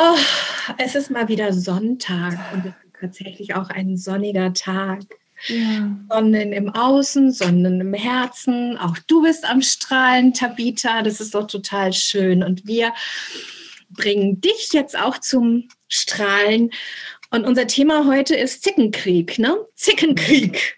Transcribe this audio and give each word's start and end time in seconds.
Oh, 0.00 0.16
es 0.78 0.94
ist 0.94 1.10
mal 1.10 1.26
wieder 1.26 1.52
Sonntag 1.52 2.38
und 2.52 2.66
es 2.66 2.72
ist 2.84 3.00
tatsächlich 3.00 3.54
auch 3.56 3.68
ein 3.68 3.96
sonniger 3.96 4.52
Tag. 4.52 5.00
Ja. 5.46 5.90
Sonnen 6.08 6.52
im 6.52 6.68
Außen, 6.68 7.32
Sonnen 7.32 7.80
im 7.80 7.94
Herzen. 7.94 8.78
Auch 8.78 8.96
du 9.06 9.22
bist 9.22 9.44
am 9.44 9.60
Strahlen, 9.60 10.34
Tabita. 10.34 11.02
Das 11.02 11.20
ist 11.20 11.34
doch 11.34 11.48
total 11.48 11.92
schön. 11.92 12.44
Und 12.44 12.66
wir 12.66 12.92
bringen 13.90 14.40
dich 14.40 14.70
jetzt 14.72 14.96
auch 14.96 15.18
zum 15.18 15.68
Strahlen. 15.88 16.70
Und 17.30 17.44
unser 17.44 17.66
Thema 17.66 18.06
heute 18.06 18.36
ist 18.36 18.62
Zickenkrieg, 18.62 19.38
ne? 19.38 19.56
Zickenkrieg 19.74 20.77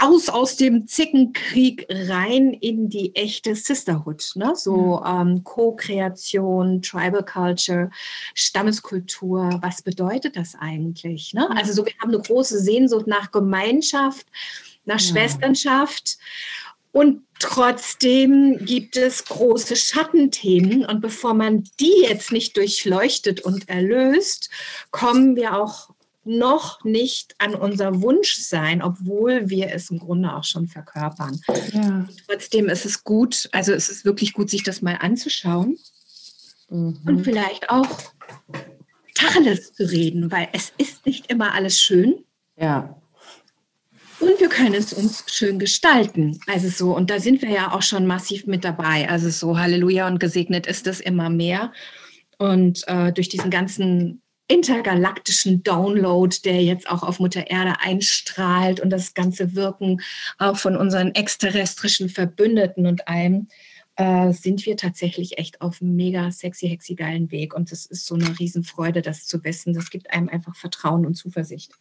raus 0.00 0.28
aus 0.28 0.56
dem 0.56 0.86
Zickenkrieg 0.86 1.86
rein 1.90 2.52
in 2.52 2.88
die 2.88 3.14
echte 3.14 3.54
Sisterhood, 3.54 4.32
ne? 4.34 4.52
so 4.54 5.02
ähm, 5.04 5.42
Co-Kreation, 5.44 6.82
Tribal 6.82 7.24
Culture, 7.24 7.90
Stammeskultur. 8.34 9.58
Was 9.62 9.82
bedeutet 9.82 10.36
das 10.36 10.54
eigentlich? 10.58 11.34
Ne? 11.34 11.48
Also 11.56 11.72
so, 11.72 11.86
wir 11.86 11.92
haben 12.00 12.10
eine 12.10 12.22
große 12.22 12.58
Sehnsucht 12.60 13.06
nach 13.06 13.30
Gemeinschaft, 13.30 14.26
nach 14.84 15.00
ja. 15.00 15.06
Schwesternschaft. 15.06 16.18
Und 16.92 17.22
trotzdem 17.38 18.64
gibt 18.64 18.96
es 18.96 19.24
große 19.24 19.76
Schattenthemen. 19.76 20.86
Und 20.86 21.00
bevor 21.00 21.34
man 21.34 21.64
die 21.78 22.02
jetzt 22.02 22.32
nicht 22.32 22.56
durchleuchtet 22.56 23.42
und 23.42 23.68
erlöst, 23.68 24.50
kommen 24.90 25.36
wir 25.36 25.54
auch 25.54 25.90
noch 26.28 26.84
nicht 26.84 27.34
an 27.38 27.54
unser 27.54 28.02
Wunsch 28.02 28.36
sein, 28.36 28.82
obwohl 28.82 29.48
wir 29.48 29.72
es 29.72 29.90
im 29.90 29.98
Grunde 29.98 30.34
auch 30.34 30.44
schon 30.44 30.68
verkörpern. 30.68 31.40
Ja. 31.72 32.06
Trotzdem 32.26 32.68
ist 32.68 32.84
es 32.84 33.02
gut, 33.02 33.48
also 33.52 33.72
es 33.72 33.88
ist 33.88 34.04
wirklich 34.04 34.34
gut, 34.34 34.50
sich 34.50 34.62
das 34.62 34.82
mal 34.82 34.98
anzuschauen 35.00 35.78
mhm. 36.68 36.98
und 37.06 37.24
vielleicht 37.24 37.70
auch 37.70 37.88
Tacheles 39.14 39.72
zu 39.72 39.90
reden, 39.90 40.30
weil 40.30 40.48
es 40.52 40.72
ist 40.76 41.06
nicht 41.06 41.30
immer 41.30 41.54
alles 41.54 41.80
schön. 41.80 42.24
Ja. 42.56 43.00
Und 44.20 44.40
wir 44.40 44.48
können 44.48 44.74
es 44.74 44.92
uns 44.92 45.24
schön 45.28 45.58
gestalten. 45.58 46.40
Also 46.46 46.68
so, 46.68 46.94
und 46.94 47.08
da 47.08 47.20
sind 47.20 47.40
wir 47.40 47.50
ja 47.50 47.72
auch 47.72 47.82
schon 47.82 48.06
massiv 48.06 48.46
mit 48.46 48.64
dabei. 48.64 49.08
Also 49.08 49.30
so, 49.30 49.58
Halleluja 49.58 50.08
und 50.08 50.18
gesegnet 50.18 50.66
ist 50.66 50.86
es 50.86 51.00
immer 51.00 51.30
mehr. 51.30 51.72
Und 52.36 52.86
äh, 52.86 53.12
durch 53.12 53.28
diesen 53.28 53.50
ganzen 53.50 54.22
intergalaktischen 54.48 55.62
Download, 55.62 56.34
der 56.44 56.62
jetzt 56.62 56.90
auch 56.90 57.02
auf 57.02 57.20
Mutter 57.20 57.50
Erde 57.50 57.74
einstrahlt 57.80 58.80
und 58.80 58.90
das 58.90 59.14
ganze 59.14 59.54
Wirken 59.54 60.00
auch 60.38 60.56
von 60.56 60.76
unseren 60.76 61.14
exterrestrischen 61.14 62.08
Verbündeten 62.08 62.86
und 62.86 63.06
allem, 63.06 63.48
äh, 63.96 64.32
sind 64.32 64.64
wir 64.64 64.76
tatsächlich 64.76 65.38
echt 65.38 65.60
auf 65.60 65.82
einem 65.82 65.96
mega 65.96 66.30
sexy, 66.30 66.68
hexy 66.68 66.94
geilen 66.94 67.30
Weg. 67.32 67.52
Und 67.52 67.72
es 67.72 67.84
ist 67.84 68.06
so 68.06 68.14
eine 68.14 68.38
Riesenfreude, 68.38 69.02
das 69.02 69.26
zu 69.26 69.42
wissen. 69.42 69.74
Das 69.74 69.90
gibt 69.90 70.12
einem 70.12 70.28
einfach 70.28 70.54
Vertrauen 70.54 71.04
und 71.04 71.14
Zuversicht. 71.14 71.72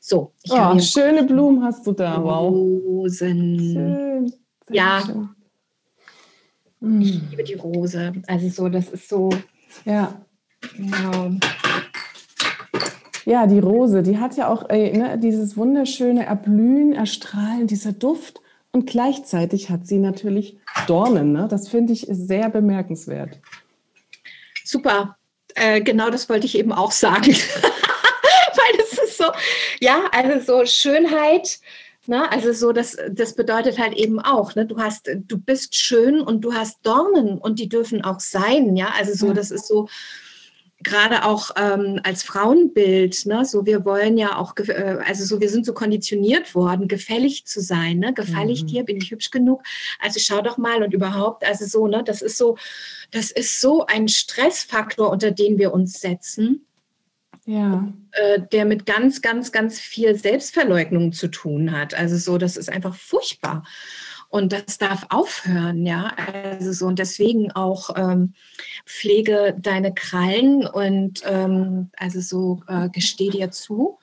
So. 0.00 0.32
Ich 0.42 0.50
oh, 0.50 0.78
schöne 0.80 1.24
Blumen 1.24 1.62
hast 1.62 1.86
du 1.86 1.92
da. 1.92 2.22
Wow. 2.22 2.52
Rosen. 2.52 3.58
Schön. 3.58 4.32
ja. 4.70 5.02
Schön. 5.04 7.02
Ich 7.02 7.20
liebe 7.30 7.44
die 7.44 7.54
Rose. 7.54 8.14
Also 8.26 8.48
so, 8.48 8.68
das 8.70 8.88
ist 8.88 9.08
so. 9.08 9.28
Ja. 9.84 10.24
Genau. 10.74 11.32
Ja, 13.28 13.46
die 13.46 13.58
Rose, 13.58 14.02
die 14.02 14.16
hat 14.16 14.38
ja 14.38 14.48
auch 14.48 14.70
äh, 14.70 14.96
ne, 14.96 15.18
dieses 15.18 15.54
wunderschöne 15.54 16.24
Erblühen, 16.24 16.94
Erstrahlen, 16.94 17.66
dieser 17.66 17.92
Duft. 17.92 18.40
Und 18.72 18.86
gleichzeitig 18.88 19.68
hat 19.68 19.86
sie 19.86 19.98
natürlich 19.98 20.56
Dornen. 20.86 21.32
Ne? 21.32 21.46
Das 21.46 21.68
finde 21.68 21.92
ich 21.92 22.06
sehr 22.08 22.48
bemerkenswert. 22.48 23.38
Super. 24.64 25.18
Äh, 25.54 25.82
genau 25.82 26.08
das 26.08 26.30
wollte 26.30 26.46
ich 26.46 26.56
eben 26.56 26.72
auch 26.72 26.90
sagen. 26.90 27.26
Weil 27.34 28.80
es 28.80 28.96
ist 28.96 29.18
so, 29.18 29.26
ja, 29.78 30.04
also 30.10 30.60
so 30.60 30.64
Schönheit. 30.64 31.58
Ne? 32.06 32.32
Also 32.32 32.54
so, 32.54 32.72
das, 32.72 32.96
das 33.10 33.34
bedeutet 33.34 33.78
halt 33.78 33.92
eben 33.92 34.20
auch, 34.20 34.54
ne? 34.54 34.64
du 34.64 34.78
hast, 34.78 35.06
du 35.14 35.36
bist 35.36 35.76
schön 35.76 36.22
und 36.22 36.40
du 36.40 36.54
hast 36.54 36.78
Dornen 36.82 37.36
und 37.36 37.58
die 37.58 37.68
dürfen 37.68 38.02
auch 38.02 38.20
sein, 38.20 38.74
ja. 38.74 38.94
Also 38.98 39.12
so, 39.12 39.34
das 39.34 39.50
ist 39.50 39.66
so, 39.66 39.86
gerade 40.88 41.24
auch 41.24 41.50
ähm, 41.56 42.00
als 42.02 42.22
Frauenbild, 42.22 43.26
ne, 43.26 43.44
so 43.44 43.66
wir 43.66 43.84
wollen 43.84 44.16
ja 44.16 44.36
auch, 44.36 44.54
äh, 44.56 44.98
also 45.04 45.24
so 45.24 45.40
wir 45.40 45.50
sind 45.50 45.66
so 45.66 45.74
konditioniert 45.74 46.54
worden, 46.54 46.88
gefällig 46.88 47.44
zu 47.46 47.60
sein, 47.60 47.98
ne, 47.98 48.14
gefalle 48.14 48.52
ich 48.52 48.62
mhm. 48.62 48.66
dir, 48.68 48.84
bin 48.84 48.96
ich 48.96 49.10
hübsch 49.10 49.30
genug, 49.30 49.62
also 50.00 50.18
schau 50.20 50.40
doch 50.40 50.58
mal 50.58 50.82
und 50.82 50.94
überhaupt, 50.94 51.46
also 51.46 51.66
so, 51.66 51.86
ne, 51.86 52.02
das 52.02 52.22
ist 52.22 52.38
so, 52.38 52.56
das 53.10 53.30
ist 53.30 53.60
so 53.60 53.86
ein 53.86 54.08
Stressfaktor, 54.08 55.10
unter 55.10 55.30
den 55.30 55.58
wir 55.58 55.72
uns 55.72 56.00
setzen. 56.00 56.64
Ja. 57.44 57.90
Äh, 58.12 58.40
der 58.52 58.66
mit 58.66 58.84
ganz, 58.84 59.22
ganz, 59.22 59.52
ganz 59.52 59.80
viel 59.80 60.14
Selbstverleugnung 60.14 61.12
zu 61.12 61.28
tun 61.28 61.72
hat. 61.72 61.94
Also 61.94 62.18
so, 62.18 62.36
das 62.36 62.58
ist 62.58 62.68
einfach 62.68 62.94
furchtbar. 62.94 63.64
Und 64.30 64.52
das 64.52 64.76
darf 64.76 65.06
aufhören, 65.08 65.86
ja. 65.86 66.12
Also 66.32 66.72
so 66.72 66.86
und 66.86 66.98
deswegen 66.98 67.50
auch 67.52 67.90
ähm, 67.96 68.34
pflege 68.84 69.56
deine 69.58 69.94
Krallen 69.94 70.66
und 70.66 71.22
ähm, 71.24 71.90
also 71.96 72.20
so 72.20 72.62
äh, 72.68 72.90
gesteh 72.90 73.30
dir 73.30 73.50
zu. 73.50 73.98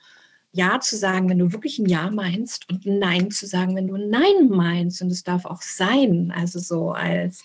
Ja 0.51 0.79
zu 0.79 0.95
sagen, 0.95 1.29
wenn 1.29 1.39
du 1.39 1.51
wirklich 1.51 1.79
ein 1.79 1.85
Ja 1.85 2.09
meinst 2.09 2.69
und 2.69 2.85
Nein 2.85 3.29
zu 3.29 3.45
sagen, 3.45 3.75
wenn 3.75 3.87
du 3.87 3.95
ein 3.95 4.09
Nein 4.09 4.49
meinst. 4.49 5.01
Und 5.01 5.11
es 5.11 5.23
darf 5.23 5.45
auch 5.45 5.61
sein. 5.61 6.33
Also 6.35 6.59
so 6.59 6.91
als 6.91 7.43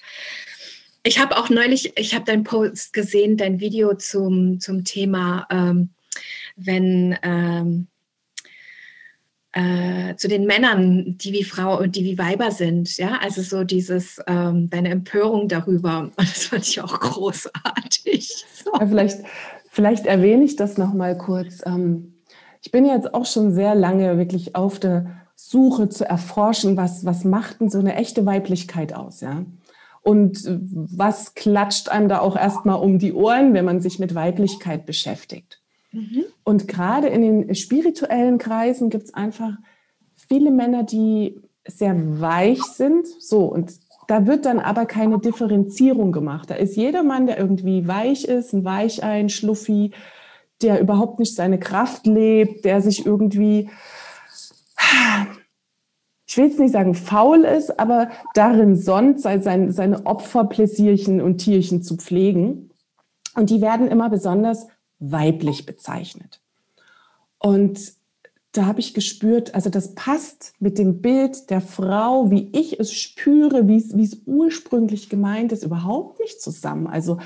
ich 1.03 1.19
habe 1.19 1.37
auch 1.37 1.49
neulich, 1.49 1.93
ich 1.97 2.15
habe 2.15 2.25
dein 2.25 2.45
Post 2.45 2.93
gesehen, 2.93 3.37
dein 3.37 3.61
Video 3.61 3.95
zum, 3.95 4.61
zum 4.61 4.85
Thema, 4.85 5.47
ähm, 5.51 5.91
wenn 6.57 7.19
ähm, 7.23 7.89
äh, 9.53 10.15
zu 10.17 10.29
den 10.29 10.47
Männern, 10.47 11.17
die 11.19 11.33
wie 11.33 11.45
Frau 11.45 11.79
und 11.79 11.97
die 11.97 12.05
wie 12.05 12.19
Weiber 12.19 12.51
sind. 12.51 12.97
Ja, 12.97 13.19
also 13.21 13.43
so 13.43 13.65
dieses, 13.65 14.21
ähm, 14.27 14.71
deine 14.71 14.91
Empörung 14.91 15.49
darüber. 15.49 16.11
Das 16.17 16.45
fand 16.45 16.67
ich 16.67 16.81
auch 16.81 17.01
großartig. 17.01 18.45
So. 18.65 18.73
Ja, 18.79 18.87
vielleicht, 18.87 19.19
vielleicht 19.71 20.07
erwähne 20.07 20.45
ich 20.45 20.57
das 20.57 20.79
nochmal 20.79 21.17
kurz. 21.19 21.63
Ähm, 21.67 22.15
ich 22.63 22.71
bin 22.71 22.85
jetzt 22.85 23.15
auch 23.15 23.27
schon 23.27 23.53
sehr 23.53 23.75
lange 23.75 24.19
wirklich 24.19 24.55
auf 24.55 24.79
der 24.79 25.21
Suche 25.35 25.89
zu 25.89 26.05
erforschen, 26.05 26.77
was, 26.77 27.05
was 27.05 27.25
macht 27.25 27.61
denn 27.61 27.71
so 27.71 27.79
eine 27.79 27.97
echte 27.97 28.27
Weiblichkeit 28.27 28.93
aus, 28.93 29.21
ja? 29.21 29.45
Und 30.03 30.47
was 30.47 31.35
klatscht 31.35 31.91
einem 31.91 32.09
da 32.09 32.21
auch 32.21 32.37
erstmal 32.37 32.81
um 32.81 32.99
die 32.99 33.13
Ohren, 33.13 33.53
wenn 33.53 33.67
man 33.67 33.81
sich 33.81 33.99
mit 33.99 34.15
Weiblichkeit 34.15 34.87
beschäftigt? 34.87 35.60
Mhm. 35.93 36.25
Und 36.45 36.69
gerade 36.69 37.09
in 37.09 37.23
den 37.23 37.55
spirituellen 37.55 38.39
Kreisen 38.39 38.91
gibt 38.91 39.05
es 39.05 39.15
einfach 39.15 39.53
viele 40.17 40.51
Männer, 40.51 40.85
die 40.85 41.41
sehr 41.67 42.21
weich 42.21 42.63
sind. 42.63 43.07
So, 43.19 43.45
und 43.45 43.73
da 44.09 44.27
wird 44.27 44.45
dann 44.45 44.59
aber 44.59 44.87
keine 44.87 45.19
Differenzierung 45.19 46.13
gemacht. 46.13 46.51
Da 46.51 46.55
ist 46.55 46.77
jeder 46.77 47.03
Mann, 47.03 47.27
der 47.27 47.39
irgendwie 47.39 47.87
weich 47.87 48.25
ist, 48.25 48.53
ein 48.53 48.65
Weichein, 48.65 49.29
Schluffi, 49.29 49.93
der 50.63 50.81
überhaupt 50.81 51.19
nicht 51.19 51.35
seine 51.35 51.59
Kraft 51.59 52.07
lebt, 52.07 52.65
der 52.65 52.83
sich 52.83 53.07
irgendwie, 53.07 53.71
ich 56.27 56.37
will 56.37 56.47
jetzt 56.47 56.59
nicht 56.59 56.73
sagen 56.73 56.95
faul 56.95 57.45
ist, 57.45 57.79
aber 57.79 58.11
darin 58.35 58.77
sonnt, 58.77 59.21
seine, 59.21 59.73
seine 59.73 60.07
Opferpläsierchen 60.07 61.21
und 61.21 61.39
Tierchen 61.39 61.83
zu 61.83 61.97
pflegen. 61.97 62.71
Und 63.37 63.51
die 63.51 63.61
werden 63.61 63.89
immer 63.89 64.11
besonders 64.11 64.67
weiblich 65.01 65.67
bezeichnet. 65.67 66.41
Und 67.39 67.93
da 68.53 68.67
habe 68.67 68.81
ich 68.81 68.95
gespürt, 68.95 69.55
also 69.55 69.71
das 69.71 69.95
passt 69.95 70.55
mit 70.59 70.79
dem 70.79 71.01
Bild 71.01 71.51
der 71.51 71.61
Frau, 71.61 72.31
wie 72.31 72.51
ich 72.53 72.79
es 72.81 72.93
spüre, 72.93 73.69
wie 73.69 73.77
es, 73.77 74.23
ursprünglich 74.27 75.09
gemeint 75.09 75.53
ist, 75.53 75.65
überhaupt 75.65 76.19
nicht 76.21 76.41
zusammen. 76.41 76.87
Also 76.87 77.19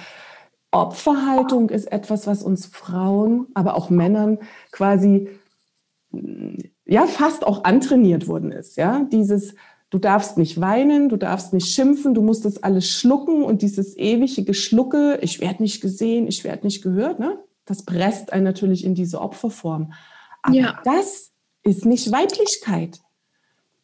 Opferhaltung 0.71 1.71
ist 1.71 1.91
etwas, 1.91 2.27
was 2.27 2.43
uns 2.43 2.67
Frauen, 2.67 3.47
aber 3.55 3.75
auch 3.75 3.91
Männern 3.91 4.39
quasi 4.71 5.29
ja 6.85 7.07
fast 7.07 7.45
auch 7.45 7.65
antrainiert 7.65 8.29
worden 8.29 8.53
ist. 8.53 8.77
Ja, 8.77 9.07
dieses 9.11 9.55
Du 9.95 10.01
darfst 10.01 10.39
nicht 10.39 10.61
weinen, 10.61 11.09
du 11.09 11.17
darfst 11.17 11.53
nicht 11.53 11.69
schimpfen, 11.73 12.15
du 12.15 12.21
musst 12.21 12.45
das 12.45 12.65
alles 12.65 12.89
schlucken 12.89 13.45
und 13.45 13.63
dieses 13.63 13.97
ewige 13.97 14.43
Geschlucke, 14.43 15.21
ich 15.23 15.41
werde 15.41 15.63
nicht 15.63 15.81
gesehen, 15.81 16.27
ich 16.27 16.43
werde 16.43 16.67
nicht 16.67 16.83
gehört, 16.83 17.21
ne? 17.21 17.39
Das 17.65 17.85
presst 17.85 18.33
einen 18.33 18.45
natürlich 18.45 18.85
in 18.85 18.95
diese 18.95 19.21
Opferform. 19.21 19.93
Aber 20.43 20.55
ja. 20.55 20.81
das 20.85 21.33
ist 21.63 21.87
nicht 21.87 22.13
Weiblichkeit. 22.13 23.01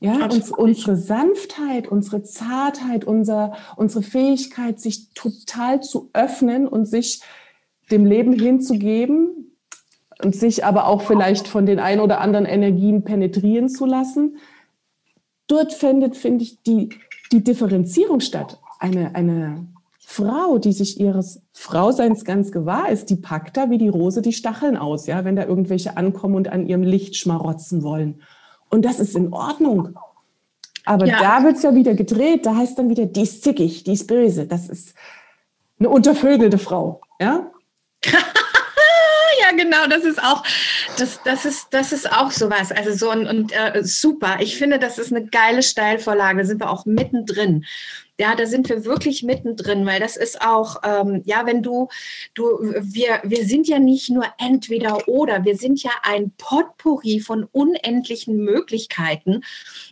Ja, 0.03 0.25
uns, 0.25 0.50
unsere 0.50 0.97
Sanftheit, 0.97 1.87
unsere 1.87 2.23
Zartheit, 2.23 3.05
unser, 3.05 3.53
unsere 3.77 4.03
Fähigkeit, 4.03 4.81
sich 4.81 5.11
total 5.12 5.82
zu 5.82 6.09
öffnen 6.15 6.67
und 6.67 6.87
sich 6.87 7.21
dem 7.91 8.06
Leben 8.06 8.32
hinzugeben 8.32 9.56
und 10.23 10.35
sich 10.35 10.65
aber 10.65 10.87
auch 10.87 11.03
vielleicht 11.03 11.49
von 11.49 11.67
den 11.67 11.79
ein 11.79 12.00
oder 12.00 12.21
anderen 12.23 12.47
Energien 12.47 13.05
penetrieren 13.05 13.69
zu 13.69 13.85
lassen. 13.85 14.38
Dort 15.47 15.75
findet, 15.75 16.17
finde 16.17 16.44
ich, 16.44 16.62
die, 16.62 16.91
die 17.31 17.44
Differenzierung 17.44 18.21
statt. 18.21 18.59
Eine, 18.79 19.15
eine 19.15 19.67
Frau, 20.12 20.59
die 20.59 20.73
sich 20.73 20.99
ihres 20.99 21.41
Frauseins 21.53 22.25
ganz 22.25 22.51
gewahr 22.51 22.89
ist, 22.89 23.11
die 23.11 23.17
packt 23.17 23.57
da 23.57 23.71
wie 23.71 23.79
die 23.79 23.89
Rose 23.89 24.23
die 24.23 24.33
Stacheln 24.33 24.77
aus, 24.77 25.07
ja, 25.07 25.25
wenn 25.25 25.37
da 25.37 25.45
irgendwelche 25.45 25.97
ankommen 25.97 26.35
und 26.35 26.49
an 26.49 26.67
ihrem 26.67 26.83
Licht 26.83 27.15
schmarotzen 27.15 27.85
wollen. 27.85 28.21
Und 28.71 28.85
das 28.85 28.99
ist 28.99 29.15
in 29.15 29.33
Ordnung. 29.33 29.97
Aber 30.85 31.07
ja. 31.07 31.21
da 31.21 31.45
wird 31.45 31.59
es 31.59 31.62
ja 31.62 31.77
wieder 31.77 31.95
gedreht, 31.95 32.45
da 32.45 32.57
heißt 32.57 32.77
dann 32.77 32.91
wieder, 32.91 33.07
die 33.07 33.23
ist 33.23 33.45
zickig, 33.45 33.85
die 33.85 33.93
ist 33.93 34.09
böse. 34.09 34.47
Das 34.47 34.69
ist 34.69 34.95
eine 35.79 35.89
untervögelte 35.89 36.59
Frau, 36.59 37.03
ja? 37.21 37.49
ja, 38.05 39.57
genau, 39.57 39.87
das 39.89 40.03
ist 40.03 40.21
auch, 40.21 40.43
das, 40.99 41.21
das 41.25 41.45
ist, 41.45 41.69
das 41.71 41.93
ist 41.93 42.11
auch 42.11 42.33
sowas. 42.33 42.73
Also 42.73 42.93
so 42.95 43.11
ein, 43.11 43.29
und 43.29 43.53
äh, 43.53 43.85
super. 43.85 44.39
Ich 44.41 44.59
finde, 44.59 44.81
das 44.81 44.99
ist 44.99 45.12
eine 45.12 45.25
geile 45.27 45.62
Steilvorlage. 45.62 46.39
Da 46.39 46.45
sind 46.45 46.61
wir 46.61 46.71
auch 46.71 46.85
mittendrin. 46.85 47.65
Ja, 48.20 48.37
da 48.37 48.44
sind 48.44 48.69
wir 48.69 48.84
wirklich 48.84 49.22
mittendrin, 49.22 49.87
weil 49.87 49.99
das 49.99 50.19
ist 50.19 50.43
auch, 50.43 50.82
ähm, 50.84 51.22
ja, 51.25 51.46
wenn 51.46 51.62
du, 51.62 51.88
du, 52.34 52.44
wir, 52.78 53.22
wir 53.25 53.46
sind 53.46 53.67
ja 53.67 53.78
nicht 53.78 54.11
nur 54.11 54.26
entweder 54.37 55.08
oder, 55.08 55.46
wir 55.46 55.56
sind 55.56 55.82
ja 55.82 55.93
ein 56.02 56.31
Potpourri 56.37 57.20
von 57.20 57.44
unendlichen 57.44 58.37
Möglichkeiten 58.37 59.40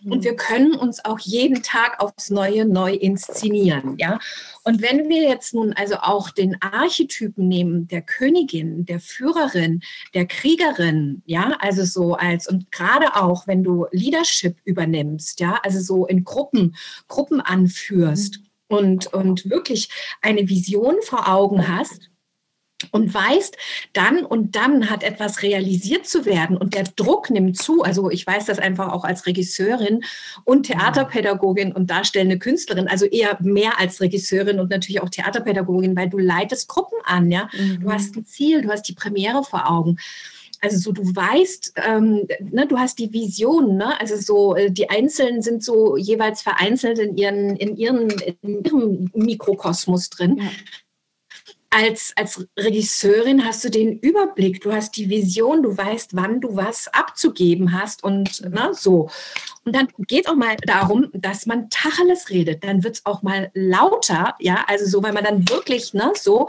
mhm. 0.02 0.12
und 0.12 0.24
wir 0.24 0.36
können 0.36 0.74
uns 0.74 1.02
auch 1.06 1.18
jeden 1.20 1.62
Tag 1.62 2.00
aufs 2.02 2.28
Neue 2.28 2.66
neu 2.66 2.92
inszenieren, 2.92 3.96
ja. 3.96 4.18
Und 4.62 4.82
wenn 4.82 5.08
wir 5.08 5.22
jetzt 5.22 5.54
nun 5.54 5.72
also 5.72 5.94
auch 5.94 6.28
den 6.28 6.60
Archetypen 6.60 7.48
nehmen, 7.48 7.88
der 7.88 8.02
Königin, 8.02 8.84
der 8.84 9.00
Führerin, 9.00 9.80
der 10.12 10.26
Kriegerin, 10.26 11.22
ja, 11.24 11.56
also 11.60 11.86
so 11.86 12.12
als, 12.12 12.46
und 12.46 12.70
gerade 12.70 13.16
auch, 13.16 13.46
wenn 13.46 13.64
du 13.64 13.86
Leadership 13.90 14.58
übernimmst, 14.64 15.40
ja, 15.40 15.58
also 15.62 15.80
so 15.80 16.04
in 16.04 16.24
Gruppen, 16.24 16.76
Gruppen 17.06 17.40
anführst 17.40 18.17
mhm. 18.18 18.76
und, 18.76 19.06
und 19.12 19.50
wirklich 19.50 19.88
eine 20.22 20.48
Vision 20.48 20.96
vor 21.02 21.28
Augen 21.28 21.68
hast, 21.68 22.10
und 22.92 23.12
weißt, 23.12 23.56
dann 23.92 24.24
und 24.24 24.54
dann 24.54 24.88
hat 24.88 25.02
etwas 25.02 25.42
realisiert 25.42 26.06
zu 26.06 26.24
werden 26.24 26.56
und 26.56 26.74
der 26.74 26.84
Druck 26.84 27.28
nimmt 27.28 27.56
zu. 27.56 27.82
Also 27.82 28.10
ich 28.10 28.26
weiß 28.26 28.46
das 28.46 28.58
einfach 28.58 28.92
auch 28.92 29.04
als 29.04 29.26
Regisseurin 29.26 30.04
und 30.44 30.64
Theaterpädagogin 30.64 31.72
und 31.72 31.90
darstellende 31.90 32.38
Künstlerin, 32.38 32.86
also 32.86 33.06
eher 33.06 33.36
mehr 33.40 33.80
als 33.80 34.00
Regisseurin 34.00 34.60
und 34.60 34.70
natürlich 34.70 35.02
auch 35.02 35.08
Theaterpädagogin, 35.08 35.96
weil 35.96 36.08
du 36.08 36.18
leitest 36.18 36.68
Gruppen 36.68 36.98
an, 37.04 37.30
ja. 37.30 37.48
Mhm. 37.52 37.80
Du 37.80 37.92
hast 37.92 38.16
ein 38.16 38.24
Ziel, 38.24 38.62
du 38.62 38.70
hast 38.70 38.82
die 38.82 38.94
Premiere 38.94 39.42
vor 39.42 39.68
Augen. 39.68 39.98
Also 40.60 40.78
so, 40.78 40.92
du 40.92 41.02
weißt, 41.04 41.74
ähm, 41.86 42.26
ne, 42.40 42.66
du 42.66 42.78
hast 42.78 42.98
die 42.98 43.12
Vision, 43.12 43.76
ne? 43.76 43.98
Also 44.00 44.16
so, 44.16 44.56
äh, 44.56 44.70
die 44.70 44.90
Einzelnen 44.90 45.42
sind 45.42 45.62
so 45.62 45.96
jeweils 45.96 46.42
vereinzelt 46.42 46.98
in 46.98 47.16
ihren, 47.16 47.56
in 47.56 47.76
ihren, 47.76 48.10
in 48.42 48.64
ihrem 48.64 49.10
Mikrokosmos 49.14 50.10
drin. 50.10 50.38
Ja 50.38 50.50
als, 51.70 52.12
als 52.16 52.46
Regisseurin 52.58 53.44
hast 53.44 53.64
du 53.64 53.70
den 53.70 53.98
Überblick, 53.98 54.62
du 54.62 54.72
hast 54.72 54.96
die 54.96 55.10
Vision, 55.10 55.62
du 55.62 55.76
weißt, 55.76 56.16
wann 56.16 56.40
du 56.40 56.56
was 56.56 56.88
abzugeben 56.88 57.72
hast 57.72 58.02
und 58.02 58.40
ne, 58.42 58.70
so. 58.72 59.10
Und 59.64 59.76
dann 59.76 59.88
geht 60.06 60.24
es 60.24 60.30
auch 60.30 60.36
mal 60.36 60.56
darum, 60.64 61.08
dass 61.12 61.46
man 61.46 61.68
Tacheles 61.68 62.30
redet. 62.30 62.64
Dann 62.64 62.84
wird 62.84 62.96
es 62.96 63.06
auch 63.06 63.22
mal 63.22 63.50
lauter, 63.54 64.34
ja, 64.40 64.64
also 64.66 64.86
so, 64.86 65.02
weil 65.02 65.12
man 65.12 65.24
dann 65.24 65.48
wirklich, 65.48 65.92
ne, 65.92 66.12
so 66.16 66.48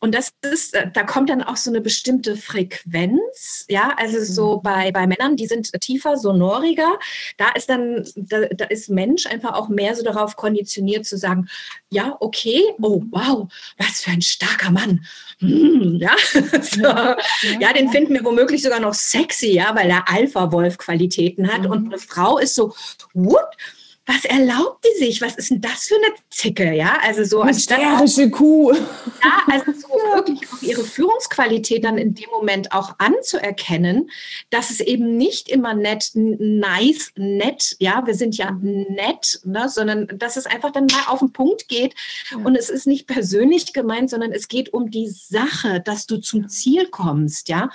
und 0.00 0.14
das 0.14 0.32
ist, 0.42 0.74
äh, 0.74 0.90
da 0.92 1.02
kommt 1.02 1.30
dann 1.30 1.42
auch 1.42 1.56
so 1.56 1.70
eine 1.70 1.80
bestimmte 1.80 2.36
Frequenz, 2.36 3.64
ja, 3.68 3.94
also 3.96 4.22
so 4.22 4.56
mhm. 4.56 4.62
bei, 4.62 4.92
bei 4.92 5.06
Männern, 5.06 5.36
die 5.36 5.46
sind 5.46 5.70
tiefer, 5.80 6.18
sonoriger. 6.18 6.98
Da 7.38 7.50
ist 7.52 7.70
dann, 7.70 8.06
da, 8.14 8.40
da 8.48 8.66
ist 8.66 8.90
Mensch 8.90 9.26
einfach 9.26 9.54
auch 9.54 9.68
mehr 9.68 9.94
so 9.94 10.02
darauf 10.02 10.36
konditioniert 10.36 11.06
zu 11.06 11.16
sagen, 11.16 11.48
ja, 11.88 12.16
okay, 12.20 12.62
oh 12.82 13.02
wow, 13.10 13.50
was 13.78 14.02
für 14.02 14.10
ein 14.10 14.22
starker 14.22 14.70
Mann. 14.70 15.06
Hm, 15.38 15.98
ja, 16.00 16.14
so, 16.60 16.82
ja, 16.82 17.72
den 17.72 17.90
finden 17.90 18.14
wir 18.14 18.24
womöglich 18.24 18.62
sogar 18.62 18.80
noch 18.80 18.94
sexy, 18.94 19.52
ja, 19.52 19.74
weil 19.74 19.88
er 19.88 20.08
Alpha-Wolf-Qualitäten 20.08 21.50
hat. 21.50 21.62
Mhm. 21.62 21.70
Und 21.70 21.86
eine 21.86 21.98
Frau 21.98 22.38
ist 22.38 22.54
so, 22.54 22.74
what? 23.14 23.56
Was 24.06 24.24
erlaubt 24.26 24.84
die 24.84 25.04
sich? 25.04 25.22
Was 25.22 25.36
ist 25.36 25.50
denn 25.50 25.62
das 25.62 25.84
für 25.84 25.94
eine 25.94 26.14
Zicke? 26.28 26.74
Ja, 26.74 26.98
also 27.02 27.24
so 27.24 27.44
hysterische 27.44 28.30
Kuh. 28.30 28.72
Ja, 28.72 29.42
also 29.50 29.72
so 29.72 29.88
ja. 29.98 30.16
wirklich 30.16 30.40
auch 30.52 30.60
ihre 30.60 30.84
Führungsqualität 30.84 31.84
dann 31.84 31.96
in 31.96 32.14
dem 32.14 32.28
Moment 32.30 32.72
auch 32.72 32.94
anzuerkennen, 32.98 34.10
dass 34.50 34.68
es 34.68 34.80
eben 34.80 35.16
nicht 35.16 35.48
immer 35.48 35.72
nett, 35.72 36.10
nice, 36.14 37.12
nett, 37.16 37.76
ja, 37.78 38.06
wir 38.06 38.14
sind 38.14 38.36
ja 38.36 38.50
nett, 38.60 39.40
ne, 39.44 39.70
sondern 39.70 40.06
dass 40.18 40.36
es 40.36 40.44
einfach 40.44 40.70
dann 40.70 40.86
mal 40.86 41.04
auf 41.06 41.20
den 41.20 41.32
Punkt 41.32 41.68
geht 41.68 41.94
ja. 42.30 42.38
und 42.38 42.56
es 42.56 42.68
ist 42.68 42.86
nicht 42.86 43.06
persönlich 43.06 43.72
gemeint, 43.72 44.10
sondern 44.10 44.32
es 44.32 44.48
geht 44.48 44.74
um 44.74 44.90
die 44.90 45.08
Sache, 45.08 45.80
dass 45.80 46.06
du 46.06 46.18
zum 46.18 46.48
Ziel 46.48 46.88
kommst, 46.88 47.48
ja. 47.48 47.70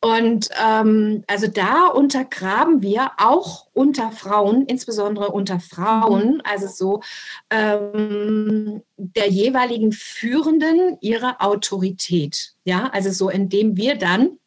Und 0.00 0.50
ähm, 0.62 1.24
also 1.26 1.46
da 1.46 1.86
untergraben 1.88 2.82
wir 2.82 3.12
auch 3.16 3.66
unter 3.72 4.12
Frauen, 4.12 4.66
insbesondere 4.66 5.30
unter 5.30 5.58
Frauen, 5.58 6.42
also 6.44 6.66
so 6.68 7.00
ähm, 7.50 8.82
der 8.96 9.28
jeweiligen 9.28 9.92
Führenden 9.92 10.98
ihre 11.00 11.40
Autorität. 11.40 12.54
Ja, 12.64 12.88
also 12.92 13.10
so, 13.10 13.30
indem 13.30 13.76
wir 13.76 13.96
dann 13.96 14.38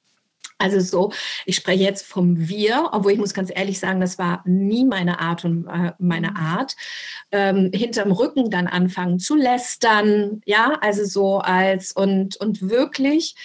also 0.59 0.79
so, 0.81 1.13
ich 1.45 1.56
spreche 1.56 1.83
jetzt 1.83 2.06
vom 2.06 2.50
Wir, 2.50 2.89
obwohl 2.91 3.13
ich 3.13 3.17
muss 3.17 3.33
ganz 3.33 3.50
ehrlich 3.53 3.79
sagen, 3.79 4.01
das 4.01 4.19
war 4.19 4.44
nie 4.45 4.83
meine 4.83 5.19
Art 5.19 5.45
und 5.45 5.65
äh, 5.67 5.94
meine 6.00 6.31
mhm. 6.31 6.38
Art. 6.38 6.75
Ähm, 7.31 7.71
hinterm 7.73 8.11
Rücken 8.11 8.51
dann 8.51 8.67
anfangen 8.67 9.19
zu 9.19 9.35
lästern, 9.35 10.41
ja, 10.45 10.77
also 10.81 11.06
so 11.06 11.38
als 11.39 11.94
und, 11.94 12.35
und 12.38 12.69
wirklich 12.69 13.35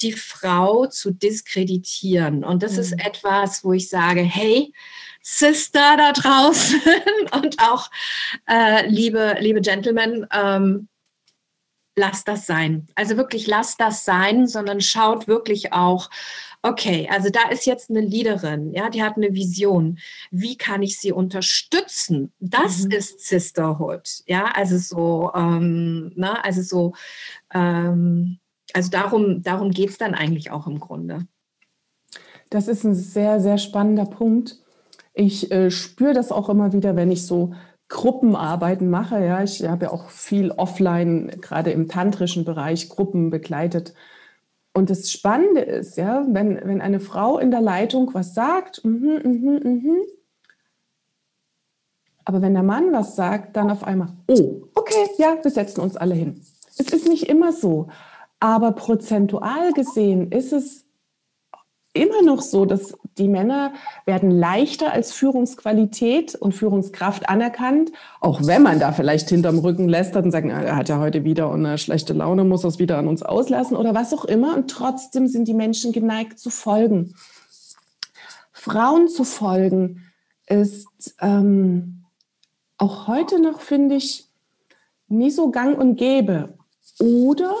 die 0.00 0.12
Frau 0.12 0.86
zu 0.86 1.12
diskreditieren. 1.12 2.42
Und 2.42 2.62
das 2.62 2.72
mhm. 2.72 2.78
ist 2.80 2.92
etwas, 2.92 3.62
wo 3.64 3.74
ich 3.74 3.90
sage, 3.90 4.22
hey, 4.22 4.72
Sister 5.20 5.96
da 5.98 6.12
draußen 6.12 6.80
und 7.32 7.60
auch 7.60 7.90
äh, 8.48 8.86
liebe, 8.88 9.36
liebe 9.40 9.60
Gentlemen, 9.60 10.26
ähm, 10.32 10.88
lasst 11.96 12.28
das 12.28 12.46
sein. 12.46 12.88
Also 12.94 13.16
wirklich 13.16 13.46
lasst 13.46 13.80
das 13.80 14.04
sein, 14.04 14.46
sondern 14.46 14.80
schaut 14.80 15.28
wirklich 15.28 15.72
auch, 15.72 16.08
okay, 16.62 17.08
also 17.10 17.28
da 17.28 17.48
ist 17.50 17.66
jetzt 17.66 17.90
eine 17.90 18.00
Leaderin, 18.00 18.72
ja, 18.72 18.88
die 18.88 19.02
hat 19.02 19.16
eine 19.16 19.34
Vision. 19.34 19.98
Wie 20.30 20.56
kann 20.56 20.82
ich 20.82 20.98
sie 20.98 21.12
unterstützen? 21.12 22.32
Das 22.40 22.84
mhm. 22.84 22.92
ist 22.92 23.20
Sisterhood, 23.26 24.22
ja, 24.26 24.46
also 24.54 24.78
so, 24.78 25.32
ähm, 25.34 26.12
ne, 26.14 26.42
also 26.44 26.62
so, 26.62 26.94
ähm, 27.52 28.38
also 28.72 28.90
darum, 28.90 29.42
darum 29.42 29.70
geht 29.70 29.90
es 29.90 29.98
dann 29.98 30.14
eigentlich 30.14 30.50
auch 30.50 30.66
im 30.66 30.78
Grunde. 30.78 31.26
Das 32.48 32.68
ist 32.68 32.84
ein 32.84 32.94
sehr, 32.94 33.40
sehr 33.40 33.58
spannender 33.58 34.04
Punkt. 34.04 34.58
Ich 35.14 35.50
äh, 35.50 35.70
spüre 35.70 36.14
das 36.14 36.32
auch 36.32 36.48
immer 36.48 36.72
wieder, 36.72 36.96
wenn 36.96 37.10
ich 37.10 37.26
so 37.26 37.54
Gruppenarbeiten 37.88 38.88
mache. 38.88 39.24
Ja, 39.24 39.42
ich 39.42 39.62
habe 39.64 39.86
ja 39.86 39.90
auch 39.90 40.10
viel 40.10 40.50
offline, 40.50 41.28
gerade 41.40 41.70
im 41.70 41.88
tantrischen 41.88 42.44
Bereich, 42.44 42.88
Gruppen 42.88 43.30
begleitet. 43.30 43.94
Und 44.74 44.88
das 44.88 45.10
Spannende 45.10 45.60
ist, 45.60 45.96
ja, 45.96 46.24
wenn, 46.28 46.56
wenn 46.64 46.80
eine 46.80 47.00
Frau 47.00 47.38
in 47.38 47.50
der 47.50 47.60
Leitung 47.60 48.12
was 48.14 48.34
sagt, 48.34 48.82
mh, 48.84 49.20
mh, 49.22 49.60
mh, 49.62 50.04
aber 52.24 52.40
wenn 52.40 52.54
der 52.54 52.62
Mann 52.62 52.92
was 52.92 53.16
sagt, 53.16 53.56
dann 53.56 53.70
auf 53.70 53.84
einmal, 53.84 54.08
oh, 54.28 54.62
okay, 54.74 55.08
ja, 55.18 55.36
wir 55.42 55.50
setzen 55.50 55.80
uns 55.80 55.96
alle 55.96 56.14
hin. 56.14 56.40
Es 56.78 56.92
ist 56.92 57.08
nicht 57.08 57.28
immer 57.28 57.52
so, 57.52 57.88
aber 58.40 58.72
prozentual 58.72 59.72
gesehen 59.72 60.30
ist 60.30 60.52
es 60.52 60.86
immer 61.92 62.22
noch 62.22 62.40
so, 62.40 62.64
dass 62.64 62.96
die 63.18 63.28
Männer 63.28 63.72
werden 64.06 64.30
leichter 64.30 64.92
als 64.92 65.12
Führungsqualität 65.12 66.34
und 66.34 66.52
Führungskraft 66.52 67.28
anerkannt, 67.28 67.92
auch 68.20 68.40
wenn 68.44 68.62
man 68.62 68.80
da 68.80 68.92
vielleicht 68.92 69.28
hinterm 69.28 69.58
Rücken 69.58 69.88
lästert 69.88 70.24
und 70.24 70.30
sagt, 70.30 70.46
er 70.46 70.76
hat 70.76 70.88
ja 70.88 70.98
heute 70.98 71.24
wieder 71.24 71.52
eine 71.52 71.78
schlechte 71.78 72.12
Laune, 72.12 72.44
muss 72.44 72.62
das 72.62 72.78
wieder 72.78 72.98
an 72.98 73.08
uns 73.08 73.22
auslassen 73.22 73.76
oder 73.76 73.94
was 73.94 74.12
auch 74.14 74.24
immer. 74.24 74.56
Und 74.56 74.70
trotzdem 74.70 75.26
sind 75.26 75.46
die 75.48 75.54
Menschen 75.54 75.92
geneigt 75.92 76.38
zu 76.38 76.50
folgen. 76.50 77.14
Frauen 78.52 79.08
zu 79.08 79.24
folgen 79.24 80.04
ist 80.46 81.16
ähm, 81.20 82.04
auch 82.78 83.06
heute 83.08 83.40
noch, 83.40 83.60
finde 83.60 83.96
ich, 83.96 84.28
nie 85.08 85.30
so 85.30 85.50
gang 85.50 85.78
und 85.78 85.96
gäbe. 85.96 86.54
Oder 86.98 87.54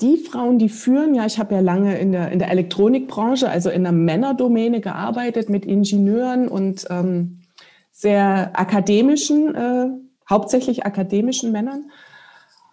die 0.00 0.16
Frauen, 0.16 0.58
die 0.58 0.68
führen, 0.68 1.14
ja, 1.14 1.26
ich 1.26 1.38
habe 1.38 1.54
ja 1.54 1.60
lange 1.60 1.98
in 1.98 2.10
der, 2.12 2.32
in 2.32 2.38
der 2.38 2.50
Elektronikbranche, 2.50 3.48
also 3.48 3.70
in 3.70 3.82
der 3.82 3.92
Männerdomäne 3.92 4.80
gearbeitet 4.80 5.48
mit 5.48 5.64
Ingenieuren 5.64 6.48
und 6.48 6.86
ähm, 6.90 7.40
sehr 7.92 8.58
akademischen, 8.58 9.54
äh, 9.54 9.88
hauptsächlich 10.28 10.84
akademischen 10.86 11.52
Männern. 11.52 11.90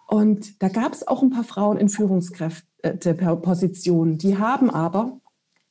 Und 0.06 0.62
da 0.62 0.68
gab 0.68 0.94
es 0.94 1.06
auch 1.06 1.22
ein 1.22 1.30
paar 1.30 1.44
Frauen 1.44 1.76
in 1.76 1.90
Führungskräftepositionen. 1.90 4.16
Die 4.16 4.38
haben 4.38 4.70
aber 4.70 5.20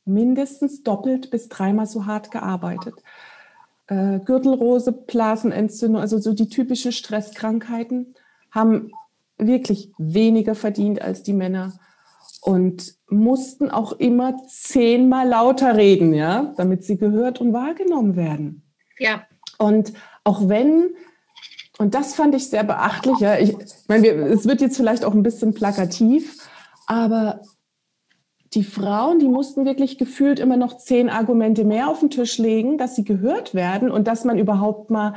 mindestens 0.05 0.83
doppelt 0.83 1.31
bis 1.31 1.49
dreimal 1.49 1.87
so 1.87 2.05
hart 2.05 2.29
gearbeitet. 2.31 2.93
Äh, 3.87 4.19
Gürtelrose, 4.19 4.91
Blasenentzündung, 4.91 6.01
also 6.01 6.19
so 6.19 6.33
die 6.33 6.49
typischen 6.49 6.91
Stresskrankheiten 6.91 8.13
haben 8.51 8.91
wirklich 9.37 9.91
weniger 9.97 10.55
verdient 10.55 11.01
als 11.01 11.23
die 11.23 11.33
Männer 11.33 11.73
und 12.41 12.95
mussten 13.09 13.69
auch 13.69 13.93
immer 13.93 14.37
zehnmal 14.47 15.27
lauter 15.27 15.75
reden, 15.75 16.13
ja, 16.13 16.53
damit 16.57 16.83
sie 16.83 16.97
gehört 16.97 17.41
und 17.41 17.53
wahrgenommen 17.53 18.15
werden. 18.15 18.63
Ja. 18.99 19.23
Und 19.57 19.93
auch 20.23 20.47
wenn, 20.47 20.95
und 21.77 21.93
das 21.93 22.15
fand 22.15 22.35
ich 22.35 22.49
sehr 22.49 22.63
beachtlich, 22.63 23.19
ja, 23.19 23.37
ich, 23.37 23.49
ich 23.49 23.73
meine, 23.87 24.03
wir, 24.03 24.15
es 24.27 24.45
wird 24.45 24.61
jetzt 24.61 24.77
vielleicht 24.77 25.05
auch 25.05 25.13
ein 25.13 25.23
bisschen 25.23 25.53
plakativ, 25.53 26.37
aber 26.85 27.41
die 28.53 28.63
Frauen, 28.63 29.19
die 29.19 29.27
mussten 29.27 29.65
wirklich 29.65 29.97
gefühlt 29.97 30.39
immer 30.39 30.57
noch 30.57 30.77
zehn 30.77 31.09
Argumente 31.09 31.65
mehr 31.65 31.89
auf 31.89 31.99
den 31.99 32.09
Tisch 32.09 32.37
legen, 32.37 32.77
dass 32.77 32.95
sie 32.95 33.03
gehört 33.03 33.53
werden 33.53 33.91
und 33.91 34.07
dass 34.07 34.23
man 34.23 34.39
überhaupt 34.39 34.89
mal 34.89 35.15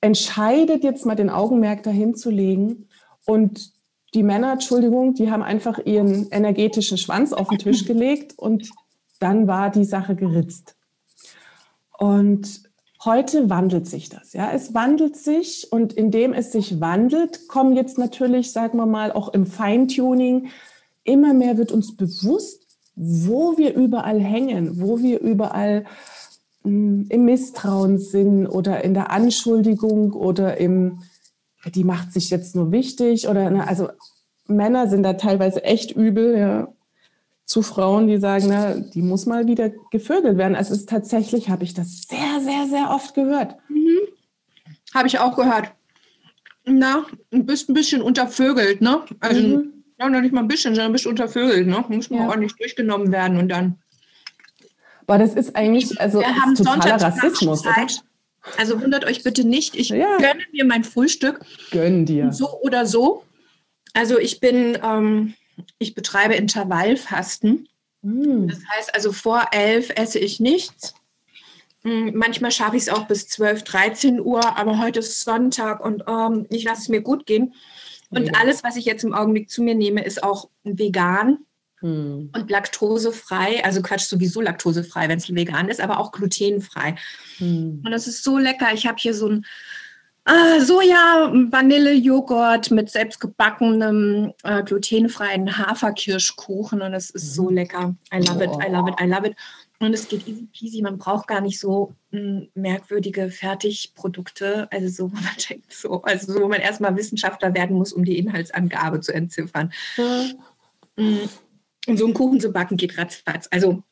entscheidet, 0.00 0.84
jetzt 0.84 1.06
mal 1.06 1.16
den 1.16 1.30
Augenmerk 1.30 1.82
dahin 1.82 2.14
zu 2.14 2.30
legen. 2.30 2.87
Und 3.28 3.74
die 4.14 4.22
Männer, 4.22 4.52
Entschuldigung, 4.52 5.12
die 5.12 5.30
haben 5.30 5.42
einfach 5.42 5.78
ihren 5.84 6.30
energetischen 6.30 6.96
Schwanz 6.96 7.34
auf 7.34 7.48
den 7.48 7.58
Tisch 7.58 7.84
gelegt 7.84 8.32
und 8.38 8.70
dann 9.20 9.46
war 9.46 9.68
die 9.68 9.84
Sache 9.84 10.16
geritzt. 10.16 10.76
Und 11.98 12.62
heute 13.04 13.50
wandelt 13.50 13.86
sich 13.86 14.08
das. 14.08 14.32
Ja, 14.32 14.50
es 14.50 14.72
wandelt 14.72 15.14
sich 15.14 15.70
und 15.70 15.92
indem 15.92 16.32
es 16.32 16.52
sich 16.52 16.80
wandelt, 16.80 17.48
kommen 17.48 17.76
jetzt 17.76 17.98
natürlich, 17.98 18.50
sagen 18.50 18.78
wir 18.78 18.86
mal, 18.86 19.12
auch 19.12 19.28
im 19.34 19.44
Feintuning 19.44 20.48
immer 21.04 21.34
mehr 21.34 21.58
wird 21.58 21.70
uns 21.70 21.96
bewusst, 21.96 22.66
wo 22.96 23.58
wir 23.58 23.74
überall 23.74 24.20
hängen, 24.20 24.80
wo 24.80 25.00
wir 25.00 25.20
überall 25.20 25.84
mh, 26.62 26.70
hm, 26.70 27.06
im 27.10 27.24
Misstrauen 27.26 27.98
sind 27.98 28.46
oder 28.46 28.82
in 28.84 28.94
der 28.94 29.10
Anschuldigung 29.10 30.14
oder 30.14 30.56
im, 30.56 31.02
die 31.66 31.84
macht 31.84 32.12
sich 32.12 32.30
jetzt 32.30 32.54
nur 32.54 32.72
wichtig 32.72 33.28
oder, 33.28 33.50
ne, 33.50 33.66
also 33.66 33.88
Männer 34.46 34.88
sind 34.88 35.02
da 35.02 35.14
teilweise 35.14 35.64
echt 35.64 35.92
übel, 35.92 36.38
ja, 36.38 36.68
zu 37.44 37.62
Frauen, 37.62 38.08
die 38.08 38.18
sagen, 38.18 38.46
na, 38.48 38.74
die 38.74 39.02
muss 39.02 39.24
mal 39.24 39.46
wieder 39.46 39.70
gevögelt 39.90 40.36
werden. 40.36 40.54
Also 40.54 40.74
es 40.74 40.80
ist 40.80 40.88
tatsächlich, 40.88 41.48
habe 41.48 41.64
ich 41.64 41.72
das 41.72 42.02
sehr, 42.02 42.40
sehr, 42.40 42.66
sehr 42.66 42.90
oft 42.90 43.14
gehört. 43.14 43.56
Mhm. 43.68 43.98
Habe 44.94 45.08
ich 45.08 45.18
auch 45.18 45.34
gehört. 45.34 45.72
Na, 46.66 47.06
du 47.30 47.42
bist 47.42 47.70
ein 47.70 47.74
bisschen 47.74 48.02
untervögelt, 48.02 48.82
ne? 48.82 49.02
Also 49.20 49.40
mhm. 49.40 49.78
Ja, 49.98 50.08
noch 50.08 50.20
nicht 50.20 50.32
mal 50.32 50.42
ein 50.42 50.48
bisschen, 50.48 50.74
sondern 50.74 50.90
ein 50.90 50.92
bisschen 50.92 51.10
untervögelt. 51.10 51.66
Ne? 51.66 51.84
Muss 51.88 52.08
man 52.08 52.20
ja. 52.20 52.28
ordentlich 52.28 52.54
durchgenommen 52.54 53.10
werden 53.10 53.36
und 53.38 53.48
dann. 53.48 53.78
Aber 55.06 55.18
das 55.18 55.34
ist 55.34 55.56
eigentlich 55.56 56.00
also 56.00 56.20
Wir 56.20 56.36
haben 56.36 56.54
totaler 56.54 57.00
Rassismus. 57.00 57.62
Oder? 57.62 57.86
Also 58.56 58.80
wundert 58.80 59.04
euch 59.04 59.22
bitte 59.22 59.44
nicht. 59.44 59.76
Ich 59.76 59.90
ja. 59.90 60.16
gönne 60.18 60.42
mir 60.52 60.64
mein 60.64 60.84
Frühstück. 60.84 61.40
Gönn 61.70 62.06
dir. 62.06 62.32
So 62.32 62.60
oder 62.60 62.86
so. 62.86 63.24
Also 63.94 64.18
ich 64.18 64.40
bin, 64.40 64.78
ähm, 64.82 65.34
ich 65.78 65.94
betreibe 65.94 66.34
Intervallfasten. 66.34 67.68
Mm. 68.02 68.48
Das 68.48 68.60
heißt 68.76 68.94
also 68.94 69.12
vor 69.12 69.46
elf 69.52 69.90
esse 69.96 70.18
ich 70.18 70.40
nichts. 70.40 70.94
Hm, 71.82 72.12
manchmal 72.14 72.50
schaffe 72.50 72.76
ich 72.76 72.82
es 72.82 72.88
auch 72.88 73.06
bis 73.06 73.28
12, 73.28 73.62
13 73.62 74.20
Uhr, 74.20 74.56
aber 74.56 74.78
heute 74.78 74.98
ist 74.98 75.20
Sonntag 75.20 75.84
und 75.84 76.02
ähm, 76.08 76.46
ich 76.50 76.64
lasse 76.64 76.82
es 76.82 76.88
mir 76.88 77.00
gut 77.00 77.26
gehen. 77.26 77.54
Und 78.10 78.34
alles, 78.40 78.64
was 78.64 78.76
ich 78.76 78.86
jetzt 78.86 79.04
im 79.04 79.12
Augenblick 79.12 79.50
zu 79.50 79.62
mir 79.62 79.74
nehme, 79.74 80.02
ist 80.02 80.22
auch 80.22 80.48
vegan 80.64 81.38
hm. 81.80 82.30
und 82.34 82.50
laktosefrei. 82.50 83.64
Also 83.64 83.82
Quatsch, 83.82 84.06
sowieso 84.06 84.40
laktosefrei, 84.40 85.08
wenn 85.08 85.18
es 85.18 85.32
vegan 85.32 85.68
ist, 85.68 85.80
aber 85.80 85.98
auch 85.98 86.12
glutenfrei. 86.12 86.96
Hm. 87.38 87.82
Und 87.84 87.90
das 87.90 88.06
ist 88.06 88.24
so 88.24 88.38
lecker. 88.38 88.68
Ich 88.72 88.86
habe 88.86 88.96
hier 88.98 89.14
so 89.14 89.28
ein 89.28 89.46
äh, 90.28 90.60
Soja, 90.60 91.32
Vanillejoghurt 91.32 92.70
mit 92.70 92.90
selbstgebackenem 92.90 94.34
äh, 94.42 94.62
glutenfreien 94.62 95.56
Haferkirschkuchen 95.56 96.82
und 96.82 96.92
es 96.92 97.08
ist 97.10 97.34
so 97.34 97.48
mhm. 97.48 97.54
lecker. 97.54 97.94
I 98.12 98.18
love 98.18 98.44
it, 98.44 98.50
I 98.62 98.70
love 98.70 98.90
it, 98.90 99.00
I 99.00 99.06
love 99.06 99.26
it. 99.26 99.34
Und 99.80 99.94
es 99.94 100.08
geht 100.08 100.26
easy 100.28 100.46
peasy. 100.52 100.82
Man 100.82 100.98
braucht 100.98 101.28
gar 101.28 101.40
nicht 101.40 101.58
so 101.58 101.94
mh, 102.10 102.20
hm, 102.20 102.48
merkwürdige 102.54 103.30
Fertigprodukte, 103.30 104.68
also 104.70 104.88
so, 104.88 105.12
wo 105.12 105.14
man 105.14 105.34
denkt, 105.48 105.72
so, 105.72 106.02
also 106.02 106.32
so, 106.32 106.40
wo 106.42 106.48
man 106.48 106.60
erstmal 106.60 106.94
Wissenschaftler 106.96 107.54
werden 107.54 107.76
muss, 107.76 107.94
um 107.94 108.04
die 108.04 108.18
Inhaltsangabe 108.18 109.00
zu 109.00 109.14
entziffern. 109.14 109.72
Hm. 109.94 111.28
Und 111.88 111.96
so 111.96 112.04
einen 112.04 112.14
Kuchen 112.14 112.40
zu 112.40 112.52
backen 112.52 112.76
geht 112.76 112.98
ratzfatz. 112.98 113.48
Also 113.50 113.82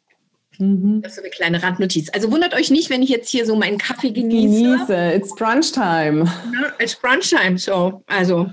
mhm. 0.58 1.02
das 1.02 1.12
ist 1.12 1.16
so 1.16 1.22
eine 1.22 1.30
kleine 1.30 1.62
Randnotiz. 1.62 2.10
Also 2.10 2.30
wundert 2.30 2.54
euch 2.54 2.70
nicht, 2.70 2.90
wenn 2.90 3.02
ich 3.02 3.08
jetzt 3.08 3.28
hier 3.30 3.46
so 3.46 3.56
meinen 3.56 3.78
Kaffee 3.78 4.10
genieße. 4.10 4.86
Genieße, 4.86 5.12
it's 5.14 5.34
Brunch 5.34 5.72
time. 5.72 6.24
Ja, 6.24 6.72
it's 6.78 6.94
Brunch 6.94 7.30
time, 7.30 7.58
so. 7.58 8.02
Also 8.06 8.50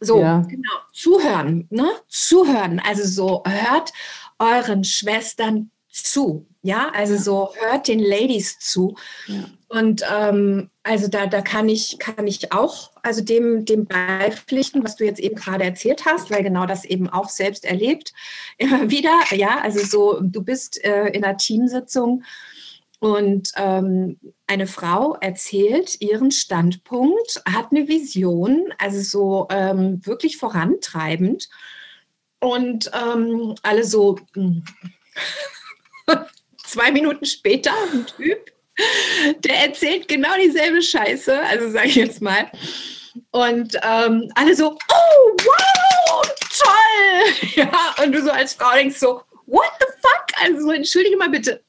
so, 0.00 0.20
ja. 0.20 0.40
genau. 0.48 0.72
Zuhören, 0.92 1.66
ne? 1.70 1.88
Zuhören. 2.08 2.80
Also 2.80 3.04
so, 3.04 3.42
hört 3.46 3.92
euren 4.38 4.82
Schwestern 4.82 5.70
zu. 6.02 6.46
Ja, 6.62 6.90
also 6.94 7.16
so 7.16 7.54
hört 7.58 7.88
den 7.88 8.00
Ladies 8.00 8.58
zu. 8.58 8.96
Ja. 9.26 9.44
Und 9.68 10.02
ähm, 10.12 10.68
also 10.82 11.08
da, 11.08 11.26
da 11.26 11.40
kann 11.40 11.68
ich, 11.68 11.98
kann 11.98 12.26
ich 12.26 12.52
auch 12.52 12.90
also 13.02 13.22
dem, 13.22 13.64
dem 13.64 13.86
beipflichten, 13.86 14.84
was 14.84 14.96
du 14.96 15.04
jetzt 15.04 15.20
eben 15.20 15.36
gerade 15.36 15.64
erzählt 15.64 16.04
hast, 16.04 16.30
weil 16.30 16.42
genau 16.42 16.66
das 16.66 16.84
eben 16.84 17.08
auch 17.08 17.28
selbst 17.28 17.64
erlebt. 17.64 18.12
Immer 18.58 18.90
wieder, 18.90 19.18
ja, 19.30 19.60
also 19.60 19.80
so, 19.84 20.20
du 20.20 20.42
bist 20.42 20.84
äh, 20.84 21.06
in 21.08 21.24
einer 21.24 21.36
Teamsitzung 21.36 22.24
und 23.00 23.52
ähm, 23.56 24.18
eine 24.46 24.66
Frau 24.66 25.14
erzählt 25.14 26.00
ihren 26.02 26.30
Standpunkt, 26.30 27.42
hat 27.48 27.68
eine 27.70 27.88
Vision, 27.88 28.74
also 28.78 29.00
so 29.00 29.48
ähm, 29.50 30.04
wirklich 30.04 30.36
vorantreibend. 30.36 31.48
Und 32.40 32.90
ähm, 32.92 33.54
alle 33.62 33.84
so, 33.84 34.18
hm, 34.34 34.64
zwei 36.64 36.90
Minuten 36.90 37.24
später 37.24 37.72
ein 37.92 38.06
Typ, 38.06 38.52
der 39.44 39.66
erzählt 39.66 40.08
genau 40.08 40.34
dieselbe 40.36 40.82
Scheiße, 40.82 41.40
also 41.42 41.70
sage 41.70 41.88
ich 41.88 41.96
jetzt 41.96 42.22
mal. 42.22 42.50
Und 43.32 43.76
ähm, 43.82 44.30
alle 44.34 44.54
so, 44.54 44.70
oh, 44.70 45.36
wow, 45.44 46.22
toll! 46.58 47.50
Ja, 47.56 47.94
und 48.02 48.12
du 48.12 48.22
so 48.22 48.30
als 48.30 48.54
Frau 48.54 48.72
denkst 48.74 48.98
so, 48.98 49.22
what 49.46 49.70
the 49.80 49.86
fuck? 50.00 50.26
Also 50.42 50.70
entschuldige 50.70 51.16
mal 51.16 51.28
bitte. 51.28 51.62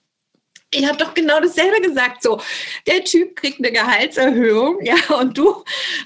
Ich 0.74 0.88
habe 0.88 0.98
doch 0.98 1.14
genau 1.14 1.42
dasselbe 1.42 1.82
gesagt. 1.82 2.24
So, 2.24 2.40
der 2.88 3.04
Typ 3.04 3.36
kriegt 3.36 3.60
eine 3.60 3.72
Gehaltserhöhung, 3.72 4.80
ja, 4.86 4.96
und 5.20 5.38
du 5.38 5.64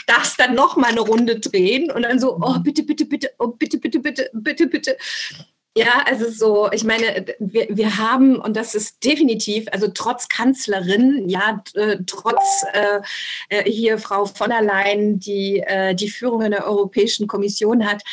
darfst 0.07 0.39
dann 0.39 0.55
noch 0.55 0.75
mal 0.75 0.87
eine 0.87 1.01
Runde 1.01 1.39
drehen 1.39 1.91
und 1.91 2.01
dann 2.01 2.19
so, 2.19 2.37
oh, 2.41 2.59
bitte, 2.59 2.81
bitte, 2.81 3.05
bitte, 3.05 3.29
oh, 3.37 3.49
bitte, 3.49 3.77
bitte, 3.77 3.99
bitte, 3.99 4.29
bitte, 4.33 4.67
bitte. 4.67 4.97
Ja, 5.77 6.03
also 6.05 6.29
so, 6.29 6.71
ich 6.71 6.85
meine, 6.85 7.25
wir, 7.39 7.67
wir 7.69 7.97
haben, 7.97 8.37
und 8.37 8.55
das 8.55 8.75
ist 8.75 9.03
definitiv, 9.03 9.65
also 9.73 9.89
trotz 9.93 10.29
Kanzlerin, 10.29 11.27
ja, 11.27 11.61
äh, 11.73 11.97
trotz 12.07 12.63
äh, 12.71 13.01
äh, 13.49 13.69
hier 13.69 13.97
Frau 13.97 14.25
von 14.25 14.51
der 14.51 14.61
Leyen, 14.61 15.19
die 15.19 15.59
äh, 15.59 15.93
die 15.93 16.09
Führung 16.09 16.43
in 16.43 16.51
der 16.51 16.65
Europäischen 16.65 17.27
Kommission 17.27 17.85
hat, 17.85 18.03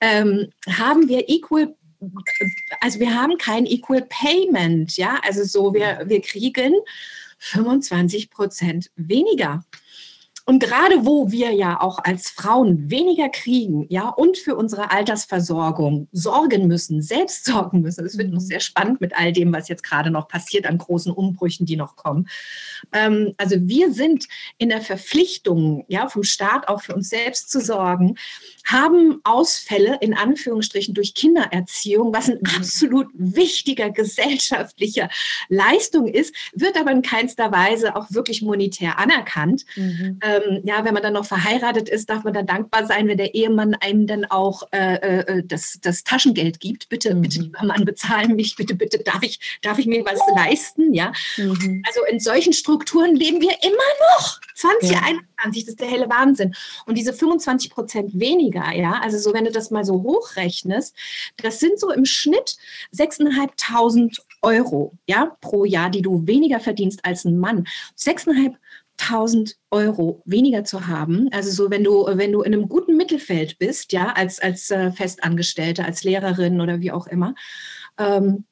ähm, 0.00 0.50
haben 0.66 1.08
wir 1.08 1.28
equal 1.28 1.74
also 2.80 2.98
wir 2.98 3.14
haben 3.14 3.36
kein 3.36 3.66
Equal 3.66 4.06
Payment, 4.08 4.96
ja, 4.96 5.20
also 5.22 5.44
so, 5.44 5.74
wir, 5.74 6.00
wir 6.06 6.22
kriegen 6.22 6.72
25 7.38 8.30
Prozent 8.30 8.90
weniger. 8.96 9.62
Und 10.46 10.62
gerade 10.62 11.04
wo 11.06 11.30
wir 11.30 11.52
ja 11.52 11.80
auch 11.80 11.98
als 11.98 12.30
Frauen 12.30 12.90
weniger 12.90 13.28
kriegen, 13.28 13.86
ja, 13.88 14.08
und 14.08 14.38
für 14.38 14.56
unsere 14.56 14.90
Altersversorgung 14.90 16.08
sorgen 16.12 16.66
müssen, 16.66 17.02
selbst 17.02 17.44
sorgen 17.44 17.82
müssen, 17.82 18.04
es 18.04 18.18
wird 18.18 18.28
noch 18.28 18.40
mhm. 18.40 18.46
sehr 18.46 18.60
spannend 18.60 19.00
mit 19.00 19.16
all 19.16 19.32
dem, 19.32 19.52
was 19.52 19.68
jetzt 19.68 19.82
gerade 19.82 20.10
noch 20.10 20.28
passiert 20.28 20.66
an 20.66 20.78
großen 20.78 21.12
Umbrüchen, 21.12 21.66
die 21.66 21.76
noch 21.76 21.96
kommen. 21.96 22.28
Ähm, 22.92 23.34
also 23.36 23.56
wir 23.60 23.92
sind 23.92 24.26
in 24.58 24.68
der 24.68 24.80
Verpflichtung, 24.80 25.84
ja, 25.88 26.08
vom 26.08 26.22
Staat 26.22 26.68
auch 26.68 26.82
für 26.82 26.94
uns 26.94 27.08
selbst 27.08 27.50
zu 27.50 27.60
sorgen, 27.60 28.16
haben 28.64 29.20
Ausfälle 29.24 29.98
in 30.00 30.14
Anführungsstrichen 30.14 30.94
durch 30.94 31.14
Kindererziehung, 31.14 32.14
was 32.14 32.28
ein 32.28 32.38
mhm. 32.40 32.56
absolut 32.56 33.08
wichtiger 33.14 33.90
gesellschaftlicher 33.90 35.08
Leistung 35.48 36.06
ist, 36.06 36.34
wird 36.52 36.78
aber 36.78 36.90
in 36.90 37.02
keinster 37.02 37.52
Weise 37.52 37.96
auch 37.96 38.10
wirklich 38.10 38.42
monetär 38.42 38.98
anerkannt. 38.98 39.64
Mhm. 39.76 40.18
Ähm, 40.22 40.39
ähm, 40.44 40.60
ja, 40.64 40.84
wenn 40.84 40.94
man 40.94 41.02
dann 41.02 41.12
noch 41.12 41.24
verheiratet 41.24 41.88
ist, 41.88 42.10
darf 42.10 42.24
man 42.24 42.32
dann 42.32 42.46
dankbar 42.46 42.86
sein, 42.86 43.08
wenn 43.08 43.18
der 43.18 43.34
Ehemann 43.34 43.74
einem 43.74 44.06
dann 44.06 44.24
auch 44.24 44.62
äh, 44.72 44.94
äh, 44.96 45.42
das, 45.44 45.78
das 45.82 46.04
Taschengeld 46.04 46.60
gibt. 46.60 46.88
Bitte, 46.88 47.14
mhm. 47.14 47.22
bitte, 47.22 47.40
lieber 47.40 47.64
Mann, 47.64 47.84
bezahlen 47.84 48.36
mich, 48.36 48.56
bitte, 48.56 48.74
bitte, 48.74 48.98
darf 48.98 49.22
ich, 49.22 49.58
darf 49.62 49.78
ich 49.78 49.86
mir 49.86 50.04
was 50.04 50.20
leisten? 50.34 50.94
Ja. 50.94 51.12
Mhm. 51.36 51.82
Also 51.86 52.00
in 52.10 52.20
solchen 52.20 52.52
Strukturen 52.52 53.14
leben 53.14 53.40
wir 53.40 53.56
immer 53.62 54.18
noch. 54.18 54.40
2021, 54.54 55.18
ja. 55.42 55.50
das 55.52 55.68
ist 55.68 55.80
der 55.80 55.88
helle 55.88 56.08
Wahnsinn. 56.10 56.54
Und 56.86 56.96
diese 56.96 57.12
25 57.12 57.70
Prozent 57.70 58.18
weniger, 58.18 58.72
ja, 58.72 59.00
also 59.02 59.18
so, 59.18 59.32
wenn 59.32 59.44
du 59.44 59.52
das 59.52 59.70
mal 59.70 59.84
so 59.84 60.02
hochrechnest, 60.02 60.94
das 61.38 61.60
sind 61.60 61.78
so 61.80 61.90
im 61.90 62.04
Schnitt 62.04 62.56
6.500 62.94 64.20
Euro, 64.42 64.92
ja, 65.06 65.36
pro 65.40 65.64
Jahr, 65.64 65.90
die 65.90 66.02
du 66.02 66.26
weniger 66.26 66.60
verdienst 66.60 67.04
als 67.04 67.24
ein 67.24 67.38
Mann. 67.38 67.66
6.500 67.98 68.54
1000 69.00 69.56
Euro 69.70 70.22
weniger 70.24 70.64
zu 70.64 70.86
haben, 70.86 71.28
also 71.32 71.50
so, 71.50 71.70
wenn 71.70 71.84
du, 71.84 72.06
wenn 72.06 72.32
du 72.32 72.42
in 72.42 72.54
einem 72.54 72.68
guten 72.68 72.96
Mittelfeld 72.96 73.58
bist, 73.58 73.92
ja, 73.92 74.12
als, 74.12 74.40
als 74.40 74.70
äh, 74.70 74.92
Festangestellte, 74.92 75.84
als 75.84 76.04
Lehrerin 76.04 76.60
oder 76.60 76.80
wie 76.80 76.92
auch 76.92 77.06
immer, 77.06 77.34
ähm, 77.98 78.44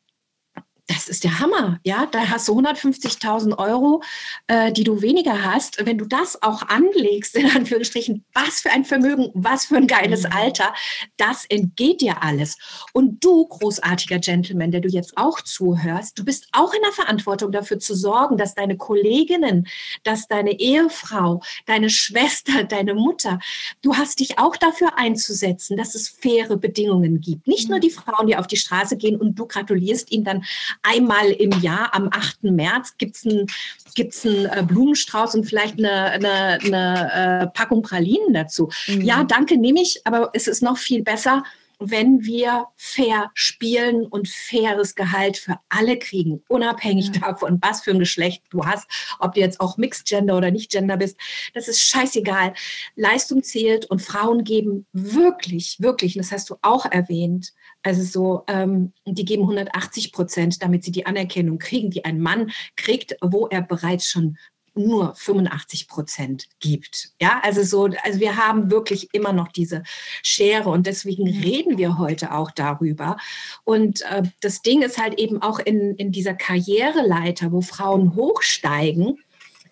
das 0.88 1.07
ist 1.07 1.23
der 1.23 1.38
Hammer, 1.38 1.78
ja. 1.85 2.07
Da 2.07 2.28
hast 2.28 2.49
du 2.49 2.59
150.000 2.59 3.59
Euro, 3.59 4.02
äh, 4.47 4.73
die 4.73 4.85
du 4.85 5.02
weniger 5.02 5.45
hast. 5.45 5.85
Wenn 5.85 5.99
du 5.99 6.07
das 6.07 6.42
auch 6.42 6.62
anlegst, 6.62 7.37
in 7.37 7.49
Anführungsstrichen, 7.50 8.25
was 8.33 8.61
für 8.61 8.71
ein 8.71 8.85
Vermögen, 8.87 9.28
was 9.35 9.66
für 9.66 9.76
ein 9.76 9.87
geiles 9.87 10.23
mhm. 10.25 10.33
Alter, 10.33 10.75
das 11.18 11.45
entgeht 11.45 12.00
dir 12.00 12.23
alles. 12.23 12.57
Und 12.95 13.23
du, 13.23 13.47
großartiger 13.47 14.18
Gentleman, 14.18 14.71
der 14.71 14.80
du 14.80 14.88
jetzt 14.88 15.16
auch 15.16 15.42
zuhörst, 15.42 16.18
du 16.18 16.25
bist 16.25 16.49
auch 16.52 16.73
in 16.73 16.80
der 16.83 16.92
Verantwortung 16.92 17.52
dafür 17.52 17.78
zu 17.78 17.95
sorgen, 17.95 18.38
dass 18.38 18.54
deine 18.54 18.78
Kolleginnen, 18.78 19.68
dass 20.04 20.26
deine 20.26 20.59
Ehefrau, 20.59 21.42
deine 21.66 21.90
Schwester, 21.90 22.64
deine 22.64 22.95
Mutter, 22.95 23.40
du 23.83 23.95
hast 23.95 24.21
dich 24.21 24.38
auch 24.38 24.57
dafür 24.57 24.97
einzusetzen, 24.97 25.76
dass 25.76 25.95
es 25.95 26.09
faire 26.09 26.57
Bedingungen 26.57 27.21
gibt. 27.21 27.47
Nicht 27.47 27.68
nur 27.68 27.76
mhm. 27.76 27.83
die 27.83 27.90
Frauen, 27.90 28.26
die 28.26 28.37
auf 28.37 28.47
die 28.47 28.57
Straße 28.57 28.97
gehen 28.97 29.21
und 29.21 29.35
du 29.35 29.47
gratulierst 29.47 30.11
ihnen 30.11 30.25
dann 30.25 30.45
einmal 30.82 31.30
im 31.30 31.50
Jahr 31.61 31.94
am 31.94 32.08
8. 32.12 32.44
März 32.44 32.97
gibt 32.99 33.16
es 33.16 33.26
einen 33.26 33.47
gibt's 33.94 34.25
äh, 34.25 34.62
Blumenstrauß 34.66 35.35
und 35.35 35.44
vielleicht 35.44 35.78
eine, 35.78 36.04
eine, 36.04 36.58
eine 36.62 37.42
äh, 37.42 37.47
Packung 37.49 37.82
Pralinen 37.82 38.32
dazu. 38.32 38.70
Mhm. 38.87 39.00
Ja, 39.00 39.25
danke, 39.25 39.56
nehme 39.56 39.80
ich, 39.82 40.00
aber 40.04 40.30
es 40.35 40.47
ist 40.47 40.62
noch 40.62 40.78
viel 40.78 41.02
besser, 41.02 41.42
wenn 41.80 42.25
wir 42.25 42.66
fair 42.76 43.30
spielen 43.35 44.06
und 44.06 44.28
faires 44.28 44.94
Gehalt 44.94 45.37
für 45.37 45.58
alle 45.68 45.99
kriegen, 45.99 46.42
unabhängig 46.49 47.11
ja. 47.14 47.20
davon, 47.20 47.58
was 47.62 47.82
für 47.82 47.92
ein 47.92 48.00
Geschlecht 48.00 48.42
du 48.50 48.64
hast, 48.66 48.88
ob 49.20 49.35
du 49.35 49.40
jetzt 49.40 49.61
auch 49.61 49.76
Mixed 49.76 50.06
Gender 50.06 50.37
oder 50.37 50.50
nicht 50.50 50.70
Gender 50.70 50.97
bist, 50.97 51.16
das 51.54 51.68
ist 51.68 51.80
scheißegal. 51.80 52.54
Leistung 52.97 53.42
zählt 53.42 53.87
und 53.87 54.02
Frauen 54.02 54.44
geben 54.44 54.87
wirklich, 54.92 55.76
wirklich, 55.80 56.14
das 56.14 56.32
hast 56.32 56.50
du 56.50 56.56
auch 56.62 56.85
erwähnt, 56.87 57.52
also 57.82 58.02
so, 58.02 58.44
ähm, 58.49 58.92
die 59.06 59.25
geben 59.25 59.42
180 59.42 60.12
Prozent, 60.12 60.62
damit 60.62 60.85
sie 60.85 60.92
die 60.92 61.06
Anerkennung 61.06 61.58
kriegen, 61.58 61.90
die 61.90 62.04
ein 62.04 62.20
Mann 62.20 62.50
kriegt, 62.76 63.16
wo 63.23 63.47
er 63.47 63.62
bereits 63.62 64.06
schon 64.06 64.37
nur 64.78 65.14
85 65.14 65.88
Prozent 65.88 66.47
gibt. 66.61 67.11
Ja, 67.20 67.40
also 67.42 67.62
so, 67.62 67.88
also 68.04 68.20
wir 68.20 68.37
haben 68.37 68.70
wirklich 68.70 69.08
immer 69.12 69.32
noch 69.32 69.49
diese 69.49 69.82
Schere 70.23 70.70
und 70.70 70.87
deswegen 70.87 71.26
reden 71.26 71.78
wir 71.78 71.99
heute 71.99 72.32
auch 72.32 72.50
darüber. 72.50 73.16
Und 73.64 74.02
äh, 74.02 74.23
das 74.40 74.62
Ding 74.62 74.82
ist 74.82 74.99
halt 74.99 75.18
eben 75.18 75.42
auch 75.42 75.58
in, 75.58 75.97
in 75.97 76.12
dieser 76.12 76.35
Karriereleiter, 76.35 77.52
wo 77.52 77.61
Frauen 77.61 78.14
hochsteigen, 78.14 79.18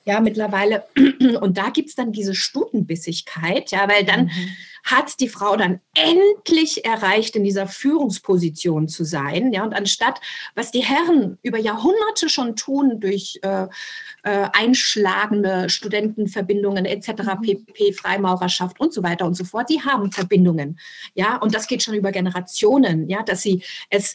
ja, 0.06 0.20
mittlerweile, 0.20 0.84
und 1.40 1.58
da 1.58 1.70
gibt 1.70 1.88
es 1.88 1.96
dann 1.96 2.12
diese 2.12 2.34
Stutenbissigkeit, 2.34 3.72
ja, 3.72 3.88
weil 3.88 4.04
dann 4.04 4.26
mhm. 4.26 4.50
hat 4.84 5.18
die 5.18 5.28
Frau 5.28 5.56
dann 5.56 5.80
endlich 5.94 6.84
erreicht, 6.84 7.34
in 7.34 7.42
dieser 7.42 7.66
Führungsposition 7.66 8.86
zu 8.86 9.02
sein, 9.02 9.52
ja, 9.52 9.64
und 9.64 9.74
anstatt, 9.74 10.20
was 10.54 10.70
die 10.70 10.84
Herren 10.84 11.38
über 11.42 11.58
Jahrhunderte 11.58 12.28
schon 12.28 12.54
tun 12.54 13.00
durch 13.00 13.40
äh, 13.42 13.66
äh, 14.22 14.48
einschlagende 14.52 15.68
Studentenverbindungen 15.68 16.84
etc., 16.84 17.08
mhm. 17.08 17.42
PP, 17.42 17.92
Freimaurerschaft 17.92 18.78
und 18.78 18.92
so 18.92 19.02
weiter 19.02 19.26
und 19.26 19.34
so 19.34 19.44
fort, 19.44 19.68
die 19.68 19.82
haben 19.82 20.12
Verbindungen, 20.12 20.78
ja, 21.14 21.36
und 21.36 21.52
das 21.52 21.66
geht 21.66 21.82
schon 21.82 21.94
über 21.94 22.12
Generationen, 22.12 23.08
ja, 23.08 23.24
dass 23.24 23.42
sie 23.42 23.64
es 23.90 24.14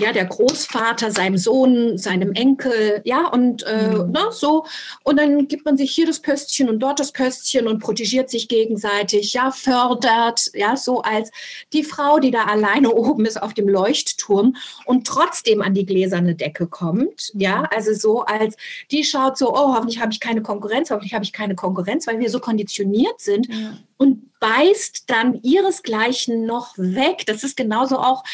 ja, 0.00 0.12
der 0.12 0.24
Großvater 0.24 1.10
seinem 1.12 1.38
Sohn, 1.38 1.96
seinem 1.98 2.32
Enkel, 2.32 3.00
ja, 3.04 3.28
und 3.28 3.62
äh, 3.64 3.90
mhm. 3.90 4.10
ne, 4.10 4.26
so. 4.30 4.66
Und 5.04 5.18
dann 5.18 5.46
gibt 5.46 5.64
man 5.64 5.76
sich 5.76 5.92
hier 5.92 6.06
das 6.06 6.20
Pöstchen 6.20 6.68
und 6.68 6.80
dort 6.80 6.98
das 6.98 7.12
Pöstchen 7.12 7.68
und 7.68 7.78
protegiert 7.78 8.28
sich 8.28 8.48
gegenseitig, 8.48 9.32
ja, 9.34 9.50
fördert, 9.52 10.50
ja, 10.54 10.76
so 10.76 11.02
als 11.02 11.30
die 11.72 11.84
Frau, 11.84 12.18
die 12.18 12.32
da 12.32 12.44
alleine 12.44 12.90
oben 12.94 13.24
ist 13.24 13.40
auf 13.40 13.54
dem 13.54 13.68
Leuchtturm 13.68 14.56
und 14.84 15.06
trotzdem 15.06 15.62
an 15.62 15.74
die 15.74 15.86
gläserne 15.86 16.34
Decke 16.34 16.66
kommt, 16.66 17.30
ja, 17.34 17.58
mhm. 17.58 17.68
also 17.70 17.94
so 17.94 18.22
als 18.22 18.56
die 18.90 19.04
schaut 19.04 19.38
so, 19.38 19.52
oh, 19.54 19.74
hoffentlich 19.74 20.00
habe 20.00 20.12
ich 20.12 20.20
keine 20.20 20.42
Konkurrenz, 20.42 20.90
hoffentlich 20.90 21.14
habe 21.14 21.24
ich 21.24 21.32
keine 21.32 21.54
Konkurrenz, 21.54 22.06
weil 22.06 22.18
wir 22.18 22.30
so 22.30 22.40
konditioniert 22.40 23.20
sind. 23.20 23.48
Ja. 23.48 23.78
Und 23.96 24.38
beißt 24.40 25.04
dann 25.06 25.40
ihresgleichen 25.42 26.44
noch 26.44 26.74
weg. 26.76 27.22
Das 27.26 27.44
ist 27.44 27.56
genauso 27.56 27.98
auch 27.98 28.24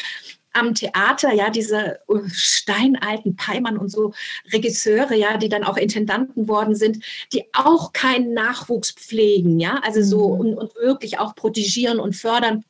am 0.53 0.73
Theater, 0.73 1.33
ja, 1.33 1.49
diese 1.49 1.99
äh, 2.07 2.29
steinalten 2.31 3.35
Peimann 3.35 3.77
und 3.77 3.89
so 3.89 4.13
Regisseure, 4.51 5.15
ja, 5.15 5.37
die 5.37 5.49
dann 5.49 5.63
auch 5.63 5.77
Intendanten 5.77 6.47
worden 6.47 6.75
sind, 6.75 7.03
die 7.33 7.45
auch 7.53 7.93
keinen 7.93 8.33
Nachwuchs 8.33 8.91
pflegen, 8.91 9.59
ja, 9.59 9.79
also 9.83 10.01
so 10.03 10.35
mhm. 10.35 10.39
und, 10.39 10.57
und 10.57 10.75
wirklich 10.75 11.19
auch 11.19 11.35
protegieren 11.35 11.99
und 11.99 12.15
fördern 12.15 12.63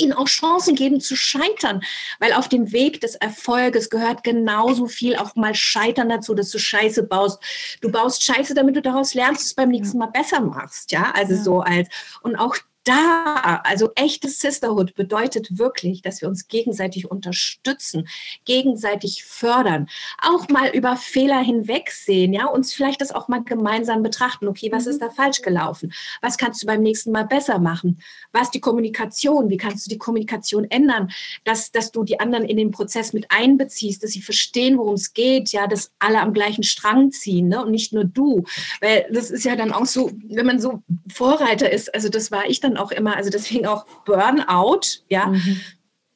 ihnen 0.00 0.12
auch 0.12 0.26
Chancen 0.26 0.74
geben 0.74 1.00
zu 1.00 1.16
scheitern, 1.16 1.82
weil 2.18 2.32
auf 2.32 2.48
dem 2.48 2.72
Weg 2.72 3.00
des 3.00 3.14
Erfolges 3.16 3.90
gehört 3.90 4.24
genauso 4.24 4.86
viel 4.86 5.16
auch 5.16 5.36
mal 5.36 5.54
Scheitern 5.54 6.08
dazu, 6.08 6.34
dass 6.34 6.50
du 6.50 6.58
Scheiße 6.58 7.04
baust. 7.04 7.40
Du 7.80 7.90
baust 7.90 8.24
Scheiße, 8.24 8.54
damit 8.54 8.76
du 8.76 8.82
daraus 8.82 9.14
lernst, 9.14 9.46
es 9.46 9.54
beim 9.54 9.68
nächsten 9.68 9.98
Mal 9.98 10.06
besser 10.06 10.40
machst, 10.40 10.92
ja, 10.92 11.12
also 11.14 11.34
ja. 11.34 11.42
so 11.42 11.60
als 11.60 11.88
und 12.22 12.36
auch 12.36 12.56
da, 12.84 13.62
also 13.64 13.90
echtes 13.94 14.38
Sisterhood 14.38 14.94
bedeutet 14.94 15.58
wirklich, 15.58 16.02
dass 16.02 16.20
wir 16.20 16.28
uns 16.28 16.48
gegenseitig 16.48 17.10
unterstützen, 17.10 18.08
gegenseitig 18.44 19.24
fördern, 19.24 19.88
auch 20.20 20.48
mal 20.48 20.68
über 20.68 20.96
Fehler 20.96 21.40
hinwegsehen, 21.40 22.32
ja, 22.32 22.46
uns 22.46 22.72
vielleicht 22.72 23.00
das 23.00 23.12
auch 23.12 23.28
mal 23.28 23.42
gemeinsam 23.42 24.02
betrachten. 24.02 24.48
Okay, 24.48 24.70
was 24.70 24.86
ist 24.86 25.00
mhm. 25.00 25.06
da 25.06 25.10
falsch 25.10 25.42
gelaufen? 25.42 25.92
Was 26.20 26.38
kannst 26.38 26.62
du 26.62 26.66
beim 26.66 26.82
nächsten 26.82 27.10
Mal 27.10 27.24
besser 27.24 27.58
machen? 27.58 28.00
Was 28.32 28.50
die 28.50 28.60
Kommunikation? 28.60 29.48
Wie 29.48 29.56
kannst 29.56 29.86
du 29.86 29.90
die 29.90 29.98
Kommunikation 29.98 30.64
ändern, 30.64 31.10
dass, 31.44 31.72
dass 31.72 31.90
du 31.90 32.04
die 32.04 32.20
anderen 32.20 32.44
in 32.44 32.56
den 32.56 32.70
Prozess 32.70 33.12
mit 33.12 33.26
einbeziehst, 33.30 34.02
dass 34.02 34.10
sie 34.10 34.22
verstehen, 34.22 34.78
worum 34.78 34.94
es 34.94 35.14
geht, 35.14 35.50
ja, 35.50 35.66
dass 35.66 35.92
alle 35.98 36.20
am 36.20 36.32
gleichen 36.32 36.62
Strang 36.62 37.10
ziehen, 37.10 37.48
ne, 37.48 37.64
und 37.64 37.70
nicht 37.70 37.92
nur 37.92 38.04
du, 38.04 38.44
weil 38.80 39.06
das 39.10 39.30
ist 39.30 39.44
ja 39.44 39.56
dann 39.56 39.72
auch 39.72 39.86
so, 39.86 40.10
wenn 40.28 40.46
man 40.46 40.60
so 40.60 40.82
Vorreiter 41.12 41.70
ist, 41.70 41.94
also 41.94 42.08
das 42.08 42.30
war 42.30 42.46
ich 42.46 42.60
dann 42.60 42.73
auch 42.76 42.90
immer, 42.90 43.16
also 43.16 43.30
deswegen 43.30 43.66
auch 43.66 43.86
Burnout, 44.04 44.80
ja. 45.08 45.26
Mhm. 45.26 45.60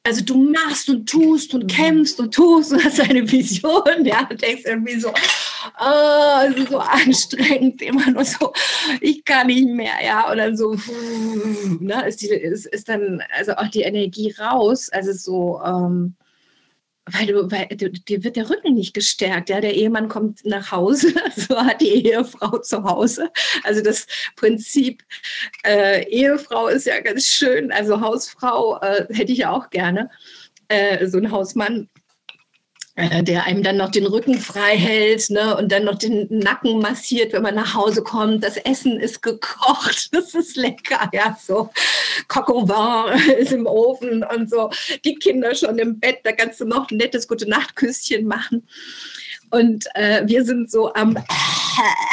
Also 0.03 0.23
du 0.23 0.51
machst 0.51 0.89
und 0.89 1.09
tust 1.09 1.53
und 1.53 1.69
kämpfst 1.69 2.19
und 2.19 2.33
tust 2.33 2.71
und 2.71 2.83
hast 2.83 3.01
eine 3.01 3.29
Vision, 3.29 4.05
ja, 4.05 4.27
und 4.29 4.41
denkst 4.41 4.63
irgendwie 4.65 4.99
so, 4.99 5.09
oh, 5.09 6.47
es 6.47 6.55
ist 6.55 6.69
so 6.69 6.79
anstrengend, 6.79 7.81
immer 7.81 8.09
nur 8.09 8.23
so, 8.23 8.53
ich 9.01 9.23
kann 9.25 9.47
nicht 9.47 9.67
mehr, 9.67 9.93
ja, 10.03 10.31
und 10.31 10.37
dann 10.37 10.55
so, 10.55 10.75
ne, 11.79 12.07
ist, 12.07 12.21
die, 12.21 12.27
ist, 12.29 12.65
ist 12.67 12.87
dann 12.87 13.21
also 13.37 13.53
auch 13.53 13.67
die 13.67 13.81
Energie 13.81 14.33
raus, 14.39 14.89
also 14.89 15.11
so, 15.11 15.61
ähm, 15.63 16.15
weil 17.13 17.27
du, 17.27 17.51
weil 17.51 17.67
du, 17.67 17.89
dir 17.89 18.23
wird 18.23 18.35
der 18.35 18.49
Rücken 18.49 18.73
nicht 18.73 18.93
gestärkt. 18.93 19.49
Ja, 19.49 19.61
der 19.61 19.75
Ehemann 19.75 20.09
kommt 20.09 20.45
nach 20.45 20.71
Hause, 20.71 21.13
so 21.35 21.57
hat 21.57 21.81
die 21.81 22.07
Ehefrau 22.07 22.57
zu 22.59 22.83
Hause. 22.83 23.29
Also 23.63 23.81
das 23.81 24.07
Prinzip 24.35 25.03
äh, 25.65 26.03
Ehefrau 26.09 26.67
ist 26.67 26.85
ja 26.85 26.99
ganz 27.01 27.25
schön. 27.25 27.71
Also 27.71 28.01
Hausfrau 28.01 28.79
äh, 28.81 29.05
hätte 29.13 29.31
ich 29.31 29.39
ja 29.39 29.51
auch 29.51 29.69
gerne. 29.69 30.09
Äh, 30.67 31.07
so 31.07 31.17
ein 31.17 31.31
Hausmann 31.31 31.89
der 33.21 33.45
einem 33.45 33.63
dann 33.63 33.77
noch 33.77 33.91
den 33.91 34.05
Rücken 34.05 34.37
frei 34.37 34.77
hält 34.77 35.29
ne, 35.29 35.55
und 35.55 35.71
dann 35.71 35.85
noch 35.85 35.97
den 35.97 36.27
Nacken 36.29 36.79
massiert, 36.79 37.31
wenn 37.31 37.43
man 37.43 37.55
nach 37.55 37.73
Hause 37.73 38.03
kommt. 38.03 38.43
Das 38.43 38.57
Essen 38.57 38.99
ist 38.99 39.21
gekocht, 39.21 40.09
das 40.13 40.33
ist 40.33 40.57
lecker, 40.57 41.09
ja, 41.13 41.37
so. 41.41 41.69
Coq 42.27 42.49
au 42.49 42.67
vin 42.67 43.37
ist 43.37 43.53
im 43.53 43.65
Ofen 43.65 44.23
und 44.23 44.49
so. 44.49 44.69
Die 45.05 45.15
Kinder 45.15 45.55
schon 45.55 45.79
im 45.79 45.99
Bett, 45.99 46.19
da 46.23 46.33
kannst 46.33 46.59
du 46.59 46.65
noch 46.65 46.89
ein 46.91 46.97
nettes 46.97 47.27
Gute-Nacht-Küsschen 47.27 48.25
machen. 48.25 48.67
Und 49.51 49.85
äh, 49.95 50.23
wir 50.25 50.43
sind 50.43 50.69
so 50.69 50.93
am, 50.93 51.17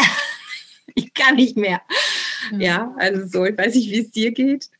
ich 0.94 1.12
kann 1.14 1.36
nicht 1.36 1.56
mehr. 1.56 1.82
Ja, 2.58 2.94
also 2.98 3.26
so, 3.26 3.44
ich 3.44 3.58
weiß 3.58 3.74
nicht, 3.74 3.90
wie 3.90 4.00
es 4.00 4.10
dir 4.10 4.30
geht. 4.30 4.70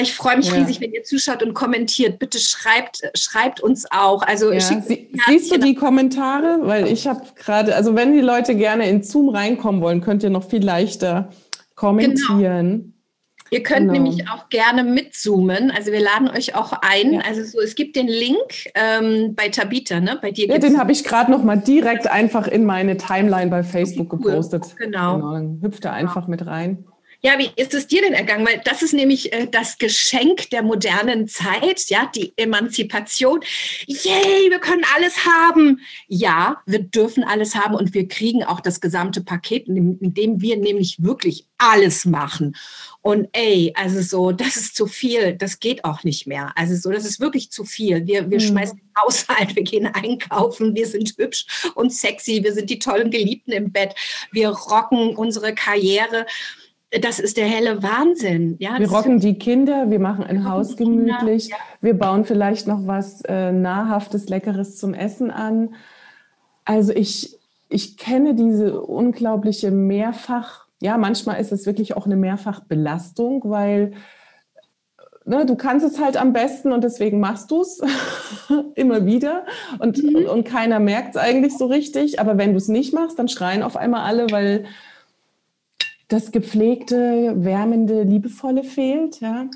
Ich 0.00 0.14
freue 0.14 0.36
mich 0.36 0.48
ja. 0.48 0.54
riesig, 0.54 0.80
wenn 0.80 0.92
ihr 0.92 1.02
zuschaut 1.02 1.42
und 1.42 1.54
kommentiert. 1.54 2.18
Bitte 2.18 2.38
schreibt, 2.38 3.02
schreibt 3.14 3.60
uns 3.60 3.86
auch. 3.90 4.22
Also 4.22 4.52
ja. 4.52 4.60
Sie, 4.60 5.08
siehst 5.26 5.50
du 5.52 5.58
die 5.58 5.74
Kommentare? 5.74 6.58
Weil 6.62 6.88
ich 6.88 7.06
habe 7.06 7.22
gerade, 7.34 7.74
also 7.74 7.94
wenn 7.94 8.12
die 8.12 8.20
Leute 8.20 8.54
gerne 8.54 8.88
in 8.88 9.02
Zoom 9.02 9.28
reinkommen 9.28 9.80
wollen, 9.80 10.00
könnt 10.00 10.22
ihr 10.22 10.30
noch 10.30 10.48
viel 10.48 10.64
leichter 10.64 11.30
kommentieren. 11.74 12.70
Genau. 12.70 12.92
Ihr 13.50 13.62
könnt 13.62 13.92
genau. 13.92 13.92
nämlich 13.92 14.28
auch 14.28 14.48
gerne 14.48 14.82
mitzoomen. 14.82 15.70
Also 15.70 15.92
wir 15.92 16.00
laden 16.00 16.28
euch 16.28 16.56
auch 16.56 16.72
ein. 16.82 17.14
Ja. 17.14 17.20
Also 17.20 17.44
so, 17.44 17.60
es 17.60 17.76
gibt 17.76 17.94
den 17.94 18.08
Link 18.08 18.70
ähm, 18.74 19.34
bei 19.36 19.48
Tabita, 19.48 20.00
ne? 20.00 20.18
Bei 20.20 20.32
dir. 20.32 20.48
Ja, 20.48 20.58
den 20.58 20.78
habe 20.78 20.90
ich 20.90 21.04
gerade 21.04 21.30
noch 21.30 21.44
mal 21.44 21.56
direkt 21.56 22.08
einfach 22.08 22.48
in 22.48 22.64
meine 22.64 22.96
Timeline 22.96 23.50
bei 23.50 23.62
Facebook 23.62 24.12
okay, 24.12 24.22
cool. 24.24 24.30
gepostet. 24.32 24.76
Genau. 24.76 25.16
genau. 25.16 25.32
Dann 25.32 25.60
hüpft 25.62 25.84
er 25.84 25.92
einfach 25.92 26.26
genau. 26.26 26.30
mit 26.30 26.46
rein. 26.46 26.84
Ja, 27.22 27.38
wie 27.38 27.50
ist 27.56 27.74
es 27.74 27.86
dir 27.86 28.02
denn 28.02 28.12
ergangen? 28.12 28.46
Weil 28.46 28.60
das 28.64 28.82
ist 28.82 28.92
nämlich 28.92 29.32
äh, 29.32 29.46
das 29.50 29.78
Geschenk 29.78 30.50
der 30.50 30.62
modernen 30.62 31.28
Zeit, 31.28 31.88
ja, 31.88 32.10
die 32.14 32.32
Emanzipation. 32.36 33.40
Yay, 33.86 34.50
wir 34.50 34.58
können 34.58 34.84
alles 34.94 35.24
haben. 35.24 35.80
Ja, 36.08 36.62
wir 36.66 36.80
dürfen 36.80 37.24
alles 37.24 37.54
haben 37.54 37.74
und 37.74 37.94
wir 37.94 38.06
kriegen 38.08 38.44
auch 38.44 38.60
das 38.60 38.80
gesamte 38.80 39.22
Paket, 39.22 39.66
indem 39.66 40.40
wir 40.40 40.56
nämlich 40.56 41.02
wirklich 41.02 41.46
alles 41.58 42.04
machen. 42.04 42.54
Und 43.00 43.28
ey, 43.32 43.72
also 43.76 44.02
so, 44.02 44.32
das 44.32 44.56
ist 44.56 44.76
zu 44.76 44.86
viel, 44.86 45.34
das 45.34 45.60
geht 45.60 45.84
auch 45.84 46.02
nicht 46.02 46.26
mehr. 46.26 46.52
Also 46.56 46.74
so, 46.74 46.90
das 46.90 47.04
ist 47.04 47.20
wirklich 47.20 47.50
zu 47.50 47.64
viel. 47.64 48.06
Wir, 48.06 48.30
wir 48.30 48.38
mhm. 48.38 48.44
schmeißen 48.44 48.76
den 48.76 49.02
Haushalt, 49.02 49.54
wir 49.54 49.62
gehen 49.62 49.86
einkaufen, 49.86 50.74
wir 50.74 50.86
sind 50.86 51.14
hübsch 51.16 51.46
und 51.74 51.92
sexy, 51.92 52.42
wir 52.42 52.52
sind 52.52 52.68
die 52.68 52.78
tollen 52.78 53.10
Geliebten 53.10 53.52
im 53.52 53.70
Bett, 53.70 53.94
wir 54.32 54.48
rocken 54.48 55.14
unsere 55.14 55.54
Karriere. 55.54 56.26
Das 56.90 57.18
ist 57.18 57.36
der 57.36 57.46
helle 57.46 57.82
Wahnsinn. 57.82 58.56
Ja, 58.58 58.78
wir 58.78 58.90
rocken 58.90 59.18
die 59.18 59.38
Kinder, 59.38 59.90
wir 59.90 59.98
machen 59.98 60.24
ein 60.24 60.48
Haus 60.48 60.76
gemütlich, 60.76 61.48
Kinder, 61.50 61.56
ja. 61.56 61.78
wir 61.80 61.94
bauen 61.94 62.24
vielleicht 62.24 62.68
noch 62.68 62.86
was 62.86 63.22
äh, 63.22 63.50
Nahrhaftes, 63.50 64.28
Leckeres 64.28 64.76
zum 64.76 64.94
Essen 64.94 65.30
an. 65.30 65.74
Also 66.64 66.92
ich, 66.92 67.38
ich 67.68 67.96
kenne 67.96 68.34
diese 68.34 68.80
unglaubliche 68.80 69.70
Mehrfach- 69.70 70.66
ja, 70.80 70.98
manchmal 70.98 71.40
ist 71.40 71.52
es 71.52 71.66
wirklich 71.66 71.96
auch 71.96 72.06
eine 72.06 72.16
Mehrfachbelastung, 72.16 73.42
weil 73.46 73.92
ne, 75.24 75.46
du 75.46 75.56
kannst 75.56 75.86
es 75.86 76.00
halt 76.00 76.16
am 76.16 76.32
besten 76.32 76.72
und 76.72 76.84
deswegen 76.84 77.18
machst 77.18 77.50
du 77.50 77.62
es 77.62 77.80
immer 78.74 79.06
wieder 79.06 79.46
und, 79.78 80.02
mhm. 80.02 80.26
und 80.26 80.44
keiner 80.44 80.78
merkt 80.78 81.16
es 81.16 81.16
eigentlich 81.16 81.56
so 81.56 81.66
richtig. 81.66 82.20
Aber 82.20 82.36
wenn 82.36 82.52
du 82.52 82.58
es 82.58 82.68
nicht 82.68 82.92
machst, 82.92 83.18
dann 83.18 83.28
schreien 83.28 83.62
auf 83.62 83.76
einmal 83.76 84.02
alle, 84.02 84.30
weil 84.30 84.66
das 86.08 86.32
gepflegte, 86.32 87.34
wärmende, 87.36 88.02
liebevolle 88.02 88.64
fehlt. 88.64 89.20
Ja. 89.20 89.46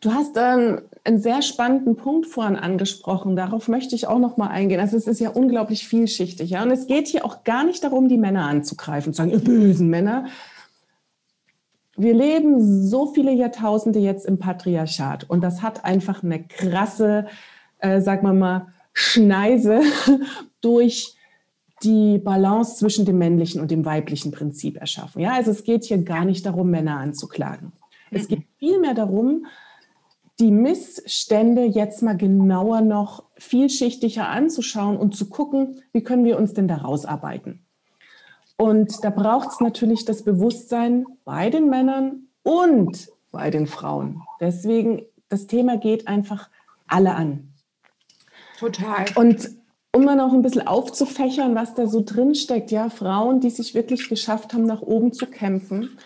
Du 0.00 0.12
hast 0.12 0.36
dann 0.36 0.82
einen 1.04 1.18
sehr 1.20 1.42
spannenden 1.42 1.96
Punkt 1.96 2.26
vorhin 2.26 2.56
angesprochen. 2.56 3.34
Darauf 3.34 3.68
möchte 3.68 3.94
ich 3.94 4.06
auch 4.06 4.18
noch 4.18 4.36
mal 4.36 4.48
eingehen. 4.48 4.80
Also 4.80 4.96
es 4.96 5.06
ist 5.06 5.20
ja 5.20 5.30
unglaublich 5.30 5.88
vielschichtig. 5.88 6.50
Ja? 6.50 6.62
Und 6.62 6.70
es 6.70 6.86
geht 6.86 7.08
hier 7.08 7.24
auch 7.24 7.44
gar 7.44 7.64
nicht 7.64 7.82
darum, 7.82 8.08
die 8.08 8.18
Männer 8.18 8.46
anzugreifen, 8.46 9.12
zu 9.12 9.18
sagen, 9.18 9.30
ihr 9.30 9.40
bösen 9.40 9.88
Männer. 9.88 10.26
Wir 11.96 12.14
leben 12.14 12.86
so 12.86 13.06
viele 13.06 13.32
Jahrtausende 13.32 13.98
jetzt 13.98 14.24
im 14.24 14.38
Patriarchat 14.38 15.28
und 15.28 15.40
das 15.42 15.62
hat 15.62 15.84
einfach 15.84 16.22
eine 16.22 16.44
krasse, 16.44 17.26
äh, 17.78 18.00
sag 18.00 18.22
mal 18.22 18.34
mal, 18.34 18.68
Schneise 18.92 19.80
durch 20.60 21.17
die 21.82 22.18
Balance 22.18 22.76
zwischen 22.76 23.04
dem 23.04 23.18
männlichen 23.18 23.60
und 23.60 23.70
dem 23.70 23.84
weiblichen 23.84 24.32
Prinzip 24.32 24.76
erschaffen. 24.76 25.20
Ja, 25.20 25.34
also 25.34 25.50
es 25.50 25.64
geht 25.64 25.84
hier 25.84 25.98
gar 25.98 26.24
nicht 26.24 26.44
darum, 26.46 26.70
Männer 26.70 26.98
anzuklagen. 26.98 27.72
Es 28.10 28.28
geht 28.28 28.44
vielmehr 28.58 28.94
darum, 28.94 29.46
die 30.40 30.50
Missstände 30.50 31.64
jetzt 31.64 32.02
mal 32.02 32.16
genauer 32.16 32.80
noch 32.80 33.24
vielschichtiger 33.36 34.28
anzuschauen 34.28 34.96
und 34.96 35.16
zu 35.16 35.28
gucken, 35.28 35.82
wie 35.92 36.02
können 36.02 36.24
wir 36.24 36.38
uns 36.38 36.54
denn 36.54 36.68
da 36.68 36.76
rausarbeiten. 36.76 37.64
Und 38.56 39.04
da 39.04 39.10
braucht 39.10 39.48
es 39.50 39.60
natürlich 39.60 40.04
das 40.04 40.22
Bewusstsein 40.22 41.06
bei 41.24 41.50
den 41.50 41.68
Männern 41.68 42.28
und 42.42 43.08
bei 43.30 43.50
den 43.50 43.66
Frauen. 43.66 44.22
Deswegen, 44.40 45.02
das 45.28 45.46
Thema 45.46 45.76
geht 45.76 46.08
einfach 46.08 46.48
alle 46.86 47.14
an. 47.14 47.52
Total. 48.58 49.06
Und 49.14 49.50
um 49.92 50.04
mal 50.04 50.16
noch 50.16 50.32
ein 50.32 50.42
bisschen 50.42 50.66
aufzufächern, 50.66 51.54
was 51.54 51.74
da 51.74 51.86
so 51.86 52.02
drin 52.04 52.34
steckt, 52.34 52.70
ja, 52.70 52.90
Frauen, 52.90 53.40
die 53.40 53.50
sich 53.50 53.74
wirklich 53.74 54.08
geschafft 54.08 54.52
haben, 54.52 54.64
nach 54.64 54.82
oben 54.82 55.12
zu 55.12 55.26
kämpfen, 55.26 55.98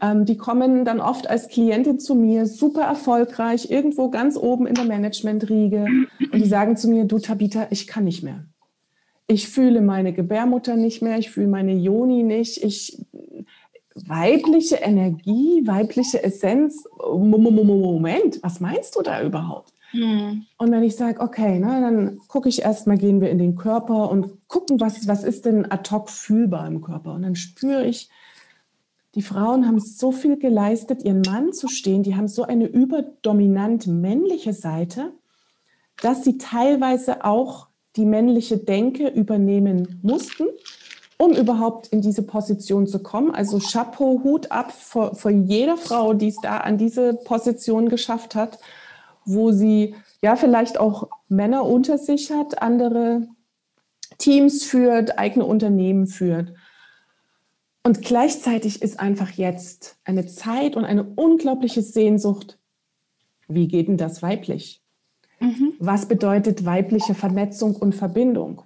ähm, 0.00 0.24
die 0.24 0.36
kommen 0.36 0.84
dann 0.84 1.00
oft 1.00 1.28
als 1.28 1.48
Klientin 1.48 1.98
zu 1.98 2.14
mir, 2.14 2.46
super 2.46 2.82
erfolgreich, 2.82 3.70
irgendwo 3.70 4.10
ganz 4.10 4.36
oben 4.36 4.66
in 4.66 4.74
der 4.74 4.84
Managementriege. 4.84 5.86
Und 6.32 6.34
die 6.34 6.48
sagen 6.48 6.76
zu 6.76 6.88
mir, 6.88 7.04
du 7.04 7.18
Tabita, 7.18 7.68
ich 7.70 7.86
kann 7.86 8.04
nicht 8.04 8.22
mehr. 8.22 8.44
Ich 9.26 9.48
fühle 9.48 9.80
meine 9.80 10.12
Gebärmutter 10.12 10.74
nicht 10.74 11.02
mehr, 11.02 11.18
ich 11.18 11.30
fühle 11.30 11.48
meine 11.48 11.74
Joni 11.74 12.22
nicht. 12.22 12.64
Ich, 12.64 12.98
weibliche 13.94 14.76
Energie, 14.76 15.62
weibliche 15.66 16.22
Essenz. 16.22 16.84
Moment, 16.98 18.42
was 18.42 18.60
meinst 18.60 18.96
du 18.96 19.02
da 19.02 19.22
überhaupt? 19.22 19.72
Hm. 19.90 20.46
Und 20.56 20.70
wenn 20.70 20.82
ich 20.82 20.96
sage, 20.96 21.20
okay, 21.20 21.58
na, 21.58 21.80
dann 21.80 22.18
gucke 22.28 22.48
ich 22.48 22.62
erstmal, 22.62 22.98
gehen 22.98 23.20
wir 23.20 23.30
in 23.30 23.38
den 23.38 23.56
Körper 23.56 24.10
und 24.10 24.48
gucken, 24.48 24.80
was, 24.80 25.08
was 25.08 25.24
ist 25.24 25.44
denn 25.46 25.70
ad 25.70 25.90
hoc 25.90 26.10
fühlbar 26.10 26.66
im 26.66 26.80
Körper. 26.80 27.14
Und 27.14 27.22
dann 27.22 27.36
spüre 27.36 27.86
ich, 27.86 28.08
die 29.16 29.22
Frauen 29.22 29.66
haben 29.66 29.80
so 29.80 30.12
viel 30.12 30.36
geleistet, 30.38 31.02
ihren 31.02 31.22
Mann 31.22 31.52
zu 31.52 31.66
stehen. 31.66 32.04
Die 32.04 32.14
haben 32.14 32.28
so 32.28 32.44
eine 32.44 32.66
überdominant 32.66 33.88
männliche 33.88 34.52
Seite, 34.52 35.12
dass 36.00 36.22
sie 36.22 36.38
teilweise 36.38 37.24
auch 37.24 37.66
die 37.96 38.04
männliche 38.04 38.56
Denke 38.56 39.08
übernehmen 39.08 39.98
mussten, 40.02 40.46
um 41.18 41.32
überhaupt 41.32 41.88
in 41.88 42.00
diese 42.00 42.22
Position 42.22 42.86
zu 42.86 43.02
kommen. 43.02 43.32
Also 43.32 43.58
Chapeau, 43.58 44.20
Hut 44.22 44.52
ab 44.52 44.70
vor, 44.70 45.16
vor 45.16 45.32
jeder 45.32 45.76
Frau, 45.76 46.14
die 46.14 46.28
es 46.28 46.36
da 46.40 46.58
an 46.58 46.78
diese 46.78 47.14
Position 47.14 47.88
geschafft 47.88 48.36
hat, 48.36 48.60
wo 49.24 49.52
sie 49.52 49.94
ja 50.22 50.36
vielleicht 50.36 50.78
auch 50.78 51.08
Männer 51.28 51.64
unter 51.64 51.98
sich 51.98 52.30
hat, 52.30 52.62
andere 52.62 53.28
Teams 54.18 54.64
führt, 54.64 55.18
eigene 55.18 55.44
Unternehmen 55.44 56.06
führt. 56.06 56.52
Und 57.82 58.02
gleichzeitig 58.02 58.82
ist 58.82 59.00
einfach 59.00 59.30
jetzt 59.30 59.96
eine 60.04 60.26
Zeit 60.26 60.76
und 60.76 60.84
eine 60.84 61.04
unglaubliche 61.04 61.82
Sehnsucht. 61.82 62.58
Wie 63.48 63.68
geht 63.68 63.88
denn 63.88 63.96
das 63.96 64.22
weiblich? 64.22 64.82
Mhm. 65.40 65.72
Was 65.78 66.06
bedeutet 66.06 66.66
weibliche 66.66 67.14
Vernetzung 67.14 67.74
und 67.74 67.94
Verbindung? 67.94 68.62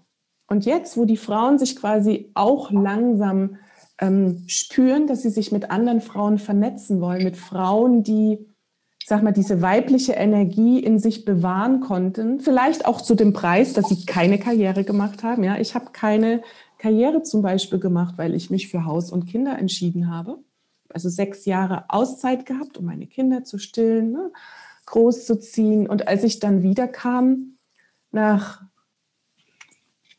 Und 0.48 0.66
jetzt, 0.66 0.96
wo 0.96 1.04
die 1.04 1.16
Frauen 1.16 1.58
sich 1.58 1.76
quasi 1.76 2.30
auch 2.34 2.70
langsam 2.70 3.56
ähm, 3.98 4.44
spüren, 4.48 5.06
dass 5.06 5.22
sie 5.22 5.30
sich 5.30 5.52
mit 5.52 5.70
anderen 5.70 6.00
Frauen 6.00 6.38
vernetzen 6.38 7.00
wollen, 7.00 7.24
mit 7.24 7.36
Frauen, 7.36 8.02
die, 8.02 8.46
sag 9.06 9.22
mal, 9.22 9.32
diese 9.32 9.60
weibliche 9.60 10.14
Energie 10.14 10.78
in 10.78 10.98
sich 10.98 11.24
bewahren 11.24 11.80
konnten, 11.80 12.40
vielleicht 12.40 12.86
auch 12.86 13.00
zu 13.00 13.14
dem 13.14 13.32
Preis, 13.34 13.74
dass 13.74 13.88
sie 13.88 14.06
keine 14.06 14.38
Karriere 14.38 14.82
gemacht 14.84 15.22
haben. 15.22 15.44
Ja, 15.44 15.58
ich 15.58 15.74
habe 15.74 15.90
keine 15.92 16.42
Karriere 16.78 17.22
zum 17.22 17.42
Beispiel 17.42 17.78
gemacht, 17.78 18.14
weil 18.16 18.34
ich 18.34 18.50
mich 18.50 18.68
für 18.68 18.86
Haus 18.86 19.12
und 19.12 19.26
Kinder 19.26 19.58
entschieden 19.58 20.10
habe. 20.10 20.38
Also 20.88 21.08
sechs 21.08 21.44
Jahre 21.44 21.84
Auszeit 21.88 22.46
gehabt, 22.46 22.78
um 22.78 22.86
meine 22.86 23.06
Kinder 23.06 23.44
zu 23.44 23.58
stillen, 23.58 24.12
ne, 24.12 24.32
großzuziehen. 24.86 25.86
Und 25.86 26.08
als 26.08 26.24
ich 26.24 26.40
dann 26.40 26.62
wiederkam, 26.62 27.58
nach, 28.10 28.62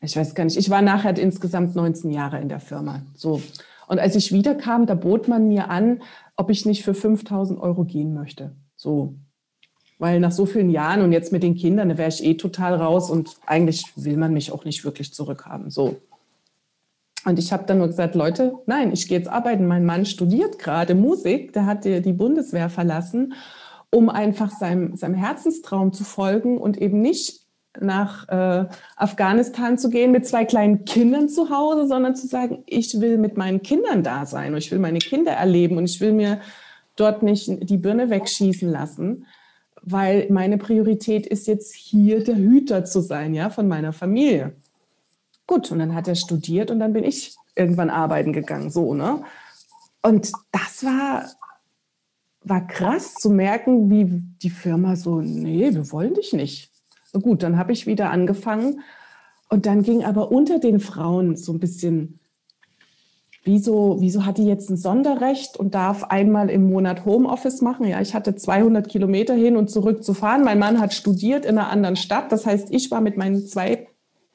ich 0.00 0.16
weiß 0.16 0.34
gar 0.34 0.44
nicht, 0.44 0.56
ich 0.56 0.70
war 0.70 0.82
nachher 0.82 1.16
insgesamt 1.18 1.74
19 1.74 2.10
Jahre 2.10 2.40
in 2.40 2.48
der 2.48 2.60
Firma. 2.60 3.02
So. 3.14 3.42
Und 3.88 3.98
als 3.98 4.14
ich 4.14 4.32
wiederkam, 4.32 4.86
da 4.86 4.94
bot 4.94 5.26
man 5.26 5.48
mir 5.48 5.70
an, 5.70 6.02
ob 6.36 6.50
ich 6.50 6.66
nicht 6.66 6.84
für 6.84 6.94
5000 6.94 7.58
Euro 7.58 7.84
gehen 7.84 8.14
möchte. 8.14 8.54
So. 8.76 9.14
Weil 9.98 10.20
nach 10.20 10.32
so 10.32 10.44
vielen 10.44 10.70
Jahren 10.70 11.00
und 11.00 11.12
jetzt 11.12 11.32
mit 11.32 11.42
den 11.42 11.54
Kindern, 11.54 11.88
da 11.88 11.96
wäre 11.96 12.10
ich 12.10 12.22
eh 12.22 12.34
total 12.34 12.74
raus 12.74 13.10
und 13.10 13.36
eigentlich 13.46 13.84
will 13.96 14.18
man 14.18 14.34
mich 14.34 14.52
auch 14.52 14.64
nicht 14.64 14.84
wirklich 14.84 15.14
zurückhaben. 15.14 15.70
So. 15.70 15.96
Und 17.24 17.38
ich 17.38 17.52
habe 17.52 17.64
dann 17.66 17.78
nur 17.78 17.88
gesagt, 17.88 18.14
Leute, 18.14 18.54
nein, 18.66 18.92
ich 18.92 19.08
gehe 19.08 19.18
jetzt 19.18 19.28
arbeiten. 19.28 19.66
Mein 19.66 19.84
Mann 19.84 20.06
studiert 20.06 20.58
gerade 20.58 20.94
Musik, 20.94 21.52
der 21.54 21.66
hat 21.66 21.84
die, 21.84 22.12
Bundeswehr 22.12 22.70
verlassen, 22.70 23.34
um 23.90 24.10
einfach 24.10 24.50
seinem, 24.50 24.96
seinem 24.96 25.14
Herzenstraum 25.14 25.92
zu 25.92 26.04
folgen 26.04 26.58
und 26.58 26.76
eben 26.76 27.00
nicht 27.00 27.46
nach 27.80 28.28
äh, 28.28 28.66
Afghanistan 28.96 29.76
zu 29.76 29.90
gehen 29.90 30.12
mit 30.12 30.26
zwei 30.26 30.44
kleinen 30.44 30.84
Kindern 30.84 31.28
zu 31.28 31.50
Hause, 31.50 31.88
sondern 31.88 32.14
zu 32.14 32.26
sagen, 32.26 32.62
ich 32.66 33.00
will 33.00 33.18
mit 33.18 33.36
meinen 33.36 33.62
Kindern 33.62 34.02
da 34.02 34.24
sein 34.24 34.52
und 34.52 34.58
ich 34.58 34.70
will 34.70 34.78
meine 34.78 34.98
Kinder 34.98 35.32
erleben 35.32 35.78
und 35.78 35.84
ich 35.84 36.00
will 36.00 36.12
mir 36.12 36.40
dort 36.96 37.22
nicht 37.22 37.48
die 37.68 37.76
Birne 37.76 38.10
wegschießen 38.10 38.68
lassen, 38.70 39.26
weil 39.82 40.26
meine 40.30 40.58
Priorität 40.58 41.26
ist 41.26 41.46
jetzt 41.46 41.74
hier 41.74 42.24
der 42.24 42.36
Hüter 42.36 42.84
zu 42.84 43.00
sein, 43.00 43.34
ja, 43.34 43.50
von 43.50 43.68
meiner 43.68 43.92
Familie. 43.92 44.56
Gut, 45.46 45.70
und 45.70 45.78
dann 45.78 45.94
hat 45.94 46.08
er 46.08 46.16
studiert 46.16 46.70
und 46.70 46.80
dann 46.80 46.92
bin 46.92 47.04
ich 47.04 47.36
irgendwann 47.54 47.90
arbeiten 47.90 48.32
gegangen, 48.32 48.70
so, 48.70 48.94
ne? 48.94 49.22
Und 50.02 50.32
das 50.52 50.84
war, 50.84 51.24
war 52.42 52.66
krass 52.66 53.14
zu 53.14 53.30
merken, 53.30 53.90
wie 53.90 54.22
die 54.42 54.50
Firma 54.50 54.96
so, 54.96 55.20
nee, 55.20 55.72
wir 55.72 55.90
wollen 55.92 56.14
dich 56.14 56.32
nicht. 56.32 56.70
Gut, 57.12 57.42
dann 57.42 57.56
habe 57.56 57.72
ich 57.72 57.86
wieder 57.86 58.10
angefangen 58.10 58.82
und 59.48 59.66
dann 59.66 59.82
ging 59.82 60.04
aber 60.04 60.30
unter 60.30 60.58
den 60.58 60.80
Frauen 60.80 61.36
so 61.36 61.52
ein 61.52 61.60
bisschen, 61.60 62.18
wieso, 63.46 63.96
wieso 64.00 64.26
hat 64.26 64.38
die 64.38 64.44
jetzt 64.44 64.68
ein 64.70 64.76
Sonderrecht 64.76 65.56
und 65.56 65.74
darf 65.74 66.04
einmal 66.04 66.50
im 66.50 66.68
Monat 66.68 67.04
Homeoffice 67.04 67.62
machen? 67.62 67.86
Ja, 67.86 68.00
ich 68.00 68.14
hatte 68.14 68.34
200 68.34 68.88
Kilometer 68.88 69.34
hin 69.34 69.56
und 69.56 69.70
zurück 69.70 70.04
zu 70.04 70.12
fahren. 70.12 70.44
Mein 70.44 70.58
Mann 70.58 70.80
hat 70.80 70.92
studiert 70.92 71.44
in 71.46 71.56
einer 71.56 71.70
anderen 71.70 71.96
Stadt. 71.96 72.32
Das 72.32 72.44
heißt, 72.44 72.68
ich 72.70 72.90
war 72.90 73.00
mit 73.00 73.16
meinen 73.16 73.46
zwei 73.46 73.86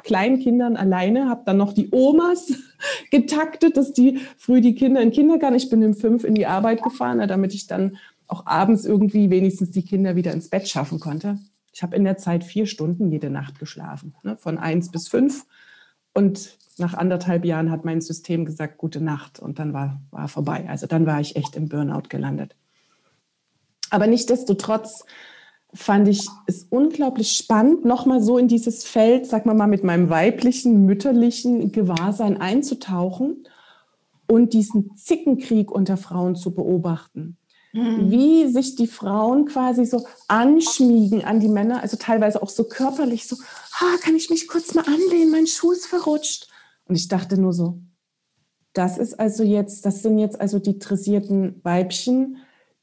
kleinen 0.03 0.39
Kindern 0.39 0.77
alleine, 0.77 1.29
habe 1.29 1.43
dann 1.45 1.57
noch 1.57 1.73
die 1.73 1.89
Omas 1.91 2.53
getaktet, 3.11 3.77
dass 3.77 3.93
die 3.93 4.19
früh 4.37 4.61
die 4.61 4.75
Kinder 4.75 5.01
in 5.01 5.09
den 5.09 5.13
Kindergarten, 5.13 5.55
ich 5.55 5.69
bin 5.69 5.83
um 5.83 5.93
fünf 5.93 6.23
in 6.23 6.33
die 6.33 6.47
Arbeit 6.47 6.81
gefahren, 6.81 7.19
damit 7.27 7.53
ich 7.53 7.67
dann 7.67 7.97
auch 8.27 8.45
abends 8.45 8.85
irgendwie 8.85 9.29
wenigstens 9.29 9.71
die 9.71 9.83
Kinder 9.83 10.15
wieder 10.15 10.31
ins 10.31 10.49
Bett 10.49 10.67
schaffen 10.67 10.99
konnte. 10.99 11.37
Ich 11.73 11.83
habe 11.83 11.95
in 11.95 12.03
der 12.03 12.17
Zeit 12.17 12.43
vier 12.43 12.65
Stunden 12.65 13.11
jede 13.11 13.29
Nacht 13.29 13.59
geschlafen, 13.59 14.15
ne, 14.23 14.37
von 14.37 14.57
eins 14.57 14.89
bis 14.89 15.07
fünf. 15.07 15.45
Und 16.13 16.57
nach 16.77 16.93
anderthalb 16.93 17.45
Jahren 17.45 17.71
hat 17.71 17.85
mein 17.85 18.01
System 18.01 18.45
gesagt, 18.45 18.77
gute 18.77 19.01
Nacht. 19.01 19.39
Und 19.39 19.59
dann 19.59 19.73
war, 19.73 20.01
war 20.11 20.27
vorbei. 20.27 20.65
Also 20.67 20.87
dann 20.87 21.05
war 21.05 21.19
ich 21.19 21.35
echt 21.35 21.55
im 21.55 21.69
Burnout 21.69 22.09
gelandet. 22.09 22.55
Aber 23.89 24.07
nichtdestotrotz 24.07 25.05
fand 25.73 26.07
ich 26.07 26.27
es 26.47 26.65
unglaublich 26.69 27.31
spannend, 27.31 27.85
nochmal 27.85 28.21
so 28.21 28.37
in 28.37 28.47
dieses 28.47 28.83
Feld, 28.83 29.25
sag 29.25 29.45
mal 29.45 29.53
mal, 29.53 29.67
mit 29.67 29.83
meinem 29.83 30.09
weiblichen, 30.09 30.85
mütterlichen 30.85 31.71
Gewahrsein 31.71 32.39
einzutauchen 32.39 33.47
und 34.27 34.53
diesen 34.53 34.95
Zickenkrieg 34.97 35.71
unter 35.71 35.97
Frauen 35.97 36.35
zu 36.35 36.53
beobachten. 36.53 37.37
Mhm. 37.73 38.11
Wie 38.11 38.47
sich 38.49 38.75
die 38.75 38.87
Frauen 38.87 39.45
quasi 39.45 39.85
so 39.85 40.05
anschmiegen 40.27 41.23
an 41.23 41.39
die 41.39 41.47
Männer, 41.47 41.81
also 41.81 41.97
teilweise 41.97 42.41
auch 42.43 42.49
so 42.49 42.65
körperlich, 42.65 43.27
so, 43.27 43.37
ah, 43.79 43.97
kann 44.01 44.15
ich 44.15 44.29
mich 44.29 44.47
kurz 44.47 44.73
mal 44.73 44.85
anlehnen, 44.85 45.31
mein 45.31 45.47
Schuh 45.47 45.71
ist 45.71 45.85
verrutscht. 45.85 46.49
Und 46.85 46.95
ich 46.95 47.07
dachte 47.07 47.39
nur 47.39 47.53
so, 47.53 47.79
das 48.73 48.97
ist 48.97 49.19
also 49.19 49.43
jetzt, 49.43 49.85
das 49.85 50.01
sind 50.01 50.17
jetzt 50.17 50.39
also 50.39 50.59
die 50.59 50.79
dressierten 50.79 51.59
Weibchen, 51.63 52.37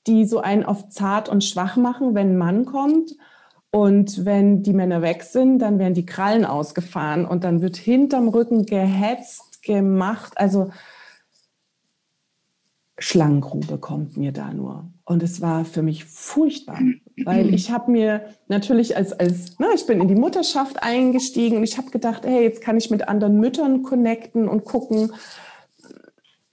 die 0.07 0.25
so 0.25 0.41
einen 0.41 0.65
auf 0.65 0.89
zart 0.89 1.29
und 1.29 1.45
schwach 1.45 1.77
machen, 1.77 2.15
wenn 2.15 2.33
ein 2.33 2.39
Mann 2.39 2.65
kommt. 2.65 3.17
Und 3.71 4.25
wenn 4.25 4.63
die 4.63 4.73
Männer 4.73 5.03
weg 5.03 5.23
sind, 5.23 5.59
dann 5.59 5.79
werden 5.79 5.93
die 5.93 6.07
Krallen 6.07 6.47
ausgefahren 6.47 7.27
und 7.27 7.45
dann 7.45 7.61
wird 7.61 7.77
hinterm 7.77 8.29
Rücken 8.29 8.65
gehetzt, 8.65 9.63
gemacht. 9.63 10.33
Also 10.37 10.71
Schlangengrube 12.99 13.79
kommt 13.79 14.17
mir 14.17 14.33
da 14.33 14.53
nur. 14.53 14.91
Und 15.05 15.23
es 15.23 15.41
war 15.41 15.65
für 15.65 15.83
mich 15.83 16.05
furchtbar, 16.05 16.81
weil 17.25 17.55
ich 17.55 17.71
habe 17.71 17.91
mir 17.91 18.27
natürlich 18.49 18.97
als, 18.97 19.13
als 19.13 19.57
na, 19.59 19.69
ich 19.75 19.87
bin 19.87 20.01
in 20.01 20.09
die 20.09 20.15
Mutterschaft 20.15 20.83
eingestiegen 20.83 21.59
und 21.59 21.65
ich 21.65 21.79
habe 21.79 21.91
gedacht, 21.91 22.27
hey, 22.27 22.43
jetzt 22.43 22.61
kann 22.61 22.77
ich 22.77 22.91
mit 22.91 23.09
anderen 23.09 23.39
Müttern 23.39 23.83
connecten 23.83 24.49
und 24.49 24.65
gucken, 24.65 25.13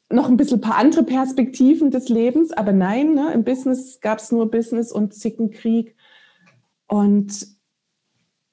noch 0.10 0.30
ein 0.30 0.38
bisschen 0.38 0.62
paar 0.62 0.78
andere 0.78 1.04
Perspektiven 1.04 1.90
des 1.90 2.10
Lebens, 2.10 2.52
aber 2.52 2.72
nein, 2.72 3.16
ne, 3.16 3.32
im 3.34 3.44
Business 3.44 4.00
gab 4.02 4.20
es 4.20 4.32
nur 4.32 4.50
Business 4.52 4.92
und 4.92 5.14
Zickenkrieg. 5.14 5.96
Und 6.88 7.55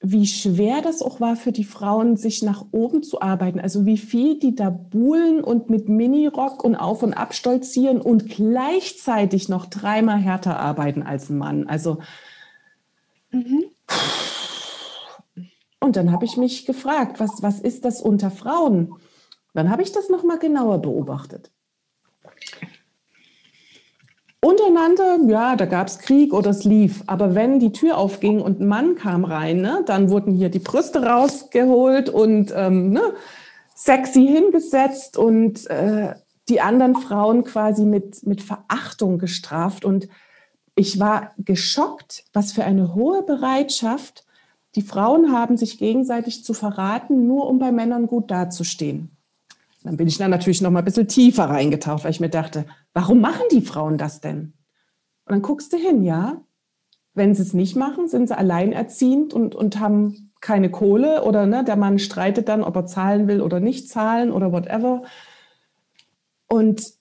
wie 0.05 0.27
schwer 0.27 0.81
das 0.81 1.01
auch 1.01 1.21
war 1.21 1.37
für 1.37 1.53
die 1.53 1.63
Frauen, 1.63 2.17
sich 2.17 2.43
nach 2.43 2.65
oben 2.71 3.03
zu 3.03 3.21
arbeiten. 3.21 3.61
Also 3.61 3.85
wie 3.85 3.97
viel 3.97 4.37
die 4.37 4.53
da 4.53 4.69
buhlen 4.69 5.41
und 5.41 5.69
mit 5.69 5.87
Minirock 5.87 6.61
und 6.61 6.75
auf 6.75 7.03
und 7.03 7.13
ab 7.13 7.33
stolzieren 7.33 8.01
und 8.01 8.27
gleichzeitig 8.27 9.47
noch 9.47 9.65
dreimal 9.65 10.19
härter 10.19 10.59
arbeiten 10.59 11.03
als 11.03 11.29
ein 11.29 11.37
Mann. 11.37 11.67
Also 11.69 11.99
mhm. 13.31 13.63
und 15.79 15.95
dann 15.95 16.11
habe 16.11 16.25
ich 16.25 16.35
mich 16.35 16.65
gefragt, 16.65 17.21
was, 17.21 17.41
was 17.41 17.61
ist 17.61 17.85
das 17.85 18.01
unter 18.01 18.29
Frauen? 18.29 18.93
Dann 19.53 19.69
habe 19.69 19.83
ich 19.83 19.93
das 19.93 20.09
nochmal 20.09 20.37
genauer 20.37 20.81
beobachtet. 20.81 21.52
Untereinander, 24.43 25.19
ja, 25.25 25.55
da 25.55 25.65
gab 25.65 25.87
es 25.87 25.99
Krieg 25.99 26.33
oder 26.33 26.49
es 26.49 26.65
lief. 26.65 27.01
Aber 27.07 27.33
wenn 27.33 27.59
die 27.59 27.71
Tür 27.71 27.97
aufging 27.97 28.41
und 28.41 28.59
ein 28.59 28.67
Mann 28.67 28.95
kam 28.95 29.23
rein, 29.23 29.61
ne, 29.61 29.83
dann 29.85 30.09
wurden 30.09 30.33
hier 30.33 30.49
die 30.49 30.59
Brüste 30.59 31.05
rausgeholt 31.05 32.09
und 32.09 32.53
ähm, 32.53 32.91
ne, 32.91 33.13
sexy 33.73 34.27
hingesetzt 34.27 35.17
und 35.17 35.65
äh, 35.69 36.15
die 36.49 36.59
anderen 36.59 36.95
Frauen 36.95 37.45
quasi 37.45 37.85
mit, 37.85 38.27
mit 38.27 38.41
Verachtung 38.41 39.17
gestraft. 39.17 39.85
Und 39.85 40.09
ich 40.75 40.99
war 40.99 41.31
geschockt, 41.37 42.25
was 42.33 42.51
für 42.51 42.65
eine 42.65 42.95
hohe 42.95 43.23
Bereitschaft 43.23 44.25
die 44.75 44.81
Frauen 44.81 45.31
haben, 45.31 45.55
sich 45.55 45.77
gegenseitig 45.77 46.43
zu 46.43 46.53
verraten, 46.53 47.27
nur 47.27 47.47
um 47.47 47.59
bei 47.59 47.71
Männern 47.71 48.07
gut 48.07 48.29
dazustehen. 48.29 49.15
Dann 49.83 49.95
bin 49.95 50.07
ich 50.07 50.17
dann 50.17 50.31
natürlich 50.31 50.61
noch 50.61 50.71
mal 50.71 50.79
ein 50.79 50.85
bisschen 50.85 51.07
tiefer 51.07 51.45
reingetaucht, 51.45 52.03
weil 52.03 52.11
ich 52.11 52.19
mir 52.19 52.29
dachte, 52.29 52.65
warum 52.93 53.21
machen 53.21 53.43
die 53.51 53.61
Frauen 53.61 53.97
das 53.97 54.21
denn? 54.21 54.53
Und 55.25 55.31
dann 55.31 55.41
guckst 55.41 55.73
du 55.73 55.77
hin, 55.77 56.03
ja. 56.03 56.41
Wenn 57.13 57.35
sie 57.35 57.43
es 57.43 57.53
nicht 57.53 57.75
machen, 57.75 58.07
sind 58.07 58.27
sie 58.27 58.37
alleinerziehend 58.37 59.33
und, 59.33 59.53
und 59.53 59.79
haben 59.79 60.31
keine 60.41 60.71
Kohle 60.71 61.23
oder 61.23 61.45
ne, 61.45 61.63
der 61.63 61.75
Mann 61.75 61.99
streitet 61.99 62.49
dann, 62.49 62.63
ob 62.63 62.75
er 62.75 62.85
zahlen 62.85 63.27
will 63.27 63.39
oder 63.39 63.59
nicht 63.59 63.87
zahlen 63.87 64.31
oder 64.31 64.51
whatever. 64.51 65.03
Und 66.47 66.93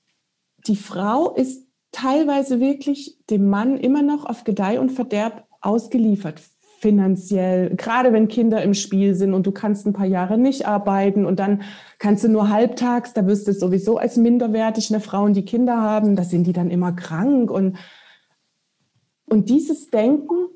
die 0.66 0.76
Frau 0.76 1.35
ist 1.35 1.66
teilweise 1.92 2.61
wirklich 2.61 3.18
dem 3.31 3.48
Mann 3.48 3.76
immer 3.78 4.02
noch 4.02 4.26
auf 4.26 4.44
Gedeih 4.44 4.78
und 4.78 4.92
Verderb 4.92 5.46
ausgeliefert 5.61 6.42
finanziell, 6.82 7.76
gerade 7.76 8.12
wenn 8.12 8.26
Kinder 8.26 8.60
im 8.60 8.74
Spiel 8.74 9.14
sind 9.14 9.34
und 9.34 9.46
du 9.46 9.52
kannst 9.52 9.86
ein 9.86 9.92
paar 9.92 10.06
Jahre 10.06 10.36
nicht 10.36 10.66
arbeiten 10.66 11.24
und 11.24 11.38
dann 11.38 11.62
kannst 12.00 12.24
du 12.24 12.28
nur 12.28 12.48
halbtags, 12.48 13.12
da 13.12 13.24
wirst 13.24 13.46
du 13.46 13.52
sowieso 13.52 13.98
als 13.98 14.16
minderwertig 14.16 14.90
eine 14.90 15.00
Frauen, 15.00 15.32
die 15.32 15.44
Kinder 15.44 15.80
haben, 15.80 16.16
da 16.16 16.24
sind 16.24 16.44
die 16.44 16.52
dann 16.52 16.70
immer 16.70 16.90
krank 16.92 17.52
und, 17.52 17.78
und 19.26 19.48
dieses 19.48 19.90
Denken, 19.90 20.48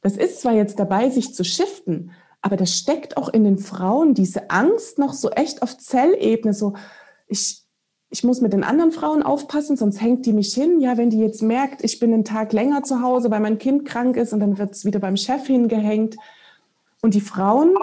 das 0.00 0.16
ist 0.16 0.40
zwar 0.40 0.52
jetzt 0.52 0.80
dabei, 0.80 1.10
sich 1.10 1.32
zu 1.32 1.44
shiften, 1.44 2.10
aber 2.42 2.56
das 2.56 2.76
steckt 2.76 3.16
auch 3.16 3.28
in 3.28 3.44
den 3.44 3.58
Frauen, 3.58 4.14
diese 4.14 4.50
Angst 4.50 4.98
noch 4.98 5.12
so 5.12 5.30
echt 5.30 5.62
auf 5.62 5.78
Zellebene, 5.78 6.54
so 6.54 6.74
ich, 7.28 7.62
ich 8.10 8.24
muss 8.24 8.40
mit 8.40 8.52
den 8.52 8.64
anderen 8.64 8.90
Frauen 8.90 9.22
aufpassen, 9.22 9.76
sonst 9.76 10.00
hängt 10.00 10.24
die 10.24 10.32
mich 10.32 10.54
hin. 10.54 10.80
Ja, 10.80 10.96
wenn 10.96 11.10
die 11.10 11.18
jetzt 11.18 11.42
merkt, 11.42 11.84
ich 11.84 11.98
bin 11.98 12.14
einen 12.14 12.24
Tag 12.24 12.52
länger 12.52 12.82
zu 12.82 13.02
Hause, 13.02 13.30
weil 13.30 13.40
mein 13.40 13.58
Kind 13.58 13.84
krank 13.84 14.16
ist 14.16 14.32
und 14.32 14.40
dann 14.40 14.56
wird 14.58 14.72
es 14.72 14.84
wieder 14.84 14.98
beim 14.98 15.16
Chef 15.16 15.46
hingehängt. 15.46 16.16
Und 17.02 17.14
die 17.14 17.20
Frauen 17.20 17.74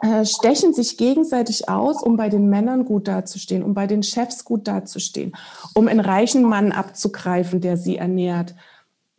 äh, 0.00 0.24
stechen 0.24 0.74
sich 0.74 0.96
gegenseitig 0.96 1.68
aus, 1.68 2.02
um 2.02 2.16
bei 2.16 2.28
den 2.28 2.48
Männern 2.48 2.84
gut 2.84 3.06
dazustehen, 3.06 3.62
um 3.62 3.74
bei 3.74 3.86
den 3.86 4.02
Chefs 4.02 4.44
gut 4.44 4.66
dazustehen, 4.66 5.32
um 5.74 5.86
einen 5.86 6.00
reichen 6.00 6.42
Mann 6.42 6.72
abzugreifen, 6.72 7.60
der 7.60 7.76
sie 7.76 7.96
ernährt. 7.96 8.56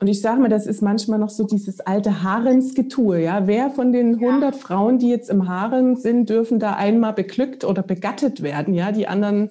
Und 0.01 0.07
ich 0.07 0.21
sage 0.21 0.39
mal, 0.41 0.49
das 0.49 0.65
ist 0.65 0.81
manchmal 0.81 1.19
noch 1.19 1.29
so 1.29 1.45
dieses 1.45 1.81
alte 1.81 2.23
Haremsgetue. 2.23 3.21
Ja? 3.21 3.47
Wer 3.47 3.69
von 3.69 3.91
den 3.91 4.15
100 4.15 4.53
ja. 4.55 4.59
Frauen, 4.59 4.99
die 4.99 5.09
jetzt 5.09 5.29
im 5.29 5.47
Harem 5.49 5.95
sind, 5.95 6.29
dürfen 6.29 6.59
da 6.59 6.73
einmal 6.73 7.13
beglückt 7.13 7.65
oder 7.65 7.83
begattet 7.83 8.41
werden? 8.41 8.73
Ja, 8.73 8.93
die 8.93 9.07
anderen 9.07 9.49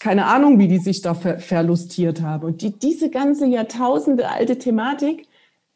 keine 0.00 0.26
Ahnung, 0.26 0.58
wie 0.58 0.66
die 0.66 0.78
sich 0.78 1.02
da 1.02 1.14
ver 1.14 1.38
verlustiert 1.38 2.22
haben. 2.22 2.44
Und 2.44 2.62
die, 2.62 2.72
diese 2.72 3.10
ganze 3.10 3.46
Jahrtausende 3.46 4.28
alte 4.28 4.58
Thematik, 4.58 5.28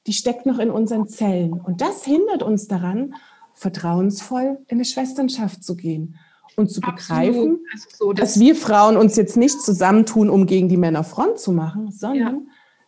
die 0.06 0.14
steckt 0.14 0.46
noch 0.46 0.58
in 0.58 0.70
unseren 0.70 1.06
Zellen. 1.06 1.52
Und 1.52 1.80
das 1.80 2.04
hindert 2.04 2.42
uns 2.42 2.66
daran, 2.66 3.14
vertrauensvoll 3.52 4.58
in 4.66 4.78
eine 4.78 4.84
Schwesternschaft 4.84 5.62
zu 5.62 5.76
gehen 5.76 6.16
und 6.56 6.70
zu 6.70 6.80
begreifen, 6.80 7.60
so, 7.98 8.12
dass, 8.12 8.32
dass, 8.32 8.40
wir 8.40 8.56
Frauen 8.56 8.96
uns 8.96 9.16
jetzt 9.16 9.36
nicht 9.36 9.60
zusammentun, 9.60 10.30
um 10.30 10.46
gegen 10.46 10.68
die 10.68 10.76
Männer 10.76 11.04
Front 11.04 11.38
zu 11.38 11.52
machen, 11.52 11.90
sondern 11.90 12.34
ja. 12.34 12.42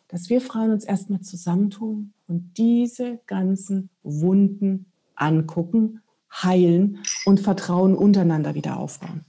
dass 0.09 0.31
wir 0.31 0.41
Frauen 0.41 0.73
uns 0.73 0.85
erstmal 0.85 1.21
zusammentun 1.21 2.13
und 2.27 2.55
diese 2.57 3.21
ganzen 3.27 3.91
Wunden 4.03 4.87
angucken, 5.15 6.01
heilen 6.43 6.99
und 7.25 7.41
Vertrauen 7.41 7.95
untereinander 7.95 8.55
wieder 8.55 8.79
aufbauen. 8.79 9.25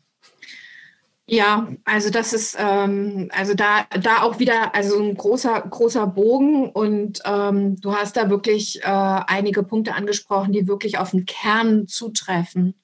Ja, 1.29 1.67
also 1.83 2.09
das 2.09 2.31
ist 2.31 2.55
ähm, 2.57 3.29
also 3.33 3.53
da 3.53 3.85
da 4.01 4.21
auch 4.21 4.39
wieder 4.39 4.73
also 4.73 4.97
ein 4.97 5.15
großer 5.15 5.59
großer 5.61 6.07
Bogen 6.07 6.69
und 6.69 7.19
ähm, 7.25 7.75
du 7.81 7.93
hast 7.93 8.15
da 8.15 8.29
wirklich 8.29 8.81
äh, 8.81 8.85
einige 8.85 9.63
Punkte 9.63 9.93
angesprochen, 9.93 10.53
die 10.53 10.67
wirklich 10.67 10.97
auf 10.99 11.11
den 11.11 11.25
Kern 11.25 11.85
zutreffen. 11.87 12.75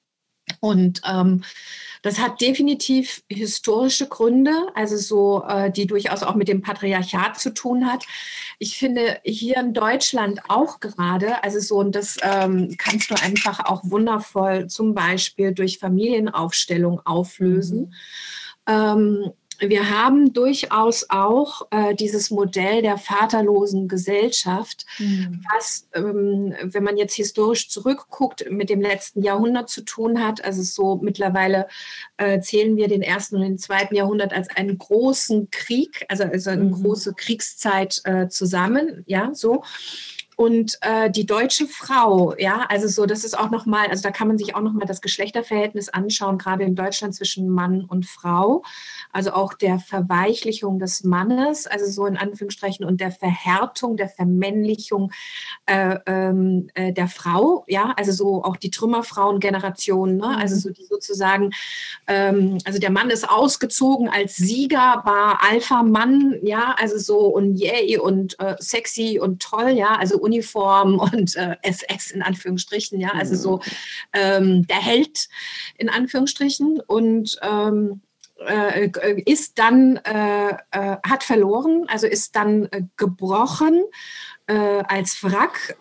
Und 0.60 1.00
ähm, 1.10 1.42
das 2.04 2.18
hat 2.18 2.42
definitiv 2.42 3.22
historische 3.30 4.06
Gründe, 4.06 4.52
also 4.74 4.98
so, 4.98 5.42
äh, 5.48 5.72
die 5.72 5.86
durchaus 5.86 6.22
auch 6.22 6.34
mit 6.34 6.48
dem 6.48 6.60
Patriarchat 6.60 7.40
zu 7.40 7.54
tun 7.54 7.90
hat. 7.90 8.04
Ich 8.58 8.76
finde 8.76 9.20
hier 9.24 9.56
in 9.56 9.72
Deutschland 9.72 10.42
auch 10.48 10.80
gerade, 10.80 11.42
also 11.42 11.60
so, 11.60 11.76
und 11.76 11.96
das 11.96 12.18
ähm, 12.20 12.76
kannst 12.76 13.10
du 13.10 13.14
einfach 13.14 13.64
auch 13.64 13.80
wundervoll 13.84 14.66
zum 14.66 14.92
Beispiel 14.92 15.54
durch 15.54 15.78
Familienaufstellung 15.78 17.00
auflösen. 17.06 17.94
Mhm. 18.66 18.74
Ähm, 18.74 19.32
wir 19.60 19.90
haben 19.90 20.32
durchaus 20.32 21.06
auch 21.10 21.62
äh, 21.70 21.94
dieses 21.94 22.30
Modell 22.30 22.82
der 22.82 22.98
vaterlosen 22.98 23.88
Gesellschaft, 23.88 24.86
mhm. 24.98 25.44
was, 25.52 25.88
ähm, 25.94 26.54
wenn 26.62 26.84
man 26.84 26.96
jetzt 26.96 27.14
historisch 27.14 27.68
zurückguckt, 27.68 28.50
mit 28.50 28.70
dem 28.70 28.80
letzten 28.80 29.22
Jahrhundert 29.22 29.68
zu 29.68 29.82
tun 29.82 30.22
hat. 30.22 30.44
Also 30.44 30.62
so 30.62 31.00
mittlerweile 31.02 31.68
äh, 32.16 32.40
zählen 32.40 32.76
wir 32.76 32.88
den 32.88 33.02
ersten 33.02 33.36
und 33.36 33.42
den 33.42 33.58
zweiten 33.58 33.94
Jahrhundert 33.94 34.32
als 34.32 34.48
einen 34.48 34.78
großen 34.78 35.50
Krieg, 35.50 36.04
also, 36.08 36.24
also 36.24 36.50
eine 36.50 36.64
mhm. 36.64 36.72
große 36.72 37.14
Kriegszeit 37.14 38.00
äh, 38.04 38.28
zusammen, 38.28 39.04
ja, 39.06 39.30
so. 39.34 39.62
Und 40.36 40.78
äh, 40.80 41.10
die 41.10 41.26
deutsche 41.26 41.66
Frau, 41.66 42.34
ja, 42.38 42.66
also 42.68 42.88
so, 42.88 43.06
das 43.06 43.24
ist 43.24 43.38
auch 43.38 43.50
nochmal, 43.50 43.88
also 43.88 44.02
da 44.02 44.10
kann 44.10 44.28
man 44.28 44.38
sich 44.38 44.54
auch 44.54 44.60
nochmal 44.60 44.86
das 44.86 45.00
Geschlechterverhältnis 45.00 45.88
anschauen, 45.88 46.38
gerade 46.38 46.64
in 46.64 46.74
Deutschland 46.74 47.14
zwischen 47.14 47.48
Mann 47.48 47.84
und 47.84 48.06
Frau. 48.06 48.62
Also 49.12 49.32
auch 49.32 49.54
der 49.54 49.78
Verweichlichung 49.78 50.78
des 50.78 51.04
Mannes, 51.04 51.66
also 51.66 51.86
so 51.86 52.06
in 52.06 52.16
Anführungsstrichen, 52.16 52.84
und 52.84 53.00
der 53.00 53.12
Verhärtung, 53.12 53.96
der 53.96 54.08
Vermännlichung 54.08 55.12
äh, 55.66 55.98
ähm, 56.06 56.68
äh, 56.74 56.92
der 56.92 57.06
Frau, 57.06 57.64
ja, 57.68 57.92
also 57.96 58.10
so 58.10 58.42
auch 58.42 58.56
die 58.56 58.70
Trümmerfrauengeneration, 58.70 60.16
ne? 60.16 60.36
also 60.36 60.56
so 60.56 60.70
die 60.70 60.84
sozusagen, 60.84 61.50
ähm, 62.08 62.58
also 62.64 62.80
der 62.80 62.90
Mann 62.90 63.10
ist 63.10 63.28
ausgezogen 63.28 64.08
als 64.08 64.36
Sieger, 64.36 65.02
war 65.04 65.42
Alpha-Mann, 65.48 66.40
ja, 66.42 66.74
also 66.78 66.98
so 66.98 67.18
und 67.18 67.56
yay 67.56 67.98
und 67.98 68.38
äh, 68.40 68.56
sexy 68.58 69.20
und 69.22 69.40
toll, 69.40 69.70
ja, 69.70 69.94
also 69.94 70.23
Uniform 70.24 70.98
und 70.98 71.36
äh, 71.36 71.56
SS 71.62 72.10
in 72.10 72.22
Anführungsstrichen, 72.22 72.98
ja, 73.00 73.10
also 73.10 73.36
so 73.36 73.60
ähm, 74.12 74.66
der 74.66 74.80
Held 74.80 75.28
in 75.76 75.88
Anführungsstrichen 75.88 76.80
und 76.80 77.38
ähm, 77.42 78.00
äh, 78.46 78.90
ist 79.26 79.58
dann, 79.58 79.96
äh, 79.98 80.50
äh, 80.70 80.96
hat 81.06 81.22
verloren, 81.22 81.84
also 81.88 82.06
ist 82.06 82.34
dann 82.36 82.66
äh, 82.66 82.82
gebrochen 82.96 83.84
äh, 84.46 84.82
als 84.88 85.22
Wrack 85.22 85.76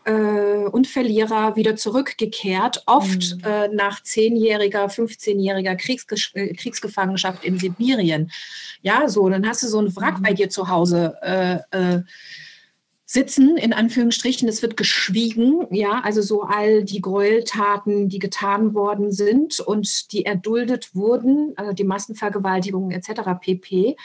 und 0.71 0.87
Verlierer 0.87 1.57
wieder 1.57 1.75
zurückgekehrt, 1.75 2.83
oft 2.85 3.35
mhm. 3.35 3.75
nach 3.75 4.01
zehnjähriger, 4.03 4.85
15-jähriger 4.85 5.75
Kriegsges 5.75 6.31
Kriegsgefangenschaft 6.31 7.43
in 7.43 7.59
Sibirien. 7.59 8.31
Ja, 8.81 9.09
so, 9.09 9.27
dann 9.27 9.45
hast 9.45 9.63
du 9.63 9.67
so 9.67 9.81
ein 9.81 9.93
Wrack 9.97 10.19
mhm. 10.19 10.23
bei 10.23 10.33
dir 10.33 10.49
zu 10.49 10.69
Hause 10.69 11.17
sitzen, 13.13 13.57
in 13.57 13.73
Anführungsstrichen. 13.73 14.49
Es 14.49 14.63
wird 14.63 14.75
geschwiegen, 14.75 15.67
ja, 15.69 16.01
also 16.03 16.21
so 16.21 16.41
all 16.41 16.83
die 16.83 16.99
Gräueltaten, 16.99 18.09
die 18.09 18.17
getan 18.17 18.73
worden 18.73 19.11
sind 19.11 19.59
und 19.59 20.11
die 20.11 20.25
erduldet 20.25 20.95
wurden, 20.95 21.53
also 21.55 21.73
die 21.73 21.83
Massenvergewaltigungen 21.83 22.91
etc. 22.91 23.39
pp. 23.39 23.95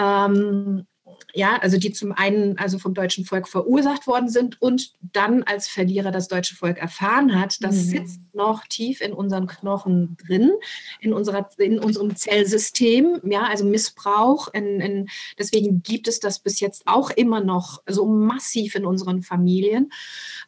Ähm, 0.00 0.86
ja, 1.34 1.56
also 1.58 1.78
die 1.78 1.92
zum 1.92 2.12
einen 2.12 2.58
also 2.58 2.78
vom 2.78 2.94
deutschen 2.94 3.24
Volk 3.24 3.48
verursacht 3.48 4.06
worden 4.06 4.28
sind 4.28 4.60
und 4.60 4.92
dann 5.12 5.42
als 5.42 5.68
Verlierer 5.68 6.10
das 6.10 6.28
deutsche 6.28 6.54
Volk 6.54 6.78
erfahren 6.78 7.38
hat, 7.38 7.62
das 7.62 7.76
mhm. 7.76 7.80
sitzt 7.80 8.20
noch 8.32 8.66
tief 8.66 9.00
in 9.00 9.12
unseren 9.12 9.46
Knochen 9.46 10.16
drin, 10.26 10.52
in, 11.00 11.12
unserer, 11.12 11.48
in 11.58 11.78
unserem 11.78 12.16
Zellsystem, 12.16 13.20
ja, 13.24 13.42
also 13.42 13.64
Missbrauch. 13.64 14.48
In, 14.52 14.80
in, 14.80 15.08
deswegen 15.38 15.82
gibt 15.82 16.08
es 16.08 16.20
das 16.20 16.38
bis 16.38 16.60
jetzt 16.60 16.82
auch 16.86 17.10
immer 17.10 17.40
noch 17.40 17.82
so 17.86 18.06
massiv 18.06 18.74
in 18.74 18.84
unseren 18.84 19.22
Familien, 19.22 19.92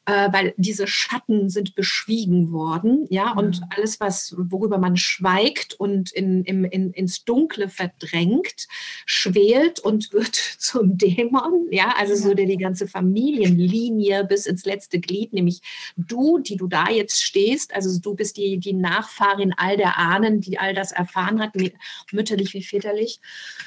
äh, 0.07 0.33
weil 0.33 0.55
diese 0.57 0.87
Schatten 0.87 1.49
sind 1.49 1.75
beschwiegen 1.75 2.53
worden, 2.53 3.07
ja, 3.11 3.33
und 3.33 3.61
mhm. 3.61 3.67
alles, 3.71 4.01
was, 4.01 4.35
worüber 4.39 4.79
man 4.79 4.97
schweigt 4.97 5.75
und 5.75 6.11
in, 6.13 6.45
in, 6.45 6.65
in, 6.65 6.93
ins 6.93 7.25
Dunkle 7.25 7.69
verdrängt, 7.69 8.69
schwelt 9.07 9.81
und 9.81 10.13
wird 10.13 10.37
zum 10.63 10.97
Dämon, 10.99 11.67
ja, 11.71 11.95
also 11.99 12.15
so 12.15 12.35
der 12.35 12.47
die 12.47 12.57
ganze 12.57 12.87
Familienlinie 12.87 14.25
bis 14.25 14.47
ins 14.47 14.65
letzte 14.65 15.01
Glied, 15.01 15.33
nämlich 15.33 15.61
du, 15.97 16.39
die 16.39 16.57
du 16.57 16.69
da 16.69 16.89
jetzt 16.89 17.23
stehst, 17.23 17.75
also 17.75 18.01
du 18.01 18.15
bist 18.15 18.37
die, 18.37 18.59
die 18.59 18.73
Nachfahrin 18.73 19.53
all 19.57 19.77
der 19.77 19.99
Ahnen, 19.99 20.41
die 20.41 20.59
all 20.59 20.75
das 20.75 20.93
erfahren 20.93 21.41
hat, 21.41 21.53
mütterlich 22.13 22.55
wie 22.55 22.63
väterlich. 22.63 23.21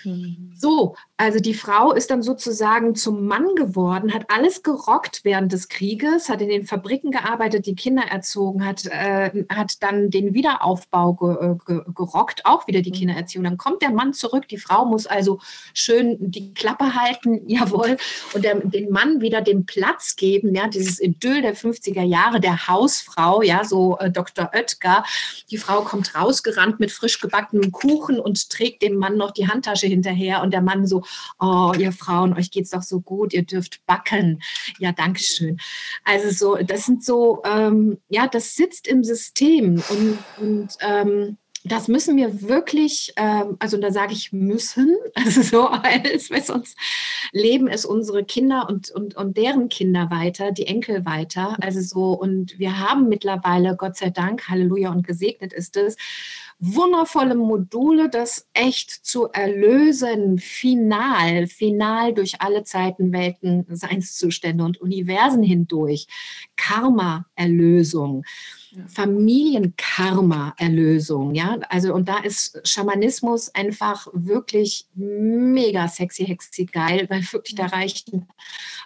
Mhm. 0.04 0.54
So, 0.56 0.96
also 1.18 1.40
die 1.40 1.54
Frau 1.54 1.92
ist 1.92 2.12
dann 2.12 2.22
sozusagen 2.22 2.96
zum 2.96 3.26
Mann 3.26 3.56
geworden, 3.56 4.14
hat 4.14 4.30
alles 4.30 4.64
gerockt 4.64 5.22
während 5.24 5.52
des 5.52 5.68
Krieges, 5.68 6.30
hat 6.30 6.42
in 6.42 6.50
den 6.50 6.66
Fabriken 6.66 7.12
gearbeitet, 7.12 7.66
die 7.66 7.76
Kinder 7.76 8.04
erzogen, 8.04 8.66
hat, 8.66 8.86
äh, 8.86 9.46
hat 9.50 9.82
dann 9.84 10.10
den 10.10 10.34
Wiederaufbau 10.34 11.14
ge, 11.14 11.36
äh, 11.36 11.56
ge, 11.66 11.82
gerockt, 11.94 12.46
auch 12.46 12.68
wieder 12.68 12.82
die 12.82 12.92
mhm. 12.92 12.96
Kindererziehung. 12.96 13.44
Dann 13.44 13.58
kommt 13.58 13.82
der 13.82 13.92
Mann 13.92 14.14
zurück, 14.14 14.48
die 14.48 14.58
Frau 14.58 14.86
muss 14.86 15.08
also 15.08 15.40
schön 15.74 16.18
die 16.20 16.54
Klappe 16.54 16.85
halten, 16.94 17.42
jawohl, 17.48 17.98
und 18.34 18.44
der, 18.44 18.60
den 18.60 18.90
Mann 18.90 19.22
wieder 19.22 19.42
den 19.42 19.66
Platz 19.66 20.16
geben, 20.16 20.54
ja, 20.54 20.68
dieses 20.68 21.00
Idyll 21.00 21.42
der 21.42 21.56
50er 21.56 22.04
Jahre, 22.04 22.40
der 22.40 22.68
Hausfrau, 22.68 23.42
ja, 23.42 23.64
so 23.64 23.98
äh, 24.00 24.12
Dr. 24.12 24.52
Oetker. 24.54 25.04
Die 25.50 25.58
Frau 25.58 25.82
kommt 25.82 26.16
rausgerannt 26.16 26.80
mit 26.80 26.92
frisch 26.92 27.20
gebackenem 27.20 27.72
Kuchen 27.72 28.20
und 28.20 28.50
trägt 28.50 28.82
dem 28.82 28.98
Mann 28.98 29.18
noch 29.18 29.32
die 29.32 29.48
Handtasche 29.48 29.88
hinterher 29.88 30.42
und 30.42 30.52
der 30.52 30.62
Mann 30.62 30.86
so, 30.86 31.04
oh, 31.40 31.74
ihr 31.78 31.92
Frauen, 31.92 32.34
euch 32.34 32.52
geht's 32.52 32.72
doch 32.72 32.84
so 32.84 33.02
gut, 33.02 33.34
ihr 33.34 33.44
dürft 33.44 33.86
backen. 33.86 34.42
Ja, 34.80 34.92
danke 34.92 35.22
schön. 35.22 35.58
Also 36.04 36.30
so, 36.30 36.64
das 36.64 36.86
sind 36.86 37.04
so, 37.04 37.42
ähm, 37.46 37.98
ja, 38.10 38.28
das 38.28 38.56
sitzt 38.56 38.88
im 38.88 39.04
System 39.04 39.82
und, 39.90 40.18
und 40.38 40.70
ähm, 40.82 41.38
das 41.66 41.88
müssen 41.88 42.16
wir 42.16 42.44
wirklich, 42.44 43.12
ähm, 43.16 43.58
also 43.60 43.78
da 43.78 43.92
sage 43.92 44.14
ich 44.14 44.32
müssen, 44.32 44.96
also 45.16 45.42
so, 45.42 45.64
weil 45.64 46.20
sonst 46.42 46.78
leben 47.32 47.68
es 47.68 47.86
unsere 47.86 48.24
Kinder 48.24 48.68
und, 48.70 48.92
und, 48.92 49.16
und 49.16 49.36
deren 49.36 49.70
Kinder 49.70 50.10
weiter, 50.12 50.52
die 50.52 50.68
Enkel 50.68 51.06
weiter. 51.06 51.58
Also 51.62 51.82
so, 51.82 52.14
und 52.14 52.60
wir 52.60 52.80
haben 52.80 53.10
mittlerweile, 53.10 53.76
Gott 53.76 53.98
sei 53.98 54.12
Dank, 54.12 54.48
Halleluja 54.48 54.92
und 54.92 55.06
gesegnet 55.06 55.54
ist 55.54 55.76
es, 55.76 55.98
wundervolle 56.60 57.36
Module, 57.36 58.10
das 58.10 58.48
echt 58.54 58.90
zu 58.90 59.28
erlösen, 59.32 60.40
final, 60.40 61.48
final 61.48 62.14
durch 62.14 62.42
alle 62.42 62.64
Zeiten, 62.64 63.12
Welten, 63.12 63.66
Seinszustände 63.70 64.64
und 64.64 64.80
Universen 64.80 65.44
hindurch. 65.44 66.08
Karma-Erlösung. 66.56 68.24
Familienkarma-Erlösung, 68.88 71.36
ja, 71.36 71.60
also 71.70 71.94
und 71.94 72.10
da 72.10 72.18
ist 72.20 72.60
Schamanismus 72.68 73.54
einfach 73.54 74.08
wirklich 74.14 74.88
mega 74.94 75.88
sexy, 75.88 76.26
hexy 76.26 76.66
geil, 76.66 77.06
weil 77.10 77.22
wirklich 77.32 77.56
da 77.56 77.68
reichen 77.68 78.28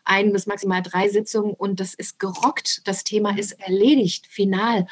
ein 0.06 0.32
bis 0.32 0.48
maximal 0.48 0.82
drei 0.82 1.10
Sitzungen 1.10 1.54
und 1.54 1.80
das 1.80 1.94
ist 1.94 2.20
gerockt, 2.20 2.82
das 2.86 3.04
Thema 3.04 3.38
ist 3.38 3.60
erledigt, 3.60 4.28
final. 4.28 4.88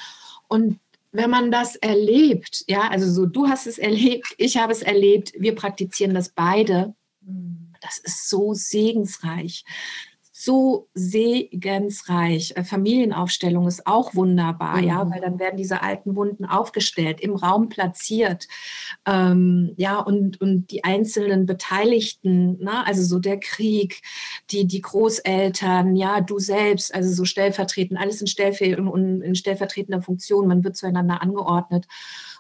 Und 0.48 0.80
wenn 1.12 1.30
man 1.30 1.52
das 1.52 1.76
erlebt, 1.76 2.64
ja, 2.68 2.90
also 2.90 3.12
so 3.12 3.26
du 3.26 3.48
hast 3.48 3.68
es 3.68 3.78
erlebt, 3.78 4.34
ich 4.38 4.58
habe 4.58 4.72
es 4.72 4.82
erlebt, 4.82 5.34
wir 5.38 5.56
praktizieren 5.56 6.14
das 6.14 6.30
beide, 6.30 6.94
mhm. 7.22 7.74
das 7.82 7.98
ist 8.00 8.30
so 8.30 8.54
segensreich 8.54 9.64
so 10.40 10.88
segensreich. 10.94 12.54
Äh, 12.56 12.64
Familienaufstellung 12.64 13.68
ist 13.68 13.88
auch 13.88 14.14
wunderbar, 14.14 14.78
mhm. 14.78 14.88
ja, 14.88 15.10
weil 15.10 15.20
dann 15.20 15.40
werden 15.40 15.58
diese 15.58 15.82
alten 15.82 16.16
Wunden 16.16 16.46
aufgestellt, 16.46 17.20
im 17.22 17.36
Raum 17.36 17.70
platziert, 17.70 18.48
ähm, 19.08 19.74
ja, 19.78 20.00
und, 20.00 20.40
und 20.40 20.70
die 20.70 20.84
einzelnen 20.84 21.48
Beteiligten, 21.48 22.60
ne, 22.60 22.86
also 22.86 23.02
so 23.02 23.18
der 23.18 23.40
Krieg, 23.40 24.04
die, 24.52 24.68
die 24.68 24.82
Großeltern, 24.82 25.96
ja, 25.96 26.22
du 26.22 26.38
selbst, 26.38 26.94
also 26.94 27.12
so 27.12 27.26
stellvertretend, 27.26 28.00
alles 28.00 28.22
in, 28.22 28.28
Stellver 28.28 28.62
in, 28.62 29.22
in 29.24 29.34
stellvertretender 29.34 30.04
Funktion, 30.04 30.48
man 30.48 30.64
wird 30.64 30.78
zueinander 30.78 31.24
angeordnet. 31.24 31.88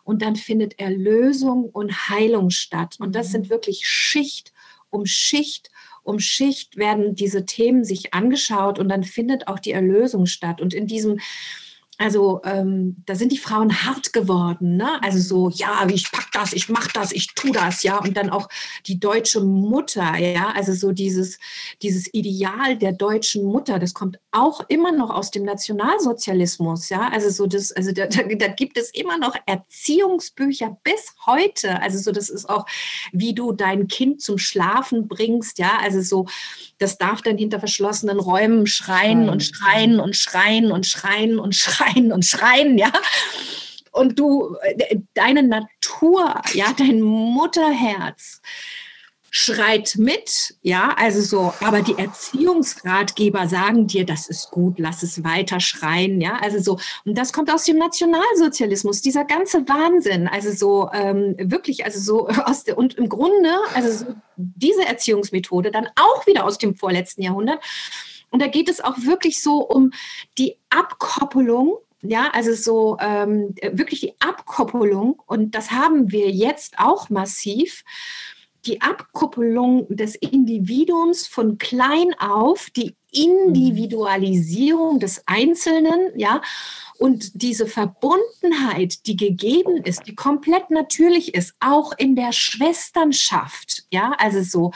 Und 0.03 0.21
dann 0.21 0.35
findet 0.35 0.79
Erlösung 0.79 1.65
und 1.65 2.09
Heilung 2.09 2.51
statt. 2.51 2.95
Und 2.99 3.15
das 3.15 3.29
mhm. 3.29 3.31
sind 3.31 3.49
wirklich 3.49 3.87
Schicht 3.87 4.53
um 4.89 5.05
Schicht 5.05 5.69
um 6.07 6.19
Schicht 6.19 6.77
werden 6.77 7.15
diese 7.15 7.45
Themen 7.45 7.83
sich 7.83 8.13
angeschaut 8.13 8.79
und 8.79 8.87
dann 8.87 9.03
findet 9.03 9.47
auch 9.47 9.59
die 9.59 9.73
Erlösung 9.73 10.25
statt. 10.25 10.61
Und 10.61 10.73
in 10.73 10.87
diesem 10.87 11.19
also 11.99 12.41
ähm, 12.43 12.95
da 13.07 13.15
sind 13.15 13.31
die 13.31 13.39
Frauen 13.39 13.83
hart 13.83 14.13
geworden, 14.13 14.77
ne? 14.77 15.01
Also 15.01 15.19
so, 15.19 15.49
ja, 15.49 15.87
ich 15.89 16.11
pack 16.11 16.27
das, 16.31 16.53
ich 16.53 16.69
mach 16.69 16.87
das, 16.91 17.11
ich 17.11 17.33
tu 17.33 17.51
das, 17.51 17.81
ja. 17.81 17.97
Und 17.97 18.15
dann 18.15 18.29
auch 18.29 18.49
die 18.85 18.99
deutsche 18.99 19.41
Mutter, 19.41 20.15
ja, 20.17 20.51
also 20.55 20.73
so 20.73 20.91
dieses, 20.91 21.39
dieses 21.81 22.13
Ideal 22.13 22.77
der 22.77 22.91
deutschen 22.91 23.43
Mutter, 23.45 23.79
das 23.79 23.95
kommt 23.95 24.19
auch 24.31 24.61
immer 24.67 24.91
noch 24.91 25.09
aus 25.09 25.31
dem 25.31 25.43
Nationalsozialismus, 25.43 26.89
ja. 26.89 27.09
Also 27.09 27.31
so 27.31 27.47
das, 27.47 27.71
also 27.71 27.91
da, 27.91 28.05
da, 28.05 28.21
da 28.23 28.47
gibt 28.47 28.77
es 28.77 28.91
immer 28.91 29.17
noch 29.17 29.35
Erziehungsbücher 29.47 30.77
bis 30.83 31.15
heute. 31.25 31.81
Also 31.81 31.97
so, 31.97 32.11
das 32.11 32.29
ist 32.29 32.47
auch, 32.47 32.67
wie 33.11 33.33
du 33.33 33.53
dein 33.53 33.87
Kind 33.87 34.21
zum 34.21 34.37
Schlafen 34.37 35.07
bringst, 35.07 35.57
ja. 35.57 35.79
Also 35.81 36.01
so, 36.01 36.27
das 36.77 36.99
darf 36.99 37.23
dann 37.23 37.39
hinter 37.39 37.57
verschlossenen 37.57 38.19
Räumen 38.19 38.67
schreien 38.67 39.29
und 39.29 39.41
schreien 39.41 39.99
und 39.99 40.15
schreien 40.15 40.69
und 40.69 40.85
schreien 40.85 41.39
und 41.39 41.55
schreien 41.55 41.86
und 41.86 41.86
schreien, 41.86 41.86
ja. 42.77 42.91
Und 43.91 44.19
du, 44.19 44.55
äh, 44.61 44.97
deine 45.13 45.43
Natur, 45.43 46.41
ja, 46.53 46.73
dein 46.77 47.01
Mutterherz, 47.01 48.41
schreit 49.29 49.95
mit, 49.97 50.55
ja, 50.61 50.95
also 50.97 51.21
so, 51.21 51.53
aber 51.65 51.81
die 51.81 51.97
Erziehungsratgeber 51.97 53.47
sagen 53.47 53.85
dir, 53.87 54.05
das 54.05 54.27
ist 54.27 54.51
gut, 54.51 54.79
lass 54.79 55.03
es 55.03 55.23
weiter 55.23 55.59
schreien, 55.59 56.21
ja, 56.21 56.37
also 56.37 56.59
so, 56.59 56.79
und 57.05 57.17
das 57.17 57.33
kommt 57.33 57.51
aus 57.51 57.65
dem 57.65 57.77
Nationalsozialismus, 57.77 59.01
dieser 59.01 59.25
ganze 59.25 59.67
Wahnsinn, 59.67 60.27
also 60.27 60.51
so, 60.51 60.89
ähm, 60.93 61.35
wirklich, 61.37 61.85
also 61.85 61.99
so 61.99 62.27
aus 62.45 62.63
der, 62.63 62.77
und 62.77 62.95
im 62.95 63.09
Grunde, 63.09 63.51
also 63.75 64.05
so 64.05 64.15
diese 64.37 64.85
Erziehungsmethode 64.85 65.71
dann 65.71 65.87
auch 65.95 66.25
wieder 66.25 66.45
aus 66.45 66.57
dem 66.57 66.75
vorletzten 66.75 67.21
Jahrhundert, 67.21 67.59
Und 68.29 68.41
da 68.41 68.47
geht 68.47 68.69
es 68.69 68.81
auch 68.81 68.97
wirklich 68.99 69.41
so 69.41 69.59
um 69.59 69.91
die 70.37 70.57
Abkoppelung 70.69 71.77
ja, 72.01 72.29
also 72.33 72.53
so 72.53 72.97
ähm, 72.99 73.55
wirklich 73.71 74.01
die 74.01 74.13
Abkoppelung, 74.19 75.21
und 75.25 75.55
das 75.55 75.71
haben 75.71 76.11
wir 76.11 76.29
jetzt 76.29 76.79
auch 76.79 77.09
massiv, 77.09 77.83
die 78.65 78.81
Abkoppelung 78.81 79.87
des 79.89 80.15
Individuums 80.15 81.25
von 81.25 81.57
klein 81.57 82.13
auf, 82.19 82.69
die 82.75 82.95
Individualisierung 83.11 84.99
des 84.99 85.23
Einzelnen, 85.25 86.11
ja, 86.15 86.41
und 86.99 87.41
diese 87.41 87.65
Verbundenheit, 87.65 89.05
die 89.05 89.15
gegeben 89.15 89.77
ist, 89.77 90.07
die 90.07 90.15
komplett 90.15 90.69
natürlich 90.69 91.33
ist, 91.33 91.55
auch 91.59 91.93
in 91.97 92.15
der 92.15 92.33
Schwesternschaft, 92.33 93.83
ja, 93.91 94.13
also 94.17 94.41
so 94.43 94.71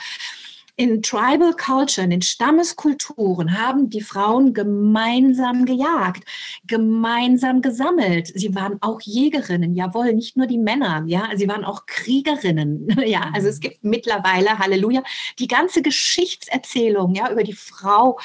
in 0.82 1.00
Tribal 1.00 1.52
Culture, 1.52 2.04
in 2.04 2.22
Stammeskulturen 2.22 3.56
haben 3.56 3.88
die 3.88 4.00
Frauen 4.00 4.52
gemeinsam 4.52 5.64
gejagt, 5.64 6.24
gemeinsam 6.66 7.62
gesammelt. 7.62 8.32
Sie 8.34 8.52
waren 8.56 8.78
auch 8.80 9.00
Jägerinnen, 9.00 9.76
jawohl, 9.76 10.12
nicht 10.12 10.36
nur 10.36 10.48
die 10.48 10.58
Männer, 10.58 11.04
ja, 11.06 11.28
sie 11.36 11.46
waren 11.46 11.64
auch 11.64 11.86
Kriegerinnen, 11.86 12.88
ja. 13.06 13.30
Also 13.32 13.46
es 13.46 13.60
gibt 13.60 13.84
mittlerweile, 13.84 14.58
Halleluja, 14.58 15.04
die 15.38 15.46
ganze 15.46 15.82
Geschichtserzählung, 15.82 17.14
ja, 17.14 17.30
über 17.30 17.44
die 17.44 17.52
Frau 17.52 18.18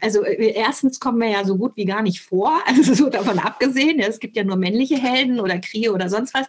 also 0.00 0.24
äh, 0.24 0.52
erstens 0.52 0.98
kommen 0.98 1.20
wir 1.20 1.28
ja 1.28 1.44
so 1.44 1.56
gut 1.56 1.76
wie 1.76 1.84
gar 1.84 2.02
nicht 2.02 2.22
vor, 2.22 2.60
also 2.66 2.92
so 2.92 3.08
davon 3.08 3.38
abgesehen, 3.38 4.00
es 4.00 4.18
gibt 4.18 4.36
ja 4.36 4.42
nur 4.42 4.56
männliche 4.56 4.96
Helden 4.96 5.38
oder 5.38 5.60
Kriege 5.60 5.92
oder 5.92 6.08
sonst 6.08 6.34
was 6.34 6.48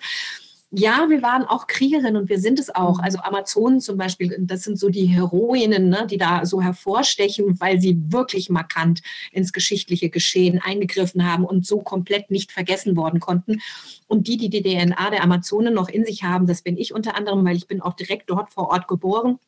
ja, 0.73 1.09
wir 1.09 1.21
waren 1.21 1.43
auch 1.43 1.67
Kriegerinnen 1.67 2.15
und 2.15 2.29
wir 2.29 2.39
sind 2.39 2.57
es 2.57 2.73
auch. 2.73 2.99
Mhm. 2.99 3.03
Also 3.03 3.19
Amazonen 3.19 3.81
zum 3.81 3.97
Beispiel, 3.97 4.35
das 4.39 4.63
sind 4.63 4.79
so 4.79 4.87
die 4.87 5.05
Heroinnen, 5.05 5.89
ne, 5.89 6.07
die 6.09 6.17
da 6.17 6.45
so 6.45 6.61
hervorstechen, 6.61 7.59
weil 7.59 7.81
sie 7.81 8.01
wirklich 8.07 8.49
markant 8.49 9.01
ins 9.33 9.51
geschichtliche 9.51 10.09
Geschehen 10.09 10.61
eingegriffen 10.63 11.29
haben 11.29 11.43
und 11.43 11.65
so 11.65 11.81
komplett 11.81 12.31
nicht 12.31 12.53
vergessen 12.53 12.95
worden 12.95 13.19
konnten. 13.19 13.61
Und 14.07 14.27
die, 14.27 14.37
die 14.37 14.49
die 14.49 14.63
DNA 14.63 15.09
der 15.09 15.23
Amazonen 15.23 15.73
noch 15.73 15.89
in 15.89 16.05
sich 16.05 16.23
haben, 16.23 16.47
das 16.47 16.61
bin 16.61 16.77
ich 16.77 16.93
unter 16.93 17.15
anderem, 17.15 17.43
weil 17.43 17.57
ich 17.57 17.67
bin 17.67 17.81
auch 17.81 17.93
direkt 17.93 18.29
dort 18.29 18.53
vor 18.53 18.69
Ort 18.69 18.87
geboren, 18.87 19.39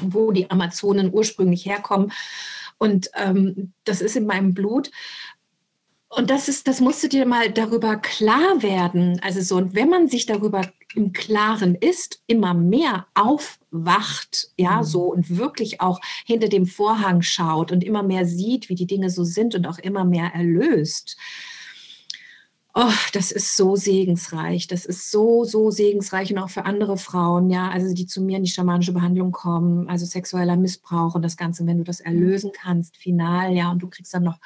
wo 0.00 0.32
die 0.32 0.50
Amazonen 0.50 1.12
ursprünglich 1.12 1.66
herkommen. 1.66 2.10
Und 2.78 3.10
ähm, 3.14 3.72
das 3.84 4.00
ist 4.00 4.16
in 4.16 4.26
meinem 4.26 4.54
Blut. 4.54 4.90
Und 6.10 6.30
das 6.30 6.48
ist, 6.48 6.66
das 6.66 6.80
musst 6.80 7.02
du 7.02 7.08
dir 7.08 7.26
mal 7.26 7.52
darüber 7.52 7.96
klar 7.96 8.62
werden. 8.62 9.20
Also 9.22 9.42
so, 9.42 9.56
und 9.56 9.74
wenn 9.74 9.90
man 9.90 10.08
sich 10.08 10.24
darüber 10.24 10.62
im 10.94 11.12
Klaren 11.12 11.74
ist, 11.74 12.22
immer 12.26 12.54
mehr 12.54 13.06
aufwacht, 13.14 14.48
ja, 14.56 14.78
mhm. 14.78 14.84
so 14.84 15.02
und 15.12 15.36
wirklich 15.36 15.82
auch 15.82 16.00
hinter 16.24 16.48
dem 16.48 16.64
Vorhang 16.64 17.20
schaut 17.20 17.72
und 17.72 17.84
immer 17.84 18.02
mehr 18.02 18.24
sieht, 18.24 18.70
wie 18.70 18.74
die 18.74 18.86
Dinge 18.86 19.10
so 19.10 19.22
sind 19.22 19.54
und 19.54 19.66
auch 19.66 19.78
immer 19.78 20.04
mehr 20.04 20.32
erlöst, 20.34 21.18
Oh, 22.80 22.92
das 23.12 23.32
ist 23.32 23.56
so 23.56 23.74
segensreich. 23.74 24.68
Das 24.68 24.84
ist 24.84 25.10
so, 25.10 25.42
so 25.42 25.72
segensreich 25.72 26.30
und 26.30 26.38
auch 26.38 26.50
für 26.50 26.64
andere 26.64 26.96
Frauen, 26.96 27.50
ja, 27.50 27.68
also 27.70 27.92
die 27.92 28.06
zu 28.06 28.22
mir 28.22 28.36
in 28.36 28.44
die 28.44 28.50
schamanische 28.50 28.92
Behandlung 28.92 29.32
kommen, 29.32 29.88
also 29.88 30.06
sexueller 30.06 30.56
Missbrauch 30.56 31.16
und 31.16 31.22
das 31.22 31.36
Ganze, 31.36 31.66
wenn 31.66 31.78
du 31.78 31.82
das 31.82 31.98
erlösen 31.98 32.52
kannst, 32.54 32.96
final, 32.96 33.52
ja, 33.52 33.72
und 33.72 33.80
du 33.80 33.88
kriegst 33.88 34.14
dann 34.14 34.22
noch 34.22 34.38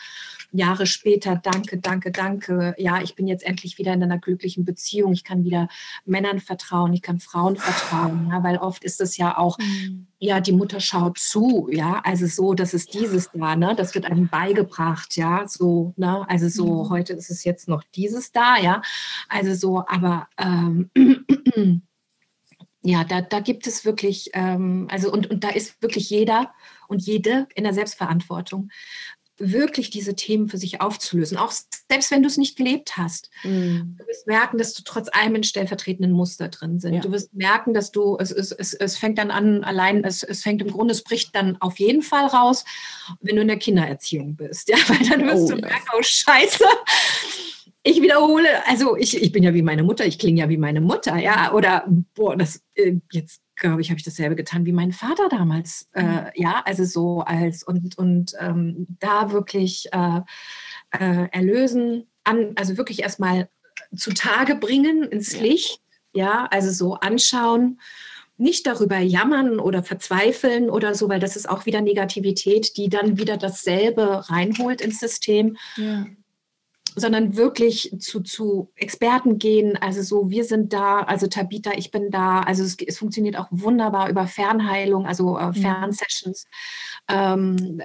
Jahre 0.53 0.87
später, 0.87 1.37
danke, 1.37 1.79
danke, 1.79 2.11
danke, 2.11 2.75
ja, 2.77 3.01
ich 3.01 3.15
bin 3.15 3.27
jetzt 3.27 3.45
endlich 3.45 3.79
wieder 3.79 3.93
in 3.93 4.03
einer 4.03 4.19
glücklichen 4.19 4.65
Beziehung, 4.65 5.13
ich 5.13 5.25
kann 5.25 5.45
wieder 5.45 5.69
Männern 6.05 6.41
vertrauen, 6.41 6.93
ich 6.93 7.01
kann 7.03 7.21
Frauen 7.21 7.57
vertrauen, 7.57 8.29
ja, 8.31 8.43
weil 8.43 8.59
oft 8.59 8.85
ist 8.85 9.01
es 9.01 9.17
ja 9.17 9.39
auch, 9.39 9.59
mhm. 9.59 10.07
ja, 10.19 10.41
die 10.41 10.53
Mutter 10.53 10.81
schaut 10.81 11.19
zu, 11.19 11.69
ja, 11.73 12.01
also 12.05 12.27
so, 12.27 12.53
das 12.53 12.75
ist 12.75 12.93
dieses 12.93 13.31
da, 13.33 13.57
ne, 13.57 13.75
das 13.75 13.95
wird 13.95 14.05
einem 14.05 14.29
beigebracht, 14.29 15.17
ja, 15.17 15.49
so, 15.49 15.95
ne, 15.97 16.29
also 16.29 16.49
so, 16.49 16.85
mhm. 16.85 16.91
heute 16.91 17.15
ist 17.15 17.31
es 17.31 17.45
jetzt 17.45 17.67
noch 17.69 17.83
dieses 17.95 18.31
da, 18.33 18.59
ja, 18.59 18.83
also 19.29 19.55
so, 19.55 19.85
aber 19.87 20.29
ähm, 20.37 20.91
ja, 22.83 23.05
da, 23.05 23.23
da 23.23 23.41
gibt 23.41 23.67
es 23.67 23.85
wirklich, 23.85 24.31
ähm, 24.35 24.89
also 24.91 25.11
und, 25.11 25.31
und 25.31 25.45
da 25.45 25.49
ist 25.49 25.81
wirklich 25.83 26.11
jeder 26.11 26.53
und 26.89 27.01
jede 27.01 27.47
in 27.55 27.65
der 27.65 27.73
Selbstverantwortung 27.73 28.71
wirklich 29.39 29.91
diese 29.91 30.15
Themen 30.15 30.49
für 30.49 30.59
sich 30.59 30.81
aufzulösen, 30.81 31.37
auch 31.37 31.53
selbst 31.91 32.11
wenn 32.11 32.23
du 32.23 32.29
es 32.29 32.37
nicht 32.37 32.57
gelebt 32.57 32.97
hast. 32.97 33.31
Mhm. 33.43 33.97
Du 33.99 34.07
wirst 34.07 34.27
merken, 34.27 34.59
dass 34.59 34.75
du 34.75 34.83
trotz 34.85 35.09
allem 35.13 35.35
in 35.35 35.45
stellvertretenden 35.45 36.13
Muster 36.13 36.49
drin 36.49 36.79
sind. 36.79 36.95
Ja. 36.95 37.01
Du 37.01 37.11
wirst 37.11 37.35
merken, 37.35 37.75
dass 37.75 37.91
du, 37.91 38.17
es, 38.19 38.31
es, 38.31 38.53
es, 38.53 38.75
es 38.75 38.97
fängt 38.97 39.19
dann 39.19 39.31
an, 39.31 39.65
allein, 39.65 40.05
es, 40.05 40.23
es 40.23 40.43
fängt 40.43 40.63
im 40.63 40.71
Grunde, 40.71 40.93
es 40.93 41.03
bricht 41.03 41.35
dann 41.35 41.57
auf 41.61 41.79
jeden 41.79 42.03
Fall 42.03 42.27
raus, 42.27 42.65
wenn 43.21 43.37
du 43.37 43.43
in 43.43 43.49
der 43.49 43.59
Kindererziehung 43.59 44.37
bist. 44.37 44.69
Ja, 44.73 44.79
weil 44.89 45.07
dann 45.07 45.27
wirst 45.27 45.53
oh, 45.53 45.57
du 45.57 45.61
ja. 45.61 45.69
merken, 45.69 45.87
oh 45.99 46.03
Scheiße, 46.03 46.65
ich 47.83 48.01
wiederhole, 48.01 48.67
also 48.67 48.97
ich, 48.97 49.21
ich 49.21 49.33
bin 49.33 49.43
ja 49.43 49.55
wie 49.55 49.63
meine 49.63 49.83
Mutter, 49.83 50.07
ich 50.07 50.19
klinge 50.19 50.41
ja 50.41 50.49
wie 50.49 50.57
meine 50.57 50.81
Mutter, 50.81 51.19
ja, 51.19 51.53
oder 51.53 51.85
boah, 52.15 52.37
das 52.37 52.63
äh, 52.75 52.95
jetzt 53.11 53.43
glaube 53.63 53.81
ich, 53.81 53.89
habe 53.89 53.99
ich 53.99 54.05
dasselbe 54.05 54.37
getan 54.37 54.67
wie 54.67 54.73
mein 54.73 54.93
Vater 54.93 55.29
damals. 55.31 55.89
Äh, 55.95 56.03
mhm. 56.03 56.27
ja, 56.35 56.63
also 56.67 56.85
so 56.85 57.21
als 57.21 57.63
und, 57.63 57.97
und 57.97 58.35
ähm, 58.39 58.87
da 59.01 59.33
wirklich 59.33 59.89
äh, 59.93 60.21
äh, 60.91 61.29
erlösen, 61.31 62.07
an, 62.25 62.53
also 62.57 62.77
wirklich 62.77 63.03
erstmal 63.03 63.49
zutage 63.97 64.57
bringen 64.57 65.05
ins 65.05 65.39
Licht. 65.41 65.81
Ja, 66.13 66.47
also 66.51 66.71
so 66.71 66.95
anschauen, 66.97 67.81
nicht 68.37 68.67
darüber 68.67 68.99
jammern 68.99 69.59
oder 69.59 69.83
verzweifeln 69.83 70.69
oder 70.69 70.95
so, 70.95 71.09
weil 71.09 71.21
das 71.21 71.37
ist 71.37 71.49
auch 71.49 71.65
wieder 71.65 71.81
Negativität, 71.81 72.77
die 72.77 72.91
dann 72.91 73.17
wieder 73.17 73.39
dasselbe 73.39 74.29
reinholt 74.29 74.83
ins 74.83 75.01
System. 75.01 75.57
Ja 75.77 76.07
sondern 76.95 77.37
wirklich 77.37 77.95
zu, 77.99 78.21
zu 78.21 78.71
Experten 78.77 79.39
gehen. 79.39 79.77
Also 79.77 80.03
so, 80.03 80.31
wir 80.31 80.45
sind 80.45 80.73
da, 80.73 81.01
also 81.01 81.27
Tabita, 81.27 81.73
ich 81.77 81.91
bin 81.91 82.11
da. 82.11 82.41
Also 82.41 82.63
es, 82.63 82.77
es 82.79 82.99
funktioniert 82.99 83.37
auch 83.37 83.49
wunderbar 83.51 84.09
über 84.11 84.27
Fernheilung, 84.27 85.07
also 85.07 85.39
äh. 85.39 85.53
Fernsessions. 85.53 86.47
Ähm, 87.09 87.83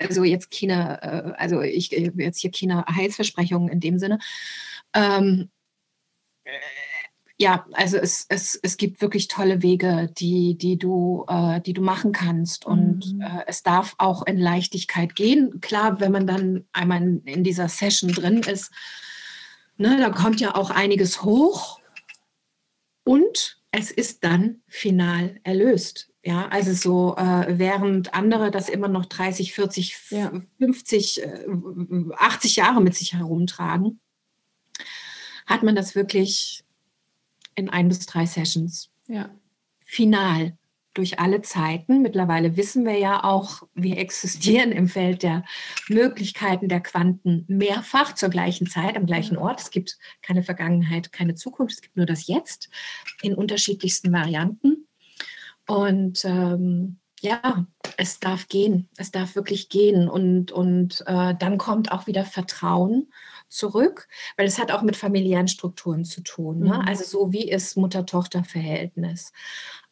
also 0.00 0.24
jetzt 0.24 0.50
keine, 0.50 1.02
äh, 1.02 1.32
also 1.36 1.60
ich 1.60 1.90
jetzt 1.90 2.40
hier 2.40 2.50
keine 2.50 2.84
Heilsversprechungen 2.86 3.68
in 3.68 3.80
dem 3.80 3.98
Sinne. 3.98 4.18
Ähm, 4.94 5.50
ja, 7.42 7.66
also 7.72 7.96
es, 7.96 8.24
es, 8.28 8.54
es 8.62 8.76
gibt 8.76 9.02
wirklich 9.02 9.26
tolle 9.26 9.62
Wege, 9.62 10.08
die, 10.16 10.56
die, 10.56 10.78
du, 10.78 11.24
äh, 11.28 11.60
die 11.60 11.72
du 11.72 11.82
machen 11.82 12.12
kannst. 12.12 12.64
Und 12.64 13.14
mhm. 13.14 13.20
äh, 13.20 13.42
es 13.48 13.64
darf 13.64 13.96
auch 13.98 14.24
in 14.24 14.38
Leichtigkeit 14.38 15.16
gehen. 15.16 15.60
Klar, 15.60 15.98
wenn 15.98 16.12
man 16.12 16.28
dann 16.28 16.64
einmal 16.72 17.02
in, 17.02 17.24
in 17.24 17.42
dieser 17.42 17.68
Session 17.68 18.12
drin 18.12 18.42
ist, 18.42 18.70
ne, 19.76 19.98
da 19.98 20.10
kommt 20.10 20.40
ja 20.40 20.54
auch 20.54 20.70
einiges 20.70 21.24
hoch. 21.24 21.80
Und 23.02 23.60
es 23.72 23.90
ist 23.90 24.22
dann 24.22 24.62
final 24.68 25.40
erlöst. 25.42 26.10
Ja, 26.24 26.46
also 26.46 26.72
so, 26.72 27.16
äh, 27.16 27.58
während 27.58 28.14
andere 28.14 28.52
das 28.52 28.68
immer 28.68 28.86
noch 28.86 29.06
30, 29.06 29.52
40, 29.52 29.96
ja. 30.10 30.30
50, 30.60 31.24
äh, 31.24 31.46
80 32.16 32.54
Jahre 32.54 32.80
mit 32.80 32.94
sich 32.94 33.14
herumtragen, 33.14 33.98
hat 35.46 35.64
man 35.64 35.74
das 35.74 35.96
wirklich 35.96 36.61
in 37.54 37.68
ein 37.68 37.88
bis 37.88 38.06
drei 38.06 38.26
Sessions. 38.26 38.90
Ja. 39.08 39.30
Final 39.84 40.56
durch 40.94 41.18
alle 41.18 41.42
Zeiten. 41.42 42.02
Mittlerweile 42.02 42.56
wissen 42.56 42.84
wir 42.84 42.98
ja 42.98 43.24
auch, 43.24 43.62
wir 43.74 43.98
existieren 43.98 44.72
im 44.72 44.88
Feld 44.88 45.22
der 45.22 45.44
Möglichkeiten 45.88 46.68
der 46.68 46.80
Quanten 46.80 47.44
mehrfach 47.48 48.14
zur 48.14 48.28
gleichen 48.28 48.66
Zeit, 48.66 48.96
am 48.96 49.06
gleichen 49.06 49.36
Ort. 49.36 49.60
Es 49.60 49.70
gibt 49.70 49.98
keine 50.20 50.42
Vergangenheit, 50.42 51.12
keine 51.12 51.34
Zukunft, 51.34 51.74
es 51.74 51.82
gibt 51.82 51.96
nur 51.96 52.06
das 52.06 52.26
Jetzt 52.26 52.68
in 53.22 53.34
unterschiedlichsten 53.34 54.12
Varianten. 54.12 54.86
Und 55.66 56.24
ähm, 56.24 56.98
ja, 57.20 57.66
es 57.96 58.18
darf 58.18 58.48
gehen, 58.48 58.88
es 58.96 59.12
darf 59.12 59.36
wirklich 59.36 59.68
gehen. 59.68 60.08
Und, 60.08 60.52
und 60.52 61.04
äh, 61.06 61.34
dann 61.38 61.56
kommt 61.56 61.92
auch 61.92 62.06
wieder 62.06 62.24
Vertrauen 62.24 63.12
zurück, 63.52 64.08
weil 64.36 64.46
es 64.46 64.58
hat 64.58 64.72
auch 64.72 64.82
mit 64.82 64.96
familiären 64.96 65.48
Strukturen 65.48 66.04
zu 66.04 66.22
tun. 66.22 66.60
Ne? 66.60 66.74
Mhm. 66.74 66.88
Also 66.88 67.04
so 67.04 67.32
wie 67.32 67.48
ist 67.50 67.76
Mutter-Tochter-Verhältnis? 67.76 69.32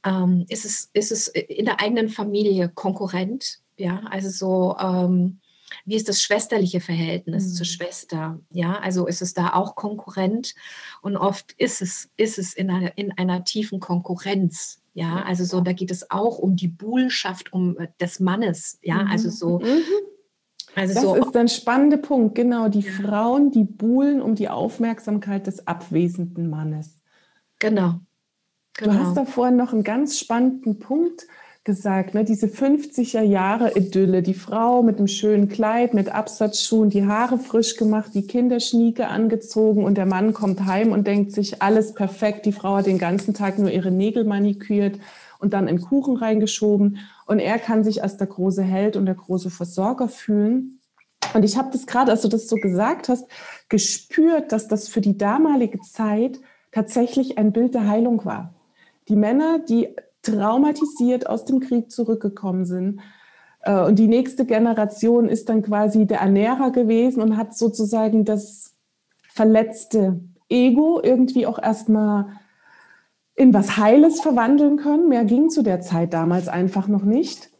Ähm, 0.04 0.46
ist, 0.48 0.64
es, 0.64 0.90
ist 0.92 1.12
es 1.12 1.28
in 1.28 1.66
der 1.66 1.80
eigenen 1.80 2.08
Familie 2.08 2.68
konkurrent? 2.68 3.60
Ja, 3.76 4.02
also 4.10 4.28
so, 4.28 4.76
ähm, 4.78 5.40
wie 5.84 5.96
ist 5.96 6.08
das 6.08 6.22
schwesterliche 6.22 6.80
Verhältnis 6.80 7.46
mhm. 7.46 7.52
zur 7.52 7.66
Schwester? 7.66 8.40
Ja, 8.50 8.78
also 8.80 9.06
ist 9.06 9.22
es 9.22 9.34
da 9.34 9.54
auch 9.54 9.74
Konkurrent? 9.74 10.54
Und 11.02 11.16
oft 11.16 11.52
ist 11.52 11.82
es, 11.82 12.10
ist 12.16 12.38
es 12.38 12.54
in 12.54 12.70
einer, 12.70 12.96
in 12.96 13.12
einer 13.16 13.44
tiefen 13.44 13.80
Konkurrenz. 13.80 14.82
Ja, 14.92 15.22
also 15.22 15.44
so, 15.44 15.60
da 15.60 15.72
geht 15.72 15.90
es 15.90 16.10
auch 16.10 16.38
um 16.38 16.56
die 16.56 16.68
Buhlschaft 16.68 17.52
um 17.52 17.78
äh, 17.78 17.88
des 18.00 18.20
Mannes. 18.20 18.78
Ja, 18.82 19.06
also 19.08 19.28
mhm. 19.28 19.32
so, 19.32 19.58
mhm. 19.60 19.82
Also 20.74 20.94
das 20.94 21.02
so 21.02 21.14
ist 21.14 21.36
ein 21.36 21.48
spannender 21.48 21.96
Punkt, 21.96 22.34
genau. 22.34 22.68
Die 22.68 22.80
ja. 22.80 22.92
Frauen, 22.92 23.50
die 23.50 23.64
buhlen 23.64 24.22
um 24.22 24.34
die 24.34 24.48
Aufmerksamkeit 24.48 25.46
des 25.46 25.66
abwesenden 25.66 26.48
Mannes. 26.48 27.00
Genau. 27.58 28.00
genau. 28.74 28.92
Du 28.92 28.98
hast 28.98 29.16
da 29.16 29.24
vorhin 29.24 29.56
noch 29.56 29.72
einen 29.72 29.84
ganz 29.84 30.18
spannenden 30.18 30.78
Punkt 30.78 31.26
gesagt, 31.64 32.14
ne? 32.14 32.24
diese 32.24 32.46
50er 32.46 33.20
Jahre 33.20 33.76
Idylle, 33.76 34.22
die 34.22 34.34
Frau 34.34 34.82
mit 34.82 34.96
einem 34.96 35.08
schönen 35.08 35.48
Kleid, 35.48 35.92
mit 35.92 36.08
Absatzschuhen, 36.08 36.88
die 36.88 37.04
Haare 37.04 37.38
frisch 37.38 37.76
gemacht, 37.76 38.12
die 38.14 38.26
Kinderschnieke 38.26 39.08
angezogen 39.08 39.84
und 39.84 39.98
der 39.98 40.06
Mann 40.06 40.32
kommt 40.32 40.64
heim 40.64 40.92
und 40.92 41.06
denkt 41.06 41.32
sich, 41.32 41.60
alles 41.60 41.92
perfekt, 41.92 42.46
die 42.46 42.52
Frau 42.52 42.76
hat 42.76 42.86
den 42.86 42.98
ganzen 42.98 43.34
Tag 43.34 43.58
nur 43.58 43.70
ihre 43.70 43.90
Nägel 43.90 44.24
manikürt 44.24 44.98
und 45.40 45.52
dann 45.52 45.68
in 45.68 45.80
Kuchen 45.80 46.16
reingeschoben 46.16 46.98
und 47.26 47.38
er 47.38 47.58
kann 47.58 47.84
sich 47.84 48.02
als 48.02 48.16
der 48.16 48.26
große 48.26 48.62
Held 48.62 48.96
und 48.96 49.06
der 49.06 49.14
große 49.14 49.50
Versorger 49.50 50.08
fühlen. 50.08 50.80
Und 51.34 51.44
ich 51.44 51.56
habe 51.56 51.70
das 51.72 51.86
gerade, 51.86 52.10
als 52.10 52.22
du 52.22 52.28
das 52.28 52.48
so 52.48 52.56
gesagt 52.56 53.08
hast, 53.08 53.26
gespürt, 53.68 54.52
dass 54.52 54.68
das 54.68 54.88
für 54.88 55.00
die 55.00 55.16
damalige 55.16 55.80
Zeit 55.80 56.40
tatsächlich 56.72 57.38
ein 57.38 57.52
Bild 57.52 57.74
der 57.74 57.86
Heilung 57.88 58.24
war. 58.24 58.54
Die 59.08 59.16
Männer, 59.16 59.58
die 59.58 59.94
traumatisiert 60.22 61.28
aus 61.28 61.44
dem 61.44 61.60
Krieg 61.60 61.90
zurückgekommen 61.90 62.64
sind. 62.64 63.00
Äh, 63.62 63.82
und 63.82 63.98
die 63.98 64.08
nächste 64.08 64.44
Generation 64.44 65.28
ist 65.28 65.48
dann 65.48 65.62
quasi 65.62 66.06
der 66.06 66.20
Ernährer 66.20 66.70
gewesen 66.70 67.22
und 67.22 67.36
hat 67.36 67.56
sozusagen 67.56 68.24
das 68.24 68.74
verletzte 69.32 70.20
Ego 70.48 71.00
irgendwie 71.02 71.46
auch 71.46 71.60
erstmal 71.60 72.39
in 73.34 73.54
was 73.54 73.76
Heiles 73.76 74.20
verwandeln 74.20 74.76
können. 74.76 75.08
Mehr 75.08 75.24
ging 75.24 75.50
zu 75.50 75.62
der 75.62 75.80
Zeit 75.80 76.12
damals 76.12 76.48
einfach 76.48 76.88
noch 76.88 77.04
nicht. 77.04 77.50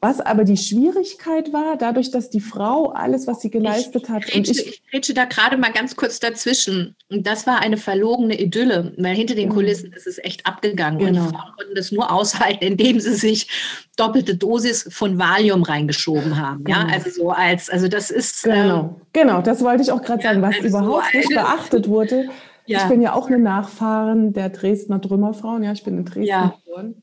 Was 0.00 0.20
aber 0.20 0.44
die 0.44 0.56
Schwierigkeit 0.56 1.52
war, 1.52 1.76
dadurch, 1.76 2.12
dass 2.12 2.30
die 2.30 2.40
Frau 2.40 2.90
alles, 2.90 3.26
was 3.26 3.40
sie 3.40 3.50
geleistet 3.50 4.04
ich, 4.04 4.08
hat. 4.08 4.26
Retsche, 4.26 4.38
und 4.38 4.50
ich, 4.50 4.66
ich 4.66 4.82
retsche 4.92 5.12
da 5.12 5.24
gerade 5.24 5.56
mal 5.56 5.72
ganz 5.72 5.96
kurz 5.96 6.20
dazwischen. 6.20 6.94
Und 7.10 7.26
das 7.26 7.48
war 7.48 7.60
eine 7.60 7.76
verlogene 7.76 8.40
Idylle, 8.40 8.94
weil 8.96 9.16
hinter 9.16 9.34
den 9.34 9.48
mhm. 9.48 9.54
Kulissen 9.54 9.92
ist 9.92 10.06
es 10.06 10.18
echt 10.18 10.46
abgegangen. 10.46 11.00
Genau. 11.00 11.24
Und 11.24 11.30
Frauen 11.30 11.52
konnten 11.56 11.74
das 11.74 11.90
nur 11.90 12.12
aushalten, 12.12 12.64
indem 12.64 13.00
sie 13.00 13.14
sich 13.14 13.48
doppelte 13.96 14.36
Dosis 14.36 14.88
von 14.88 15.18
Valium 15.18 15.64
reingeschoben 15.64 16.40
haben. 16.40 16.62
Genau. 16.62 16.78
Ja, 16.78 16.86
also 16.86 17.10
so 17.10 17.30
als, 17.30 17.68
also 17.68 17.88
das 17.88 18.12
ist. 18.12 18.44
Genau, 18.44 18.80
ähm, 18.80 18.90
genau, 19.12 19.42
das 19.42 19.64
wollte 19.64 19.82
ich 19.82 19.90
auch 19.90 20.02
gerade 20.02 20.22
sagen, 20.22 20.42
was 20.42 20.54
also 20.56 20.68
überhaupt 20.68 21.06
so 21.10 21.18
nicht 21.18 21.30
beachtet 21.30 21.88
wurde. 21.88 22.28
Ja. 22.68 22.82
Ich 22.82 22.88
bin 22.88 23.00
ja 23.00 23.14
auch 23.14 23.28
eine 23.28 23.38
Nachfahrin 23.38 24.32
der 24.32 24.50
Dresdner 24.50 25.00
Trümmerfrauen. 25.00 25.62
Ja, 25.62 25.72
ich 25.72 25.84
bin 25.84 25.96
in 25.98 26.04
Dresden 26.04 26.26
ja. 26.26 26.54
geboren. 26.64 27.02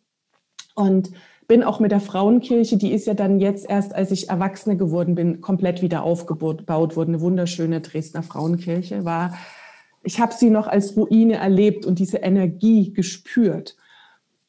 Und 0.76 1.12
bin 1.48 1.64
auch 1.64 1.80
mit 1.80 1.92
der 1.92 2.00
Frauenkirche, 2.00 2.78
die 2.78 2.92
ist 2.92 3.08
ja 3.08 3.14
dann 3.14 3.40
jetzt 3.40 3.70
erst, 3.70 3.94
als 3.94 4.12
ich 4.12 4.30
Erwachsene 4.30 4.78
geworden 4.78 5.16
bin, 5.16 5.42
komplett 5.42 5.82
wieder 5.82 6.04
aufgebaut 6.04 6.68
worden. 6.96 7.16
Eine 7.16 7.22
wunderschöne 7.22 7.82
Dresdner 7.82 8.24
Frauenkirche 8.24 9.06
war. 9.06 9.36
Ich 10.04 10.20
habe 10.20 10.34
sie 10.34 10.50
noch 10.50 10.68
als 10.68 10.96
Ruine 10.96 11.36
erlebt 11.36 11.86
und 11.86 12.00
diese 12.00 12.18
Energie 12.18 12.94
gespürt. 12.94 13.76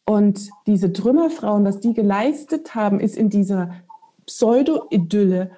Und 0.05 0.51
diese 0.67 0.93
Trümmerfrauen, 0.93 1.65
was 1.65 1.81
die 1.81 1.95
geleistet 1.95 2.75
haben, 2.75 3.01
ist 3.01 3.17
in 3.17 3.31
dieser 3.31 3.73
Pseudo-Idylle 4.27 5.51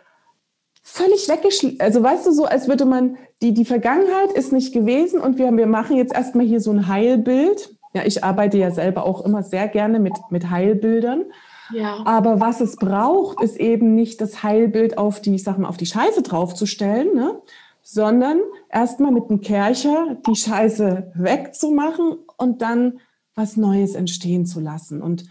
völlig 0.89 1.29
weggeschlichen. 1.29 1.81
Also 1.81 2.03
weißt 2.03 2.27
du, 2.27 2.33
so 2.33 2.45
als 2.45 2.69
würde 2.69 2.85
man, 2.85 3.17
die, 3.43 3.55
die 3.55 3.65
Vergangenheit 3.65 4.33
ist 4.33 4.53
nicht 4.53 4.73
gewesen 4.73 5.21
und 5.21 5.39
wir, 5.39 5.57
wir 5.57 5.67
machen 5.67 5.97
jetzt 5.97 6.15
erstmal 6.15 6.47
hier 6.47 6.61
so 6.61 6.71
ein 6.71 6.89
Heilbild 6.89 7.79
ja, 7.95 8.03
ich 8.05 8.23
arbeite 8.23 8.59
ja 8.59 8.71
selber 8.71 9.05
auch 9.05 9.25
immer 9.25 9.43
sehr 9.43 9.69
gerne 9.69 9.99
mit, 9.99 10.15
mit 10.31 10.51
Heilbildern. 10.51 11.25
Ja. 11.73 12.03
Aber 12.05 12.41
was 12.41 12.61
es 12.61 12.77
braucht, 12.77 13.43
ist 13.43 13.59
eben 13.59 13.95
nicht 13.95 14.21
das 14.21 14.43
Heilbild 14.43 14.99
auf 14.99 15.21
die, 15.21 15.35
ich 15.35 15.43
sag 15.43 15.59
mal, 15.59 15.69
auf 15.69 15.77
die 15.77 15.87
Scheiße 15.87 16.23
draufzustellen, 16.23 17.15
ne? 17.15 17.41
sondern 17.83 18.39
erstmal 18.71 19.13
mit 19.13 19.29
dem 19.29 19.41
Kercher 19.41 20.17
die 20.27 20.37
Scheiße 20.37 21.13
wegzumachen 21.15 22.19
und 22.37 22.63
dann 22.63 23.01
was 23.35 23.57
Neues 23.57 23.95
entstehen 23.95 24.47
zu 24.47 24.61
lassen. 24.61 25.03
Und 25.03 25.25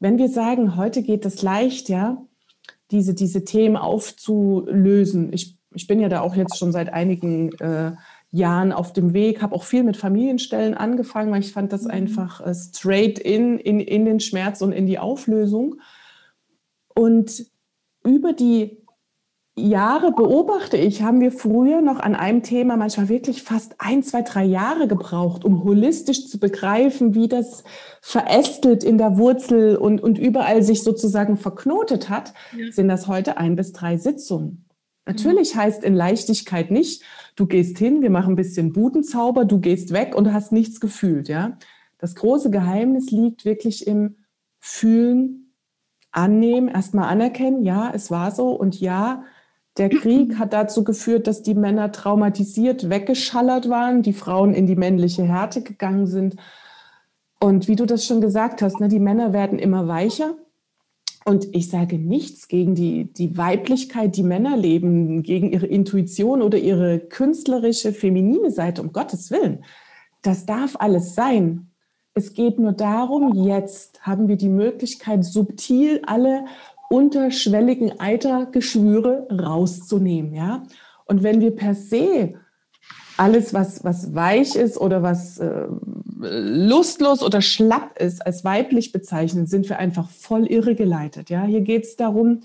wenn 0.00 0.18
wir 0.18 0.28
sagen, 0.28 0.76
heute 0.76 1.02
geht 1.02 1.24
es 1.26 1.42
leicht, 1.42 1.88
ja, 1.88 2.22
diese, 2.90 3.14
diese 3.14 3.44
Themen 3.44 3.76
aufzulösen. 3.76 5.32
Ich, 5.32 5.56
ich 5.74 5.86
bin 5.86 6.00
ja 6.00 6.08
da 6.08 6.20
auch 6.20 6.34
jetzt 6.34 6.58
schon 6.58 6.72
seit 6.72 6.92
einigen 6.92 7.52
äh, 7.60 7.92
Jahren 8.30 8.72
auf 8.72 8.92
dem 8.92 9.14
Weg, 9.14 9.40
habe 9.42 9.54
auch 9.54 9.64
viel 9.64 9.82
mit 9.82 9.96
Familienstellen 9.96 10.74
angefangen, 10.74 11.32
weil 11.32 11.40
ich 11.40 11.52
fand 11.52 11.72
das 11.72 11.84
mhm. 11.84 11.90
einfach 11.90 12.40
äh, 12.40 12.54
straight 12.54 13.18
in, 13.18 13.58
in, 13.58 13.80
in 13.80 14.04
den 14.04 14.20
Schmerz 14.20 14.60
und 14.60 14.72
in 14.72 14.86
die 14.86 14.98
Auflösung. 14.98 15.80
Und 16.94 17.46
über 18.04 18.32
die 18.32 18.82
Jahre 19.58 20.12
beobachte 20.12 20.76
ich, 20.76 21.02
haben 21.02 21.20
wir 21.20 21.32
früher 21.32 21.80
noch 21.80 22.00
an 22.00 22.14
einem 22.14 22.42
Thema 22.42 22.76
manchmal 22.76 23.08
wirklich 23.08 23.42
fast 23.42 23.74
ein, 23.78 24.02
zwei, 24.02 24.22
drei 24.22 24.44
Jahre 24.44 24.88
gebraucht, 24.88 25.44
um 25.44 25.64
holistisch 25.64 26.28
zu 26.28 26.38
begreifen, 26.38 27.14
wie 27.14 27.28
das 27.28 27.64
verästelt 28.00 28.84
in 28.84 28.98
der 28.98 29.18
Wurzel 29.18 29.76
und, 29.76 30.02
und 30.02 30.18
überall 30.18 30.62
sich 30.62 30.82
sozusagen 30.82 31.36
verknotet 31.36 32.08
hat, 32.08 32.32
ja. 32.56 32.70
sind 32.72 32.88
das 32.88 33.08
heute 33.08 33.36
ein 33.36 33.56
bis 33.56 33.72
drei 33.72 33.96
Sitzungen. 33.96 34.64
Natürlich 35.06 35.56
heißt 35.56 35.84
in 35.84 35.94
Leichtigkeit 35.94 36.70
nicht, 36.70 37.02
du 37.34 37.46
gehst 37.46 37.78
hin, 37.78 38.02
wir 38.02 38.10
machen 38.10 38.34
ein 38.34 38.36
bisschen 38.36 38.72
Budenzauber, 38.72 39.44
du 39.44 39.58
gehst 39.58 39.92
weg 39.92 40.14
und 40.14 40.32
hast 40.32 40.52
nichts 40.52 40.80
gefühlt, 40.80 41.28
ja. 41.28 41.56
Das 41.98 42.14
große 42.14 42.50
Geheimnis 42.50 43.10
liegt 43.10 43.44
wirklich 43.44 43.86
im 43.86 44.16
Fühlen, 44.60 45.54
Annehmen, 46.10 46.68
erstmal 46.68 47.08
anerkennen, 47.08 47.62
ja, 47.62 47.90
es 47.94 48.10
war 48.10 48.30
so 48.30 48.50
und 48.50 48.80
ja, 48.80 49.24
der 49.78 49.88
Krieg 49.88 50.38
hat 50.38 50.52
dazu 50.52 50.84
geführt, 50.84 51.26
dass 51.26 51.42
die 51.42 51.54
Männer 51.54 51.92
traumatisiert 51.92 52.90
weggeschallert 52.90 53.68
waren, 53.68 54.02
die 54.02 54.12
Frauen 54.12 54.52
in 54.52 54.66
die 54.66 54.76
männliche 54.76 55.22
Härte 55.22 55.62
gegangen 55.62 56.06
sind. 56.06 56.36
Und 57.40 57.68
wie 57.68 57.76
du 57.76 57.86
das 57.86 58.04
schon 58.04 58.20
gesagt 58.20 58.60
hast, 58.62 58.80
ne, 58.80 58.88
die 58.88 58.98
Männer 58.98 59.32
werden 59.32 59.58
immer 59.58 59.86
weicher, 59.86 60.34
und 61.28 61.54
ich 61.54 61.68
sage 61.68 61.98
nichts 61.98 62.48
gegen 62.48 62.74
die, 62.74 63.12
die 63.12 63.36
Weiblichkeit, 63.36 64.16
die 64.16 64.22
Männer 64.22 64.56
leben, 64.56 65.22
gegen 65.22 65.52
ihre 65.52 65.66
Intuition 65.66 66.40
oder 66.40 66.56
ihre 66.56 67.00
künstlerische, 67.00 67.92
feminine 67.92 68.50
Seite, 68.50 68.80
um 68.80 68.94
Gottes 68.94 69.30
Willen. 69.30 69.62
Das 70.22 70.46
darf 70.46 70.76
alles 70.78 71.14
sein. 71.14 71.70
Es 72.14 72.32
geht 72.32 72.58
nur 72.58 72.72
darum, 72.72 73.44
jetzt 73.44 74.06
haben 74.06 74.26
wir 74.28 74.36
die 74.36 74.48
Möglichkeit, 74.48 75.22
subtil 75.22 76.00
alle 76.06 76.46
unterschwelligen 76.88 78.00
Eitergeschwüre 78.00 79.28
rauszunehmen. 79.30 80.34
Ja? 80.34 80.64
Und 81.04 81.22
wenn 81.22 81.40
wir 81.40 81.54
per 81.54 81.74
se 81.74 82.34
alles, 83.16 83.52
was, 83.52 83.84
was 83.84 84.14
weich 84.14 84.54
ist 84.54 84.78
oder 84.78 85.02
was 85.02 85.38
äh, 85.38 85.66
lustlos 86.20 87.22
oder 87.22 87.42
schlapp 87.42 87.98
ist, 87.98 88.24
als 88.24 88.44
weiblich 88.44 88.92
bezeichnen, 88.92 89.46
sind 89.46 89.68
wir 89.68 89.78
einfach 89.78 90.08
voll 90.08 90.46
irregeleitet. 90.46 91.28
Ja? 91.28 91.44
Hier 91.44 91.60
geht 91.60 91.84
es 91.84 91.96
darum, 91.96 92.40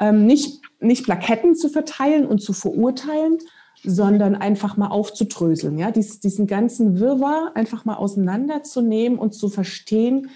ähm, 0.00 0.26
nicht, 0.26 0.62
nicht 0.80 1.04
Plaketten 1.04 1.54
zu 1.54 1.68
verteilen 1.68 2.26
und 2.26 2.40
zu 2.40 2.52
verurteilen, 2.52 3.38
sondern 3.84 4.34
einfach 4.34 4.76
mal 4.76 4.88
aufzudröseln. 4.88 5.78
Ja? 5.78 5.90
Dies, 5.90 6.20
diesen 6.20 6.46
ganzen 6.46 6.98
Wirrwarr 6.98 7.52
einfach 7.54 7.84
mal 7.84 7.96
auseinanderzunehmen 7.96 9.18
und 9.18 9.34
zu 9.34 9.48
verstehen, 9.48 10.30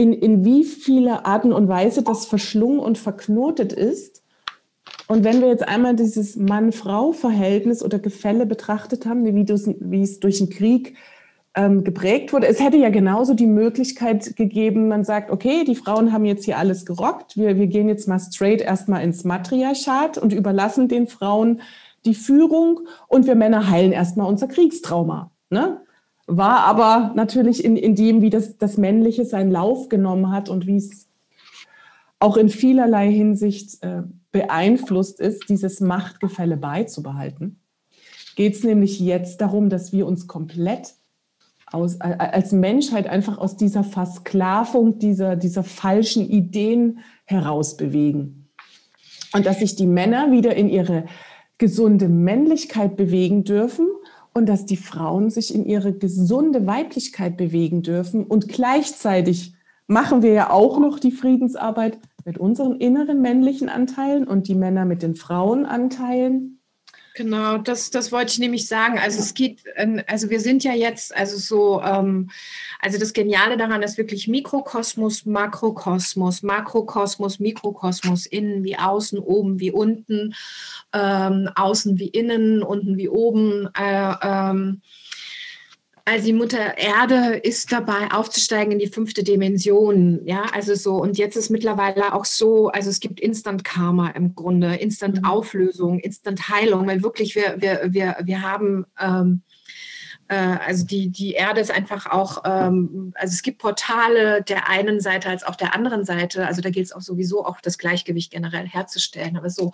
in, 0.00 0.14
in 0.14 0.44
wie 0.46 0.64
viele 0.64 1.26
Arten 1.26 1.52
und 1.52 1.68
Weise 1.68 2.02
das 2.02 2.24
verschlungen 2.24 2.80
und 2.80 2.96
verknotet 2.96 3.72
ist 3.74 4.20
und 5.08 5.24
wenn 5.24 5.40
wir 5.40 5.48
jetzt 5.48 5.66
einmal 5.66 5.96
dieses 5.96 6.36
Mann-Frau-Verhältnis 6.36 7.84
oder 7.84 7.98
Gefälle 7.98 8.46
betrachtet 8.46 9.06
haben, 9.06 9.24
wie, 9.24 9.34
wie 9.34 10.02
es 10.02 10.20
durch 10.20 10.38
den 10.38 10.48
Krieg 10.50 10.96
ähm, 11.54 11.84
geprägt 11.84 12.32
wurde, 12.32 12.46
es 12.46 12.60
hätte 12.60 12.76
ja 12.76 12.90
genauso 12.90 13.34
die 13.34 13.48
Möglichkeit 13.48 14.36
gegeben, 14.36 14.88
man 14.88 15.04
sagt, 15.04 15.30
okay, 15.30 15.64
die 15.64 15.74
Frauen 15.74 16.12
haben 16.12 16.24
jetzt 16.24 16.44
hier 16.44 16.58
alles 16.58 16.86
gerockt, 16.86 17.36
wir, 17.36 17.58
wir 17.58 17.66
gehen 17.66 17.88
jetzt 17.88 18.06
mal 18.08 18.20
straight 18.20 18.60
erstmal 18.60 19.02
ins 19.02 19.24
Matriarchat 19.24 20.16
und 20.16 20.32
überlassen 20.32 20.86
den 20.86 21.08
Frauen 21.08 21.60
die 22.04 22.14
Führung 22.14 22.80
und 23.08 23.26
wir 23.26 23.34
Männer 23.34 23.68
heilen 23.68 23.92
erstmal 23.92 24.28
unser 24.28 24.46
Kriegstrauma. 24.46 25.32
Ne? 25.50 25.80
War 26.32 26.60
aber 26.60 27.10
natürlich 27.16 27.64
in, 27.64 27.74
in 27.76 27.96
dem, 27.96 28.22
wie 28.22 28.30
das, 28.30 28.56
das 28.56 28.76
Männliche 28.76 29.24
seinen 29.24 29.50
Lauf 29.50 29.88
genommen 29.88 30.30
hat 30.30 30.48
und 30.48 30.64
wie 30.64 30.76
es 30.76 31.08
auch 32.20 32.36
in 32.36 32.48
vielerlei 32.48 33.10
Hinsicht 33.10 33.82
äh, 33.82 34.02
beeinflusst 34.30 35.18
ist, 35.18 35.48
dieses 35.48 35.80
Machtgefälle 35.80 36.56
beizubehalten, 36.56 37.58
geht 38.36 38.54
es 38.54 38.62
nämlich 38.62 39.00
jetzt 39.00 39.40
darum, 39.40 39.70
dass 39.70 39.92
wir 39.92 40.06
uns 40.06 40.28
komplett 40.28 40.94
aus, 41.66 42.00
als 42.00 42.52
Menschheit 42.52 43.08
einfach 43.08 43.38
aus 43.38 43.56
dieser 43.56 43.82
Versklavung, 43.82 45.00
dieser, 45.00 45.34
dieser 45.34 45.64
falschen 45.64 46.30
Ideen 46.30 47.00
herausbewegen. 47.24 48.50
Und 49.34 49.46
dass 49.46 49.58
sich 49.58 49.74
die 49.74 49.86
Männer 49.86 50.30
wieder 50.30 50.54
in 50.54 50.68
ihre 50.68 51.06
gesunde 51.58 52.08
Männlichkeit 52.08 52.96
bewegen 52.96 53.42
dürfen 53.42 53.88
und 54.32 54.46
dass 54.46 54.66
die 54.66 54.76
Frauen 54.76 55.30
sich 55.30 55.54
in 55.54 55.64
ihre 55.64 55.92
gesunde 55.92 56.66
Weiblichkeit 56.66 57.36
bewegen 57.36 57.82
dürfen. 57.82 58.24
Und 58.24 58.48
gleichzeitig 58.48 59.54
machen 59.86 60.22
wir 60.22 60.32
ja 60.32 60.50
auch 60.50 60.78
noch 60.78 60.98
die 60.98 61.12
Friedensarbeit 61.12 61.98
mit 62.24 62.38
unseren 62.38 62.76
inneren 62.76 63.20
männlichen 63.22 63.68
Anteilen 63.68 64.26
und 64.26 64.46
die 64.46 64.54
Männer 64.54 64.84
mit 64.84 65.02
den 65.02 65.16
Frauenanteilen. 65.16 66.60
Genau, 67.14 67.58
das, 67.58 67.90
das 67.90 68.12
wollte 68.12 68.32
ich 68.32 68.38
nämlich 68.38 68.68
sagen. 68.68 68.98
Also 68.98 69.18
es 69.18 69.34
geht, 69.34 69.64
ähm, 69.76 70.02
also 70.06 70.30
wir 70.30 70.40
sind 70.40 70.62
ja 70.62 70.72
jetzt, 70.72 71.14
also 71.16 71.38
so, 71.38 71.82
ähm, 71.82 72.30
also 72.80 72.98
das 72.98 73.12
Geniale 73.12 73.56
daran 73.56 73.82
ist 73.82 73.98
wirklich 73.98 74.28
Mikrokosmos, 74.28 75.26
Makrokosmos, 75.26 76.42
Makrokosmos, 76.42 77.38
Mikrokosmos, 77.38 78.26
innen 78.26 78.64
wie 78.64 78.76
außen, 78.76 79.18
oben 79.18 79.60
wie 79.60 79.70
unten, 79.70 80.34
ähm, 80.92 81.48
außen 81.54 81.98
wie 81.98 82.08
innen, 82.08 82.62
unten 82.62 82.96
wie 82.96 83.08
oben. 83.08 83.68
Äh, 83.78 84.14
ähm, 84.22 84.80
also 86.06 86.26
die 86.26 86.32
Mutter 86.32 86.76
Erde 86.78 87.36
ist 87.36 87.70
dabei, 87.70 88.10
aufzusteigen 88.10 88.72
in 88.72 88.78
die 88.78 88.88
fünfte 88.88 89.22
Dimension. 89.22 90.20
Ja, 90.24 90.44
also 90.52 90.74
so, 90.74 90.96
und 90.96 91.18
jetzt 91.18 91.36
ist 91.36 91.50
mittlerweile 91.50 92.14
auch 92.14 92.24
so, 92.24 92.68
also 92.68 92.90
es 92.90 93.00
gibt 93.00 93.20
Instant 93.20 93.62
Karma 93.62 94.08
im 94.10 94.34
Grunde, 94.34 94.74
Instant 94.76 95.18
mhm. 95.18 95.24
Auflösung, 95.26 96.00
Instant 96.00 96.48
Heilung, 96.48 96.86
weil 96.86 97.02
wirklich 97.02 97.34
wir, 97.34 97.56
wir, 97.58 97.92
wir, 97.92 98.16
wir 98.24 98.42
haben 98.42 98.86
ähm, 98.98 99.42
äh, 99.46 99.49
also 100.34 100.86
die, 100.86 101.08
die 101.08 101.32
Erde 101.32 101.60
ist 101.60 101.70
einfach 101.70 102.06
auch, 102.06 102.42
ähm, 102.44 103.12
also 103.16 103.32
es 103.32 103.42
gibt 103.42 103.58
Portale 103.58 104.42
der 104.42 104.68
einen 104.68 105.00
Seite 105.00 105.28
als 105.28 105.42
auch 105.42 105.56
der 105.56 105.74
anderen 105.74 106.04
Seite. 106.04 106.46
Also 106.46 106.60
da 106.60 106.70
gilt 106.70 106.86
es 106.86 106.92
auch 106.92 107.00
sowieso 107.00 107.44
auch 107.44 107.60
das 107.60 107.78
Gleichgewicht 107.78 108.30
generell 108.30 108.66
herzustellen. 108.66 109.36
Aber 109.36 109.50
so, 109.50 109.72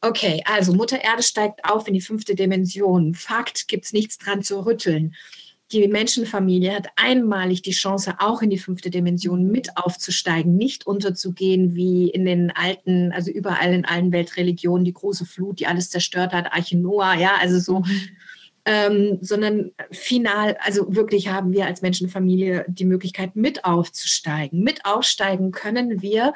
okay, 0.00 0.42
also 0.46 0.72
Mutter 0.72 1.02
Erde 1.02 1.22
steigt 1.22 1.64
auf 1.64 1.86
in 1.86 1.94
die 1.94 2.00
fünfte 2.00 2.34
Dimension. 2.34 3.14
Fakt, 3.14 3.68
gibt 3.68 3.84
es 3.84 3.92
nichts 3.92 4.18
dran 4.18 4.42
zu 4.42 4.64
rütteln 4.64 5.14
die 5.72 5.88
Menschenfamilie 5.88 6.72
hat 6.74 6.88
einmalig 6.96 7.62
die 7.62 7.72
Chance, 7.72 8.14
auch 8.18 8.42
in 8.42 8.50
die 8.50 8.58
fünfte 8.58 8.90
Dimension 8.90 9.50
mit 9.50 9.76
aufzusteigen, 9.76 10.56
nicht 10.56 10.86
unterzugehen 10.86 11.74
wie 11.74 12.10
in 12.10 12.24
den 12.24 12.50
alten, 12.52 13.12
also 13.12 13.30
überall 13.30 13.72
in 13.72 13.84
allen 13.84 14.12
Weltreligionen, 14.12 14.84
die 14.84 14.92
große 14.92 15.24
Flut, 15.24 15.58
die 15.58 15.66
alles 15.66 15.90
zerstört 15.90 16.32
hat, 16.32 16.52
Arche 16.52 16.76
Noah, 16.76 17.14
ja, 17.14 17.32
also 17.40 17.58
so. 17.58 17.82
Ähm, 18.66 19.18
sondern 19.20 19.72
final, 19.90 20.56
also 20.60 20.94
wirklich 20.94 21.28
haben 21.28 21.52
wir 21.52 21.66
als 21.66 21.82
Menschenfamilie 21.82 22.64
die 22.66 22.86
Möglichkeit, 22.86 23.36
mit 23.36 23.64
aufzusteigen. 23.64 24.62
Mit 24.62 24.86
aufsteigen 24.86 25.50
können 25.50 26.00
wir, 26.00 26.32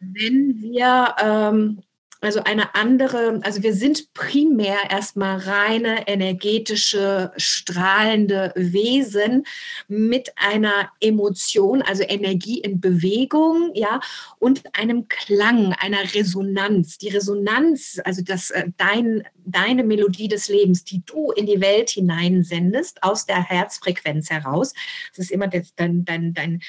wenn 0.00 0.60
wir 0.60 1.14
ähm, 1.22 1.82
also 2.20 2.42
eine 2.42 2.74
andere, 2.74 3.40
also 3.44 3.62
wir 3.62 3.74
sind 3.74 4.12
primär 4.12 4.90
erstmal 4.90 5.38
reine 5.38 6.08
energetische, 6.08 7.32
strahlende 7.36 8.52
Wesen 8.56 9.44
mit 9.86 10.32
einer 10.36 10.90
Emotion, 11.00 11.80
also 11.82 12.02
Energie 12.02 12.58
in 12.58 12.80
Bewegung, 12.80 13.70
ja, 13.74 14.00
und 14.40 14.62
einem 14.76 15.06
Klang, 15.06 15.74
einer 15.74 16.12
Resonanz. 16.12 16.98
Die 16.98 17.08
Resonanz, 17.08 18.00
also 18.04 18.22
das, 18.22 18.50
äh, 18.50 18.66
dein, 18.76 19.22
deine 19.44 19.84
Melodie 19.84 20.28
des 20.28 20.48
Lebens, 20.48 20.84
die 20.84 21.02
du 21.06 21.30
in 21.30 21.46
die 21.46 21.60
Welt 21.60 21.90
hineinsendest, 21.90 23.02
aus 23.04 23.26
der 23.26 23.42
Herzfrequenz 23.42 24.28
heraus. 24.30 24.74
Das 25.16 25.26
ist 25.26 25.30
immer 25.30 25.46
das, 25.46 25.72
dein, 25.76 26.04
dein, 26.04 26.34
dein, 26.34 26.62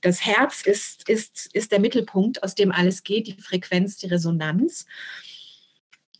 das 0.00 0.26
Herz 0.26 0.62
ist, 0.62 1.08
ist, 1.08 1.48
ist 1.54 1.70
der 1.70 1.80
Mittelpunkt, 1.80 2.42
aus 2.42 2.56
dem 2.56 2.72
alles 2.72 3.04
geht, 3.04 3.28
die 3.28 3.40
Frequenz, 3.40 3.98
die 3.98 4.06
Resonanz 4.06 4.84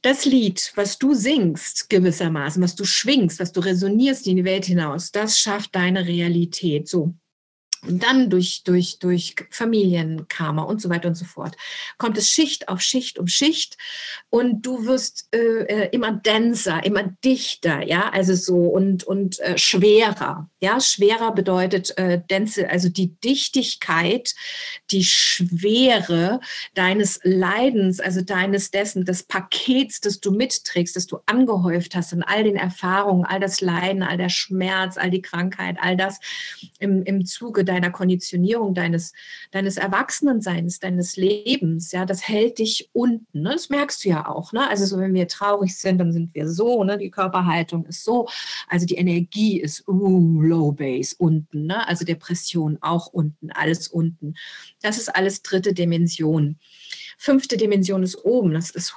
das 0.03 0.25
Lied, 0.25 0.73
was 0.77 0.99
du 0.99 1.15
singst, 1.15 1.91
gewissermaßen, 1.91 2.63
was 2.63 2.77
du 2.77 2.85
schwingst, 2.85 3.41
was 3.41 3.51
du 3.51 3.61
resonierst 3.61 4.29
in 4.29 4.37
die 4.37 4.45
Welt 4.45 4.65
hinaus, 4.65 5.11
das 5.11 5.39
schafft 5.39 5.75
deine 5.75 6.07
Realität. 6.07 6.87
So. 6.87 7.15
Dann 7.89 8.31
durch, 8.31 8.63
durch, 8.65 8.99
durch 8.99 9.35
Familienkarma 9.51 10.63
und 10.63 10.81
so 10.81 10.89
weiter 10.89 11.09
und 11.09 11.15
so 11.15 11.25
fort. 11.25 11.57
Kommt 11.99 12.19
es 12.19 12.29
Schicht 12.29 12.69
auf 12.69 12.81
Schicht 12.81 13.19
um 13.19 13.27
Schicht. 13.27 13.77
Und 14.31 14.63
du 14.63 14.87
wirst 14.87 15.29
äh, 15.35 15.65
äh 15.65 15.89
immer 15.93 16.13
denser, 16.13 16.85
immer 16.85 17.05
dichter, 17.25 17.83
ja, 17.83 18.11
also 18.11 18.35
so 18.35 18.57
und, 18.57 19.05
und 19.05 19.39
äh, 19.41 19.57
schwerer. 19.57 20.51
Ja, 20.61 20.81
schwerer 20.81 21.33
bedeutet 21.33 21.97
äh, 21.97 22.21
dense, 22.29 22.69
also 22.69 22.89
die 22.89 23.15
Dichtigkeit, 23.21 24.35
die 24.91 25.05
Schwere 25.05 26.41
deines 26.75 27.21
Leidens, 27.23 28.01
also 28.01 28.21
deines 28.21 28.71
dessen, 28.71 29.05
des 29.05 29.23
Pakets, 29.23 30.01
das 30.01 30.21
du 30.21 30.31
mitträgst, 30.31 30.97
das 30.97 31.07
du 31.07 31.19
angehäuft 31.27 31.95
hast 31.95 32.13
in 32.13 32.23
all 32.23 32.45
den 32.45 32.57
Erfahrungen, 32.57 33.25
all 33.25 33.41
das 33.41 33.61
Leiden, 33.61 34.03
all 34.03 34.17
der 34.17 34.29
Schmerz, 34.29 34.97
all 34.97 35.11
die 35.11 35.23
Krankheit, 35.23 35.77
all 35.81 35.97
das 35.97 36.19
im, 36.79 37.03
im 37.05 37.25
Zuge 37.25 37.65
deiner 37.65 37.76
Konditionierung, 37.91 38.75
deines, 38.75 39.13
deines 39.51 39.77
Erwachsenenseins, 39.77 40.81
deines 40.81 41.17
Lebens, 41.17 41.93
ja, 41.93 42.07
das 42.07 42.27
hält 42.27 42.59
dich 42.59 42.91
unten. 42.93 43.43
Ne? 43.43 43.51
Das 43.53 43.71
merkst 43.71 44.05
du 44.05 44.09
ja 44.11 44.27
auch. 44.29 44.53
Ne? 44.53 44.69
Also 44.69 44.87
so, 44.87 44.99
wenn 44.99 45.15
wir 45.15 45.29
traurig 45.29 45.77
sind, 45.77 45.99
dann 45.99 46.13
sind 46.13 46.35
wir 46.35 46.49
so, 46.49 46.85
ne? 46.85 46.99
die 46.99 47.11
Körperhaltung 47.11 47.87
ist 47.87 48.05
so, 48.05 48.29
also 48.69 48.87
die 48.87 48.97
Energie 48.97 49.61
ist 49.61 49.87
uh, 49.89 50.41
Low 50.43 50.73
Base 50.73 51.15
unten, 51.19 51.67
ne? 51.67 51.87
also 51.87 52.05
Depression 52.05 52.79
auch 52.81 53.09
unten, 53.09 53.51
alles 53.53 53.89
unten. 53.89 54.35
Das 54.83 54.99
ist 54.99 55.15
alles 55.15 55.43
dritte 55.43 55.73
Dimension. 55.73 56.59
Fünfte 57.19 57.57
Dimension 57.57 58.03
ist 58.03 58.25
oben, 58.25 58.53
das 58.53 58.71
ist 58.71 58.95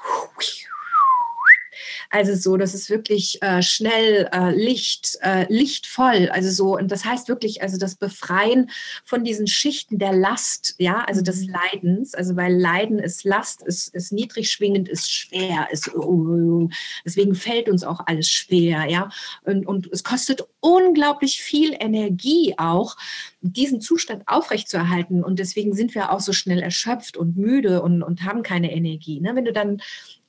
also 2.09 2.33
so, 2.35 2.57
das 2.57 2.73
ist 2.73 2.89
wirklich 2.89 3.41
äh, 3.41 3.61
schnell, 3.61 4.27
äh, 4.31 4.51
Licht, 4.51 5.17
äh, 5.21 5.45
lichtvoll. 5.51 6.29
Also 6.31 6.49
so, 6.49 6.75
und 6.75 6.91
das 6.91 7.05
heißt 7.05 7.27
wirklich, 7.29 7.61
also 7.61 7.77
das 7.77 7.95
Befreien 7.95 8.71
von 9.05 9.23
diesen 9.23 9.45
Schichten 9.45 9.99
der 9.99 10.13
Last, 10.13 10.75
ja, 10.79 11.03
also 11.07 11.21
des 11.21 11.45
mhm. 11.45 11.53
Leidens. 11.53 12.15
Also 12.15 12.35
weil 12.35 12.55
Leiden 12.55 12.97
ist 12.97 13.23
Last, 13.25 13.61
ist, 13.61 13.93
ist 13.93 14.11
niedrig 14.11 14.51
schwingend, 14.51 14.89
ist 14.89 15.11
schwer, 15.11 15.67
ist 15.71 15.93
uh, 15.95 16.67
deswegen 17.05 17.35
fällt 17.35 17.69
uns 17.69 17.83
auch 17.83 18.01
alles 18.07 18.27
schwer, 18.27 18.85
ja. 18.89 19.09
Und, 19.43 19.67
und 19.67 19.87
es 19.91 20.03
kostet 20.03 20.43
unglaublich 20.61 21.41
viel 21.41 21.75
Energie 21.79 22.55
auch, 22.57 22.97
diesen 23.41 23.81
Zustand 23.81 24.23
aufrechtzuerhalten. 24.27 25.23
Und 25.23 25.39
deswegen 25.39 25.73
sind 25.73 25.95
wir 25.95 26.11
auch 26.11 26.19
so 26.19 26.33
schnell 26.33 26.61
erschöpft 26.61 27.17
und 27.17 27.37
müde 27.37 27.81
und, 27.81 28.03
und 28.03 28.23
haben 28.23 28.43
keine 28.43 28.71
Energie. 28.71 29.21
Ne? 29.21 29.35
Wenn 29.35 29.45
du 29.45 29.53
dann 29.53 29.81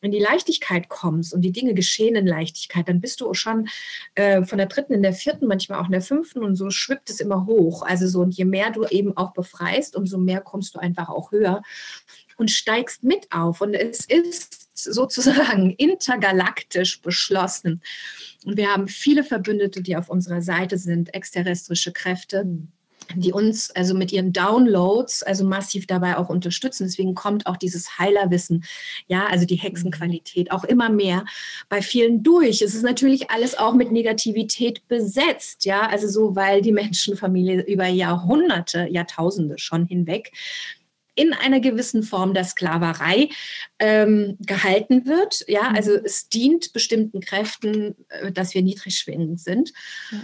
in 0.02 0.12
die 0.12 0.18
Leichtigkeit 0.18 0.88
kommst 0.88 1.34
und 1.34 1.42
die 1.42 1.52
Dinge 1.52 1.74
geschehen 1.74 2.16
in 2.16 2.26
Leichtigkeit, 2.26 2.88
dann 2.88 3.00
bist 3.00 3.20
du 3.20 3.34
schon 3.34 3.68
äh, 4.14 4.44
von 4.44 4.58
der 4.58 4.66
dritten 4.66 4.94
in 4.94 5.02
der 5.02 5.12
vierten, 5.12 5.46
manchmal 5.46 5.80
auch 5.80 5.86
in 5.86 5.92
der 5.92 6.00
fünften 6.00 6.42
und 6.42 6.56
so 6.56 6.70
schwippt 6.70 7.10
es 7.10 7.20
immer 7.20 7.46
hoch. 7.46 7.82
Also 7.82 8.06
so, 8.06 8.20
und 8.20 8.34
je 8.34 8.44
mehr 8.44 8.70
du 8.70 8.86
eben 8.86 9.16
auch 9.16 9.32
befreist, 9.32 9.96
umso 9.96 10.18
mehr 10.18 10.40
kommst 10.40 10.74
du 10.74 10.78
einfach 10.78 11.08
auch 11.08 11.32
höher 11.32 11.62
und 12.36 12.50
steigst 12.50 13.04
mit 13.04 13.30
auf. 13.30 13.60
Und 13.60 13.74
es 13.74 14.06
ist 14.06 14.59
sozusagen 14.84 15.70
intergalaktisch 15.78 17.00
beschlossen. 17.00 17.82
Und 18.44 18.56
wir 18.56 18.68
haben 18.68 18.88
viele 18.88 19.24
Verbündete, 19.24 19.82
die 19.82 19.96
auf 19.96 20.08
unserer 20.08 20.42
Seite 20.42 20.78
sind, 20.78 21.14
exterrestrische 21.14 21.92
Kräfte 21.92 22.46
die 23.16 23.32
uns 23.32 23.70
also 23.72 23.94
mit 23.94 24.12
ihren 24.12 24.32
Downloads 24.32 25.22
also 25.22 25.44
massiv 25.44 25.86
dabei 25.86 26.16
auch 26.16 26.28
unterstützen. 26.28 26.84
Deswegen 26.84 27.14
kommt 27.14 27.46
auch 27.46 27.56
dieses 27.56 27.98
Heilerwissen, 27.98 28.64
ja, 29.08 29.26
also 29.26 29.46
die 29.46 29.56
Hexenqualität 29.56 30.50
auch 30.50 30.64
immer 30.64 30.90
mehr 30.90 31.24
bei 31.68 31.82
vielen 31.82 32.22
durch. 32.22 32.62
Es 32.62 32.74
ist 32.74 32.82
natürlich 32.82 33.30
alles 33.30 33.56
auch 33.58 33.74
mit 33.74 33.92
Negativität 33.92 34.86
besetzt, 34.88 35.64
ja, 35.64 35.88
also 35.88 36.08
so, 36.08 36.36
weil 36.36 36.62
die 36.62 36.72
Menschenfamilie 36.72 37.62
über 37.62 37.86
Jahrhunderte, 37.86 38.86
Jahrtausende 38.90 39.58
schon 39.58 39.86
hinweg 39.86 40.32
in 41.14 41.32
einer 41.32 41.60
gewissen 41.60 42.02
Form 42.02 42.34
der 42.34 42.44
Sklaverei 42.44 43.28
ähm, 43.78 44.36
gehalten 44.40 45.06
wird. 45.06 45.44
Ja, 45.48 45.72
also 45.74 45.92
es 45.92 46.28
dient 46.28 46.72
bestimmten 46.72 47.20
Kräften, 47.20 47.94
äh, 48.08 48.32
dass 48.32 48.54
wir 48.54 48.62
niedrig 48.62 48.96
schwingend 48.96 49.40
sind. 49.40 49.72
Ja. 50.10 50.18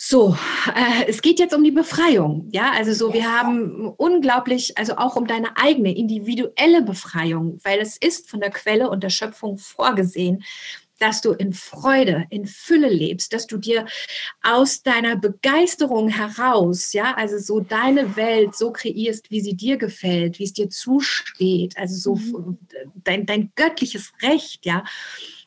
So, 0.00 0.36
äh, 0.76 1.08
es 1.08 1.22
geht 1.22 1.40
jetzt 1.40 1.54
um 1.54 1.64
die 1.64 1.72
Befreiung. 1.72 2.48
Ja, 2.52 2.70
also 2.70 2.94
so, 2.94 3.12
wir 3.12 3.32
haben 3.32 3.88
unglaublich, 3.96 4.78
also 4.78 4.96
auch 4.96 5.16
um 5.16 5.26
deine 5.26 5.56
eigene 5.56 5.92
individuelle 5.94 6.82
Befreiung, 6.82 7.58
weil 7.64 7.80
es 7.80 7.96
ist 7.96 8.30
von 8.30 8.38
der 8.38 8.50
Quelle 8.50 8.90
und 8.90 9.02
der 9.02 9.10
Schöpfung 9.10 9.58
vorgesehen, 9.58 10.44
dass 10.98 11.20
du 11.20 11.32
in 11.32 11.52
Freude, 11.52 12.26
in 12.30 12.46
Fülle 12.46 12.88
lebst, 12.88 13.32
dass 13.32 13.46
du 13.46 13.56
dir 13.56 13.86
aus 14.42 14.82
deiner 14.82 15.16
Begeisterung 15.16 16.08
heraus, 16.08 16.92
ja, 16.92 17.14
also 17.14 17.38
so 17.38 17.60
deine 17.60 18.16
Welt 18.16 18.56
so 18.56 18.72
kreierst, 18.72 19.30
wie 19.30 19.40
sie 19.40 19.54
dir 19.54 19.76
gefällt, 19.76 20.38
wie 20.38 20.44
es 20.44 20.52
dir 20.52 20.70
zusteht, 20.70 21.76
also 21.78 21.96
so 21.96 22.38
mhm. 22.38 22.58
dein, 23.04 23.26
dein 23.26 23.52
göttliches 23.54 24.12
Recht, 24.22 24.66
ja. 24.66 24.84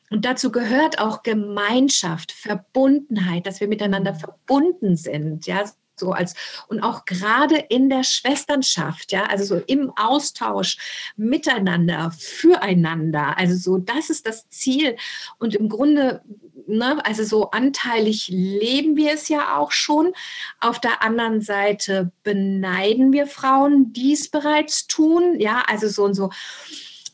Und 0.10 0.26
dazu 0.26 0.52
gehört 0.52 1.00
auch 1.00 1.24
Gemeinschaft, 1.24 2.34
Verbundenheit, 2.34 3.48
dass 3.48 3.62
wir 3.62 3.70
miteinander 3.70 4.14
verbunden 4.14 4.98
sind, 4.98 5.48
ja, 5.48 5.64
so 6.02 6.12
als 6.12 6.36
und 6.68 6.82
auch 6.82 7.06
gerade 7.06 7.56
in 7.56 7.90
der 7.90 8.04
Schwesternschaft, 8.04 9.12
ja, 9.12 9.24
also 9.26 9.46
so 9.46 9.62
im 9.68 9.92
Austausch 9.96 10.78
miteinander, 11.16 12.12
füreinander, 12.18 13.38
also 13.38 13.56
so 13.56 13.78
das 13.78 14.10
ist 14.10 14.28
das 14.28 14.50
Ziel 14.50 14.98
und 15.40 15.56
im 15.56 15.70
Grunde 15.70 16.22
Ne, 16.68 17.04
also 17.04 17.24
so 17.24 17.52
anteilig 17.52 18.30
leben 18.30 18.96
wir 18.96 19.14
es 19.14 19.28
ja 19.30 19.58
auch 19.58 19.72
schon. 19.72 20.14
Auf 20.60 20.80
der 20.80 21.04
anderen 21.04 21.42
Seite 21.42 22.12
beneiden 22.24 23.12
wir 23.12 23.28
Frauen, 23.28 23.92
die 23.94 24.14
es 24.14 24.30
bereits 24.30 24.88
tun. 24.88 25.40
Ja, 25.40 25.64
also 25.68 25.90
so 25.90 26.06
und 26.06 26.14
so 26.14 26.30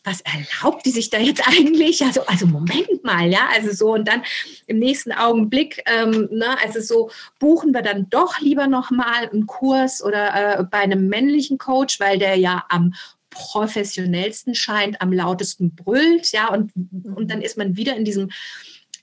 was 0.08 0.22
erlaubt 0.22 0.86
die 0.86 0.92
sich 0.92 1.10
da 1.10 1.20
jetzt 1.20 1.42
eigentlich? 1.48 2.04
Also, 2.04 2.26
also 2.26 2.48
Moment 2.48 3.04
mal, 3.04 3.30
ja, 3.30 3.50
also 3.54 3.72
so 3.74 3.94
und 3.94 4.08
dann 4.08 4.24
im 4.66 4.80
nächsten 4.80 5.12
Augenblick, 5.12 5.84
ähm, 5.86 6.30
ne, 6.32 6.58
also 6.64 6.82
so 6.82 7.12
buchen 7.40 7.74
wir 7.74 7.82
dann 7.82 8.10
doch 8.10 8.40
lieber 8.40 8.68
nochmal 8.68 9.30
einen 9.30 9.46
Kurs 9.46 10.04
oder 10.04 10.60
äh, 10.60 10.64
bei 10.64 10.80
einem 10.80 11.08
männlichen 11.08 11.58
Coach, 11.58 12.00
weil 12.00 12.18
der 12.18 12.36
ja 12.36 12.66
am 12.70 12.94
professionellsten 13.30 14.56
scheint, 14.56 15.00
am 15.02 15.14
lautesten 15.14 15.76
brüllt, 15.76 16.32
ja, 16.32 16.52
und, 16.52 16.72
und 17.16 17.30
dann 17.30 17.42
ist 17.42 17.58
man 17.58 17.76
wieder 17.76 17.96
in 17.96 18.06
diesem 18.06 18.30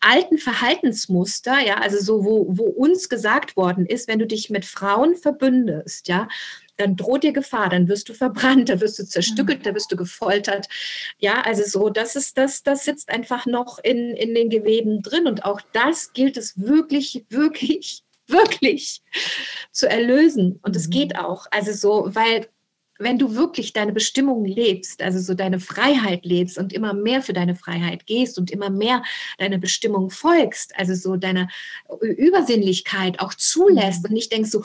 alten 0.01 0.39
Verhaltensmuster, 0.39 1.61
ja, 1.61 1.77
also 1.77 1.99
so, 2.03 2.25
wo, 2.25 2.47
wo 2.49 2.65
uns 2.65 3.09
gesagt 3.09 3.57
worden 3.57 3.87
ist, 3.87 4.09
wenn 4.09 4.19
du 4.19 4.27
dich 4.27 4.51
mit 4.51 4.65
Frauen 4.65 5.15
verbündest, 5.15 6.09
ja, 6.09 6.29
dann 6.77 6.97
droht 6.97 7.23
dir 7.23 7.33
Gefahr, 7.33 7.69
dann 7.69 7.89
wirst 7.89 8.09
du 8.09 8.15
verbrannt, 8.15 8.69
da 8.69 8.81
wirst 8.81 8.99
du 8.99 9.05
zerstückelt, 9.05 9.65
da 9.65 9.75
wirst 9.75 9.93
du 9.93 9.97
gefoltert. 9.97 10.69
Ja, 11.19 11.43
also 11.43 11.63
so, 11.65 11.91
das 11.91 12.17
ist 12.17 12.37
das, 12.39 12.63
das 12.63 12.85
sitzt 12.85 13.09
einfach 13.09 13.47
noch 13.47 13.79
in, 13.79 14.11
in 14.17 14.35
den 14.35 14.51
Geweben 14.51 15.03
drin. 15.03 15.27
Und 15.27 15.45
auch 15.45 15.61
das 15.73 16.13
gilt 16.13 16.37
es 16.37 16.61
wirklich, 16.61 17.25
wirklich, 17.29 18.03
wirklich 18.27 19.03
zu 19.71 19.89
erlösen. 19.89 20.59
Und 20.63 20.77
es 20.77 20.89
mhm. 20.89 20.93
geht 20.93 21.19
auch. 21.19 21.47
Also 21.51 21.73
so, 21.73 22.15
weil 22.15 22.49
wenn 22.99 23.19
du 23.19 23.35
wirklich 23.35 23.73
deine 23.73 23.93
Bestimmung 23.93 24.45
lebst, 24.45 25.03
also 25.03 25.19
so 25.19 25.35
deine 25.35 25.59
Freiheit 25.59 26.25
lebst 26.25 26.59
und 26.59 26.73
immer 26.73 26.95
mehr 26.95 27.23
für 27.23 27.33
deine 27.33 27.57
Freiheit 27.57 28.07
gehst 28.07 28.39
und 28.39 28.51
immer 28.51 28.71
mehr 28.71 29.03
deine 29.39 29.59
Bestimmung 29.59 30.11
folgst, 30.11 30.79
also 30.79 30.95
so 30.95 31.17
deine 31.17 31.49
Übersinnlichkeit 32.01 33.19
auch 33.19 33.35
zulässt 33.35 34.05
mhm. 34.05 34.09
und 34.09 34.13
nicht 34.13 34.33
denkst 34.33 34.51
so, 34.51 34.65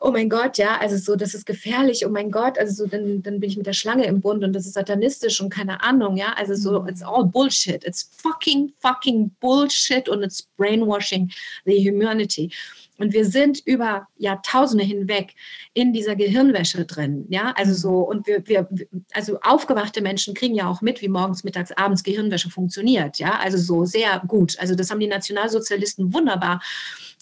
oh 0.00 0.10
mein 0.10 0.28
Gott, 0.28 0.58
ja, 0.58 0.78
also 0.78 0.96
so, 0.96 1.14
das 1.14 1.34
ist 1.34 1.46
gefährlich, 1.46 2.04
oh 2.04 2.10
mein 2.10 2.30
Gott, 2.30 2.58
also 2.58 2.84
so, 2.84 2.86
dann, 2.88 3.22
dann 3.22 3.38
bin 3.38 3.50
ich 3.50 3.56
mit 3.56 3.66
der 3.66 3.72
Schlange 3.72 4.06
im 4.06 4.20
Bund 4.20 4.42
und 4.42 4.52
das 4.52 4.66
ist 4.66 4.74
satanistisch 4.74 5.40
und 5.40 5.50
keine 5.50 5.82
Ahnung, 5.82 6.16
ja, 6.16 6.32
also 6.36 6.54
so, 6.54 6.82
mhm. 6.82 6.88
it's 6.88 7.02
all 7.02 7.24
bullshit, 7.24 7.84
it's 7.84 8.10
fucking, 8.16 8.72
fucking 8.80 9.30
bullshit 9.40 10.08
und 10.08 10.24
it's 10.24 10.42
brainwashing 10.56 11.30
the 11.64 11.78
humanity. 11.78 12.50
Und 12.98 13.12
wir 13.12 13.24
sind 13.24 13.62
über 13.64 14.08
Jahrtausende 14.16 14.84
hinweg 14.84 15.34
in 15.72 15.92
dieser 15.92 16.16
Gehirnwäsche 16.16 16.84
drin. 16.84 17.26
Ja, 17.28 17.54
also 17.56 17.72
so, 17.72 18.00
und 18.00 18.26
wir, 18.26 18.46
wir, 18.46 18.68
also 19.12 19.38
aufgewachte 19.40 20.02
Menschen 20.02 20.34
kriegen 20.34 20.54
ja 20.54 20.68
auch 20.68 20.82
mit, 20.82 21.00
wie 21.00 21.08
morgens, 21.08 21.44
mittags, 21.44 21.72
abends 21.72 22.02
Gehirnwäsche 22.02 22.50
funktioniert. 22.50 23.18
Ja, 23.18 23.38
also 23.38 23.56
so 23.56 23.84
sehr 23.84 24.22
gut. 24.26 24.58
Also 24.58 24.74
das 24.74 24.90
haben 24.90 25.00
die 25.00 25.06
Nationalsozialisten 25.06 26.12
wunderbar 26.12 26.60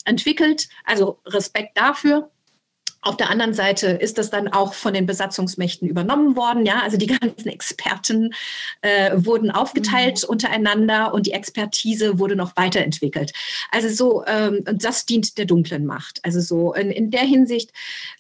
entwickelt. 0.05 0.69
Also 0.85 1.21
Respekt 1.27 1.77
dafür. 1.77 2.31
Auf 3.07 3.17
der 3.17 3.31
anderen 3.31 3.55
Seite 3.55 3.87
ist 3.87 4.19
das 4.19 4.31
dann 4.31 4.49
auch 4.49 4.75
von 4.75 4.93
den 4.93 5.07
Besatzungsmächten 5.07 5.89
übernommen 5.89 6.35
worden. 6.35 6.67
Ja, 6.67 6.81
also 6.83 6.97
die 6.97 7.07
ganzen 7.21 7.49
Experten 7.49 8.35
äh, 8.81 9.13
wurden 9.15 9.53
aufgeteilt 9.53 10.25
mhm. 10.25 10.31
untereinander 10.31 11.15
und 11.15 11.27
die 11.27 11.33
Expertise 11.33 12.19
wurde 12.19 12.35
noch 12.35 12.57
weiterentwickelt. 12.57 13.33
Also 13.71 13.91
so, 13.91 14.25
ähm, 14.27 14.65
das 14.65 15.07
dient 15.07 15.39
der 15.39 15.45
dunklen 15.45 15.87
Macht. 15.87 16.19
Also 16.25 16.41
so 16.41 16.75
in, 16.75 16.91
in 16.91 17.13
der 17.13 17.23
Hinsicht 17.23 17.71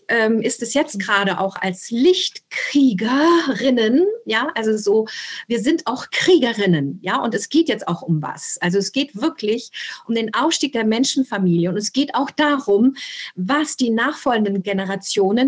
ähm, 0.06 0.40
ist 0.40 0.62
es 0.62 0.72
jetzt 0.72 1.00
gerade 1.00 1.40
auch 1.40 1.56
als 1.56 1.90
Lichtkriegerinnen, 1.90 4.06
ja, 4.24 4.52
also 4.54 4.76
so, 4.76 5.08
wir 5.48 5.58
sind 5.58 5.84
auch 5.86 6.10
Kriegerinnen, 6.12 7.00
ja, 7.02 7.20
und 7.20 7.34
es 7.34 7.48
geht 7.48 7.68
jetzt 7.68 7.88
auch 7.88 8.02
um 8.02 8.22
was. 8.22 8.56
Also 8.60 8.78
es 8.78 8.92
geht 8.92 9.20
wirklich 9.20 9.72
um 10.06 10.14
den 10.14 10.32
Aufstieg 10.32 10.74
der 10.74 10.84
Menschenfamilie 10.84 11.70
und 11.70 11.76
es 11.76 11.92
geht 11.92 12.14
auch 12.14 12.30
darum, 12.30 12.94
was 13.34 13.76
die 13.76 13.90
nachfolgenden 13.90 14.62
Generationen 14.62 14.75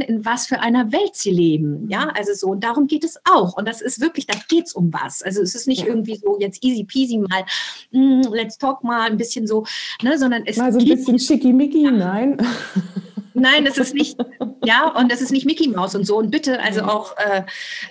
in 0.01 0.25
was 0.25 0.47
für 0.47 0.61
einer 0.61 0.93
Welt 0.93 1.15
sie 1.15 1.31
leben, 1.31 1.89
ja, 1.89 2.09
also 2.17 2.33
so, 2.35 2.49
und 2.49 2.65
darum 2.65 2.87
geht 2.87 3.05
es 3.05 3.19
auch. 3.31 3.57
Und 3.57 3.67
das 3.67 3.81
ist 3.81 4.01
wirklich, 4.01 4.27
da 4.27 4.39
geht 4.49 4.67
es 4.67 4.73
um 4.73 4.93
was. 4.93 5.23
Also 5.23 5.43
es 5.43 5.55
ist 5.55 5.67
nicht 5.67 5.83
ja. 5.83 5.89
irgendwie 5.89 6.17
so 6.17 6.39
jetzt 6.41 6.65
easy 6.65 6.85
peasy 6.85 7.19
mal, 7.19 7.45
mm, 7.93 8.23
let's 8.33 8.59
talk 8.59 8.85
mal 8.85 9.11
ein 9.11 9.17
bisschen 9.17 9.47
so, 9.47 9.65
ne, 10.03 10.19
sondern 10.19 10.45
es 10.47 10.57
Mal 10.57 10.73
so 10.73 10.79
ein 10.79 10.85
bisschen 10.85 11.19
schickimicki, 11.19 11.91
nein. 11.91 12.37
Nein, 13.39 13.67
es 13.67 13.79
ist 13.79 13.95
nicht, 13.95 14.19
ja, 14.65 14.89
und 14.89 15.13
es 15.13 15.21
ist 15.21 15.33
nicht 15.33 15.47
Mickey 15.47 15.69
Mouse 15.69 15.95
und 15.95 16.05
so. 16.05 16.17
Und 16.19 16.31
bitte, 16.31 16.61
also 16.61 16.83
mhm. 16.83 16.89
auch, 16.89 17.17
äh, 17.17 17.43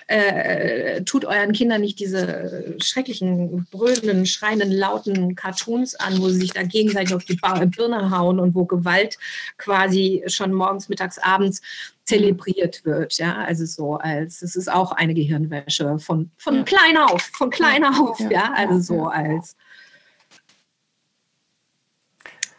äh, 0.08 1.04
tut 1.04 1.26
euren 1.26 1.54
Kindern 1.54 1.82
nicht 1.82 2.00
diese 2.00 2.76
schrecklichen, 2.82 3.68
brüllenden, 3.72 4.26
schreienden, 4.26 4.72
lauten 4.72 5.36
Cartoons 5.36 5.95
an, 5.95 6.20
wo 6.22 6.30
sie 6.30 6.41
sich 6.41 6.54
da 6.54 6.64
gegenseitig 6.64 7.14
auf 7.14 7.26
die 7.26 7.36
Birne 7.36 8.12
hauen 8.12 8.39
und 8.39 8.56
wo 8.56 8.66
Gewalt 8.66 9.18
quasi 9.58 10.24
schon 10.28 10.54
morgens, 10.54 10.89
mittags, 10.89 11.18
abends 11.20 11.62
zelebriert 12.06 12.86
wird. 12.86 13.18
Ja, 13.18 13.36
also 13.43 13.66
so 13.66 13.95
als, 13.95 14.41
es 14.41 14.56
ist 14.56 14.72
auch 14.72 14.91
eine 14.91 15.14
Gehirnwäsche 15.14 16.00
von, 16.00 16.32
von 16.38 16.56
ja. 16.56 16.64
klein 16.64 16.98
auf, 16.98 17.22
von 17.34 17.50
klein 17.50 17.84
auf, 17.84 18.20
ja, 18.20 18.32
ja 18.32 18.54
also 18.56 18.80
so 18.80 19.08
als 19.08 19.56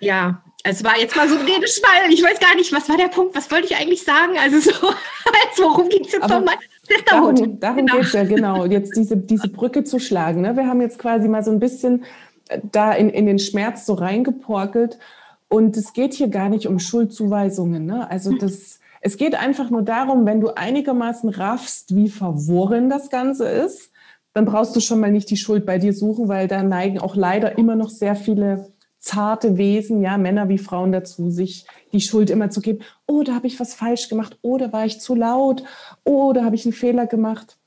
ja, 0.00 0.42
es 0.64 0.82
war 0.82 0.98
jetzt 0.98 1.14
mal 1.16 1.28
so 1.28 1.36
ein 1.36 1.46
Redeschwall. 1.46 2.10
Ich 2.10 2.22
weiß 2.22 2.40
gar 2.40 2.54
nicht, 2.56 2.72
was 2.72 2.88
war 2.88 2.96
der 2.96 3.08
Punkt? 3.08 3.34
Was 3.36 3.50
wollte 3.50 3.66
ich 3.66 3.76
eigentlich 3.76 4.02
sagen? 4.02 4.32
Also 4.38 4.58
so, 4.60 4.70
also 4.88 5.62
worum 5.62 5.88
ging 5.88 6.04
es 6.04 6.12
jetzt 6.12 6.28
nochmal? 6.28 6.56
Darum, 7.06 7.60
darum 7.60 7.76
genau. 7.76 7.96
geht 7.96 8.06
es 8.06 8.12
ja, 8.12 8.24
genau. 8.24 8.64
Jetzt 8.64 8.96
diese, 8.96 9.16
diese 9.16 9.48
Brücke 9.48 9.84
zu 9.84 9.98
schlagen. 9.98 10.40
Ne? 10.40 10.56
Wir 10.56 10.66
haben 10.66 10.80
jetzt 10.80 10.98
quasi 10.98 11.28
mal 11.28 11.44
so 11.44 11.50
ein 11.50 11.60
bisschen 11.60 12.04
äh, 12.48 12.60
da 12.72 12.92
in, 12.92 13.10
in 13.10 13.26
den 13.26 13.38
Schmerz 13.38 13.86
so 13.86 13.94
reingeporkelt. 13.94 14.98
Und 15.48 15.76
es 15.76 15.92
geht 15.92 16.14
hier 16.14 16.28
gar 16.28 16.48
nicht 16.48 16.66
um 16.66 16.78
Schuldzuweisungen. 16.78 17.86
Ne? 17.86 18.10
Also 18.10 18.30
hm. 18.30 18.38
das, 18.38 18.80
es 19.00 19.16
geht 19.16 19.34
einfach 19.34 19.70
nur 19.70 19.82
darum, 19.82 20.26
wenn 20.26 20.40
du 20.40 20.48
einigermaßen 20.48 21.28
raffst, 21.30 21.94
wie 21.94 22.08
verworren 22.08 22.90
das 22.90 23.10
Ganze 23.10 23.46
ist, 23.46 23.92
dann 24.34 24.44
brauchst 24.44 24.74
du 24.76 24.80
schon 24.80 25.00
mal 25.00 25.10
nicht 25.10 25.30
die 25.30 25.36
Schuld 25.36 25.64
bei 25.64 25.78
dir 25.78 25.92
suchen, 25.92 26.28
weil 26.28 26.48
da 26.48 26.62
neigen 26.62 26.98
auch 26.98 27.16
leider 27.16 27.58
immer 27.58 27.76
noch 27.76 27.90
sehr 27.90 28.14
viele 28.14 28.72
zarte 29.08 29.56
Wesen, 29.56 30.02
ja, 30.02 30.18
Männer 30.18 30.48
wie 30.48 30.58
Frauen 30.58 30.92
dazu, 30.92 31.30
sich 31.30 31.66
die 31.92 32.00
Schuld 32.00 32.30
immer 32.30 32.50
zu 32.50 32.60
geben. 32.60 32.80
Oh, 33.06 33.22
da 33.22 33.34
habe 33.34 33.46
ich 33.46 33.58
was 33.58 33.74
falsch 33.74 34.08
gemacht. 34.08 34.38
Oh, 34.42 34.58
da 34.58 34.72
war 34.72 34.84
ich 34.84 35.00
zu 35.00 35.14
laut. 35.14 35.64
Oh, 36.04 36.32
da 36.32 36.44
habe 36.44 36.54
ich 36.54 36.66
einen 36.66 36.74
Fehler 36.74 37.06
gemacht. 37.06 37.58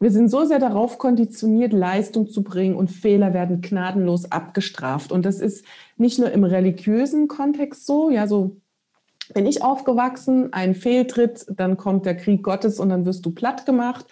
Wir 0.00 0.10
sind 0.10 0.28
so 0.28 0.44
sehr 0.44 0.58
darauf 0.58 0.98
konditioniert, 0.98 1.72
Leistung 1.72 2.28
zu 2.28 2.42
bringen 2.42 2.76
und 2.76 2.90
Fehler 2.90 3.32
werden 3.32 3.60
gnadenlos 3.60 4.30
abgestraft. 4.30 5.10
Und 5.12 5.24
das 5.24 5.40
ist 5.40 5.64
nicht 5.96 6.18
nur 6.18 6.30
im 6.30 6.44
religiösen 6.44 7.28
Kontext 7.28 7.86
so, 7.86 8.10
ja, 8.10 8.26
so 8.26 8.56
bin 9.34 9.46
ich 9.46 9.62
aufgewachsen, 9.62 10.52
ein 10.52 10.74
Fehltritt, 10.74 11.46
dann 11.48 11.76
kommt 11.76 12.06
der 12.06 12.16
Krieg 12.16 12.42
Gottes 12.42 12.80
und 12.80 12.88
dann 12.88 13.04
wirst 13.06 13.26
du 13.26 13.30
platt 13.30 13.66
gemacht, 13.66 14.06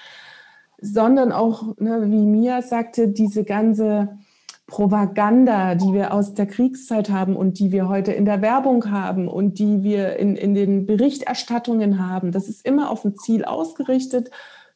sondern 0.81 1.33
auch, 1.33 1.77
ne, 1.79 2.03
wie 2.11 2.27
Mia 2.27 2.63
sagte, 2.63 3.09
diese 3.09 3.45
ganze 3.45 4.19
Propaganda, 4.67 5.77
die 5.77 5.93
wir 5.93 6.13
aus 6.13 6.35
der 6.35 6.47
Kriegszeit 6.47 7.09
haben 7.09 7.37
und 7.37 7.61
die 7.61 7.71
wir 7.71 7.89
heute 7.89 8.13
in 8.13 8.25
der 8.25 8.43
Werbung 8.43 8.91
haben 8.91 9.29
und 9.29 9.61
die 9.61 9.85
wir 9.85 10.17
in, 10.17 10.35
in 10.35 10.55
den 10.55 10.87
Berichterstattungen 10.87 12.05
haben, 12.05 12.33
das 12.33 12.49
ist 12.49 12.67
immer 12.67 12.91
auf 12.91 13.05
ein 13.05 13.17
Ziel 13.17 13.45
ausgerichtet. 13.45 14.31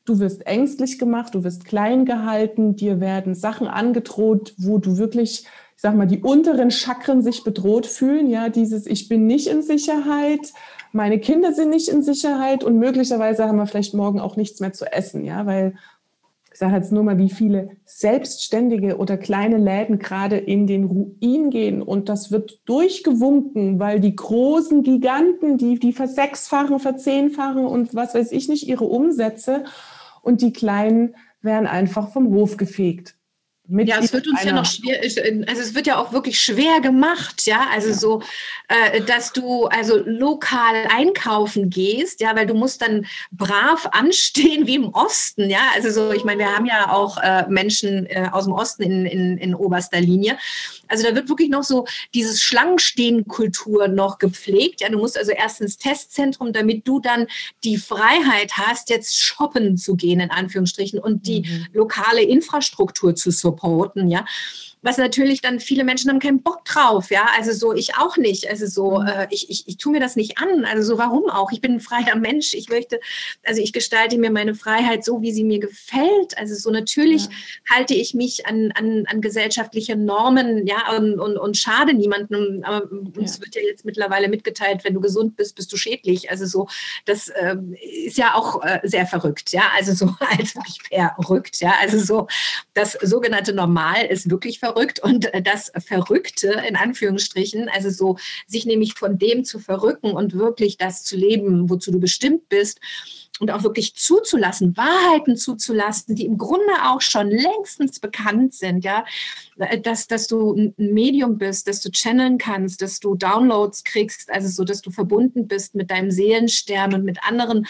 Du 0.04 0.20
wirst 0.20 0.46
ängstlich 0.46 0.98
gemacht, 0.98 1.34
du 1.34 1.42
wirst 1.42 1.64
klein 1.64 2.04
gehalten, 2.04 2.76
dir 2.76 3.00
werden 3.00 3.34
Sachen 3.34 3.66
angedroht, 3.66 4.54
wo 4.58 4.78
du 4.78 4.96
wirklich, 4.96 5.40
ich 5.76 5.82
sag 5.82 5.96
mal, 5.96 6.06
die 6.06 6.22
unteren 6.22 6.70
Chakren 6.70 7.22
sich 7.22 7.42
bedroht 7.42 7.86
fühlen. 7.86 8.30
Ja, 8.30 8.48
dieses 8.48 8.86
Ich 8.86 9.08
bin 9.08 9.26
nicht 9.26 9.48
in 9.48 9.62
Sicherheit, 9.62 10.52
meine 10.92 11.20
Kinder 11.20 11.52
sind 11.52 11.70
nicht 11.70 11.88
in 11.88 12.02
Sicherheit 12.02 12.64
und 12.64 12.78
möglicherweise 12.78 13.46
haben 13.46 13.58
wir 13.58 13.66
vielleicht 13.66 13.94
morgen 13.94 14.20
auch 14.20 14.36
nichts 14.36 14.60
mehr 14.60 14.72
zu 14.72 14.90
essen, 14.92 15.24
ja, 15.24 15.46
weil 15.46 15.74
sage 16.60 16.76
jetzt 16.76 16.92
nur 16.92 17.02
mal, 17.02 17.18
wie 17.18 17.30
viele 17.30 17.70
selbstständige 17.86 18.98
oder 18.98 19.16
kleine 19.16 19.56
Läden 19.56 19.98
gerade 19.98 20.36
in 20.36 20.66
den 20.66 20.84
Ruin 20.84 21.50
gehen. 21.50 21.82
Und 21.82 22.08
das 22.08 22.30
wird 22.30 22.60
durchgewunken, 22.66 23.80
weil 23.80 23.98
die 23.98 24.14
großen 24.14 24.82
Giganten, 24.82 25.56
die, 25.56 25.78
die 25.78 25.92
versechsfachen, 25.92 26.78
verzehnfachen 26.78 27.64
und 27.64 27.94
was 27.94 28.14
weiß 28.14 28.30
ich 28.32 28.48
nicht, 28.48 28.68
ihre 28.68 28.84
Umsätze. 28.84 29.64
Und 30.22 30.42
die 30.42 30.52
Kleinen 30.52 31.16
werden 31.40 31.66
einfach 31.66 32.12
vom 32.12 32.28
Hof 32.28 32.58
gefegt 32.58 33.16
ja, 33.70 33.98
es 33.98 34.12
wird 34.12 34.26
uns 34.26 34.42
ja 34.42 34.52
noch 34.52 34.66
schwer, 34.66 35.00
also 35.00 35.62
es 35.62 35.74
wird 35.74 35.86
ja 35.86 35.98
auch 35.98 36.12
wirklich 36.12 36.40
schwer 36.40 36.80
gemacht, 36.80 37.46
ja, 37.46 37.66
also 37.72 37.88
ja. 37.88 37.94
so, 37.94 38.22
äh, 38.68 39.00
dass 39.02 39.32
du 39.32 39.66
also 39.66 40.02
lokal 40.04 40.86
einkaufen 40.88 41.70
gehst, 41.70 42.20
ja, 42.20 42.34
weil 42.34 42.46
du 42.46 42.54
musst 42.54 42.82
dann 42.82 43.06
brav 43.30 43.88
anstehen 43.92 44.66
wie 44.66 44.74
im 44.76 44.92
Osten, 44.92 45.48
ja, 45.48 45.60
also 45.74 45.90
so, 45.90 46.12
ich 46.12 46.24
meine, 46.24 46.40
wir 46.40 46.54
haben 46.54 46.66
ja 46.66 46.92
auch 46.92 47.18
äh, 47.18 47.46
Menschen 47.48 48.06
äh, 48.06 48.28
aus 48.32 48.44
dem 48.44 48.54
Osten 48.54 48.82
in, 48.82 49.06
in, 49.06 49.38
in 49.38 49.54
oberster 49.54 50.00
Linie, 50.00 50.36
also 50.90 51.04
da 51.04 51.14
wird 51.14 51.28
wirklich 51.28 51.50
noch 51.50 51.64
so 51.64 51.86
dieses 52.14 52.40
Schlangenstehen-Kultur 52.42 53.88
noch 53.88 54.18
gepflegt, 54.18 54.80
ja, 54.80 54.88
du 54.88 54.98
musst 54.98 55.16
also 55.16 55.32
erst 55.32 55.60
ins 55.60 55.78
Testzentrum, 55.78 56.52
damit 56.52 56.86
du 56.86 57.00
dann 57.00 57.26
die 57.64 57.76
Freiheit 57.76 58.52
hast, 58.56 58.90
jetzt 58.90 59.18
shoppen 59.18 59.76
zu 59.76 59.96
gehen, 59.96 60.20
in 60.20 60.30
Anführungsstrichen, 60.30 60.98
und 60.98 61.26
die 61.26 61.42
mhm. 61.42 61.66
lokale 61.72 62.22
Infrastruktur 62.22 63.14
zu 63.14 63.30
supporten 63.30 63.50
supporten, 63.60 64.08
ja. 64.08 64.24
Was 64.82 64.96
natürlich 64.96 65.42
dann 65.42 65.60
viele 65.60 65.84
Menschen 65.84 66.10
haben 66.10 66.20
keinen 66.20 66.42
Bock 66.42 66.64
drauf, 66.64 67.10
ja, 67.10 67.26
also 67.36 67.52
so 67.52 67.74
ich 67.74 67.96
auch 67.96 68.16
nicht, 68.16 68.48
also 68.48 68.66
so 68.66 69.00
mhm. 69.00 69.06
äh, 69.06 69.26
ich, 69.30 69.50
ich, 69.50 69.68
ich 69.68 69.76
tue 69.76 69.92
mir 69.92 70.00
das 70.00 70.16
nicht 70.16 70.38
an, 70.38 70.64
also 70.64 70.82
so 70.82 70.98
warum 70.98 71.28
auch, 71.28 71.52
ich 71.52 71.60
bin 71.60 71.74
ein 71.74 71.80
freier 71.80 72.16
Mensch, 72.16 72.54
ich 72.54 72.70
möchte, 72.70 72.98
also 73.44 73.60
ich 73.60 73.74
gestalte 73.74 74.16
mir 74.16 74.30
meine 74.30 74.54
Freiheit 74.54 75.04
so, 75.04 75.20
wie 75.20 75.32
sie 75.32 75.44
mir 75.44 75.58
gefällt, 75.58 76.36
also 76.38 76.54
so 76.54 76.70
natürlich 76.70 77.24
ja. 77.24 77.30
halte 77.76 77.94
ich 77.94 78.14
mich 78.14 78.46
an, 78.46 78.72
an, 78.74 79.04
an 79.06 79.20
gesellschaftliche 79.20 79.96
Normen, 79.96 80.66
ja, 80.66 80.96
und, 80.96 81.20
und, 81.20 81.36
und 81.36 81.56
schade 81.58 81.92
niemandem, 81.92 82.62
aber 82.64 82.90
uns 82.90 83.36
ja. 83.36 83.42
wird 83.42 83.54
ja 83.56 83.62
jetzt 83.62 83.84
mittlerweile 83.84 84.28
mitgeteilt, 84.28 84.84
wenn 84.84 84.94
du 84.94 85.00
gesund 85.00 85.36
bist, 85.36 85.56
bist 85.56 85.70
du 85.72 85.76
schädlich, 85.76 86.30
also 86.30 86.46
so, 86.46 86.68
das 87.04 87.28
äh, 87.28 87.56
ist 88.06 88.16
ja 88.16 88.34
auch 88.34 88.64
äh, 88.64 88.80
sehr 88.84 89.06
verrückt, 89.06 89.52
ja, 89.52 89.64
also 89.76 89.92
so 89.92 90.14
als 90.38 90.54
wirklich 90.54 90.78
verrückt, 90.88 91.60
ja, 91.60 91.74
also 91.82 91.98
so, 91.98 92.28
das 92.72 92.92
sogenannte 93.02 93.52
Normal 93.52 94.06
ist 94.06 94.30
wirklich 94.30 94.58
verrückt 94.58 94.69
verrückt 94.70 95.00
und 95.00 95.32
äh, 95.34 95.42
das 95.42 95.72
Verrückte 95.78 96.62
in 96.68 96.76
Anführungsstrichen, 96.76 97.68
also 97.68 97.90
so 97.90 98.16
sich 98.46 98.66
nämlich 98.66 98.94
von 98.94 99.18
dem 99.18 99.44
zu 99.44 99.58
verrücken 99.58 100.12
und 100.12 100.34
wirklich 100.34 100.76
das 100.76 101.04
zu 101.04 101.16
leben, 101.16 101.68
wozu 101.68 101.90
du 101.90 102.00
bestimmt 102.00 102.48
bist 102.48 102.80
und 103.40 103.50
auch 103.50 103.62
wirklich 103.62 103.94
zuzulassen, 103.94 104.76
Wahrheiten 104.76 105.36
zuzulassen, 105.36 106.14
die 106.14 106.26
im 106.26 106.36
Grunde 106.36 106.72
auch 106.84 107.00
schon 107.00 107.30
längstens 107.30 107.98
bekannt 107.98 108.52
sind, 108.54 108.84
ja, 108.84 109.04
dass, 109.82 110.06
dass 110.06 110.26
du 110.26 110.52
ein 110.54 110.74
Medium 110.76 111.38
bist, 111.38 111.66
dass 111.66 111.80
du 111.80 111.90
channeln 111.90 112.36
kannst, 112.36 112.82
dass 112.82 113.00
du 113.00 113.14
Downloads 113.14 113.84
kriegst, 113.84 114.30
also 114.30 114.48
so, 114.48 114.64
dass 114.64 114.82
du 114.82 114.90
verbunden 114.90 115.48
bist 115.48 115.74
mit 115.74 115.90
deinem 115.90 116.10
Seelenstern 116.10 116.94
und 116.94 117.04
mit 117.04 117.22
anderen 117.24 117.66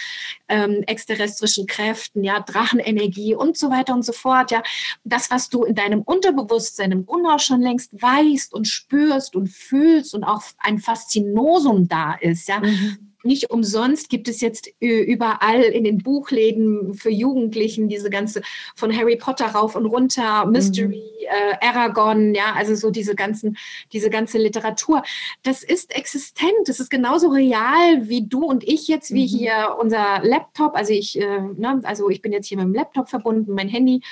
ähm, 0.48 0.82
exterrestrischen 0.86 1.66
Kräften, 1.66 2.24
ja, 2.24 2.40
Drachenenergie 2.40 3.36
und 3.36 3.56
so 3.56 3.70
weiter 3.70 3.94
und 3.94 4.04
so 4.04 4.12
fort, 4.12 4.50
ja, 4.50 4.64
das, 5.04 5.30
was 5.30 5.50
du 5.50 5.62
in 5.62 5.76
deinem 5.76 6.02
Unterbewusstsein 6.02 6.90
im 6.90 7.06
Grunde 7.06 7.30
auch 7.30 7.40
schon 7.40 7.60
längst 7.60 7.92
weißt 7.92 8.52
und 8.54 8.66
spürst 8.66 9.36
und 9.36 9.48
fühlst 9.48 10.14
und 10.14 10.24
auch 10.24 10.42
ein 10.58 10.80
Faszinosum 10.80 11.86
da 11.86 12.14
ist, 12.14 12.48
ja, 12.48 12.58
mhm 12.60 13.09
nicht 13.22 13.50
umsonst 13.50 14.08
gibt 14.08 14.28
es 14.28 14.40
jetzt 14.40 14.68
äh, 14.80 15.00
überall 15.02 15.62
in 15.62 15.84
den 15.84 15.98
Buchläden 15.98 16.94
für 16.94 17.10
Jugendlichen 17.10 17.88
diese 17.88 18.10
ganze 18.10 18.42
von 18.76 18.96
Harry 18.96 19.16
Potter 19.16 19.46
rauf 19.46 19.76
und 19.76 19.86
runter, 19.86 20.46
Mystery, 20.46 21.02
mhm. 21.20 21.60
äh, 21.60 21.66
Aragon, 21.66 22.34
ja, 22.34 22.52
also 22.54 22.74
so 22.74 22.90
diese 22.90 23.14
ganzen, 23.14 23.56
diese 23.92 24.10
ganze 24.10 24.38
Literatur. 24.38 25.02
Das 25.42 25.62
ist 25.62 25.94
existent, 25.94 26.52
das 26.66 26.80
ist 26.80 26.90
genauso 26.90 27.28
real 27.28 28.08
wie 28.08 28.26
du 28.26 28.44
und 28.44 28.64
ich 28.64 28.88
jetzt, 28.88 29.12
wie 29.12 29.24
mhm. 29.24 29.38
hier 29.38 29.76
unser 29.78 30.20
Laptop. 30.22 30.74
Also 30.74 30.92
ich, 30.92 31.18
äh, 31.20 31.40
ne, 31.40 31.80
also 31.84 32.08
ich 32.08 32.22
bin 32.22 32.32
jetzt 32.32 32.46
hier 32.46 32.58
mit 32.58 32.66
dem 32.66 32.74
Laptop 32.74 33.08
verbunden, 33.08 33.54
mein 33.54 33.68
Handy. 33.68 34.02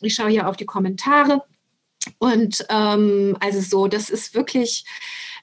Ich 0.00 0.14
schaue 0.14 0.30
hier 0.30 0.48
auf 0.48 0.56
die 0.56 0.66
Kommentare. 0.66 1.42
Und 2.18 2.64
ähm, 2.68 3.36
also 3.40 3.60
so, 3.60 3.88
das 3.88 4.10
ist 4.10 4.34
wirklich, 4.34 4.84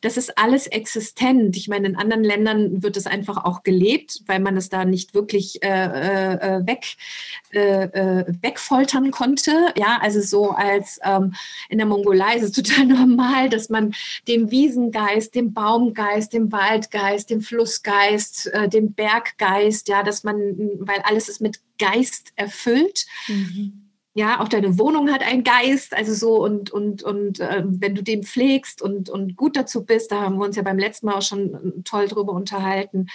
das 0.03 0.17
ist 0.17 0.37
alles 0.37 0.67
existent. 0.67 1.55
Ich 1.55 1.69
meine, 1.69 1.87
in 1.87 1.95
anderen 1.95 2.25
Ländern 2.25 2.83
wird 2.83 2.97
es 2.97 3.07
einfach 3.07 3.45
auch 3.45 3.63
gelebt, 3.63 4.21
weil 4.27 4.41
man 4.41 4.57
es 4.57 4.67
da 4.67 4.83
nicht 4.83 5.13
wirklich 5.13 5.63
äh, 5.63 5.67
äh, 5.69 6.33
äh 6.35 6.67
weg, 6.67 6.97
äh, 7.53 7.83
äh, 7.85 8.25
wegfoltern 8.41 9.11
konnte. 9.11 9.73
Ja, 9.77 9.99
also 10.01 10.19
so 10.19 10.51
als 10.51 10.99
ähm, 11.03 11.33
in 11.69 11.77
der 11.77 11.87
Mongolei 11.87 12.35
ist 12.35 12.43
es 12.43 12.51
total 12.63 12.85
normal, 12.85 13.49
dass 13.49 13.69
man 13.69 13.95
dem 14.27 14.51
Wiesengeist, 14.51 15.35
dem 15.35 15.53
Baumgeist, 15.53 16.33
dem 16.33 16.51
Waldgeist, 16.51 17.29
dem 17.29 17.39
Flussgeist, 17.39 18.47
äh, 18.47 18.67
dem 18.67 18.93
Berggeist, 18.93 19.87
ja, 19.87 20.03
dass 20.03 20.25
man, 20.25 20.37
weil 20.79 20.99
alles 21.03 21.29
ist 21.29 21.39
mit 21.39 21.61
Geist 21.79 22.33
erfüllt. 22.35 23.05
Mhm 23.27 23.82
ja, 24.15 24.39
auch 24.39 24.47
deine 24.47 24.77
Wohnung 24.77 25.11
hat 25.11 25.23
einen 25.23 25.43
Geist, 25.43 25.95
also 25.95 26.13
so 26.13 26.43
und 26.43 26.69
und 26.71 27.01
und 27.01 27.39
äh, 27.39 27.63
wenn 27.65 27.95
du 27.95 28.03
den 28.03 28.23
pflegst 28.23 28.81
und 28.81 29.09
und 29.09 29.35
gut 29.35 29.55
dazu 29.55 29.85
bist, 29.85 30.11
da 30.11 30.21
haben 30.21 30.37
wir 30.37 30.45
uns 30.45 30.55
ja 30.55 30.61
beim 30.61 30.77
letzten 30.77 31.07
Mal 31.07 31.15
auch 31.15 31.23
schon 31.23 31.53
äh, 31.53 31.81
toll 31.83 32.07
drüber 32.07 32.33
unterhalten. 32.33 33.07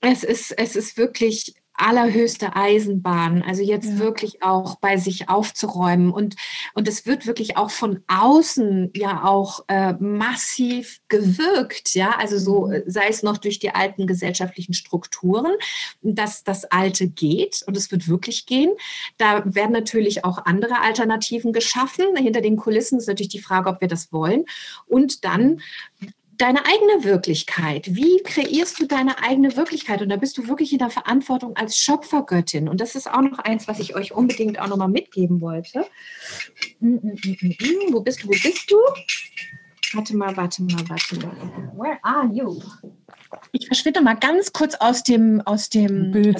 Es 0.00 0.22
ist 0.22 0.52
es 0.52 0.76
ist 0.76 0.96
wirklich 0.96 1.54
allerhöchste 1.74 2.54
Eisenbahn, 2.54 3.42
also 3.42 3.62
jetzt 3.62 3.88
ja. 3.88 3.98
wirklich 3.98 4.42
auch 4.42 4.76
bei 4.76 4.96
sich 4.96 5.28
aufzuräumen 5.28 6.10
und 6.10 6.36
und 6.74 6.88
es 6.88 7.06
wird 7.06 7.26
wirklich 7.26 7.56
auch 7.56 7.70
von 7.70 8.02
außen 8.08 8.90
ja 8.94 9.24
auch 9.24 9.64
äh, 9.68 9.94
massiv 9.94 11.00
gewirkt, 11.08 11.94
ja, 11.94 12.10
also 12.18 12.38
so 12.38 12.66
mhm. 12.66 12.82
sei 12.86 13.08
es 13.08 13.22
noch 13.22 13.38
durch 13.38 13.58
die 13.58 13.74
alten 13.74 14.06
gesellschaftlichen 14.06 14.74
Strukturen, 14.74 15.52
dass 16.02 16.44
das 16.44 16.64
Alte 16.66 17.08
geht 17.08 17.62
und 17.66 17.76
es 17.76 17.90
wird 17.90 18.08
wirklich 18.08 18.46
gehen. 18.46 18.72
Da 19.16 19.42
werden 19.44 19.72
natürlich 19.72 20.24
auch 20.24 20.44
andere 20.44 20.80
Alternativen 20.80 21.52
geschaffen. 21.52 22.16
Hinter 22.16 22.40
den 22.40 22.56
Kulissen 22.56 22.98
ist 22.98 23.08
natürlich 23.08 23.28
die 23.28 23.40
Frage, 23.40 23.68
ob 23.70 23.80
wir 23.80 23.88
das 23.88 24.12
wollen 24.12 24.44
und 24.86 25.24
dann 25.24 25.60
deine 26.38 26.64
eigene 26.64 27.04
Wirklichkeit. 27.04 27.94
Wie 27.94 28.22
kreierst 28.22 28.80
du 28.80 28.86
deine 28.86 29.22
eigene 29.22 29.56
Wirklichkeit? 29.56 30.02
Und 30.02 30.08
da 30.08 30.16
bist 30.16 30.38
du 30.38 30.48
wirklich 30.48 30.72
in 30.72 30.78
der 30.78 30.90
Verantwortung 30.90 31.56
als 31.56 31.76
Schöpfergöttin. 31.76 32.68
Und 32.68 32.80
das 32.80 32.94
ist 32.94 33.10
auch 33.10 33.20
noch 33.20 33.38
eins, 33.38 33.68
was 33.68 33.78
ich 33.78 33.94
euch 33.94 34.12
unbedingt 34.12 34.58
auch 34.58 34.68
nochmal 34.68 34.88
mitgeben 34.88 35.40
wollte. 35.40 35.86
Mm, 36.80 36.94
mm, 36.94 37.10
mm, 37.12 37.92
wo 37.92 38.00
bist 38.00 38.22
du? 38.22 38.28
Wo 38.28 38.32
bist 38.32 38.70
du? 38.70 38.76
Warte 39.94 40.16
mal, 40.16 40.34
warte 40.36 40.62
mal, 40.62 40.88
warte 40.88 41.16
mal. 41.16 41.36
Where 41.76 41.98
are 42.02 42.26
you? 42.32 42.60
Ich 43.52 43.66
verschwinde 43.66 44.00
mal 44.00 44.14
ganz 44.14 44.52
kurz 44.52 44.74
aus 44.74 45.02
dem, 45.02 45.42
aus 45.42 45.68
dem 45.68 46.12
Bild. 46.12 46.38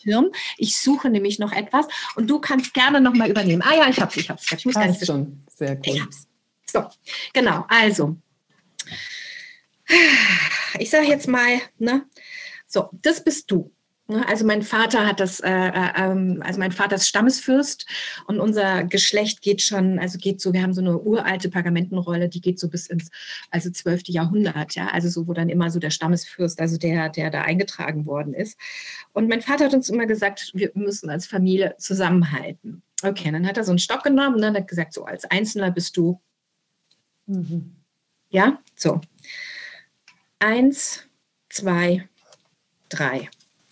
Bildschirm. 0.00 0.30
Ich 0.58 0.78
suche 0.78 1.08
nämlich 1.08 1.38
noch 1.38 1.52
etwas 1.52 1.86
und 2.16 2.28
du 2.28 2.40
kannst 2.40 2.74
gerne 2.74 3.00
nochmal 3.00 3.30
übernehmen. 3.30 3.62
Ah 3.62 3.74
ja, 3.74 3.88
ich 3.88 4.00
hab's, 4.00 4.16
ich 4.16 4.28
hab's. 4.28 4.50
Ich 4.52 4.66
muss 4.66 4.74
Passt 4.74 4.86
gar 4.86 4.92
nicht 4.92 5.06
schon. 5.06 5.42
Sehr 5.48 5.76
cool. 5.76 5.80
Ich 5.84 6.02
hab's. 6.02 6.28
So, 6.66 6.84
genau. 7.32 7.64
Also, 7.68 8.16
ich 10.78 10.90
sage 10.90 11.06
jetzt 11.06 11.28
mal, 11.28 11.60
ne, 11.78 12.04
so, 12.66 12.88
das 12.92 13.22
bist 13.22 13.50
du. 13.50 13.72
Ne? 14.10 14.26
Also 14.28 14.44
mein 14.44 14.62
Vater 14.62 15.06
hat 15.06 15.20
das, 15.20 15.40
äh, 15.40 15.50
äh, 15.50 15.92
ähm, 15.96 16.42
also 16.44 16.58
mein 16.58 16.72
Vater 16.72 16.96
ist 16.96 17.08
Stammesfürst 17.08 17.86
und 18.26 18.40
unser 18.40 18.84
Geschlecht 18.84 19.40
geht 19.40 19.62
schon, 19.62 19.98
also 19.98 20.18
geht 20.18 20.40
so, 20.40 20.52
wir 20.52 20.62
haben 20.62 20.74
so 20.74 20.80
eine 20.80 20.98
uralte 20.98 21.48
Pergamentenrolle, 21.48 22.28
die 22.28 22.40
geht 22.40 22.58
so 22.58 22.68
bis 22.68 22.88
ins 22.88 23.10
also 23.50 23.70
12. 23.70 24.08
Jahrhundert, 24.08 24.74
ja, 24.74 24.88
also 24.88 25.08
so, 25.08 25.28
wo 25.28 25.32
dann 25.32 25.48
immer 25.48 25.70
so 25.70 25.78
der 25.78 25.90
Stammesfürst, 25.90 26.60
also 26.60 26.76
der, 26.76 27.08
der 27.08 27.30
da 27.30 27.42
eingetragen 27.42 28.04
worden 28.04 28.34
ist. 28.34 28.58
Und 29.12 29.28
mein 29.28 29.42
Vater 29.42 29.66
hat 29.66 29.74
uns 29.74 29.88
immer 29.88 30.06
gesagt, 30.06 30.50
wir 30.54 30.72
müssen 30.74 31.08
als 31.08 31.26
Familie 31.26 31.76
zusammenhalten. 31.78 32.82
Okay, 33.02 33.30
dann 33.30 33.46
hat 33.46 33.56
er 33.56 33.64
so 33.64 33.70
einen 33.70 33.78
Stock 33.78 34.02
genommen 34.02 34.36
und 34.36 34.42
dann 34.42 34.56
hat 34.56 34.68
gesagt, 34.68 34.92
so 34.92 35.04
als 35.04 35.24
Einzelner 35.24 35.70
bist 35.70 35.96
du. 35.96 36.20
Mhm. 37.26 37.76
Ja, 38.28 38.58
so. 38.76 39.00
Eins, 40.40 41.06
zwei, 41.50 42.08
drei. 42.88 43.28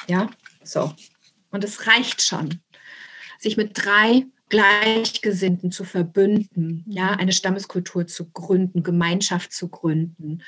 Ja, 0.07 0.31
so. 0.63 0.95
Und 1.51 1.65
es 1.65 1.87
reicht 1.87 2.21
schon, 2.21 2.61
sich 3.39 3.57
mit 3.57 3.71
drei 3.75 4.27
Gleichgesinnten 4.51 5.73
zu 5.73 5.85
verbünden, 5.85 6.85
ja, 6.87 7.13
eine 7.13 7.33
Stammeskultur 7.33 8.07
zu 8.07 8.31
gründen, 8.31 8.83
Gemeinschaft 8.83 9.53
zu 9.53 9.69
gründen. 9.69 10.43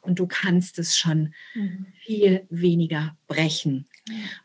Und 0.00 0.20
du 0.20 0.28
kannst 0.28 0.78
es 0.78 0.96
schon 0.96 1.34
mhm. 1.54 1.86
viel 2.04 2.46
weniger 2.50 3.16
brechen. 3.26 3.86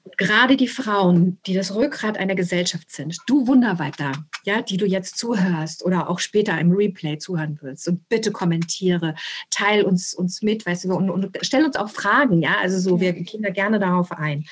Und 0.04 0.18
gerade 0.18 0.56
die 0.56 0.68
Frauen, 0.68 1.38
die 1.46 1.54
das 1.54 1.76
Rückgrat 1.76 2.18
einer 2.18 2.36
Gesellschaft 2.36 2.90
sind, 2.92 3.18
du 3.28 3.46
Wunderweib 3.46 3.98
da, 3.98 4.14
ja, 4.46 4.62
die 4.62 4.78
du 4.78 4.86
jetzt 4.86 5.18
zuhörst 5.18 5.84
oder 5.84 6.10
auch 6.10 6.20
später 6.20 6.58
im 6.60 6.72
Replay 6.72 7.18
zuhören 7.18 7.60
willst, 7.62 7.88
und 7.88 8.08
bitte 8.08 8.32
kommentiere, 8.32 9.16
teil 9.50 9.84
uns, 9.84 10.14
uns 10.14 10.42
mit, 10.42 10.66
weißt 10.66 10.86
du, 10.86 10.94
und, 10.94 11.10
und 11.10 11.38
stell 11.42 11.66
uns 11.66 11.76
auch 11.76 11.90
Fragen, 11.90 12.42
ja, 12.42 12.58
also 12.62 12.80
so, 12.80 13.02
wir 13.02 13.12
gehen 13.14 13.42
da 13.42 13.50
gerne 13.50 13.80
darauf 13.80 14.12
ein. 14.14 14.46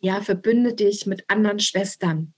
Ja, 0.00 0.20
verbünde 0.20 0.74
dich 0.74 1.06
mit 1.06 1.24
anderen 1.28 1.60
Schwestern, 1.60 2.33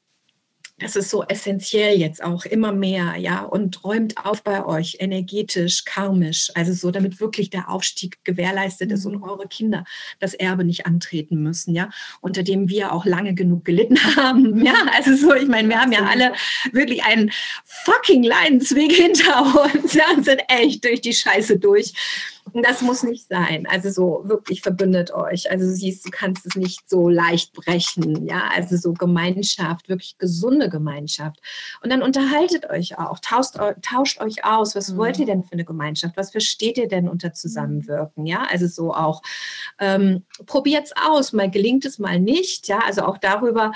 das 0.79 0.95
ist 0.95 1.09
so 1.09 1.25
essentiell 1.25 1.99
jetzt 1.99 2.23
auch 2.23 2.45
immer 2.45 2.73
mehr, 2.73 3.17
ja, 3.17 3.41
und 3.41 3.83
räumt 3.83 4.27
auf 4.27 4.43
bei 4.43 4.65
euch 4.65 4.99
energetisch, 5.01 5.85
karmisch, 5.85 6.51
also 6.55 6.75
so, 6.75 6.91
damit 6.91 7.19
wirklich 7.19 7.49
der 7.49 7.71
Aufstieg 7.71 8.23
gewährleistet 8.25 8.93
ist 8.93 9.07
und 9.07 9.17
mhm. 9.17 9.23
eure 9.23 9.49
Kinder 9.49 9.85
das 10.21 10.35
Erbe 10.35 10.65
nicht 10.65 10.85
antreten 10.85 11.43
müssen, 11.43 11.75
ja, 11.75 11.89
unter 12.21 12.43
dem 12.43 12.69
wir 12.69 12.93
auch 12.93 13.07
lange 13.07 13.33
genug 13.35 13.65
gelitten 13.65 13.99
haben, 14.17 14.65
ja, 14.65 14.75
also 14.95 15.17
so, 15.17 15.35
ich 15.35 15.49
meine, 15.49 15.69
wir 15.69 15.81
haben 15.81 15.93
ja 15.93 16.05
alle 16.05 16.33
wirklich 16.73 17.05
einen 17.05 17.31
fucking 17.65 18.23
Leidensweg 18.23 18.93
hinter 18.93 19.65
uns, 19.65 19.95
ja, 19.95 20.05
und 20.15 20.27
sind 20.27 20.43
echt 20.49 20.85
durch 20.85 21.01
die 21.01 21.15
Scheiße 21.15 21.59
durch 21.59 21.95
das 22.55 22.81
muss 22.81 23.03
nicht 23.03 23.29
sein. 23.29 23.67
Also 23.69 23.91
so 23.91 24.23
wirklich 24.25 24.63
verbündet 24.63 25.13
euch. 25.13 25.51
Also 25.51 25.69
siehst, 25.69 26.07
du 26.07 26.11
kannst 26.11 26.47
es 26.47 26.55
nicht 26.55 26.89
so 26.89 27.09
leicht 27.09 27.53
brechen. 27.53 28.27
Ja, 28.27 28.51
also 28.55 28.77
so 28.77 28.93
Gemeinschaft, 28.93 29.89
wirklich 29.89 30.17
gesunde 30.19 30.66
Gemeinschaft. 30.69 31.41
Und 31.83 31.91
dann 31.91 32.03
unterhaltet 32.03 32.69
euch 32.71 32.99
auch, 32.99 33.19
tauscht, 33.21 33.57
tauscht 33.83 34.21
euch 34.21 34.45
aus. 34.45 34.75
Was 34.75 34.93
mhm. 34.93 34.97
wollt 34.97 35.19
ihr 35.19 35.27
denn 35.27 35.43
für 35.43 35.53
eine 35.53 35.65
Gemeinschaft? 35.65 36.17
Was 36.17 36.31
versteht 36.31 36.79
ihr 36.79 36.89
denn 36.89 37.09
unter 37.09 37.33
Zusammenwirken? 37.33 38.27
Ja, 38.27 38.47
also 38.51 38.67
so 38.67 38.95
auch 38.95 39.23
ähm, 39.79 40.25
probiert's 40.47 40.93
aus. 40.97 41.33
Mal 41.33 41.51
gelingt 41.51 41.85
es, 41.85 41.99
mal 41.99 42.21
nicht. 42.21 42.69
Ja, 42.69 42.81
also 42.81 43.03
auch 43.03 43.19
darüber 43.19 43.73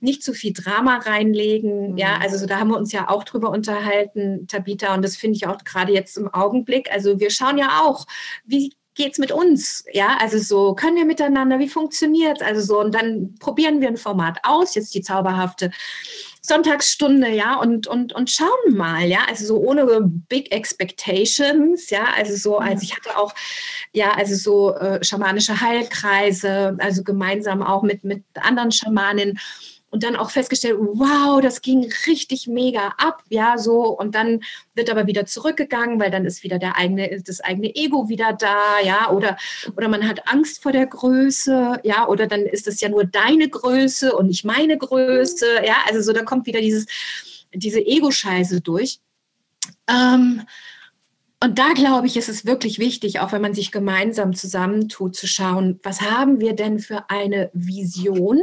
nicht 0.00 0.22
zu 0.22 0.32
viel 0.32 0.52
Drama 0.52 0.98
reinlegen. 0.98 1.92
Mhm. 1.92 1.98
Ja, 1.98 2.18
also 2.20 2.36
so, 2.38 2.46
da 2.46 2.58
haben 2.58 2.70
wir 2.70 2.76
uns 2.76 2.92
ja 2.92 3.08
auch 3.08 3.24
drüber 3.24 3.50
unterhalten, 3.50 4.46
Tabita, 4.46 4.94
und 4.94 5.02
das 5.02 5.16
finde 5.16 5.36
ich 5.36 5.46
auch 5.46 5.58
gerade 5.64 5.92
jetzt 5.92 6.16
im 6.16 6.32
Augenblick. 6.32 6.90
Also 6.92 7.18
wir 7.20 7.30
schauen 7.30 7.58
ja 7.58 7.82
auch, 7.82 8.06
wie 8.44 8.72
geht 8.94 9.12
es 9.12 9.18
mit 9.18 9.32
uns? 9.32 9.84
Ja, 9.92 10.18
also 10.20 10.38
so, 10.38 10.74
können 10.74 10.96
wir 10.96 11.04
miteinander, 11.04 11.58
wie 11.58 11.68
funktioniert 11.68 12.40
es? 12.40 12.46
Also 12.46 12.60
so, 12.60 12.80
und 12.80 12.94
dann 12.94 13.34
probieren 13.36 13.80
wir 13.80 13.88
ein 13.88 13.96
Format 13.96 14.38
aus, 14.42 14.74
jetzt 14.74 14.94
die 14.94 15.02
zauberhafte 15.02 15.70
Sonntagsstunde, 16.48 17.28
ja, 17.28 17.56
und, 17.56 17.86
und, 17.86 18.12
und 18.12 18.30
schauen 18.30 18.74
mal, 18.74 19.04
ja, 19.06 19.20
also 19.28 19.46
so 19.46 19.58
ohne 19.58 19.86
Big 20.28 20.52
Expectations, 20.52 21.90
ja, 21.90 22.04
also 22.16 22.36
so, 22.36 22.58
als 22.58 22.82
ich 22.82 22.96
hatte 22.96 23.16
auch, 23.16 23.34
ja, 23.92 24.12
also 24.12 24.34
so 24.34 24.74
äh, 24.76 25.02
schamanische 25.04 25.60
Heilkreise, 25.60 26.76
also 26.80 27.04
gemeinsam 27.04 27.62
auch 27.62 27.82
mit, 27.82 28.04
mit 28.04 28.24
anderen 28.34 28.72
Schamanen 28.72 29.38
und 29.90 30.02
dann 30.02 30.16
auch 30.16 30.30
festgestellt, 30.30 30.76
wow, 30.78 31.40
das 31.40 31.62
ging 31.62 31.90
richtig 32.06 32.46
mega 32.46 32.94
ab, 32.98 33.22
ja, 33.28 33.56
so 33.56 33.86
und 33.86 34.14
dann 34.14 34.40
wird 34.74 34.90
aber 34.90 35.06
wieder 35.06 35.26
zurückgegangen, 35.26 35.98
weil 35.98 36.10
dann 36.10 36.24
ist 36.24 36.42
wieder 36.42 36.58
der 36.58 36.76
eigene 36.76 37.22
das 37.22 37.40
eigene 37.40 37.74
Ego 37.74 38.08
wieder 38.08 38.32
da, 38.32 38.80
ja, 38.84 39.10
oder 39.10 39.36
oder 39.76 39.88
man 39.88 40.06
hat 40.06 40.28
Angst 40.28 40.62
vor 40.62 40.72
der 40.72 40.86
Größe, 40.86 41.80
ja, 41.84 42.06
oder 42.06 42.26
dann 42.26 42.42
ist 42.42 42.68
es 42.68 42.80
ja 42.80 42.88
nur 42.88 43.04
deine 43.04 43.48
Größe 43.48 44.14
und 44.14 44.26
nicht 44.26 44.44
meine 44.44 44.76
Größe, 44.76 45.46
ja, 45.64 45.76
also 45.86 46.02
so 46.02 46.12
da 46.12 46.22
kommt 46.22 46.46
wieder 46.46 46.60
dieses 46.60 46.86
diese 47.54 47.80
Ego-Scheiße 47.80 48.60
durch. 48.60 49.00
Ähm, 49.88 50.42
und 51.42 51.58
da 51.58 51.72
glaube 51.72 52.08
ich, 52.08 52.16
ist 52.16 52.28
es 52.28 52.44
wirklich 52.44 52.78
wichtig, 52.78 53.20
auch 53.20 53.32
wenn 53.32 53.42
man 53.42 53.54
sich 53.54 53.70
gemeinsam 53.70 54.34
zusammentut, 54.34 55.14
zu 55.14 55.28
schauen, 55.28 55.78
was 55.82 56.00
haben 56.00 56.40
wir 56.40 56.54
denn 56.54 56.80
für 56.80 57.08
eine 57.10 57.50
Vision? 57.54 58.40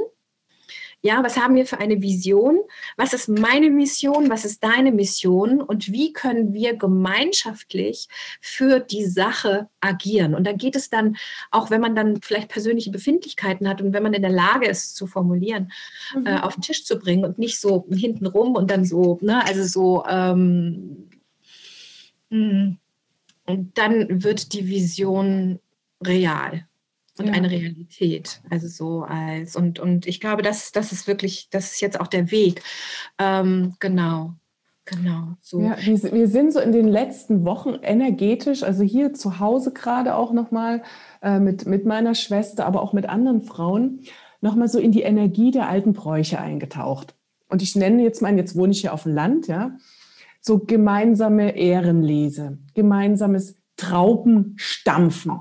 Ja, 1.05 1.23
was 1.23 1.37
haben 1.37 1.53
wir 1.53 1.67
für 1.67 1.77
eine 1.77 2.01
Vision? 2.01 2.61
Was 2.97 3.13
ist 3.13 3.29
meine 3.29 3.69
Mission? 3.69 4.27
Was 4.27 4.43
ist 4.43 4.63
deine 4.63 4.91
Mission? 4.91 5.61
Und 5.61 5.91
wie 5.91 6.13
können 6.13 6.51
wir 6.51 6.75
gemeinschaftlich 6.75 8.07
für 8.41 8.79
die 8.79 9.05
Sache 9.05 9.69
agieren? 9.81 10.33
Und 10.33 10.47
da 10.47 10.53
geht 10.53 10.75
es 10.75 10.89
dann, 10.89 11.15
auch 11.51 11.69
wenn 11.69 11.79
man 11.79 11.95
dann 11.95 12.23
vielleicht 12.23 12.49
persönliche 12.49 12.89
Befindlichkeiten 12.89 13.69
hat 13.69 13.83
und 13.83 13.93
wenn 13.93 14.01
man 14.01 14.15
in 14.15 14.23
der 14.23 14.31
Lage 14.31 14.67
ist, 14.67 14.95
zu 14.95 15.05
formulieren, 15.05 15.71
mhm. 16.15 16.25
äh, 16.25 16.39
auf 16.39 16.55
den 16.55 16.63
Tisch 16.63 16.85
zu 16.85 16.97
bringen 16.97 17.23
und 17.23 17.37
nicht 17.37 17.59
so 17.59 17.85
hintenrum 17.91 18.55
und 18.55 18.71
dann 18.71 18.83
so, 18.83 19.19
ne, 19.21 19.45
also 19.45 19.63
so, 19.63 20.05
ähm, 20.09 21.07
hm, 22.31 22.79
und 23.45 23.77
dann 23.77 24.23
wird 24.23 24.53
die 24.53 24.67
Vision 24.67 25.59
real 26.03 26.65
und 27.17 27.27
ja. 27.27 27.33
eine 27.33 27.49
Realität. 27.49 28.41
Also 28.49 28.67
so 28.67 29.03
als, 29.03 29.55
und, 29.55 29.79
und 29.79 30.05
ich 30.05 30.19
glaube, 30.19 30.41
das, 30.41 30.71
das 30.71 30.91
ist 30.91 31.07
wirklich, 31.07 31.49
das 31.49 31.73
ist 31.73 31.81
jetzt 31.81 31.99
auch 31.99 32.07
der 32.07 32.31
Weg. 32.31 32.61
Ähm, 33.17 33.75
genau. 33.79 34.33
Genau. 34.85 35.29
So. 35.41 35.61
Ja, 35.61 35.77
wir, 35.79 36.13
wir, 36.13 36.27
sind 36.27 36.53
so 36.53 36.59
in 36.59 36.71
den 36.71 36.87
letzten 36.87 37.43
Wochen 37.43 37.75
energetisch, 37.81 38.61
also 38.61 38.83
hier 38.83 39.13
zu 39.13 39.39
Hause 39.39 39.73
gerade 39.73 40.13
auch 40.13 40.31
nochmal 40.31 40.83
äh, 41.23 41.39
mit, 41.39 41.65
mit 41.65 41.85
meiner 41.85 42.13
Schwester, 42.13 42.67
aber 42.67 42.83
auch 42.83 42.93
mit 42.93 43.09
anderen 43.09 43.41
Frauen, 43.41 44.01
nochmal 44.41 44.67
so 44.67 44.77
in 44.77 44.91
die 44.91 45.01
Energie 45.01 45.49
der 45.49 45.69
alten 45.69 45.93
Bräuche 45.93 46.39
eingetaucht. 46.39 47.15
Und 47.49 47.63
ich 47.63 47.75
nenne 47.75 48.03
jetzt 48.03 48.21
mal, 48.21 48.35
jetzt 48.37 48.55
wohne 48.55 48.73
ich 48.73 48.81
hier 48.81 48.93
auf 48.93 49.03
dem 49.03 49.15
Land, 49.15 49.47
ja, 49.47 49.75
so 50.39 50.59
gemeinsame 50.59 51.55
Ehrenlese, 51.57 52.59
gemeinsames 52.75 53.57
Traubenstampfen 53.77 55.39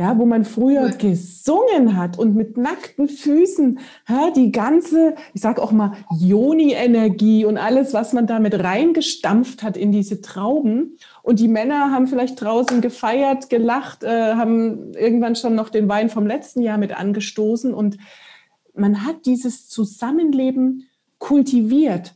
ja, 0.00 0.16
wo 0.16 0.24
man 0.24 0.46
früher 0.46 0.84
cool. 0.84 0.96
gesungen 0.96 1.94
hat 1.94 2.18
und 2.18 2.34
mit 2.34 2.56
nackten 2.56 3.06
Füßen 3.06 3.80
ja, 4.08 4.30
die 4.30 4.50
ganze, 4.50 5.14
ich 5.34 5.42
sage 5.42 5.62
auch 5.62 5.72
mal, 5.72 5.92
Joni-Energie 6.18 7.44
und 7.44 7.58
alles, 7.58 7.92
was 7.92 8.14
man 8.14 8.26
damit 8.26 8.64
reingestampft 8.64 9.62
hat 9.62 9.76
in 9.76 9.92
diese 9.92 10.22
Trauben. 10.22 10.96
Und 11.22 11.38
die 11.38 11.48
Männer 11.48 11.90
haben 11.90 12.06
vielleicht 12.06 12.40
draußen 12.40 12.80
gefeiert, 12.80 13.50
gelacht, 13.50 14.02
äh, 14.02 14.36
haben 14.36 14.94
irgendwann 14.94 15.36
schon 15.36 15.54
noch 15.54 15.68
den 15.68 15.86
Wein 15.86 16.08
vom 16.08 16.26
letzten 16.26 16.62
Jahr 16.62 16.78
mit 16.78 16.98
angestoßen. 16.98 17.74
Und 17.74 17.98
man 18.72 19.04
hat 19.04 19.26
dieses 19.26 19.68
Zusammenleben 19.68 20.88
kultiviert. 21.18 22.14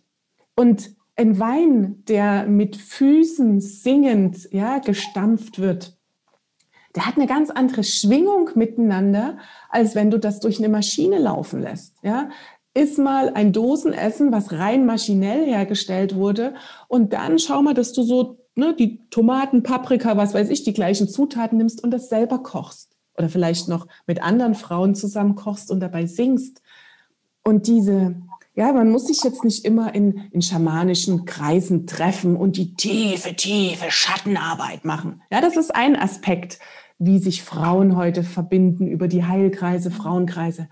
Und 0.57 0.93
ein 1.17 1.39
Wein, 1.39 2.03
der 2.09 2.47
mit 2.47 2.77
Füßen 2.77 3.61
singend 3.61 4.49
ja, 4.53 4.79
gestampft 4.79 5.59
wird, 5.59 5.99
der 6.95 7.07
hat 7.07 7.17
eine 7.17 7.27
ganz 7.27 7.51
andere 7.51 7.83
Schwingung 7.83 8.51
miteinander, 8.55 9.39
als 9.69 9.95
wenn 9.95 10.11
du 10.11 10.19
das 10.19 10.41
durch 10.41 10.59
eine 10.59 10.69
Maschine 10.69 11.19
laufen 11.19 11.61
lässt. 11.61 11.97
Ja? 12.03 12.31
Iss 12.73 12.99
mal 12.99 13.31
ein 13.35 13.53
Dosenessen, 13.53 14.33
was 14.33 14.53
rein 14.53 14.87
maschinell 14.87 15.47
hergestellt 15.47 16.15
wurde 16.15 16.55
und 16.89 17.13
dann 17.13 17.39
schau 17.39 17.63
mal, 17.63 17.75
dass 17.75 17.93
du 17.93 18.03
so 18.03 18.39
ne, 18.55 18.75
die 18.75 19.01
Tomaten, 19.11 19.63
Paprika, 19.63 20.17
was 20.17 20.35
weiß 20.35 20.51
ich, 20.51 20.63
die 20.63 20.73
gleichen 20.73 21.09
Zutaten 21.09 21.59
nimmst 21.59 21.83
und 21.83 21.91
das 21.91 22.09
selber 22.09 22.39
kochst. 22.39 22.91
Oder 23.17 23.29
vielleicht 23.29 23.69
noch 23.69 23.87
mit 24.07 24.23
anderen 24.23 24.55
Frauen 24.55 24.95
zusammen 24.95 25.37
kochst 25.37 25.71
und 25.71 25.81
dabei 25.81 26.07
singst. 26.07 26.63
Und 27.45 27.67
diese, 27.69 28.17
ja, 28.55 28.73
man 28.73 28.91
muss 28.91 29.07
sich 29.07 29.23
jetzt 29.23 29.45
nicht 29.45 29.65
immer 29.65 29.95
in, 29.95 30.29
in 30.33 30.43
schamanischen 30.43 31.25
Kreisen 31.25 31.87
treffen 31.87 32.37
und 32.37 32.57
die 32.57 32.75
tiefe, 32.75 33.35
tiefe 33.35 33.91
Schattenarbeit 33.91 34.85
machen. 34.85 35.23
Ja, 35.31 35.41
das 35.41 35.57
ist 35.57 35.75
ein 35.75 35.97
Aspekt 35.97 36.59
wie 36.99 37.19
sich 37.19 37.43
Frauen 37.43 37.97
heute 37.97 38.23
verbinden 38.23 38.87
über 38.87 39.09
die 39.09 39.25
Heilkreise, 39.25 39.91
Frauenkreise. 39.91 40.69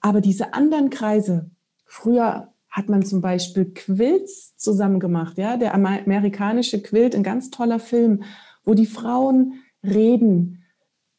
Aber 0.00 0.20
diese 0.20 0.54
anderen 0.54 0.90
Kreise, 0.90 1.50
früher 1.84 2.52
hat 2.70 2.88
man 2.88 3.02
zum 3.04 3.22
Beispiel 3.22 3.72
Quilts 3.72 4.56
zusammen 4.56 5.00
gemacht, 5.00 5.38
ja, 5.38 5.56
der 5.56 5.74
amerikanische 5.74 6.82
Quilt, 6.82 7.14
ein 7.14 7.22
ganz 7.22 7.50
toller 7.50 7.78
Film, 7.78 8.22
wo 8.64 8.74
die 8.74 8.86
Frauen 8.86 9.54
reden 9.82 10.62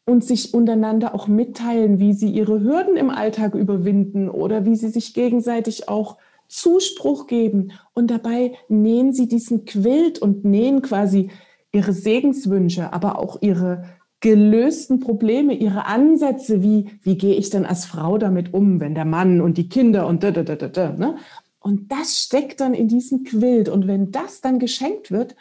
und 0.06 0.24
sich 0.24 0.54
untereinander 0.54 1.16
auch 1.16 1.28
mitteilen, 1.28 2.00
wie 2.00 2.14
sie 2.14 2.30
ihre 2.30 2.62
Hürden 2.62 2.96
im 2.96 3.10
Alltag 3.10 3.56
überwinden 3.56 4.30
oder 4.30 4.66
wie 4.66 4.76
sie 4.76 4.90
sich 4.90 5.14
gegenseitig 5.14 5.90
auch 5.90 6.18
Zuspruch 6.48 7.28
geben. 7.28 7.72
Und 7.94 8.12
dabei 8.12 8.54
nähen 8.70 9.12
sie 9.12 9.28
diesen 9.28 9.66
Quilt 9.66 10.20
und 10.20 10.46
nähen 10.46 10.82
quasi 10.82 11.30
ihre 11.74 11.92
Segenswünsche, 11.92 12.94
aber 12.94 13.20
auch 13.20 13.42
ihre 13.42 13.97
gelösten 14.20 15.00
Probleme, 15.00 15.54
ihre 15.54 15.86
Ansätze, 15.86 16.64
wie, 16.64 17.00
wie 17.04 17.18
gehe 17.18 17.36
ich 17.36 17.50
denn 17.50 17.66
als 17.66 17.86
Frau 17.86 18.18
damit 18.18 18.54
um, 18.54 18.80
wenn 18.80 18.96
der 18.96 19.06
Mann 19.06 19.42
und 19.42 19.58
die 19.58 19.70
Kinder 19.70 20.08
und 20.08 20.24
da, 20.24 20.32
da, 20.32 20.44
da, 20.44 20.56
da, 20.56 20.68
da, 20.68 20.94
ne? 20.94 21.18
Und 21.60 21.92
das 21.92 22.22
steckt 22.22 22.62
dann 22.62 22.74
in 22.74 22.88
diesem 22.88 23.24
Quilt. 23.24 23.68
Und 23.68 23.88
wenn 23.88 24.12
das 24.12 24.40
dann 24.42 24.58
geschenkt 24.58 25.12
wird, 25.12 25.36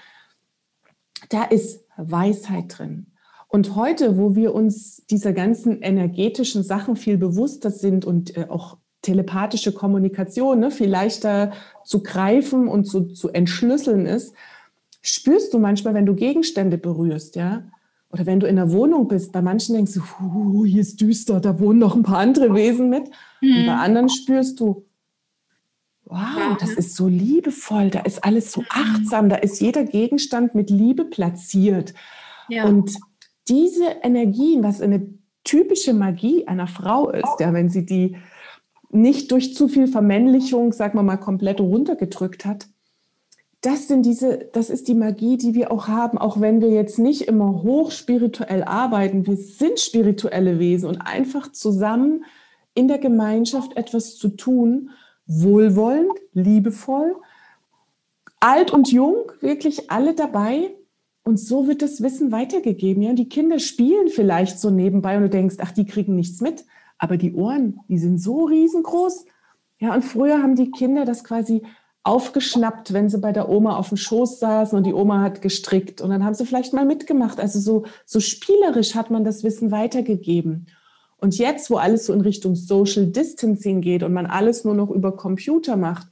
da 1.28 1.44
ist 1.44 1.84
Weisheit 1.96 2.78
drin. 2.78 3.12
Und 3.48 3.76
heute, 3.76 4.18
wo 4.18 4.34
wir 4.34 4.54
uns 4.54 5.04
dieser 5.06 5.32
ganzen 5.32 5.82
energetischen 5.82 6.64
Sachen 6.64 6.96
viel 6.96 7.16
bewusster 7.16 7.70
sind 7.70 8.04
und 8.04 8.36
äh, 8.36 8.46
auch 8.48 8.78
telepathische 9.02 9.72
Kommunikation 9.72 10.58
ne, 10.58 10.70
viel 10.70 10.90
leichter 10.90 11.52
zu 11.84 12.02
greifen 12.02 12.66
und 12.66 12.86
zu, 12.86 13.04
zu 13.12 13.28
entschlüsseln 13.28 14.04
ist, 14.04 14.34
spürst 15.00 15.54
du 15.54 15.60
manchmal, 15.60 15.94
wenn 15.94 16.06
du 16.06 16.16
Gegenstände 16.16 16.76
berührst, 16.76 17.36
ja, 17.36 17.62
oder 18.10 18.26
wenn 18.26 18.40
du 18.40 18.46
in 18.46 18.56
der 18.56 18.72
Wohnung 18.72 19.08
bist, 19.08 19.32
bei 19.32 19.42
manchen 19.42 19.74
denkst 19.74 19.94
du, 19.94 20.64
hier 20.64 20.80
ist 20.80 21.00
düster, 21.00 21.40
da 21.40 21.58
wohnen 21.58 21.78
noch 21.78 21.96
ein 21.96 22.02
paar 22.02 22.18
andere 22.18 22.54
Wesen 22.54 22.88
mit. 22.88 23.10
Mhm. 23.40 23.56
Und 23.56 23.66
bei 23.66 23.74
anderen 23.74 24.08
spürst 24.08 24.60
du, 24.60 24.86
wow, 26.04 26.56
das 26.60 26.70
ist 26.70 26.94
so 26.94 27.08
liebevoll, 27.08 27.90
da 27.90 28.00
ist 28.00 28.24
alles 28.24 28.52
so 28.52 28.62
achtsam, 28.70 29.28
da 29.28 29.36
ist 29.36 29.60
jeder 29.60 29.84
Gegenstand 29.84 30.54
mit 30.54 30.70
Liebe 30.70 31.04
platziert. 31.04 31.94
Ja. 32.48 32.64
Und 32.64 32.96
diese 33.48 33.86
Energien, 34.02 34.62
was 34.62 34.80
eine 34.80 35.08
typische 35.44 35.92
Magie 35.92 36.46
einer 36.46 36.68
Frau 36.68 37.10
ist, 37.10 37.40
ja, 37.40 37.52
wenn 37.52 37.68
sie 37.68 37.86
die 37.86 38.16
nicht 38.90 39.32
durch 39.32 39.54
zu 39.54 39.68
viel 39.68 39.88
Vermännlichung, 39.88 40.72
sagen 40.72 40.96
wir 40.96 41.02
mal, 41.02 41.16
komplett 41.16 41.60
runtergedrückt 41.60 42.44
hat, 42.44 42.68
das 43.60 43.88
sind 43.88 44.06
diese, 44.06 44.48
das 44.52 44.70
ist 44.70 44.88
die 44.88 44.94
Magie, 44.94 45.36
die 45.36 45.54
wir 45.54 45.72
auch 45.72 45.88
haben, 45.88 46.18
auch 46.18 46.40
wenn 46.40 46.60
wir 46.60 46.68
jetzt 46.68 46.98
nicht 46.98 47.22
immer 47.22 47.62
hochspirituell 47.62 48.62
arbeiten. 48.62 49.26
Wir 49.26 49.36
sind 49.36 49.80
spirituelle 49.80 50.58
Wesen 50.58 50.88
und 50.88 50.98
einfach 50.98 51.50
zusammen 51.52 52.24
in 52.74 52.88
der 52.88 52.98
Gemeinschaft 52.98 53.76
etwas 53.76 54.16
zu 54.16 54.28
tun, 54.28 54.90
wohlwollend, 55.26 56.12
liebevoll, 56.32 57.16
alt 58.40 58.70
und 58.70 58.92
jung, 58.92 59.32
wirklich 59.40 59.90
alle 59.90 60.14
dabei. 60.14 60.74
Und 61.24 61.40
so 61.40 61.66
wird 61.66 61.82
das 61.82 62.02
Wissen 62.02 62.30
weitergegeben. 62.30 63.02
Ja, 63.02 63.12
die 63.14 63.28
Kinder 63.28 63.58
spielen 63.58 64.08
vielleicht 64.08 64.60
so 64.60 64.70
nebenbei 64.70 65.16
und 65.16 65.24
du 65.24 65.30
denkst, 65.30 65.56
ach, 65.58 65.72
die 65.72 65.86
kriegen 65.86 66.14
nichts 66.14 66.40
mit. 66.40 66.64
Aber 66.98 67.16
die 67.16 67.34
Ohren, 67.34 67.80
die 67.88 67.98
sind 67.98 68.18
so 68.18 68.44
riesengroß. 68.44 69.24
Ja, 69.78 69.94
und 69.94 70.04
früher 70.04 70.40
haben 70.40 70.54
die 70.54 70.70
Kinder 70.70 71.04
das 71.04 71.24
quasi 71.24 71.62
aufgeschnappt, 72.06 72.92
wenn 72.92 73.08
sie 73.08 73.18
bei 73.18 73.32
der 73.32 73.48
Oma 73.48 73.76
auf 73.76 73.88
dem 73.88 73.96
Schoß 73.96 74.38
saßen 74.38 74.78
und 74.78 74.84
die 74.84 74.94
Oma 74.94 75.20
hat 75.20 75.42
gestrickt 75.42 76.00
und 76.00 76.10
dann 76.10 76.24
haben 76.24 76.34
sie 76.34 76.46
vielleicht 76.46 76.72
mal 76.72 76.84
mitgemacht. 76.84 77.40
Also 77.40 77.58
so, 77.58 77.84
so 78.04 78.20
spielerisch 78.20 78.94
hat 78.94 79.10
man 79.10 79.24
das 79.24 79.42
Wissen 79.42 79.72
weitergegeben. 79.72 80.68
Und 81.18 81.36
jetzt, 81.38 81.68
wo 81.68 81.76
alles 81.76 82.06
so 82.06 82.12
in 82.12 82.20
Richtung 82.20 82.54
Social 82.54 83.06
Distancing 83.06 83.80
geht 83.80 84.04
und 84.04 84.12
man 84.12 84.26
alles 84.26 84.64
nur 84.64 84.74
noch 84.74 84.90
über 84.90 85.16
Computer 85.16 85.76
macht, 85.76 86.06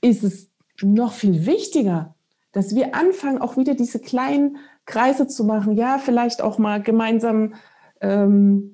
ist 0.00 0.24
es 0.24 0.48
noch 0.82 1.12
viel 1.12 1.46
wichtiger, 1.46 2.14
dass 2.50 2.74
wir 2.74 2.96
anfangen, 2.96 3.40
auch 3.40 3.56
wieder 3.56 3.74
diese 3.74 4.00
kleinen 4.00 4.56
Kreise 4.84 5.28
zu 5.28 5.44
machen. 5.44 5.76
Ja, 5.76 5.98
vielleicht 5.98 6.42
auch 6.42 6.58
mal 6.58 6.82
gemeinsam 6.82 7.54
ähm, 8.00 8.73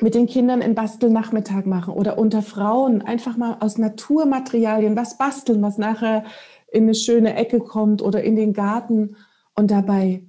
mit 0.00 0.14
den 0.14 0.26
Kindern 0.26 0.62
einen 0.62 0.74
Bastelnachmittag 0.74 1.66
machen 1.66 1.94
oder 1.94 2.18
unter 2.18 2.42
Frauen 2.42 3.02
einfach 3.02 3.36
mal 3.36 3.58
aus 3.60 3.78
Naturmaterialien 3.78 4.96
was 4.96 5.18
basteln, 5.18 5.62
was 5.62 5.78
nachher 5.78 6.24
in 6.72 6.84
eine 6.84 6.94
schöne 6.94 7.34
Ecke 7.34 7.58
kommt 7.58 8.00
oder 8.02 8.22
in 8.22 8.36
den 8.36 8.52
Garten 8.52 9.16
und 9.54 9.70
dabei 9.70 10.24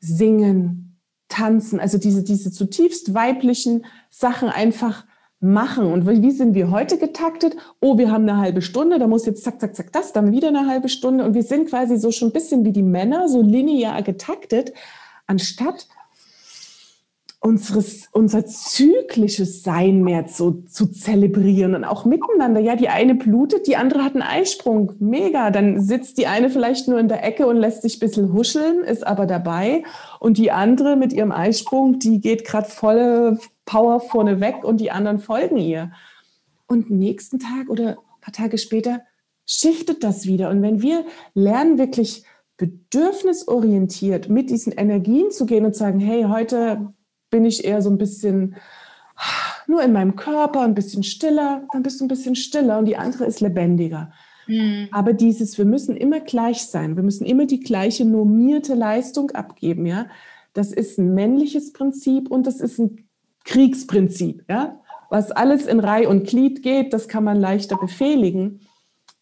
singen, 0.00 1.00
tanzen, 1.28 1.80
also 1.80 1.98
diese, 1.98 2.22
diese 2.24 2.50
zutiefst 2.50 3.14
weiblichen 3.14 3.84
Sachen 4.10 4.48
einfach 4.48 5.06
machen. 5.40 5.92
Und 5.92 6.06
wie 6.06 6.30
sind 6.30 6.54
wir 6.54 6.70
heute 6.70 6.98
getaktet? 6.98 7.56
Oh, 7.80 7.98
wir 7.98 8.10
haben 8.10 8.28
eine 8.28 8.38
halbe 8.38 8.62
Stunde, 8.62 8.98
da 8.98 9.06
muss 9.06 9.26
jetzt 9.26 9.42
zack, 9.42 9.60
zack, 9.60 9.74
zack, 9.74 9.92
das, 9.92 10.12
dann 10.12 10.32
wieder 10.32 10.48
eine 10.48 10.68
halbe 10.68 10.88
Stunde. 10.88 11.24
Und 11.24 11.34
wir 11.34 11.42
sind 11.42 11.68
quasi 11.68 11.96
so 11.98 12.12
schon 12.12 12.28
ein 12.28 12.32
bisschen 12.32 12.64
wie 12.64 12.72
die 12.72 12.82
Männer, 12.82 13.28
so 13.28 13.42
linear 13.42 14.02
getaktet, 14.02 14.72
anstatt 15.26 15.88
unseres, 17.42 18.08
unser 18.12 18.46
zyklisches 18.46 19.64
Sein 19.64 20.02
mehr 20.02 20.26
zu, 20.26 20.62
zu 20.68 20.86
zelebrieren 20.86 21.74
und 21.74 21.84
auch 21.84 22.04
miteinander. 22.04 22.60
Ja, 22.60 22.76
die 22.76 22.88
eine 22.88 23.16
blutet, 23.16 23.66
die 23.66 23.76
andere 23.76 24.04
hat 24.04 24.14
einen 24.14 24.22
Eisprung. 24.22 24.92
Mega. 25.00 25.50
Dann 25.50 25.80
sitzt 25.80 26.18
die 26.18 26.28
eine 26.28 26.50
vielleicht 26.50 26.86
nur 26.86 27.00
in 27.00 27.08
der 27.08 27.24
Ecke 27.24 27.48
und 27.48 27.56
lässt 27.56 27.82
sich 27.82 27.96
ein 27.96 28.00
bisschen 28.00 28.32
huscheln, 28.32 28.84
ist 28.84 29.04
aber 29.04 29.26
dabei. 29.26 29.82
Und 30.20 30.38
die 30.38 30.52
andere 30.52 30.94
mit 30.94 31.12
ihrem 31.12 31.32
Eisprung, 31.32 31.98
die 31.98 32.20
geht 32.20 32.44
gerade 32.44 32.68
volle 32.68 33.38
Power 33.64 33.98
vorne 33.98 34.40
weg 34.40 34.62
und 34.62 34.80
die 34.80 34.92
anderen 34.92 35.18
folgen 35.18 35.56
ihr. 35.56 35.90
Und 36.68 36.90
nächsten 36.90 37.40
Tag 37.40 37.68
oder 37.68 37.96
paar 38.20 38.32
Tage 38.32 38.56
später 38.56 39.02
shiftet 39.44 40.04
das 40.04 40.26
wieder. 40.26 40.48
Und 40.48 40.62
wenn 40.62 40.80
wir 40.80 41.04
lernen, 41.34 41.76
wirklich 41.76 42.24
bedürfnisorientiert 42.56 44.28
mit 44.28 44.48
diesen 44.48 44.72
Energien 44.72 45.32
zu 45.32 45.44
gehen 45.44 45.64
und 45.64 45.74
sagen, 45.74 45.98
hey, 45.98 46.26
heute 46.28 46.94
bin 47.32 47.44
ich 47.44 47.64
eher 47.64 47.82
so 47.82 47.90
ein 47.90 47.98
bisschen 47.98 48.54
nur 49.66 49.82
in 49.82 49.92
meinem 49.92 50.14
Körper, 50.16 50.60
ein 50.60 50.74
bisschen 50.74 51.02
stiller, 51.02 51.66
dann 51.72 51.82
bist 51.82 52.00
du 52.00 52.04
ein 52.04 52.08
bisschen 52.08 52.36
stiller 52.36 52.78
und 52.78 52.84
die 52.84 52.96
andere 52.96 53.24
ist 53.24 53.40
lebendiger. 53.40 54.12
Mhm. 54.46 54.88
Aber 54.92 55.12
dieses, 55.12 55.56
wir 55.58 55.64
müssen 55.64 55.96
immer 55.96 56.20
gleich 56.20 56.66
sein, 56.66 56.94
wir 56.94 57.02
müssen 57.02 57.24
immer 57.24 57.46
die 57.46 57.60
gleiche 57.60 58.04
normierte 58.04 58.74
Leistung 58.74 59.30
abgeben, 59.32 59.86
ja. 59.86 60.06
Das 60.52 60.72
ist 60.72 60.98
ein 60.98 61.14
männliches 61.14 61.72
Prinzip 61.72 62.30
und 62.30 62.46
das 62.46 62.60
ist 62.60 62.78
ein 62.78 63.08
Kriegsprinzip, 63.44 64.44
ja. 64.48 64.80
Was 65.08 65.30
alles 65.30 65.66
in 65.66 65.80
Reih 65.80 66.08
und 66.08 66.26
Glied 66.26 66.62
geht, 66.62 66.92
das 66.92 67.08
kann 67.08 67.24
man 67.24 67.40
leichter 67.40 67.76
befehligen. 67.76 68.60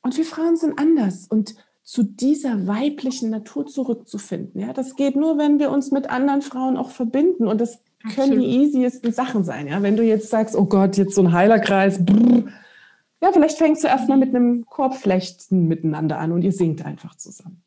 Und 0.03 0.17
wir 0.17 0.25
Frauen 0.25 0.57
sind 0.57 0.79
anders 0.79 1.27
und 1.29 1.55
zu 1.83 2.05
dieser 2.05 2.69
weiblichen 2.69 3.31
Natur 3.31 3.67
zurückzufinden. 3.67 4.61
Ja, 4.61 4.73
das 4.73 4.95
geht 4.95 5.17
nur, 5.17 5.39
wenn 5.39 5.59
wir 5.59 5.71
uns 5.71 5.91
mit 5.91 6.09
anderen 6.09 6.43
Frauen 6.43 6.77
auch 6.77 6.91
verbinden. 6.91 7.49
Und 7.49 7.61
das 7.61 7.83
können 8.03 8.33
Absolut. 8.33 8.43
die 8.43 8.47
easiesten 8.47 9.13
Sachen 9.13 9.45
sein. 9.45 9.67
Ja? 9.67 9.83
Wenn 9.83 9.97
du 9.97 10.03
jetzt 10.03 10.31
sagst, 10.31 10.57
oh 10.57 10.65
Gott, 10.65 10.97
jetzt 10.97 11.15
so 11.15 11.23
ein 11.23 11.33
Heilerkreis, 11.33 12.05
brr, 12.05 12.45
ja, 13.23 13.33
vielleicht 13.33 13.59
fängst 13.59 13.85
du 13.85 13.89
erstmal 13.89 14.17
mit 14.17 14.35
einem 14.35 14.65
Korbflechten 14.65 15.69
miteinander 15.69 16.19
an 16.19 16.33
und 16.33 16.43
ihr 16.43 16.53
singt 16.53 16.85
einfach 16.85 17.15
zusammen. 17.17 17.63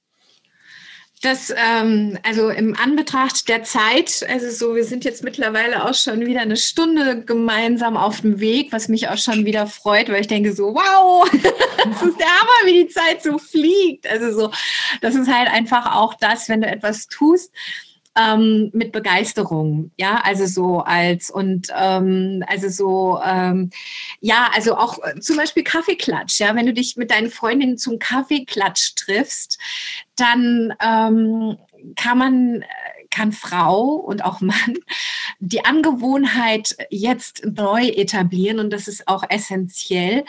Das, 1.21 1.53
ähm, 1.55 2.17
also 2.23 2.49
im 2.49 2.75
Anbetracht 2.75 3.47
der 3.47 3.63
Zeit, 3.63 4.25
also 4.27 4.49
so, 4.49 4.75
wir 4.75 4.83
sind 4.83 5.05
jetzt 5.05 5.23
mittlerweile 5.23 5.85
auch 5.85 5.93
schon 5.93 6.19
wieder 6.25 6.41
eine 6.41 6.57
Stunde 6.57 7.23
gemeinsam 7.23 7.95
auf 7.95 8.21
dem 8.21 8.41
Weg, 8.41 8.73
was 8.73 8.89
mich 8.89 9.07
auch 9.07 9.17
schon 9.17 9.45
wieder 9.45 9.65
freut, 9.67 10.09
weil 10.09 10.19
ich 10.19 10.27
denke 10.27 10.51
so, 10.51 10.75
wow, 10.75 11.29
das 11.31 12.01
ist 12.01 12.19
der 12.19 12.27
Hammer, 12.27 12.65
wie 12.65 12.83
die 12.83 12.89
Zeit 12.89 13.23
so 13.23 13.37
fliegt. 13.37 14.05
Also 14.05 14.37
so, 14.37 14.51
das 14.99 15.15
ist 15.15 15.33
halt 15.33 15.49
einfach 15.49 15.95
auch 15.95 16.15
das, 16.15 16.49
wenn 16.49 16.59
du 16.59 16.67
etwas 16.67 17.07
tust, 17.07 17.53
ähm, 18.17 18.69
mit 18.73 18.91
Begeisterung, 18.91 19.91
ja, 19.97 20.21
also 20.23 20.45
so 20.45 20.79
als 20.79 21.29
und 21.29 21.67
ähm, 21.75 22.43
also 22.47 22.69
so, 22.69 23.19
ähm, 23.23 23.71
ja, 24.21 24.49
also 24.53 24.75
auch 24.77 24.99
äh, 25.03 25.19
zum 25.19 25.37
Beispiel 25.37 25.63
Kaffeeklatsch, 25.63 26.39
ja, 26.39 26.55
wenn 26.55 26.65
du 26.65 26.73
dich 26.73 26.95
mit 26.95 27.11
deinen 27.11 27.29
Freundinnen 27.29 27.77
zum 27.77 27.99
Kaffeeklatsch 27.99 28.95
triffst, 28.95 29.59
dann 30.15 30.73
ähm, 30.79 31.57
kann 31.95 32.17
man 32.17 32.61
äh, 32.61 32.65
kann 33.09 33.31
Frau 33.31 33.83
und 33.83 34.25
auch 34.25 34.41
Mann 34.41 34.77
die 35.39 35.65
Angewohnheit 35.65 36.75
jetzt 36.89 37.45
neu 37.45 37.87
etablieren 37.87 38.59
und 38.59 38.71
das 38.71 38.87
ist 38.87 39.07
auch 39.07 39.23
essentiell, 39.29 40.25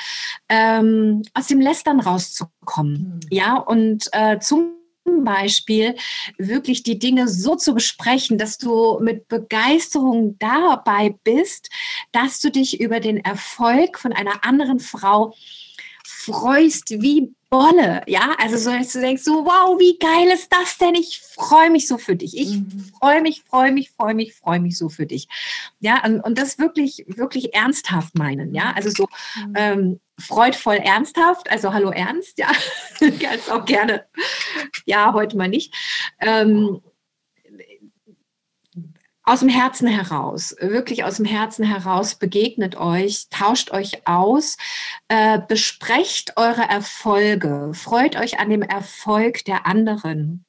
ähm, 0.49 1.23
aus 1.33 1.47
dem 1.47 1.61
Lästern 1.61 2.01
rauszukommen. 2.01 2.93
Mhm. 2.95 3.21
Ja, 3.31 3.57
und 3.57 4.09
äh, 4.13 4.39
zum 4.39 4.84
Beispiel 5.05 5.97
wirklich 6.39 6.83
die 6.83 6.99
Dinge 6.99 7.29
so 7.29 7.57
zu 7.57 7.75
besprechen, 7.75 8.39
dass 8.39 8.59
du 8.59 8.99
mit 9.01 9.29
Begeisterung 9.29 10.39
dabei 10.39 11.15
bist, 11.25 11.71
dass 12.13 12.41
du 12.41 12.51
dich 12.51 12.81
über 12.81 13.01
den 13.01 13.19
Erfolg 13.19 13.99
von 13.99 14.13
einer 14.13 14.45
anderen 14.45 14.81
Frau 14.81 15.35
freust 16.05 16.91
wie 16.91 17.35
Bolle, 17.55 18.03
ja, 18.09 18.35
also 18.41 18.57
so, 18.57 18.77
dass 18.77 18.93
du 18.93 19.01
denkst, 19.01 19.23
so, 19.23 19.45
wow, 19.45 19.79
wie 19.79 19.97
geil 19.99 20.27
ist 20.35 20.53
das 20.53 20.77
denn? 20.77 20.97
Ich 20.97 21.21
freue 21.21 21.71
mich 21.71 21.87
so 21.87 21.99
für 21.99 22.17
dich. 22.17 22.37
Ich 22.37 22.57
mhm. 22.57 22.91
freue 22.99 23.23
mich, 23.23 23.45
freue 23.45 23.71
mich, 23.71 23.93
freue 23.93 24.15
mich, 24.15 24.35
freue 24.35 24.59
mich 24.59 24.77
so 24.77 24.89
für 24.89 25.07
dich. 25.07 25.29
Ja, 25.79 26.05
und, 26.05 26.19
und, 26.21 26.37
das 26.37 26.59
wirklich, 26.59 27.05
wirklich 27.07 27.55
ernsthaft 27.55 28.19
meinen, 28.19 28.57
ja, 28.57 28.73
also 28.75 28.91
so 28.91 29.09
mhm. 29.37 29.53
ähm, 29.55 30.01
freudvoll 30.19 30.77
ernsthaft, 30.77 31.51
also 31.51 31.73
hallo 31.73 31.91
Ernst, 31.91 32.39
ja, 32.39 32.51
ganz 33.21 33.49
auch 33.49 33.65
gerne, 33.65 34.07
ja, 34.85 35.13
heute 35.13 35.37
mal 35.37 35.49
nicht. 35.49 35.75
Ähm, 36.21 36.81
aus 39.27 39.41
dem 39.41 39.49
Herzen 39.49 39.89
heraus, 39.89 40.55
wirklich 40.61 41.03
aus 41.05 41.17
dem 41.17 41.25
Herzen 41.25 41.65
heraus, 41.65 42.15
begegnet 42.17 42.77
euch, 42.77 43.29
tauscht 43.31 43.71
euch 43.71 44.07
aus, 44.07 44.59
äh, 45.09 45.41
besprecht 45.49 46.35
eure 46.37 46.63
Erfolge, 46.63 47.73
freut 47.73 48.17
euch 48.17 48.39
an 48.39 48.51
dem 48.51 48.63
Erfolg 48.63 49.45
der 49.47 49.67
anderen. 49.67 50.45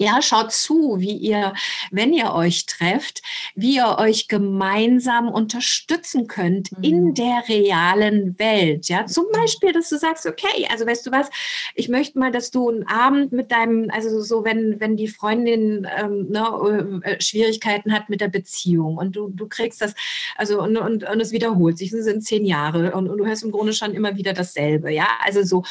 Ja, 0.00 0.22
schaut 0.22 0.50
zu, 0.50 0.96
wie 0.98 1.14
ihr, 1.14 1.52
wenn 1.90 2.14
ihr 2.14 2.32
euch 2.32 2.64
trefft, 2.64 3.20
wie 3.54 3.76
ihr 3.76 3.98
euch 3.98 4.28
gemeinsam 4.28 5.28
unterstützen 5.28 6.26
könnt 6.26 6.72
mhm. 6.72 6.82
in 6.82 7.14
der 7.14 7.42
realen 7.46 8.38
Welt. 8.38 8.88
Ja, 8.88 9.04
zum 9.04 9.26
Beispiel, 9.30 9.74
dass 9.74 9.90
du 9.90 9.98
sagst, 9.98 10.24
okay, 10.24 10.66
also 10.70 10.86
weißt 10.86 11.06
du 11.06 11.12
was, 11.12 11.28
ich 11.74 11.90
möchte 11.90 12.18
mal, 12.18 12.32
dass 12.32 12.50
du 12.50 12.70
einen 12.70 12.86
Abend 12.88 13.32
mit 13.32 13.52
deinem, 13.52 13.90
also 13.90 14.22
so, 14.22 14.42
wenn, 14.42 14.80
wenn 14.80 14.96
die 14.96 15.08
Freundin 15.08 15.86
ähm, 15.98 16.30
ne, 16.30 17.02
äh, 17.04 17.20
Schwierigkeiten 17.20 17.92
hat 17.92 18.08
mit 18.08 18.22
der 18.22 18.28
Beziehung 18.28 18.96
und 18.96 19.14
du, 19.14 19.28
du 19.28 19.48
kriegst 19.48 19.82
das, 19.82 19.94
also 20.34 20.62
und, 20.62 20.78
und, 20.78 21.04
und 21.04 21.20
es 21.20 21.30
wiederholt 21.30 21.76
sich, 21.76 21.92
es 21.92 22.04
sind 22.04 22.24
zehn 22.24 22.46
Jahre 22.46 22.92
und, 22.92 23.06
und 23.06 23.18
du 23.18 23.26
hörst 23.26 23.42
im 23.42 23.52
Grunde 23.52 23.74
schon 23.74 23.92
immer 23.92 24.16
wieder 24.16 24.32
dasselbe. 24.32 24.90
Ja, 24.90 25.08
also 25.22 25.42
so 25.42 25.62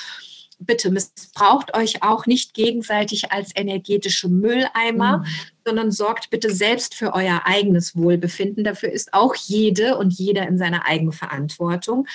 bitte 0.60 0.92
missbraucht 0.92 1.76
euch 1.76 2.04
auch 2.04 2.26
nicht 2.26 2.54
gegenseitig 2.54 3.32
als 3.32 3.52
energetische 3.56 4.28
Mülleimer, 4.28 5.20
mhm 5.20 5.26
sondern 5.70 5.92
sorgt 5.92 6.32
bitte 6.32 6.52
selbst 6.52 6.96
für 6.96 7.14
euer 7.14 7.42
eigenes 7.46 7.96
Wohlbefinden. 7.96 8.64
Dafür 8.64 8.92
ist 8.92 9.14
auch 9.14 9.36
jede 9.36 9.98
und 9.98 10.12
jeder 10.12 10.48
in 10.48 10.58
seiner 10.58 10.88
eigenen 10.88 11.12
Verantwortung. 11.12 12.08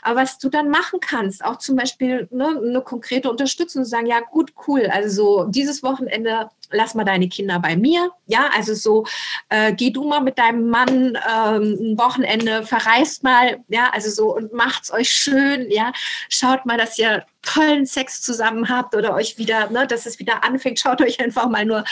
Aber 0.00 0.20
was 0.22 0.38
du 0.38 0.48
dann 0.48 0.70
machen 0.70 0.98
kannst, 1.00 1.44
auch 1.44 1.58
zum 1.58 1.76
Beispiel 1.76 2.26
ne, 2.30 2.58
eine 2.64 2.80
konkrete 2.80 3.30
Unterstützung, 3.30 3.84
sagen, 3.84 4.06
ja 4.06 4.20
gut, 4.20 4.54
cool, 4.66 4.86
also 4.90 5.42
so 5.42 5.44
dieses 5.44 5.82
Wochenende 5.82 6.48
lass 6.70 6.94
mal 6.94 7.04
deine 7.04 7.28
Kinder 7.28 7.58
bei 7.58 7.76
mir. 7.76 8.10
Ja, 8.26 8.48
also 8.56 8.72
so, 8.72 9.04
äh, 9.50 9.74
geh 9.74 9.90
du 9.90 10.08
mal 10.08 10.22
mit 10.22 10.38
deinem 10.38 10.70
Mann 10.70 11.18
ähm, 11.28 11.76
ein 11.80 11.98
Wochenende, 11.98 12.64
verreist 12.64 13.22
mal, 13.22 13.58
ja, 13.68 13.90
also 13.90 14.08
so 14.08 14.34
und 14.34 14.54
macht's 14.54 14.90
euch 14.90 15.10
schön, 15.10 15.70
ja. 15.70 15.92
Schaut 16.30 16.64
mal, 16.64 16.78
dass 16.78 16.98
ihr 16.98 17.26
tollen 17.42 17.86
Sex 17.86 18.22
zusammen 18.22 18.68
habt 18.68 18.94
oder 18.94 19.14
euch 19.14 19.38
wieder, 19.38 19.70
ne, 19.70 19.86
dass 19.86 20.06
es 20.06 20.18
wieder 20.18 20.44
anfängt. 20.44 20.80
Schaut 20.80 21.00
euch 21.00 21.20
einfach 21.20 21.48
mal 21.48 21.64
nur 21.64 21.84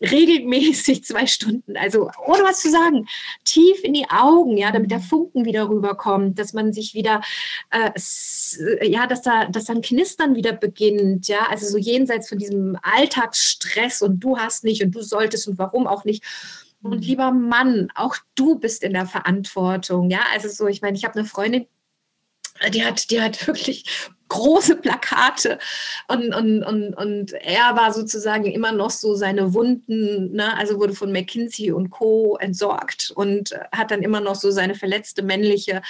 regelmäßig 0.00 1.04
zwei 1.04 1.26
Stunden, 1.26 1.76
also 1.76 2.10
ohne 2.26 2.42
was 2.44 2.60
zu 2.60 2.70
sagen, 2.70 3.08
tief 3.44 3.82
in 3.82 3.94
die 3.94 4.08
Augen, 4.10 4.56
ja, 4.56 4.70
damit 4.70 4.90
der 4.90 5.00
Funken 5.00 5.44
wieder 5.44 5.68
rüberkommt, 5.68 6.38
dass 6.38 6.52
man 6.52 6.72
sich 6.72 6.94
wieder, 6.94 7.22
äh, 7.70 7.90
ja, 8.86 9.06
dass 9.06 9.22
da, 9.22 9.46
dass 9.46 9.64
dann 9.64 9.82
Knistern 9.82 10.34
wieder 10.34 10.52
beginnt, 10.52 11.28
ja, 11.28 11.46
also 11.48 11.66
so 11.66 11.78
jenseits 11.78 12.28
von 12.28 12.38
diesem 12.38 12.78
Alltagsstress 12.82 14.02
und 14.02 14.20
du 14.20 14.38
hast 14.38 14.64
nicht 14.64 14.82
und 14.82 14.94
du 14.94 15.02
solltest 15.02 15.48
und 15.48 15.58
warum 15.58 15.86
auch 15.86 16.04
nicht. 16.04 16.24
Und 16.82 16.98
mhm. 16.98 17.02
lieber 17.02 17.30
Mann, 17.32 17.88
auch 17.94 18.16
du 18.34 18.58
bist 18.58 18.82
in 18.82 18.92
der 18.92 19.06
Verantwortung, 19.06 20.10
ja, 20.10 20.20
also 20.32 20.48
so, 20.48 20.66
ich 20.66 20.82
meine, 20.82 20.96
ich 20.96 21.04
habe 21.04 21.18
eine 21.18 21.26
Freundin, 21.26 21.66
die 22.72 22.84
hat, 22.84 23.10
die 23.10 23.20
hat 23.20 23.46
wirklich 23.46 23.84
große 24.28 24.76
Plakate. 24.76 25.58
Und, 26.08 26.34
und, 26.34 26.64
und, 26.64 26.94
und 26.94 27.32
er 27.32 27.76
war 27.76 27.92
sozusagen 27.92 28.46
immer 28.46 28.72
noch 28.72 28.90
so 28.90 29.14
seine 29.14 29.54
Wunden, 29.54 30.32
ne? 30.32 30.56
also 30.58 30.80
wurde 30.80 30.94
von 30.94 31.12
McKinsey 31.12 31.70
und 31.70 31.90
Co. 31.90 32.36
entsorgt 32.40 33.12
und 33.14 33.52
hat 33.72 33.92
dann 33.92 34.02
immer 34.02 34.20
noch 34.20 34.34
so 34.34 34.50
seine 34.50 34.74
verletzte 34.74 35.22
männliche 35.22 35.82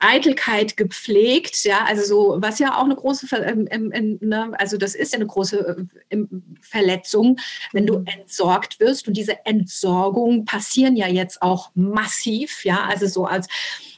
Eitelkeit 0.00 0.76
gepflegt, 0.76 1.64
ja, 1.64 1.84
also 1.84 2.04
so, 2.04 2.42
was 2.42 2.58
ja 2.58 2.76
auch 2.76 2.84
eine 2.84 2.96
große, 2.96 3.26
ähm, 3.36 3.68
ähm, 3.70 4.18
ne, 4.20 4.52
also 4.58 4.76
das 4.76 4.94
ist 4.94 5.12
ja 5.12 5.18
eine 5.18 5.26
große 5.26 5.86
äh, 6.10 6.18
Verletzung, 6.60 7.38
wenn 7.72 7.86
du 7.86 8.04
entsorgt 8.04 8.80
wirst. 8.80 9.08
Und 9.08 9.16
diese 9.16 9.46
Entsorgung 9.46 10.44
passieren 10.44 10.96
ja 10.96 11.08
jetzt 11.08 11.40
auch 11.42 11.70
massiv, 11.74 12.64
ja, 12.64 12.84
also 12.84 13.06
so 13.06 13.24
als 13.24 13.46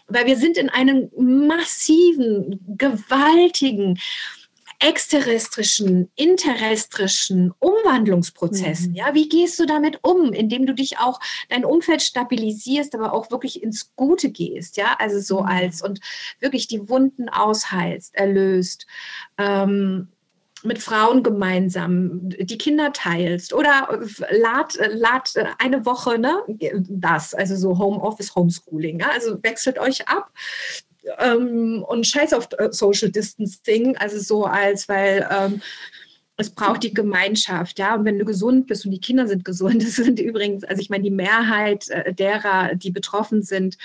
weil 0.09 0.27
wir 0.27 0.37
sind 0.37 0.57
in 0.57 0.69
einem 0.69 1.11
massiven, 1.17 2.61
gewaltigen, 2.77 3.99
exterrestrischen, 4.79 6.11
interrestrischen 6.17 7.53
Umwandlungsprozessen. 7.59 8.91
Mhm. 8.91 8.97
Ja, 8.97 9.15
wie 9.15 9.29
gehst 9.29 9.59
du 9.59 9.67
damit 9.67 10.01
um, 10.03 10.33
indem 10.33 10.67
du 10.67 10.75
dich 10.75 10.99
auch 10.99 11.19
dein 11.49 11.65
Umfeld 11.65 12.03
stabilisierst, 12.03 12.95
aber 12.95 13.13
auch 13.13 13.31
wirklich 13.31 13.63
ins 13.63 13.95
Gute 13.97 14.31
gehst, 14.31 14.77
ja, 14.77 14.95
also 14.99 15.19
so 15.21 15.41
mhm. 15.41 15.47
als 15.47 15.83
und 15.83 16.01
wirklich 16.41 16.69
die 16.69 16.89
Wunden 16.89 17.29
ausheilst, 17.29 18.15
erlöst. 18.15 18.87
Ähm, 19.39 20.09
mit 20.67 20.79
Frauen 20.79 21.23
gemeinsam 21.23 22.29
die 22.29 22.59
Kinder 22.59 22.93
teilst 22.93 23.53
oder 23.53 24.01
lad, 24.31 24.79
lad 24.93 25.33
eine 25.59 25.87
Woche 25.87 26.19
ne, 26.19 26.43
das, 26.89 27.35
also 27.35 27.57
so 27.57 27.79
Homeoffice, 27.79 28.35
Homeschooling. 28.35 29.01
Ja? 29.01 29.11
Also 29.11 29.43
wechselt 29.43 29.79
euch 29.79 30.09
ab 30.09 30.31
ähm, 31.19 31.85
und 31.87 32.07
scheiß 32.07 32.33
auf 32.33 32.49
Social 32.71 33.11
Distancing, 33.11 33.97
also 33.97 34.19
so 34.19 34.45
als, 34.45 34.89
weil 34.89 35.29
ähm, 35.31 35.63
es 36.39 36.51
braucht 36.51 36.83
die 36.83 36.93
Gemeinschaft, 36.93 37.79
ja. 37.79 37.95
Und 37.95 38.05
wenn 38.05 38.19
du 38.19 38.25
gesund 38.25 38.67
bist 38.67 38.85
und 38.85 38.91
die 38.91 39.01
Kinder 39.01 39.27
sind 39.27 39.45
gesund, 39.45 39.83
das 39.83 39.97
sind 39.97 40.21
übrigens, 40.21 40.65
also 40.65 40.81
ich 40.81 40.91
meine, 40.91 41.05
die 41.05 41.11
Mehrheit 41.11 41.89
äh, 41.89 42.13
derer, 42.13 42.75
die 42.75 42.91
betroffen 42.91 43.43
sind, 43.43 43.79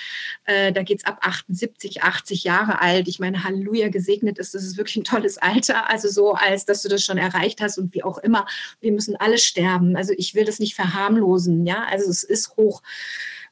äh, 0.45 0.73
da 0.73 0.83
geht 0.83 0.99
es 0.99 1.05
ab 1.05 1.19
78, 1.21 2.03
80 2.03 2.43
Jahre 2.43 2.81
alt. 2.81 3.07
Ich 3.07 3.19
meine, 3.19 3.43
Halleluja, 3.43 3.89
gesegnet 3.89 4.37
ist, 4.37 4.53
das 4.53 4.63
ist 4.63 4.77
wirklich 4.77 4.97
ein 4.97 5.03
tolles 5.05 5.37
Alter. 5.37 5.89
Also 5.89 6.09
so, 6.09 6.33
als 6.33 6.65
dass 6.65 6.81
du 6.81 6.89
das 6.89 7.03
schon 7.03 7.17
erreicht 7.17 7.61
hast 7.61 7.77
und 7.77 7.93
wie 7.93 8.03
auch 8.03 8.17
immer, 8.17 8.45
wir 8.81 8.91
müssen 8.91 9.15
alle 9.15 9.37
sterben. 9.37 9.95
Also 9.95 10.13
ich 10.17 10.35
will 10.35 10.43
das 10.43 10.59
nicht 10.59 10.75
verharmlosen, 10.75 11.65
ja. 11.65 11.85
Also 11.89 12.09
es 12.09 12.23
ist 12.23 12.57
hoch. 12.57 12.81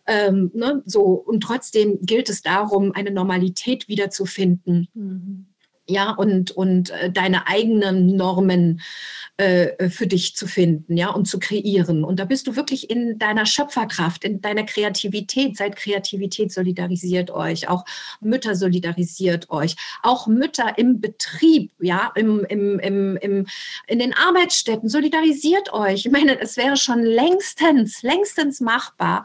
Ähm, 0.07 0.51
ne, 0.55 0.81
so 0.85 1.03
und 1.03 1.41
trotzdem 1.41 1.99
gilt 2.01 2.29
es 2.29 2.41
darum, 2.41 2.93
eine 2.93 3.11
Normalität 3.11 3.87
wiederzufinden. 3.87 4.87
Mhm 4.93 5.48
ja, 5.89 6.11
und, 6.11 6.51
und 6.51 6.91
äh, 6.91 7.11
deine 7.11 7.47
eigenen 7.47 8.15
Normen 8.15 8.81
äh, 9.37 9.89
für 9.89 10.05
dich 10.05 10.35
zu 10.35 10.47
finden, 10.47 10.97
ja, 10.97 11.09
und 11.09 11.25
zu 11.25 11.39
kreieren. 11.39 12.03
Und 12.03 12.19
da 12.19 12.25
bist 12.25 12.47
du 12.47 12.55
wirklich 12.55 12.89
in 12.89 13.17
deiner 13.19 13.45
Schöpferkraft, 13.45 14.23
in 14.25 14.41
deiner 14.41 14.63
Kreativität. 14.63 15.55
Seid 15.55 15.75
Kreativität 15.75 16.51
solidarisiert 16.51 17.31
euch, 17.31 17.69
auch 17.69 17.85
Mütter 18.19 18.55
solidarisiert 18.55 19.49
euch, 19.49 19.75
auch 20.03 20.27
Mütter 20.27 20.77
im 20.77 20.99
Betrieb, 20.99 21.71
ja, 21.79 22.11
im, 22.15 22.43
im, 22.45 22.79
im, 22.79 23.17
im, 23.17 23.47
in 23.87 23.99
den 23.99 24.13
Arbeitsstätten 24.13 24.89
solidarisiert 24.89 25.71
euch. 25.71 26.05
Ich 26.05 26.11
meine, 26.11 26.39
es 26.39 26.57
wäre 26.57 26.75
schon 26.75 27.01
längstens, 27.01 28.03
längstens 28.03 28.59
machbar, 28.59 29.23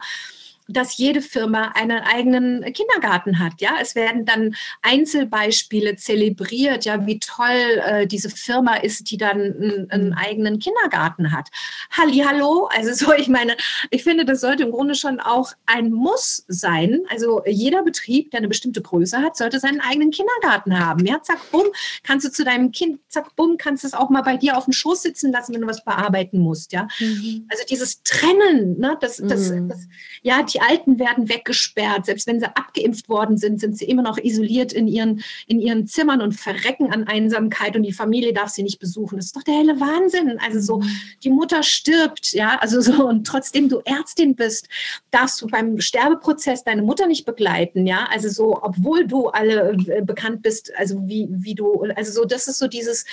dass 0.67 0.97
jede 0.97 1.21
Firma 1.21 1.73
einen 1.75 1.99
eigenen 1.99 2.61
Kindergarten 2.73 3.39
hat. 3.39 3.53
Ja, 3.59 3.75
es 3.81 3.95
werden 3.95 4.25
dann 4.25 4.55
Einzelbeispiele 4.81 5.95
zelebriert, 5.95 6.85
ja, 6.85 7.05
wie 7.05 7.19
toll 7.19 7.81
äh, 7.85 8.07
diese 8.07 8.29
Firma 8.29 8.75
ist, 8.75 9.11
die 9.11 9.17
dann 9.17 9.39
einen, 9.39 9.91
einen 9.91 10.13
eigenen 10.13 10.59
Kindergarten 10.59 11.31
hat. 11.31 11.49
Halli, 11.91 12.19
hallo. 12.19 12.67
Also 12.75 12.93
so, 12.93 13.13
ich 13.13 13.27
meine, 13.27 13.55
ich 13.91 14.03
finde, 14.03 14.25
das 14.25 14.41
sollte 14.41 14.63
im 14.63 14.71
Grunde 14.71 14.95
schon 14.95 15.19
auch 15.19 15.53
ein 15.65 15.91
Muss 15.91 16.45
sein. 16.47 17.01
Also 17.09 17.43
jeder 17.45 17.83
Betrieb, 17.83 18.31
der 18.31 18.39
eine 18.39 18.47
bestimmte 18.47 18.81
Größe 18.81 19.19
hat, 19.19 19.37
sollte 19.37 19.59
seinen 19.59 19.81
eigenen 19.81 20.11
Kindergarten 20.11 20.79
haben. 20.79 21.05
Ja, 21.05 21.21
zack, 21.21 21.39
bumm, 21.51 21.67
kannst 22.03 22.25
du 22.25 22.31
zu 22.31 22.43
deinem 22.43 22.71
Kind, 22.71 22.99
zack, 23.07 23.35
bumm, 23.35 23.57
kannst 23.57 23.83
du 23.83 23.87
es 23.87 23.93
auch 23.93 24.09
mal 24.09 24.23
bei 24.23 24.37
dir 24.37 24.57
auf 24.57 24.65
dem 24.65 24.73
Schoß 24.73 25.03
sitzen 25.03 25.31
lassen, 25.31 25.53
wenn 25.53 25.61
du 25.61 25.67
was 25.67 25.83
bearbeiten 25.83 26.39
musst. 26.39 26.71
Ja, 26.71 26.87
mhm. 26.99 27.45
also 27.49 27.63
dieses 27.69 28.01
Trennen, 28.03 28.79
ne, 28.79 28.97
das, 28.99 29.17
das, 29.17 29.51
mhm. 29.51 29.69
das 29.69 29.87
ja, 30.23 30.41
die 30.43 30.54
die 30.55 30.61
Alten 30.61 30.99
werden 30.99 31.27
weggesperrt. 31.27 32.05
Selbst 32.05 32.27
wenn 32.27 32.39
sie 32.39 32.45
abgeimpft 32.45 33.09
worden 33.09 33.37
sind, 33.37 33.59
sind 33.59 33.77
sie 33.77 33.85
immer 33.85 34.03
noch 34.03 34.17
isoliert 34.17 34.71
in 34.71 34.87
ihren, 34.87 35.21
in 35.47 35.59
ihren 35.59 35.85
Zimmern 35.85 36.21
und 36.21 36.31
verrecken 36.31 36.93
an 36.93 37.05
Einsamkeit 37.07 37.75
und 37.75 37.83
die 37.83 37.91
Familie 37.91 38.31
darf 38.31 38.49
sie 38.49 38.63
nicht 38.63 38.79
besuchen. 38.79 39.17
Das 39.17 39.25
ist 39.25 39.35
doch 39.35 39.43
der 39.43 39.55
helle 39.55 39.79
Wahnsinn. 39.81 40.39
Also 40.39 40.61
so, 40.61 40.83
die 41.23 41.29
Mutter 41.29 41.61
stirbt, 41.61 42.31
ja, 42.31 42.57
also 42.59 42.79
so, 42.79 43.05
und 43.05 43.27
trotzdem 43.27 43.67
du 43.67 43.81
Ärztin 43.83 44.35
bist, 44.35 44.69
darfst 45.11 45.41
du 45.41 45.47
beim 45.47 45.81
Sterbeprozess 45.81 46.63
deine 46.63 46.83
Mutter 46.83 47.07
nicht 47.07 47.25
begleiten, 47.25 47.85
ja, 47.85 48.07
also 48.09 48.29
so, 48.29 48.59
obwohl 48.61 49.05
du 49.05 49.27
alle 49.27 49.75
äh, 49.87 50.01
bekannt 50.01 50.41
bist, 50.41 50.71
also 50.77 51.01
wie, 51.05 51.27
wie 51.29 51.55
du, 51.55 51.81
also 51.95 52.11
so, 52.11 52.25
das 52.25 52.47
ist 52.47 52.59
so 52.59 52.67
dieses, 52.67 53.05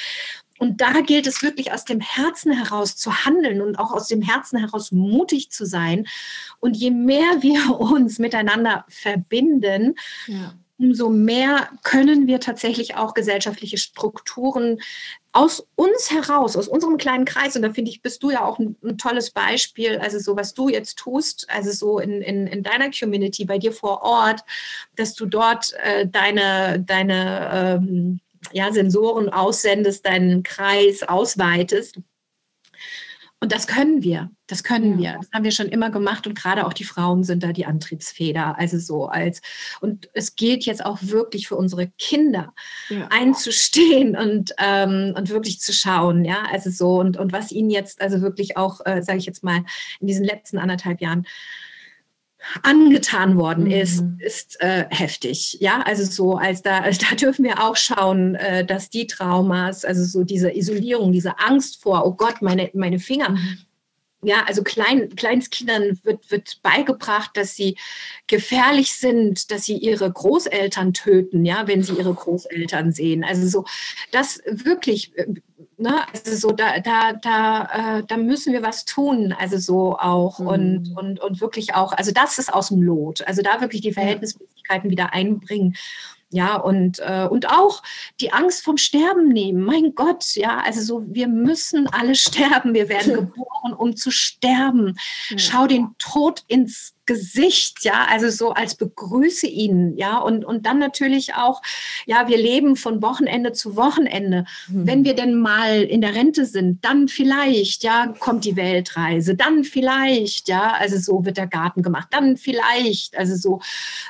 und 0.63 0.81
da 0.81 1.01
gilt 1.01 1.27
es 1.27 1.43
wirklich 1.43 1.73
aus 1.73 1.85
dem 1.85 1.99
Herzen 1.99 2.53
heraus 2.53 2.95
zu 2.95 3.25
handeln 3.25 3.63
und 3.63 3.81
auch 3.81 3.91
aus 3.91 4.07
dem 4.07 4.23
Herzen 4.23 4.61
heraus 4.61 4.93
mutig 4.93 5.51
zu 5.51 5.67
sein. 5.67 6.07
Und 6.61 6.77
je 6.77 6.93
mehr 6.93 7.43
wir 7.43 7.81
uns 7.81 8.21
miteinander 8.21 8.85
verbinden, 8.89 9.97
ja. 10.29 10.55
umso 10.79 11.11
mehr 11.11 11.69
können 11.83 12.29
wir 12.29 12.39
tatsächlich 12.39 12.95
auch 12.95 13.13
gesellschaftliche 13.13 13.77
Strukturen 13.77 14.79
aus 15.33 15.67
uns 15.75 16.13
heraus, 16.13 16.57
aus 16.57 16.69
unserem 16.69 16.97
kleinen 16.97 17.25
Kreis, 17.25 17.57
und 17.57 17.63
da 17.63 17.73
finde 17.73 17.91
ich, 17.91 18.01
bist 18.01 18.23
du 18.23 18.31
ja 18.31 18.45
auch 18.45 18.61
ein, 18.61 18.77
ein, 18.85 18.99
tolles 18.99 19.33
Beispiel, 19.33 19.99
also 19.99 20.21
so, 20.21 20.37
was 20.37 20.55
du 20.55 20.69
jetzt 20.69 20.97
tust, 20.97 21.45
also 21.51 21.73
so 21.73 21.99
in, 21.99 22.23
in, 22.23 22.47
in 22.47 22.63
deiner 22.63 22.93
Community, 22.93 23.47
bei 23.47 23.59
dir 23.59 23.73
vor 23.73 24.03
Ort, 24.03 24.45
dass 24.95 25.15
du 25.15 25.27
dort 25.27 25.73
äh, 25.83 26.07
deine, 26.07 26.79
deine 26.87 27.81
ähm, 27.83 28.21
ja, 28.53 28.73
Sensoren 28.73 29.29
aussendest, 29.29 30.07
deinen 30.07 30.43
Kreis 30.43 31.03
ausweitest. 31.03 32.01
Und 33.43 33.51
das 33.51 33.67
können 33.67 34.05
wir, 34.05 34.31
das 34.47 34.63
können 34.63 35.01
ja. 35.01 35.15
wir. 35.15 35.19
Das 35.19 35.31
haben 35.33 35.43
wir 35.43 35.51
schon 35.51 35.67
immer 35.67 35.91
gemacht 35.91 36.29
und 36.29 36.39
gerade 36.39 36.65
auch 36.65 36.73
die 36.73 36.85
Frauen 36.85 37.25
sind 37.25 37.43
da 37.43 37.53
die 37.53 37.67
Antriebsfeder. 37.67 38.57
Also 38.57 38.79
so 38.79 39.07
als, 39.07 39.43
und 39.81 40.09
es 40.15 40.37
gilt 40.37 40.65
jetzt 40.65 40.87
auch 40.87 40.99
wirklich 41.01 41.49
für 41.49 41.57
unsere 41.57 41.89
Kinder 41.99 42.55
ja. 42.89 43.09
einzustehen 43.11 44.17
und, 44.17 44.55
ähm, 44.59 45.15
und 45.17 45.29
wirklich 45.31 45.59
zu 45.59 45.73
schauen, 45.73 46.25
ja, 46.25 46.45
also 46.53 46.71
so 46.71 47.01
und, 47.01 47.17
und 47.17 47.33
was 47.33 47.51
ihnen 47.51 47.71
jetzt 47.71 48.01
also 48.01 48.23
wirklich 48.23 48.57
auch, 48.57 48.81
äh, 48.87 49.03
sage 49.03 49.19
ich 49.19 49.27
jetzt 49.27 49.43
mal, 49.43 49.65
in 49.99 50.07
diesen 50.07 50.25
letzten 50.25 50.59
anderthalb 50.59 51.01
Jahren 51.01 51.27
angetan 52.63 53.37
worden 53.37 53.71
ist, 53.71 54.03
mhm. 54.03 54.19
ist 54.21 54.61
äh, 54.61 54.85
heftig. 54.91 55.59
Ja, 55.61 55.83
also 55.83 56.05
so, 56.05 56.37
als 56.37 56.63
da, 56.63 56.81
als 56.81 56.99
da 57.11 57.15
dürfen 57.15 57.45
wir 57.45 57.63
auch 57.63 57.77
schauen, 57.77 58.35
äh, 58.35 58.65
dass 58.65 58.91
die 58.91 59.07
Traumas, 59.07 59.85
also 59.85 60.05
so 60.05 60.25
diese 60.25 60.55
Isolierung, 60.55 61.13
diese 61.13 61.39
Angst 61.39 61.83
vor, 61.83 62.07
oh 62.07 62.13
Gott, 62.13 62.43
meine, 62.43 62.71
meine 62.75 62.99
Finger, 62.99 63.31
mhm 63.31 63.59
ja, 64.23 64.45
also 64.47 64.63
Klein, 64.63 65.15
Kleinstkindern 65.17 65.99
wird, 66.05 66.31
wird 66.31 66.61
beigebracht, 66.63 67.33
dass 67.35 67.57
sie 67.57 67.77
gefährlich 68.29 68.95
sind, 68.95 69.51
dass 69.51 69.65
sie 69.65 69.77
ihre 69.77 70.11
Großeltern 70.11 70.95
töten, 70.95 71.45
ja, 71.45 71.67
wenn 71.67 71.83
sie 71.83 71.95
ihre 71.95 72.15
Großeltern 72.15 72.93
sehen. 72.93 73.25
Also 73.25 73.49
so, 73.49 73.65
das 74.13 74.41
wirklich, 74.47 75.13
ne, 75.83 76.07
also 76.13 76.37
so, 76.37 76.53
da, 76.53 76.81
da, 76.81 77.13
da, 77.13 77.99
äh, 77.99 78.03
da 78.07 78.17
müssen 78.17 78.53
wir 78.53 78.63
was 78.63 78.85
tun, 78.85 79.35
also 79.39 79.59
so 79.59 79.99
auch 79.99 80.39
mhm. 80.39 80.47
und, 80.47 80.97
und, 80.97 81.21
und 81.21 81.41
wirklich 81.41 81.75
auch, 81.75 81.93
also 81.93 82.13
das 82.13 82.39
ist 82.39 82.53
aus 82.53 82.69
dem 82.69 82.83
Lot, 82.83 83.27
also 83.27 83.43
da 83.43 83.61
wirklich 83.61 83.83
die 83.83 83.93
Verhältnismäßigkeiten 83.93 84.91
wieder 84.91 85.13
einbringen. 85.13 85.77
Ja, 86.35 86.57
und, 86.57 86.99
äh, 87.01 87.29
und 87.31 87.51
auch 87.51 87.83
die 88.19 88.33
Angst 88.33 88.65
vom 88.65 88.79
Sterben 88.79 89.29
nehmen. 89.29 89.63
Mein 89.63 89.95
Gott, 89.95 90.35
ja, 90.35 90.63
also 90.65 90.81
so, 90.81 91.05
wir 91.07 91.29
müssen 91.29 91.87
alle 91.89 92.15
sterben. 92.17 92.73
Wir 92.73 92.89
werden 92.89 93.13
geboren, 93.35 93.75
um 93.77 93.95
zu 93.97 94.11
sterben. 94.11 94.97
Schau 95.37 95.67
den 95.67 95.95
Tod 95.99 96.43
ins 96.49 96.95
Gesicht, 97.13 97.85
ja, 97.85 98.07
also 98.09 98.31
so 98.31 98.53
als 98.53 98.75
begrüße 98.75 99.47
ihn, 99.47 99.97
ja, 99.99 100.19
und, 100.19 100.45
und 100.45 100.65
dann 100.65 100.79
natürlich 100.79 101.35
auch, 101.35 101.61
ja, 102.07 102.27
wir 102.29 102.39
leben 102.39 102.75
von 102.75 103.03
Wochenende 103.03 103.53
zu 103.53 103.77
Wochenende. 103.77 104.47
Mhm. 104.69 104.87
Wenn 104.87 105.05
wir 105.05 105.15
denn 105.15 105.35
mal 105.35 105.83
in 105.83 106.01
der 106.01 106.15
Rente 106.15 106.47
sind, 106.47 106.83
dann 106.85 107.09
vielleicht, 107.09 107.85
ja, 107.85 108.15
kommt 108.19 108.47
die 108.47 108.57
Weltreise, 108.57 109.35
dann 109.35 109.65
vielleicht, 109.65 110.49
ja, 110.49 110.73
also 110.79 110.97
so 110.97 111.25
wird 111.27 111.37
der 111.37 111.47
Garten 111.47 111.83
gemacht, 111.83 112.09
dann 112.13 112.39
vielleicht, 112.39 113.17
also 113.19 113.37
so 113.37 113.61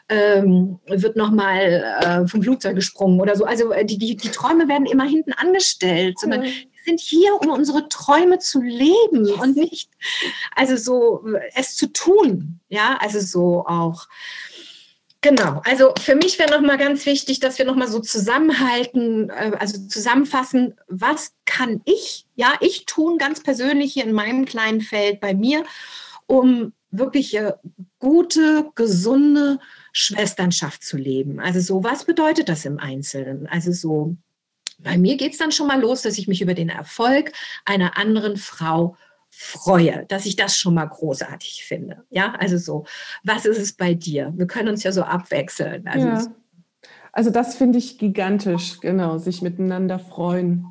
ähm, 0.08 0.78
wird 0.86 1.16
nochmal 1.16 1.84
äh, 2.00 2.28
vom 2.28 2.42
Flugzeug 2.42 2.76
gesprungen 2.76 3.20
oder 3.20 3.34
so. 3.34 3.44
Also 3.44 3.72
äh, 3.72 3.84
die, 3.84 3.98
die, 3.98 4.16
die 4.16 4.28
Träume 4.28 4.68
werden 4.68 4.86
immer 4.86 5.04
hinten 5.04 5.32
angestellt, 5.32 6.20
sondern 6.20 6.42
mhm 6.42 6.71
sind 6.84 7.00
hier, 7.00 7.34
um 7.40 7.50
unsere 7.50 7.88
Träume 7.88 8.38
zu 8.38 8.60
leben 8.60 9.30
und 9.40 9.56
nicht, 9.56 9.90
also 10.54 10.76
so, 10.76 11.24
es 11.54 11.76
zu 11.76 11.92
tun. 11.92 12.60
Ja, 12.68 12.98
also 13.00 13.20
so 13.20 13.66
auch. 13.66 14.08
Genau, 15.24 15.62
also 15.64 15.94
für 16.00 16.16
mich 16.16 16.40
wäre 16.40 16.50
nochmal 16.50 16.78
ganz 16.78 17.06
wichtig, 17.06 17.38
dass 17.38 17.56
wir 17.58 17.64
nochmal 17.64 17.86
so 17.86 18.00
zusammenhalten, 18.00 19.30
äh, 19.30 19.52
also 19.56 19.86
zusammenfassen, 19.86 20.74
was 20.88 21.32
kann 21.44 21.80
ich, 21.84 22.26
ja, 22.34 22.54
ich 22.60 22.86
tun 22.86 23.18
ganz 23.18 23.40
persönlich 23.40 23.92
hier 23.92 24.04
in 24.04 24.12
meinem 24.12 24.46
kleinen 24.46 24.80
Feld 24.80 25.20
bei 25.20 25.32
mir, 25.32 25.62
um 26.26 26.72
wirklich 26.90 27.38
gute, 28.00 28.70
gesunde 28.74 29.60
Schwesternschaft 29.92 30.82
zu 30.82 30.96
leben. 30.96 31.38
Also 31.38 31.60
so, 31.60 31.84
was 31.84 32.04
bedeutet 32.04 32.48
das 32.48 32.64
im 32.64 32.78
Einzelnen? 32.78 33.46
Also 33.46 33.72
so, 33.72 34.16
bei 34.82 34.98
mir 34.98 35.16
geht 35.16 35.32
es 35.32 35.38
dann 35.38 35.52
schon 35.52 35.66
mal 35.66 35.80
los, 35.80 36.02
dass 36.02 36.18
ich 36.18 36.28
mich 36.28 36.42
über 36.42 36.54
den 36.54 36.68
Erfolg 36.68 37.32
einer 37.64 37.96
anderen 37.96 38.36
Frau 38.36 38.96
freue, 39.30 40.04
dass 40.08 40.26
ich 40.26 40.36
das 40.36 40.56
schon 40.56 40.74
mal 40.74 40.84
großartig 40.84 41.64
finde. 41.64 42.04
Ja, 42.10 42.34
also 42.38 42.58
so, 42.58 42.84
was 43.24 43.46
ist 43.46 43.58
es 43.58 43.72
bei 43.72 43.94
dir? 43.94 44.32
Wir 44.36 44.46
können 44.46 44.68
uns 44.68 44.82
ja 44.82 44.92
so 44.92 45.02
abwechseln. 45.02 45.88
Also, 45.88 46.06
ja. 46.06 46.34
also 47.12 47.30
das 47.30 47.54
finde 47.54 47.78
ich 47.78 47.98
gigantisch, 47.98 48.80
genau, 48.80 49.16
sich 49.16 49.40
miteinander 49.40 49.98
freuen. 49.98 50.66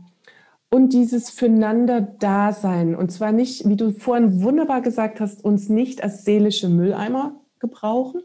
Und 0.70 0.94
dieses 0.94 1.32
Füreinander-Dasein. 1.32 2.96
Und 2.96 3.12
zwar 3.12 3.32
nicht, 3.32 3.68
wie 3.68 3.76
du 3.76 3.92
vorhin 3.92 4.42
wunderbar 4.42 4.82
gesagt 4.82 5.20
hast, 5.20 5.44
uns 5.44 5.68
nicht 5.68 6.04
als 6.04 6.24
seelische 6.24 6.70
Mülleimer 6.70 7.42
gebrauchen, 7.60 8.22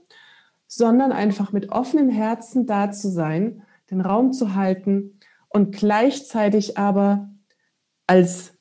sondern 0.69 1.13
einfach 1.13 1.53
mit 1.53 1.71
offenen 1.71 2.11
Herzen 2.11 2.67
da 2.67 2.93
zu 2.93 3.09
sein, 3.09 3.63
den 3.91 4.01
Raum 4.01 4.33
zu 4.33 4.55
halten 4.55 5.16
und 5.57 5.75
gleichzeitig 5.75 6.77
aber 6.77 7.31
als 8.07 8.53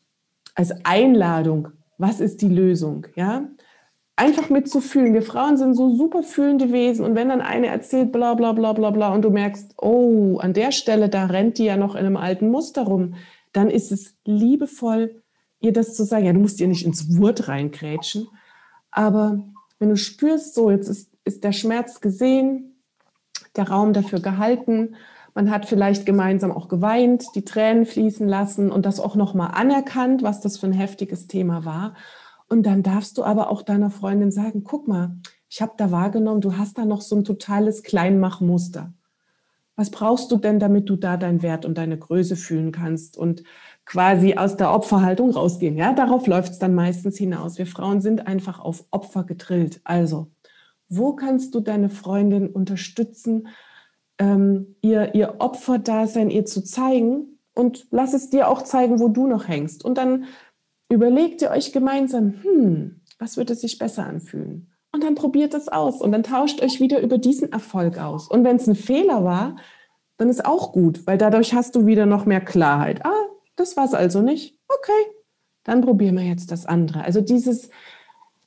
als 0.56 0.72
Einladung, 0.86 1.68
was 1.98 2.22
ist 2.22 2.42
die 2.42 2.48
Lösung, 2.48 3.06
ja? 3.18 3.50
Einfach 4.16 4.50
mitzufühlen. 4.50 5.14
Wir 5.14 5.22
Frauen 5.22 5.58
sind 5.58 5.74
so 5.74 5.94
super 5.94 6.24
fühlende 6.24 6.72
Wesen 6.72 7.04
und 7.04 7.16
wenn 7.16 7.28
dann 7.28 7.42
eine 7.42 7.68
erzählt 7.68 8.14
bla 8.14 8.34
bla 8.34 8.54
bla 8.54 8.72
bla 8.72 8.92
bla 8.92 9.14
und 9.14 9.24
du 9.24 9.30
merkst, 9.30 9.74
oh, 9.78 10.38
an 10.38 10.54
der 10.54 10.72
Stelle, 10.72 11.10
da 11.10 11.26
rennt 11.26 11.58
die 11.58 11.66
ja 11.66 11.76
noch 11.76 11.96
in 11.96 12.06
einem 12.06 12.16
alten 12.16 12.48
Muster 12.48 12.84
rum, 12.84 13.16
dann 13.52 13.70
ist 13.70 13.92
es 13.92 14.16
liebevoll, 14.24 15.22
ihr 15.60 15.74
das 15.74 15.96
zu 15.96 16.06
sagen. 16.06 16.26
Ja, 16.26 16.32
du 16.32 16.40
musst 16.40 16.62
ihr 16.62 16.70
nicht 16.70 16.86
ins 16.86 17.18
Wurt 17.18 17.50
reinkrätschen, 17.50 18.30
aber 18.90 19.44
wenn 19.80 19.90
du 19.90 19.98
spürst, 19.98 20.56
so, 20.56 20.72
jetzt 20.72 20.88
ist, 20.88 21.12
ist 21.26 21.44
der 21.44 21.52
Schmerz 21.52 22.00
gesehen, 22.00 22.82
der 23.58 23.68
Raum 23.68 23.92
dafür 23.92 24.22
gehalten 24.22 24.96
man 25.36 25.52
hat 25.52 25.66
vielleicht 25.66 26.06
gemeinsam 26.06 26.52
auch 26.52 26.70
geweint, 26.70 27.36
die 27.36 27.44
Tränen 27.44 27.86
fließen 27.86 28.28
lassen 28.28 28.72
und 28.72 28.86
das 28.86 29.02
auch 29.02 29.16
nochmal 29.16 29.52
anerkannt, 29.54 30.24
was 30.24 30.40
das 30.40 30.58
für 30.58 30.68
ein 30.68 30.74
heftiges 30.74 31.28
Thema 31.28 31.66
war. 31.66 31.94
Und 32.48 32.66
dann 32.66 32.84
darfst 32.84 33.18
du 33.18 33.24
aber 33.24 33.52
auch 33.52 33.62
deiner 33.62 33.90
Freundin 33.90 34.32
sagen, 34.32 34.64
guck 34.64 34.88
mal, 34.88 35.18
ich 35.50 35.62
habe 35.62 35.74
da 35.78 35.92
wahrgenommen, 35.92 36.40
du 36.40 36.58
hast 36.58 36.78
da 36.78 36.86
noch 36.86 37.02
so 37.02 37.18
ein 37.18 37.26
totales 37.26 37.84
Kleinmachmuster. 37.84 38.94
Was 39.76 39.90
brauchst 39.90 40.32
du 40.32 40.38
denn, 40.38 40.58
damit 40.58 40.88
du 40.88 40.96
da 40.96 41.18
deinen 41.18 41.42
Wert 41.42 41.66
und 41.66 41.78
deine 41.78 41.98
Größe 41.98 42.38
fühlen 42.38 42.72
kannst 42.72 43.18
und 43.18 43.44
quasi 43.84 44.36
aus 44.36 44.56
der 44.56 44.74
Opferhaltung 44.74 45.32
rausgehen? 45.32 45.76
Ja, 45.76 45.92
darauf 45.92 46.28
läuft 46.28 46.54
es 46.54 46.60
dann 46.60 46.74
meistens 46.74 47.18
hinaus. 47.18 47.58
Wir 47.58 47.68
Frauen 47.68 48.00
sind 48.00 48.26
einfach 48.26 48.60
auf 48.60 48.86
Opfer 48.92 49.26
gedrillt. 49.26 49.82
Also, 49.84 50.32
wo 50.88 51.14
kannst 51.14 51.54
du 51.56 51.60
deine 51.60 51.90
Freundin 51.90 52.48
unterstützen, 52.48 53.50
ähm, 54.20 54.76
ihr, 54.82 55.14
ihr 55.16 55.36
Opferdasein 55.40 56.30
ihr 56.30 56.46
zu 56.46 56.64
zeigen 56.64 57.40
und 57.54 57.88
lass 57.92 58.14
es 58.14 58.30
dir 58.30 58.50
auch 58.50 58.62
zeigen, 58.62 59.00
wo 59.00 59.08
du 59.08 59.28
noch 59.28 59.48
hängst. 59.48 59.84
Und 59.84 59.98
dann 59.98 60.26
überlegt 60.90 61.42
ihr 61.42 61.52
euch 61.52 61.72
gemeinsam, 61.72 62.36
hm, 62.42 63.02
was 63.20 63.38
würde 63.38 63.56
sich 63.56 63.78
besser 63.78 64.06
anfühlen? 64.06 64.72
Und 64.92 65.04
dann 65.04 65.16
probiert 65.16 65.54
es 65.54 65.68
aus 65.68 66.02
und 66.02 66.12
dann 66.12 66.24
tauscht 66.24 66.62
euch 66.62 66.80
wieder 66.80 67.02
über 67.02 67.18
diesen 67.18 67.52
Erfolg 67.52 67.98
aus. 67.98 68.30
Und 68.30 68.44
wenn 68.46 68.56
es 68.56 68.68
ein 68.68 68.76
Fehler 68.76 69.24
war, 69.26 69.58
dann 70.18 70.30
ist 70.30 70.46
auch 70.46 70.72
gut, 70.72 71.06
weil 71.06 71.18
dadurch 71.18 71.54
hast 71.54 71.76
du 71.76 71.86
wieder 71.86 72.06
noch 72.06 72.26
mehr 72.26 72.40
Klarheit. 72.40 73.06
Ah, 73.06 73.26
das 73.58 73.76
war 73.76 73.86
es 73.86 73.94
also 73.94 74.22
nicht. 74.22 74.58
Okay, 74.70 75.12
dann 75.64 75.82
probieren 75.82 76.16
wir 76.16 76.24
jetzt 76.24 76.52
das 76.52 76.66
andere. 76.66 77.04
Also 77.04 77.20
dieses 77.20 77.70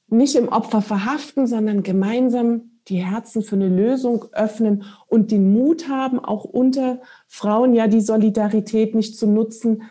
nicht 0.07 0.37
im 0.37 0.49
Opfer 0.49 0.81
verhaften, 0.81 1.47
sondern 1.47 1.83
gemeinsam 1.83 2.78
die 2.89 3.05
Herzen 3.05 3.43
für 3.43 3.57
eine 3.57 3.69
Lösung 3.69 4.27
öffnen 4.33 4.85
und 5.07 5.31
den 5.31 5.53
Mut 5.53 5.89
haben, 5.89 6.19
auch 6.19 6.45
unter 6.45 7.01
Frauen 7.27 7.75
ja 7.75 7.87
die 7.87 8.01
Solidarität 8.01 8.95
nicht 8.95 9.17
zu 9.17 9.27
nutzen, 9.27 9.83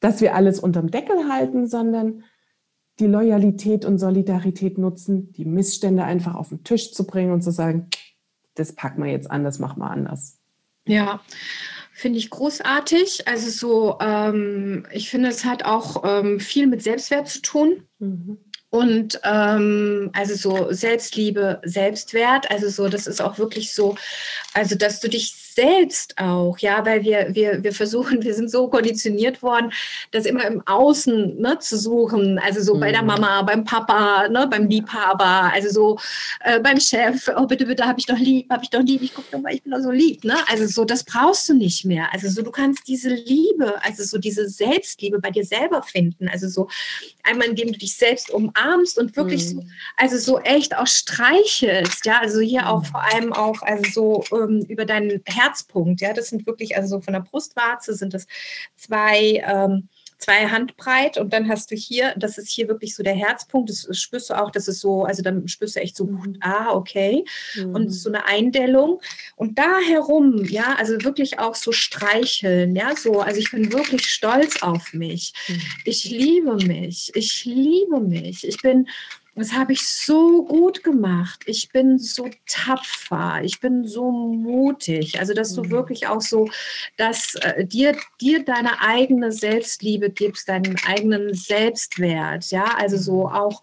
dass 0.00 0.20
wir 0.20 0.34
alles 0.34 0.60
unterm 0.60 0.90
Deckel 0.90 1.28
halten, 1.30 1.66
sondern 1.66 2.24
die 3.00 3.06
Loyalität 3.06 3.84
und 3.84 3.98
Solidarität 3.98 4.78
nutzen, 4.78 5.32
die 5.32 5.44
Missstände 5.44 6.04
einfach 6.04 6.34
auf 6.34 6.50
den 6.50 6.62
Tisch 6.62 6.92
zu 6.92 7.06
bringen 7.06 7.32
und 7.32 7.42
zu 7.42 7.50
sagen, 7.50 7.88
das 8.54 8.72
packen 8.72 9.02
wir 9.02 9.10
jetzt 9.10 9.30
an, 9.30 9.42
das 9.42 9.58
machen 9.58 9.80
wir 9.80 9.90
anders. 9.90 10.38
Ja, 10.86 11.20
finde 11.92 12.18
ich 12.18 12.30
großartig. 12.30 13.26
Also 13.26 13.50
so, 13.50 13.98
ähm, 14.00 14.86
ich 14.92 15.10
finde, 15.10 15.30
es 15.30 15.44
hat 15.44 15.64
auch 15.64 16.04
ähm, 16.04 16.38
viel 16.38 16.66
mit 16.66 16.82
Selbstwert 16.82 17.28
zu 17.28 17.42
tun. 17.42 17.88
Mhm. 17.98 18.38
Und 18.74 19.20
ähm, 19.22 20.10
also 20.14 20.34
so 20.34 20.72
Selbstliebe, 20.72 21.60
Selbstwert, 21.62 22.50
also 22.50 22.68
so, 22.68 22.88
das 22.88 23.06
ist 23.06 23.22
auch 23.22 23.38
wirklich 23.38 23.72
so, 23.72 23.94
also 24.52 24.74
dass 24.74 24.98
du 24.98 25.08
dich 25.08 25.43
selbst 25.54 26.18
auch, 26.18 26.58
ja, 26.58 26.84
weil 26.84 27.02
wir, 27.04 27.28
wir, 27.30 27.62
wir 27.62 27.72
versuchen, 27.72 28.22
wir 28.24 28.34
sind 28.34 28.50
so 28.50 28.68
konditioniert 28.68 29.42
worden, 29.42 29.72
das 30.10 30.26
immer 30.26 30.46
im 30.46 30.62
Außen 30.66 31.40
ne, 31.40 31.58
zu 31.58 31.78
suchen, 31.78 32.38
also 32.38 32.62
so 32.62 32.74
mhm. 32.74 32.80
bei 32.80 32.92
der 32.92 33.02
mhm. 33.02 33.08
Mama, 33.08 33.42
beim 33.42 33.64
Papa, 33.64 34.28
ne, 34.28 34.46
beim 34.50 34.68
Liebhaber, 34.68 35.52
also 35.52 35.70
so 35.70 35.98
äh, 36.40 36.60
beim 36.60 36.80
Chef, 36.80 37.30
oh 37.36 37.46
bitte, 37.46 37.66
bitte, 37.66 37.84
habe 37.84 37.98
ich 37.98 38.06
doch 38.06 38.18
lieb, 38.18 38.50
habe 38.50 38.64
ich 38.64 38.70
doch 38.70 38.82
lieb, 38.82 39.02
ich 39.02 39.14
gucke 39.14 39.28
doch 39.30 39.40
mal, 39.40 39.54
ich 39.54 39.62
bin 39.62 39.72
doch 39.72 39.80
so 39.80 39.90
lieb, 39.90 40.24
ne, 40.24 40.36
also 40.50 40.66
so, 40.66 40.84
das 40.84 41.04
brauchst 41.04 41.48
du 41.48 41.54
nicht 41.54 41.84
mehr, 41.84 42.08
also 42.12 42.28
so, 42.28 42.42
du 42.42 42.50
kannst 42.50 42.86
diese 42.88 43.10
Liebe, 43.10 43.82
also 43.82 44.04
so 44.04 44.18
diese 44.18 44.48
Selbstliebe 44.48 45.20
bei 45.20 45.30
dir 45.30 45.44
selber 45.44 45.82
finden, 45.82 46.28
also 46.28 46.48
so 46.48 46.68
einmal, 47.22 47.48
indem 47.48 47.72
du 47.72 47.78
dich 47.78 47.96
selbst 47.96 48.30
umarmst 48.30 48.98
und 48.98 49.16
wirklich 49.16 49.44
mhm. 49.46 49.60
so, 49.60 49.64
also 49.96 50.18
so 50.18 50.38
echt 50.40 50.76
auch 50.76 50.86
streichelst, 50.86 52.04
ja, 52.06 52.20
also 52.20 52.40
hier 52.40 52.68
auch 52.68 52.82
mhm. 52.82 52.86
vor 52.86 53.02
allem 53.02 53.32
auch, 53.32 53.62
also 53.62 54.24
so 54.30 54.36
ähm, 54.36 54.64
über 54.68 54.84
deinen 54.84 55.22
Herz 55.26 55.43
Herzpunkt. 55.44 56.00
Ja, 56.00 56.12
das 56.12 56.28
sind 56.28 56.46
wirklich, 56.46 56.76
also 56.76 56.96
so 56.96 57.00
von 57.00 57.14
der 57.14 57.20
Brustwarze 57.20 57.94
sind 57.94 58.14
das 58.14 58.26
zwei, 58.76 59.42
ähm, 59.46 59.88
zwei 60.18 60.46
Handbreit 60.46 61.18
und 61.18 61.32
dann 61.32 61.48
hast 61.48 61.70
du 61.70 61.76
hier, 61.76 62.14
das 62.16 62.38
ist 62.38 62.50
hier 62.50 62.68
wirklich 62.68 62.94
so 62.94 63.02
der 63.02 63.14
Herzpunkt. 63.14 63.68
Das 63.68 63.86
spürst 63.98 64.30
du 64.30 64.34
auch, 64.34 64.50
das 64.50 64.68
ist 64.68 64.80
so, 64.80 65.04
also 65.04 65.22
dann 65.22 65.46
spürst 65.48 65.76
du 65.76 65.80
echt 65.80 65.96
so, 65.96 66.06
mhm. 66.06 66.38
ah, 66.40 66.72
okay. 66.72 67.24
Mhm. 67.56 67.74
Und 67.74 67.90
so 67.90 68.08
eine 68.08 68.26
Eindellung. 68.26 69.00
Und 69.36 69.58
da 69.58 69.78
herum, 69.80 70.44
ja, 70.44 70.74
also 70.78 71.02
wirklich 71.04 71.38
auch 71.38 71.54
so 71.54 71.72
streicheln, 71.72 72.74
ja, 72.74 72.96
so, 72.96 73.20
also 73.20 73.38
ich 73.38 73.50
bin 73.50 73.72
wirklich 73.72 74.06
stolz 74.06 74.62
auf 74.62 74.92
mich. 74.92 75.32
Mhm. 75.48 75.62
Ich 75.84 76.04
liebe 76.04 76.56
mich. 76.56 77.10
Ich 77.14 77.44
liebe 77.44 78.00
mich. 78.00 78.46
Ich 78.46 78.62
bin 78.62 78.88
das 79.36 79.52
habe 79.52 79.72
ich 79.72 79.86
so 79.86 80.44
gut 80.44 80.84
gemacht. 80.84 81.42
Ich 81.46 81.70
bin 81.70 81.98
so 81.98 82.30
tapfer. 82.46 83.40
Ich 83.42 83.60
bin 83.60 83.86
so 83.86 84.10
mutig. 84.10 85.18
Also, 85.18 85.34
dass 85.34 85.54
du 85.54 85.64
mhm. 85.64 85.70
wirklich 85.70 86.06
auch 86.06 86.20
so, 86.20 86.48
dass 86.96 87.34
äh, 87.36 87.66
dir, 87.66 87.96
dir 88.20 88.44
deine 88.44 88.80
eigene 88.80 89.32
Selbstliebe 89.32 90.10
gibst, 90.10 90.48
deinen 90.48 90.76
eigenen 90.86 91.34
Selbstwert. 91.34 92.50
Ja, 92.50 92.76
also 92.76 92.96
so 92.96 93.28
mhm. 93.28 93.34
auch 93.34 93.62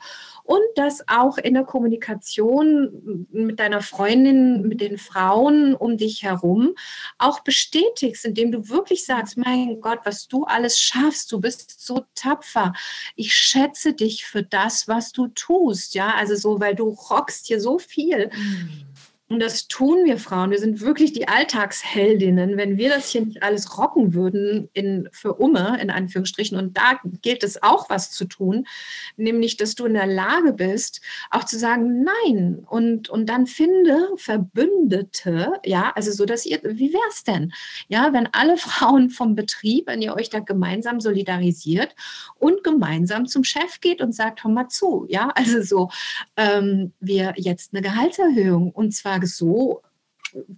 und 0.52 0.60
das 0.76 1.08
auch 1.08 1.38
in 1.38 1.54
der 1.54 1.64
Kommunikation 1.64 3.26
mit 3.32 3.58
deiner 3.58 3.82
Freundin, 3.82 4.64
mit 4.64 4.82
den 4.82 4.98
Frauen 4.98 5.76
um 5.76 5.96
dich 5.96 6.24
herum 6.24 6.76
auch 7.18 7.40
bestätigst, 7.40 8.26
indem 8.26 8.52
du 8.52 8.68
wirklich 8.68 9.06
sagst, 9.06 9.38
mein 9.38 9.80
Gott, 9.80 10.00
was 10.04 10.28
du 10.28 10.44
alles 10.44 10.78
schaffst, 10.78 11.32
du 11.32 11.40
bist 11.40 11.80
so 11.80 12.04
tapfer. 12.16 12.74
Ich 13.16 13.34
schätze 13.34 13.94
dich 13.94 14.26
für 14.26 14.44
das, 14.44 14.90
was 14.90 15.14
du 15.14 15.30
tust, 15.30 15.96
ja, 15.96 16.16
also 16.16 16.36
so, 16.36 16.60
weil 16.60 16.76
du 16.76 16.90
rockst 16.90 17.48
hier 17.48 17.62
so 17.62 17.80
viel. 17.80 18.30
Mhm. 18.36 18.91
Und 19.32 19.40
das 19.40 19.70
tun 19.70 20.04
wir 20.04 20.18
Frauen. 20.18 20.52
Wir 20.52 20.60
sind 20.60 20.82
wirklich 20.82 21.14
die 21.14 21.30
Alltagsheldinnen. 21.30 22.58
Wenn 22.58 22.76
wir 22.76 22.90
das 22.90 23.12
hier 23.12 23.22
nicht 23.22 23.42
alles 23.42 23.78
rocken 23.78 24.14
würden 24.14 24.68
in, 24.74 25.08
für 25.14 25.36
Umme, 25.36 25.80
in 25.82 25.90
Anführungsstrichen, 25.90 26.58
und 26.58 26.76
da 26.76 27.00
gilt 27.22 27.46
es 27.46 27.64
auch 27.64 27.90
was 27.90 28.12
zu 28.12 28.26
tun, 28.26 28.68
nämlich, 29.16 29.56
dass 29.56 29.76
du 29.76 29.86
in 29.86 29.94
der 29.94 30.06
Lage 30.06 30.52
bist, 30.52 31.00
auch 31.30 31.46
zu 31.46 31.58
sagen, 31.58 32.04
nein. 32.04 32.66
Und, 32.70 33.08
und 33.08 33.28
dann 33.28 33.48
finde 33.48 34.10
Verbündete, 34.18 35.54
ja, 35.64 35.94
also 35.96 36.12
so, 36.12 36.26
dass 36.26 36.46
ihr, 36.46 36.60
wie 36.66 36.92
wäre 36.92 37.02
es 37.10 37.24
denn? 37.24 37.54
Ja, 37.88 38.12
wenn 38.12 38.28
alle 38.34 38.58
Frauen 38.58 39.10
vom 39.10 39.36
Betrieb, 39.36 39.88
wenn 39.88 40.02
ihr 40.02 40.14
euch 40.14 40.30
da 40.30 40.40
gemeinsam 40.40 41.00
solidarisiert 41.00 41.96
und 42.38 42.66
gemeinsam 42.66 43.28
zum 43.28 43.46
Chef 43.46 43.80
geht 43.80 44.02
und 44.02 44.14
sagt, 44.14 44.44
hör 44.44 44.52
mal 44.52 44.68
zu, 44.68 45.06
ja, 45.08 45.30
also 45.36 45.62
so, 45.62 45.90
ähm, 46.36 46.92
wir 47.00 47.34
jetzt 47.38 47.74
eine 47.74 47.82
Gehaltserhöhung 47.82 48.72
und 48.72 48.94
zwar 48.94 49.21
Tage 49.22 49.28
so 49.28 49.82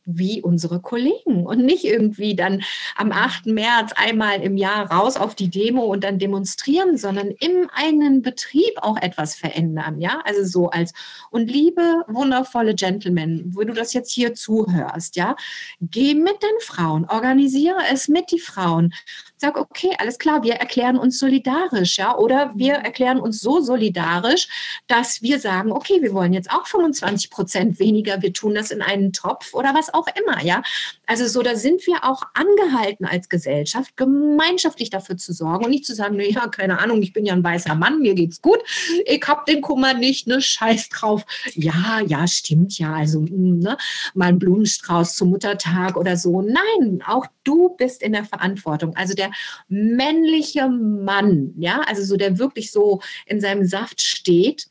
wie 0.05 0.39
unsere 0.39 0.79
Kollegen 0.79 1.47
und 1.47 1.65
nicht 1.65 1.83
irgendwie 1.83 2.35
dann 2.35 2.61
am 2.95 3.11
8. 3.11 3.47
März 3.47 3.91
einmal 3.95 4.39
im 4.41 4.55
Jahr 4.55 4.91
raus 4.91 5.17
auf 5.17 5.33
die 5.33 5.49
Demo 5.49 5.81
und 5.85 6.03
dann 6.03 6.19
demonstrieren, 6.19 6.95
sondern 6.95 7.31
im 7.39 7.69
eigenen 7.73 8.21
Betrieb 8.21 8.73
auch 8.77 8.97
etwas 8.97 9.33
verändern, 9.33 9.99
ja, 9.99 10.21
also 10.25 10.43
so 10.43 10.69
als 10.69 10.93
und 11.31 11.49
liebe 11.49 12.03
wundervolle 12.07 12.75
Gentlemen, 12.75 13.45
wo 13.55 13.63
du 13.63 13.73
das 13.73 13.93
jetzt 13.93 14.11
hier 14.11 14.35
zuhörst, 14.35 15.15
ja, 15.15 15.35
geh 15.81 16.13
mit 16.13 16.43
den 16.43 16.59
Frauen, 16.59 17.05
organisiere 17.09 17.79
es 17.91 18.07
mit 18.07 18.31
die 18.31 18.39
Frauen, 18.39 18.93
sag, 19.43 19.57
okay, 19.57 19.93
alles 19.97 20.19
klar, 20.19 20.41
wir 20.43 20.53
erklären 20.53 20.97
uns 20.97 21.19
solidarisch, 21.19 21.97
ja, 21.97 22.15
oder 22.17 22.53
wir 22.55 22.75
erklären 22.75 23.19
uns 23.19 23.41
so 23.41 23.59
solidarisch, 23.59 24.47
dass 24.87 25.21
wir 25.21 25.37
sagen, 25.37 25.73
okay, 25.73 26.01
wir 26.01 26.13
wollen 26.13 26.31
jetzt 26.31 26.49
auch 26.49 26.65
25 26.65 27.29
Prozent 27.29 27.77
weniger, 27.77 28.21
wir 28.21 28.31
tun 28.31 28.55
das 28.55 28.71
in 28.71 28.81
einen 28.81 29.11
Topf 29.11 29.53
oder 29.53 29.75
was 29.75 29.93
auch 29.93 30.07
immer, 30.15 30.41
ja. 30.45 30.63
Also 31.07 31.27
so, 31.27 31.41
da 31.41 31.57
sind 31.57 31.85
wir 31.85 32.05
auch 32.05 32.21
angehalten 32.33 33.05
als 33.05 33.27
Gesellschaft, 33.27 33.97
gemeinschaftlich 33.97 34.89
dafür 34.89 35.17
zu 35.17 35.33
sorgen 35.33 35.65
und 35.65 35.71
nicht 35.71 35.85
zu 35.85 35.93
sagen, 35.93 36.17
ja, 36.21 36.47
keine 36.47 36.79
Ahnung, 36.79 37.01
ich 37.01 37.11
bin 37.11 37.25
ja 37.25 37.33
ein 37.33 37.43
weißer 37.43 37.75
Mann, 37.75 37.99
mir 37.99 38.15
geht's 38.15 38.41
gut, 38.41 38.59
ich 39.05 39.23
hab 39.27 39.45
den 39.45 39.59
Kummer 39.59 39.93
nicht, 39.93 40.25
ne, 40.25 40.41
scheiß 40.41 40.87
drauf. 40.87 41.25
Ja, 41.53 41.99
ja, 42.07 42.25
stimmt 42.27 42.79
ja, 42.79 42.93
also, 42.93 43.19
hm, 43.19 43.59
ne, 43.59 43.77
mal 44.13 44.29
ein 44.29 44.39
Blumenstrauß 44.39 45.15
zum 45.15 45.31
Muttertag 45.31 45.97
oder 45.97 46.15
so. 46.15 46.41
Nein, 46.41 47.03
auch 47.05 47.25
du 47.43 47.75
bist 47.75 48.01
in 48.01 48.13
der 48.13 48.23
Verantwortung. 48.23 48.95
Also 48.95 49.13
der 49.13 49.32
männliche 49.67 50.67
Mann, 50.69 51.53
ja, 51.57 51.81
also 51.81 52.03
so 52.03 52.17
der 52.17 52.39
wirklich 52.39 52.71
so 52.71 53.01
in 53.25 53.41
seinem 53.41 53.65
Saft 53.65 54.01
steht, 54.01 54.67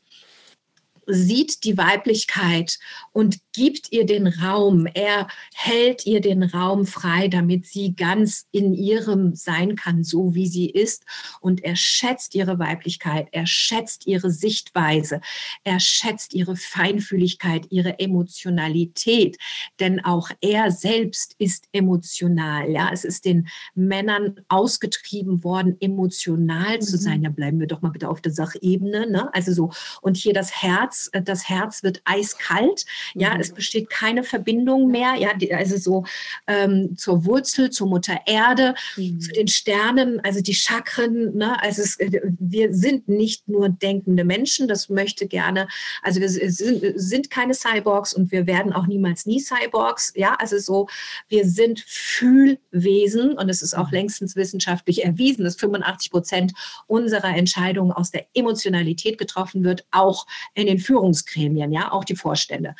sieht 1.07 1.63
die 1.63 1.77
Weiblichkeit 1.77 2.79
und 3.11 3.39
gibt 3.53 3.91
ihr 3.91 4.05
den 4.05 4.27
Raum. 4.27 4.87
Er 4.87 5.27
hält 5.53 6.05
ihr 6.05 6.21
den 6.21 6.43
Raum 6.43 6.85
frei, 6.85 7.27
damit 7.27 7.65
sie 7.65 7.95
ganz 7.95 8.47
in 8.51 8.73
ihrem 8.73 9.35
sein 9.35 9.75
kann, 9.75 10.03
so 10.03 10.33
wie 10.33 10.47
sie 10.47 10.69
ist. 10.69 11.05
Und 11.39 11.63
er 11.63 11.75
schätzt 11.75 12.35
ihre 12.35 12.59
Weiblichkeit, 12.59 13.27
er 13.31 13.45
schätzt 13.45 14.07
ihre 14.07 14.31
Sichtweise, 14.31 15.21
er 15.63 15.79
schätzt 15.79 16.33
ihre 16.33 16.55
Feinfühligkeit, 16.55 17.67
ihre 17.69 17.99
Emotionalität. 17.99 19.37
Denn 19.79 20.03
auch 20.03 20.29
er 20.41 20.71
selbst 20.71 21.35
ist 21.37 21.67
emotional. 21.71 22.69
Ja, 22.69 22.89
es 22.91 23.03
ist 23.03 23.25
den 23.25 23.47
Männern 23.75 24.39
ausgetrieben 24.49 25.43
worden, 25.43 25.77
emotional 25.79 26.77
mhm. 26.77 26.81
zu 26.81 26.97
sein. 26.97 27.23
Da 27.23 27.29
bleiben 27.29 27.59
wir 27.59 27.67
doch 27.67 27.81
mal 27.81 27.91
bitte 27.91 28.09
auf 28.09 28.21
der 28.21 28.31
Sachebene. 28.31 29.09
Ne? 29.09 29.33
Also 29.33 29.53
so. 29.53 29.71
Und 30.01 30.17
hier 30.17 30.33
das 30.33 30.51
Herz, 30.61 30.92
das 31.11 31.47
Herz 31.47 31.83
wird 31.83 32.01
eiskalt. 32.05 32.85
Ja, 33.13 33.35
mhm 33.35 33.43
es 33.43 33.51
besteht 33.51 33.89
keine 33.89 34.23
Verbindung 34.23 34.89
mehr, 34.89 35.15
ja, 35.15 35.31
also 35.55 35.77
so 35.77 36.05
ähm, 36.47 36.95
zur 36.97 37.25
Wurzel, 37.25 37.69
zur 37.69 37.87
Mutter 37.87 38.19
Erde, 38.25 38.73
mhm. 38.95 39.19
zu 39.19 39.31
den 39.31 39.47
Sternen, 39.47 40.19
also 40.21 40.41
die 40.41 40.55
Chakren, 40.55 41.35
ne, 41.35 41.61
also 41.61 41.81
es, 41.81 41.99
äh, 41.99 42.21
wir 42.39 42.73
sind 42.73 43.07
nicht 43.07 43.47
nur 43.47 43.69
denkende 43.69 44.23
Menschen, 44.23 44.67
das 44.67 44.89
möchte 44.89 45.27
gerne, 45.27 45.67
also 46.01 46.21
wir 46.21 46.29
sind, 46.29 46.93
sind 46.95 47.29
keine 47.29 47.53
Cyborgs 47.53 48.13
und 48.13 48.31
wir 48.31 48.47
werden 48.47 48.73
auch 48.73 48.87
niemals 48.87 49.25
nie 49.25 49.41
Cyborgs, 49.41 50.13
ja, 50.15 50.35
also 50.35 50.57
so, 50.57 50.87
wir 51.27 51.45
sind 51.45 51.83
Fühlwesen 51.85 53.33
und 53.33 53.49
es 53.49 53.61
ist 53.61 53.77
auch 53.77 53.87
mhm. 53.87 53.97
längstens 53.97 54.35
wissenschaftlich 54.35 55.03
erwiesen, 55.03 55.43
dass 55.43 55.57
85 55.57 56.11
Prozent 56.11 56.53
unserer 56.87 57.35
Entscheidungen 57.35 57.91
aus 57.91 58.11
der 58.11 58.25
Emotionalität 58.33 59.17
getroffen 59.17 59.63
wird, 59.63 59.85
auch 59.91 60.25
in 60.53 60.67
den 60.67 60.79
Führungsgremien, 60.83 61.71
ja, 61.71 61.91
auch 61.91 62.03
die 62.03 62.15
Vorstände 62.15 62.75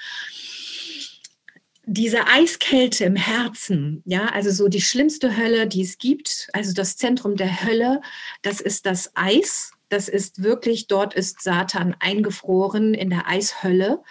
diese 1.86 2.28
Eiskälte 2.28 3.04
im 3.04 3.18
Herzen, 3.18 4.02
ja, 4.06 4.28
also 4.28 4.52
so 4.52 4.70
die 4.70 4.82
schlimmste 4.82 5.36
Hölle, 5.36 5.68
die 5.68 5.82
es 5.82 5.98
gibt, 5.98 6.48
also 6.54 6.74
das 6.74 6.96
Zentrum 6.96 7.36
der 7.36 7.64
Hölle, 7.66 8.02
das 8.42 8.62
ist 8.62 8.86
das 8.86 9.12
Eis. 9.16 9.72
Das 9.90 10.08
ist 10.08 10.42
wirklich, 10.42 10.88
dort 10.88 11.14
ist 11.14 11.44
Satan 11.44 11.96
eingefroren 12.00 12.94
in 12.94 13.12
der 13.12 13.28
Eishölle. 13.28 14.02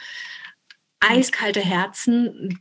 Eiskalte 1.01 1.61
Herzen, 1.61 2.61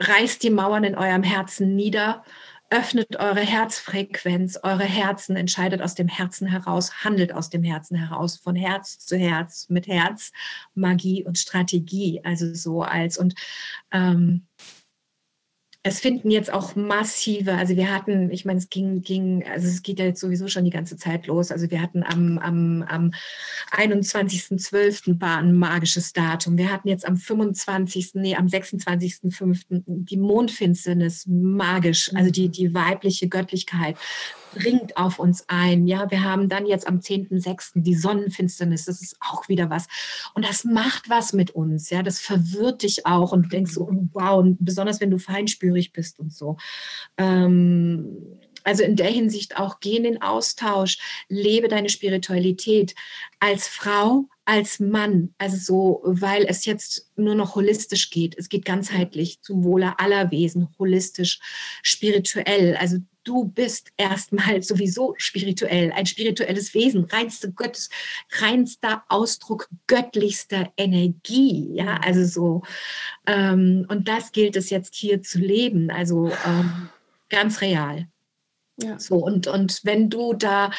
reißt 0.00 0.42
die 0.42 0.50
Mauern 0.50 0.84
in 0.84 0.96
eurem 0.96 1.22
Herzen 1.22 1.76
nieder 1.76 2.24
öffnet 2.70 3.16
eure 3.16 3.40
Herzfrequenz, 3.40 4.58
eure 4.62 4.84
Herzen, 4.84 5.36
entscheidet 5.36 5.82
aus 5.82 5.94
dem 5.94 6.08
Herzen 6.08 6.46
heraus, 6.46 7.04
handelt 7.04 7.32
aus 7.32 7.50
dem 7.50 7.62
Herzen 7.62 7.96
heraus, 7.96 8.36
von 8.36 8.56
Herz 8.56 8.98
zu 8.98 9.16
Herz, 9.16 9.68
mit 9.68 9.86
Herz, 9.86 10.32
Magie 10.74 11.24
und 11.24 11.38
Strategie. 11.38 12.20
Also 12.24 12.54
so 12.54 12.82
als 12.82 13.18
und 13.18 13.34
ähm, 13.92 14.46
es 15.86 16.00
finden 16.00 16.32
jetzt 16.32 16.52
auch 16.52 16.74
massive, 16.74 17.54
also 17.54 17.76
wir 17.76 17.94
hatten, 17.94 18.32
ich 18.32 18.44
meine, 18.44 18.58
es 18.58 18.70
ging, 18.70 19.02
ging, 19.02 19.44
also 19.46 19.68
es 19.68 19.84
geht 19.84 20.00
ja 20.00 20.06
jetzt 20.06 20.20
sowieso 20.20 20.48
schon 20.48 20.64
die 20.64 20.70
ganze 20.70 20.96
Zeit 20.96 21.28
los. 21.28 21.52
Also 21.52 21.70
wir 21.70 21.80
hatten 21.80 22.02
am, 22.02 22.38
am, 22.38 22.82
am 22.82 23.12
21.12. 23.70 25.20
war 25.20 25.38
ein 25.38 25.54
magisches 25.54 26.12
Datum. 26.12 26.58
Wir 26.58 26.72
hatten 26.72 26.88
jetzt 26.88 27.06
am 27.06 27.16
25., 27.16 28.14
nee, 28.14 28.34
am 28.34 28.48
26.05. 28.48 29.84
die 29.86 30.16
Mondfinsternis 30.16 31.24
magisch, 31.28 32.12
also 32.16 32.32
die, 32.32 32.48
die 32.48 32.74
weibliche 32.74 33.28
Göttlichkeit 33.28 33.96
dringt 34.58 34.96
auf 34.96 35.18
uns 35.18 35.44
ein. 35.48 35.86
Ja, 35.86 36.10
wir 36.10 36.22
haben 36.22 36.48
dann 36.48 36.66
jetzt 36.66 36.86
am 36.86 36.98
10.06. 36.98 37.82
die 37.82 37.94
Sonnenfinsternis. 37.94 38.86
Das 38.86 39.02
ist 39.02 39.16
auch 39.20 39.48
wieder 39.48 39.70
was. 39.70 39.86
Und 40.34 40.44
das 40.44 40.64
macht 40.64 41.08
was 41.08 41.32
mit 41.32 41.50
uns. 41.50 41.90
Ja, 41.90 42.02
das 42.02 42.20
verwirrt 42.20 42.82
dich 42.82 43.06
auch 43.06 43.32
und 43.32 43.44
du 43.44 43.48
denkst 43.48 43.72
so, 43.72 43.88
wow, 44.12 44.38
und 44.38 44.56
besonders 44.64 45.00
wenn 45.00 45.10
du 45.10 45.18
feinspürig 45.18 45.92
bist 45.92 46.18
und 46.18 46.32
so. 46.32 46.56
Ähm, 47.18 48.38
also 48.66 48.82
in 48.82 48.96
der 48.96 49.10
Hinsicht 49.10 49.58
auch 49.58 49.78
geh 49.78 49.96
in 49.96 50.02
den 50.02 50.22
Austausch, 50.22 50.98
lebe 51.28 51.68
deine 51.68 51.88
Spiritualität 51.88 52.96
als 53.38 53.68
Frau, 53.68 54.28
als 54.44 54.80
Mann, 54.80 55.34
also 55.38 55.56
so, 55.56 56.00
weil 56.04 56.44
es 56.46 56.64
jetzt 56.64 57.12
nur 57.16 57.36
noch 57.36 57.54
holistisch 57.54 58.10
geht. 58.10 58.36
Es 58.36 58.48
geht 58.48 58.64
ganzheitlich 58.64 59.40
zum 59.40 59.62
Wohle 59.62 59.98
aller 60.00 60.32
Wesen, 60.32 60.68
holistisch, 60.78 61.38
spirituell. 61.82 62.76
Also 62.76 62.98
du 63.26 63.44
bist 63.44 63.90
erstmal 63.96 64.62
sowieso 64.62 65.14
spirituell, 65.18 65.92
ein 65.92 66.06
spirituelles 66.06 66.72
Wesen, 66.74 67.04
reinste 67.04 67.52
Gottes, 67.52 67.90
reinster 68.38 69.04
Ausdruck 69.08 69.68
göttlichster 69.86 70.72
Energie. 70.76 71.70
Ja, 71.74 71.98
also 71.98 72.24
so. 72.24 72.62
Ähm, 73.26 73.84
und 73.88 74.08
das 74.08 74.32
gilt 74.32 74.56
es 74.56 74.70
jetzt 74.70 74.94
hier 74.94 75.22
zu 75.22 75.38
leben, 75.38 75.90
also 75.90 76.30
ähm, 76.46 76.88
ganz 77.28 77.60
real. 77.60 78.08
Ja. 78.78 78.98
So, 78.98 79.16
und, 79.16 79.46
und 79.46 79.80
wenn 79.84 80.10
du 80.10 80.34
da 80.34 80.70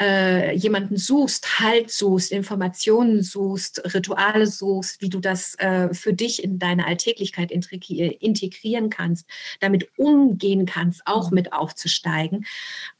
äh, 0.00 0.54
jemanden 0.54 0.98
suchst, 0.98 1.60
Halt 1.60 1.90
suchst, 1.90 2.30
Informationen 2.30 3.22
suchst, 3.22 3.94
Rituale 3.94 4.46
suchst, 4.46 5.00
wie 5.00 5.08
du 5.08 5.18
das 5.18 5.54
äh, 5.54 5.94
für 5.94 6.12
dich 6.12 6.44
in 6.44 6.58
deine 6.58 6.86
Alltäglichkeit 6.86 7.50
integrieren 7.50 8.90
kannst, 8.90 9.26
damit 9.60 9.88
umgehen 9.96 10.66
kannst, 10.66 11.00
auch 11.06 11.30
mhm. 11.30 11.36
mit 11.36 11.52
aufzusteigen. 11.54 12.44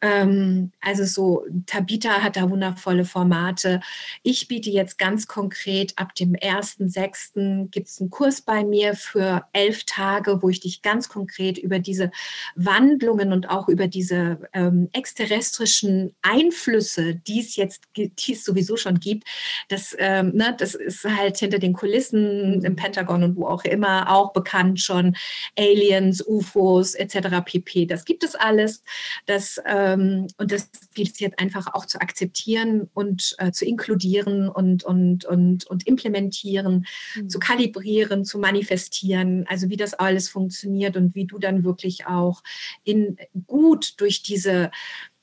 Ähm, 0.00 0.72
also 0.80 1.04
so, 1.04 1.44
Tabita 1.66 2.22
hat 2.22 2.36
da 2.36 2.48
wundervolle 2.48 3.04
Formate. 3.04 3.80
Ich 4.22 4.48
biete 4.48 4.70
jetzt 4.70 4.96
ganz 4.96 5.26
konkret 5.26 5.92
ab 5.96 6.14
dem 6.14 6.32
1.6. 6.32 7.68
gibt 7.68 7.88
es 7.88 8.00
einen 8.00 8.08
Kurs 8.08 8.40
bei 8.40 8.64
mir 8.64 8.94
für 8.94 9.44
elf 9.52 9.84
Tage, 9.84 10.42
wo 10.42 10.48
ich 10.48 10.60
dich 10.60 10.80
ganz 10.80 11.10
konkret 11.10 11.58
über 11.58 11.80
diese 11.80 12.10
Wandlungen 12.54 13.34
und 13.34 13.50
auch 13.50 13.68
über 13.68 13.88
diese 13.88 14.37
ähm, 14.52 14.88
exterrestrischen 14.92 16.14
Einflüsse, 16.22 17.14
die 17.14 17.40
es 17.40 17.56
jetzt 17.56 17.82
die 17.96 18.32
es 18.32 18.44
sowieso 18.44 18.76
schon 18.76 19.00
gibt, 19.00 19.24
das, 19.68 19.94
ähm, 19.98 20.32
ne, 20.34 20.54
das 20.56 20.74
ist 20.74 21.04
halt 21.04 21.38
hinter 21.38 21.58
den 21.58 21.72
Kulissen 21.72 22.64
im 22.64 22.76
Pentagon 22.76 23.22
und 23.22 23.36
wo 23.36 23.46
auch 23.46 23.64
immer 23.64 24.10
auch 24.10 24.32
bekannt 24.32 24.80
schon. 24.80 25.16
Aliens, 25.58 26.24
UFOs 26.26 26.94
etc. 26.94 27.42
pp. 27.44 27.86
Das 27.86 28.04
gibt 28.04 28.24
es 28.24 28.34
alles. 28.34 28.82
Das, 29.26 29.60
ähm, 29.66 30.26
und 30.36 30.52
das 30.52 30.70
gilt 30.94 31.12
es 31.12 31.20
jetzt 31.20 31.38
einfach 31.38 31.74
auch 31.74 31.86
zu 31.86 32.00
akzeptieren 32.00 32.88
und 32.94 33.34
äh, 33.38 33.52
zu 33.52 33.64
inkludieren 33.64 34.48
und, 34.48 34.84
und, 34.84 35.24
und, 35.24 35.66
und 35.66 35.86
implementieren, 35.86 36.86
mhm. 37.14 37.28
zu 37.28 37.38
kalibrieren, 37.38 38.24
zu 38.24 38.38
manifestieren. 38.38 39.46
Also 39.48 39.68
wie 39.68 39.76
das 39.76 39.94
alles 39.94 40.28
funktioniert 40.28 40.96
und 40.96 41.14
wie 41.14 41.24
du 41.24 41.38
dann 41.38 41.64
wirklich 41.64 42.06
auch 42.06 42.42
in 42.84 43.16
gut 43.46 44.00
durch 44.00 44.22
diese 44.28 44.70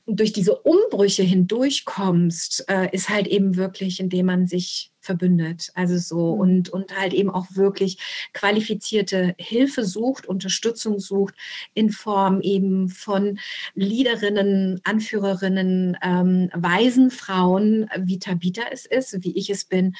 durch 0.08 0.34
diese 0.34 0.56
Umbrüche 0.60 1.24
hindurchkommst, 1.24 2.66
äh, 2.70 2.90
ist 2.92 3.10
halt 3.10 3.26
eben 3.26 3.56
wirklich, 3.56 4.00
indem 4.00 4.28
man 4.28 4.46
sich 4.46 4.92
verbündet. 5.00 5.72
Also 5.74 5.98
so 5.98 6.36
mhm. 6.36 6.42
und, 6.42 6.70
und 6.70 6.96
halt 6.96 7.14
eben 7.14 7.32
auch 7.32 7.48
wirklich 7.54 7.98
qualifizierte 8.34 9.34
Hilfe 9.40 9.84
sucht, 9.84 10.28
Unterstützung 10.28 11.00
sucht 11.00 11.34
in 11.74 11.90
Form 11.90 12.42
eben 12.42 12.90
von 12.90 13.40
Leaderinnen, 13.74 14.80
Anführerinnen, 14.84 15.98
ähm, 16.04 16.50
weisen 16.54 17.10
Frauen, 17.10 17.90
wie 17.98 18.20
Tabita 18.20 18.64
es 18.72 18.86
ist, 18.86 19.24
wie 19.24 19.36
ich 19.36 19.50
es 19.50 19.66
bin 19.66 19.96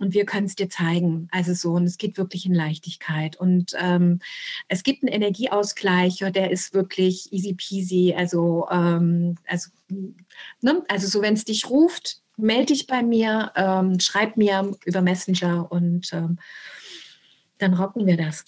und 0.00 0.14
wir 0.14 0.24
können 0.24 0.46
es 0.46 0.56
dir 0.56 0.68
zeigen. 0.68 1.28
Also 1.30 1.52
so, 1.54 1.72
und 1.72 1.84
es 1.84 1.98
geht 1.98 2.16
wirklich 2.16 2.46
in 2.46 2.54
Leichtigkeit. 2.54 3.36
Und 3.36 3.74
ähm, 3.78 4.20
es 4.66 4.82
gibt 4.82 5.02
einen 5.02 5.12
Energieausgleich, 5.12 6.24
der 6.34 6.50
ist 6.50 6.74
wirklich 6.74 7.32
easy 7.32 7.52
peasy. 7.52 8.14
Also, 8.16 8.66
ähm, 8.70 9.36
also, 9.46 9.70
ne? 10.60 10.82
also 10.88 11.06
so, 11.06 11.22
wenn 11.22 11.34
es 11.34 11.44
dich 11.44 11.68
ruft, 11.68 12.22
melde 12.38 12.72
dich 12.72 12.86
bei 12.86 13.02
mir, 13.02 13.52
ähm, 13.54 14.00
schreib 14.00 14.38
mir 14.38 14.72
über 14.86 15.02
Messenger 15.02 15.70
und 15.70 16.10
ähm, 16.14 16.38
dann 17.58 17.74
rocken 17.74 18.06
wir 18.06 18.16
das. 18.16 18.46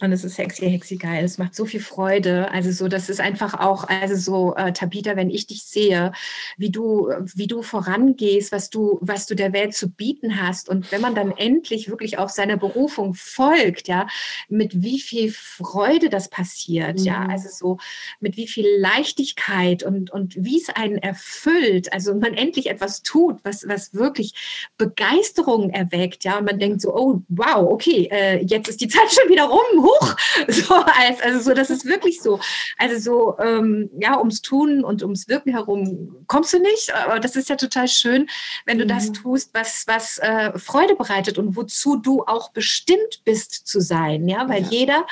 Und 0.00 0.12
es 0.12 0.24
ist 0.24 0.38
hexi, 0.38 0.70
hexi 0.70 0.96
geil. 0.96 1.24
Es 1.24 1.38
macht 1.38 1.54
so 1.54 1.64
viel 1.64 1.80
Freude. 1.80 2.50
Also 2.50 2.70
so, 2.70 2.88
das 2.88 3.08
ist 3.08 3.20
einfach 3.20 3.54
auch, 3.54 3.84
also 3.88 4.16
so, 4.16 4.54
äh, 4.56 4.72
Tabita, 4.72 5.16
wenn 5.16 5.30
ich 5.30 5.46
dich 5.46 5.62
sehe, 5.64 6.12
wie 6.56 6.70
du, 6.70 7.10
wie 7.34 7.46
du 7.46 7.62
vorangehst, 7.62 8.52
was 8.52 8.68
du, 8.70 8.98
was 9.00 9.26
du 9.26 9.34
der 9.34 9.52
Welt 9.52 9.74
zu 9.74 9.88
bieten 9.88 10.40
hast. 10.40 10.68
Und 10.68 10.92
wenn 10.92 11.00
man 11.00 11.14
dann 11.14 11.30
endlich 11.30 11.88
wirklich 11.88 12.18
auch 12.18 12.28
seiner 12.28 12.56
Berufung 12.56 13.14
folgt, 13.14 13.88
ja, 13.88 14.06
mit 14.48 14.82
wie 14.82 15.00
viel 15.00 15.32
Freude 15.32 16.10
das 16.10 16.28
passiert, 16.28 16.98
mhm. 16.98 17.04
ja, 17.04 17.26
also 17.26 17.48
so, 17.50 17.78
mit 18.20 18.36
wie 18.36 18.48
viel 18.48 18.66
Leichtigkeit 18.78 19.82
und, 19.82 20.10
und 20.10 20.34
wie 20.36 20.58
es 20.58 20.68
einen 20.68 20.98
erfüllt. 20.98 21.92
Also 21.92 22.14
man 22.14 22.34
endlich 22.34 22.68
etwas 22.68 23.02
tut, 23.02 23.38
was, 23.44 23.66
was 23.66 23.94
wirklich 23.94 24.34
Begeisterung 24.76 25.70
erweckt, 25.70 26.24
ja, 26.24 26.38
und 26.38 26.44
man 26.44 26.58
denkt 26.58 26.82
so, 26.82 26.94
oh, 26.94 27.22
wow, 27.28 27.70
okay, 27.70 28.08
äh, 28.10 28.44
jetzt 28.44 28.68
ist 28.68 28.80
die 28.80 28.88
Zeit 28.88 29.10
schon 29.10 29.30
wieder 29.30 29.44
rum 29.44 29.85
hoch. 29.86 30.16
So 30.48 30.74
als, 30.74 31.20
also 31.22 31.40
so, 31.40 31.54
das 31.54 31.70
ist 31.70 31.86
wirklich 31.86 32.20
so. 32.20 32.38
Also 32.76 32.98
so, 32.98 33.38
ähm, 33.38 33.90
ja, 33.98 34.18
ums 34.18 34.42
Tun 34.42 34.84
und 34.84 35.02
ums 35.02 35.28
Wirken 35.28 35.52
herum 35.52 36.24
kommst 36.26 36.52
du 36.52 36.58
nicht, 36.58 36.94
aber 36.94 37.20
das 37.20 37.36
ist 37.36 37.48
ja 37.48 37.56
total 37.56 37.88
schön, 37.88 38.28
wenn 38.64 38.78
du 38.78 38.84
mhm. 38.84 38.88
das 38.88 39.12
tust, 39.12 39.50
was, 39.54 39.84
was 39.86 40.18
äh, 40.18 40.56
Freude 40.58 40.94
bereitet 40.94 41.38
und 41.38 41.56
wozu 41.56 41.96
du 41.96 42.24
auch 42.26 42.50
bestimmt 42.50 43.22
bist 43.24 43.66
zu 43.66 43.80
sein, 43.80 44.28
ja, 44.28 44.48
weil 44.48 44.62
ja. 44.62 44.68
jeder 44.68 45.06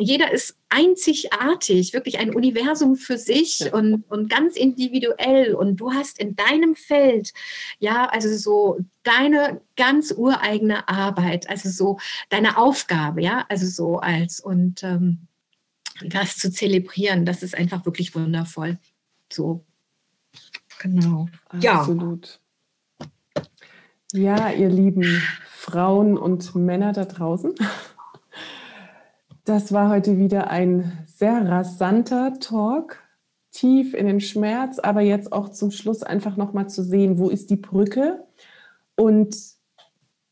jeder 0.00 0.30
ist 0.32 0.56
einzigartig, 0.68 1.92
wirklich 1.92 2.18
ein 2.18 2.34
Universum 2.34 2.96
für 2.96 3.18
sich 3.18 3.60
ja. 3.60 3.72
und, 3.74 4.04
und 4.08 4.30
ganz 4.30 4.56
individuell. 4.56 5.54
Und 5.54 5.76
du 5.76 5.92
hast 5.92 6.18
in 6.18 6.36
deinem 6.36 6.74
Feld, 6.74 7.32
ja, 7.78 8.06
also 8.06 8.34
so 8.36 8.78
deine 9.02 9.60
ganz 9.76 10.12
ureigene 10.16 10.88
Arbeit, 10.88 11.48
also 11.48 11.68
so 11.68 11.98
deine 12.28 12.56
Aufgabe, 12.56 13.22
ja, 13.22 13.44
also 13.48 13.66
so 13.66 13.98
als 13.98 14.40
und 14.40 14.82
ähm, 14.82 15.26
das 16.04 16.36
zu 16.36 16.50
zelebrieren, 16.50 17.26
das 17.26 17.42
ist 17.42 17.54
einfach 17.54 17.84
wirklich 17.84 18.14
wundervoll. 18.14 18.78
So, 19.30 19.64
genau. 20.80 21.28
Absolut. 21.48 22.40
Ja. 24.12 24.36
ja, 24.36 24.50
ihr 24.52 24.68
lieben 24.68 25.22
Frauen 25.48 26.16
und 26.16 26.54
Männer 26.54 26.92
da 26.92 27.04
draußen. 27.04 27.54
Das 29.50 29.72
war 29.72 29.88
heute 29.88 30.16
wieder 30.16 30.48
ein 30.48 31.04
sehr 31.06 31.44
rasanter 31.44 32.34
Talk, 32.38 33.02
tief 33.50 33.94
in 33.94 34.06
den 34.06 34.20
Schmerz, 34.20 34.78
aber 34.78 35.00
jetzt 35.00 35.32
auch 35.32 35.48
zum 35.48 35.72
Schluss 35.72 36.04
einfach 36.04 36.36
nochmal 36.36 36.68
zu 36.68 36.84
sehen, 36.84 37.18
wo 37.18 37.30
ist 37.30 37.50
die 37.50 37.56
Brücke 37.56 38.24
und 38.94 39.36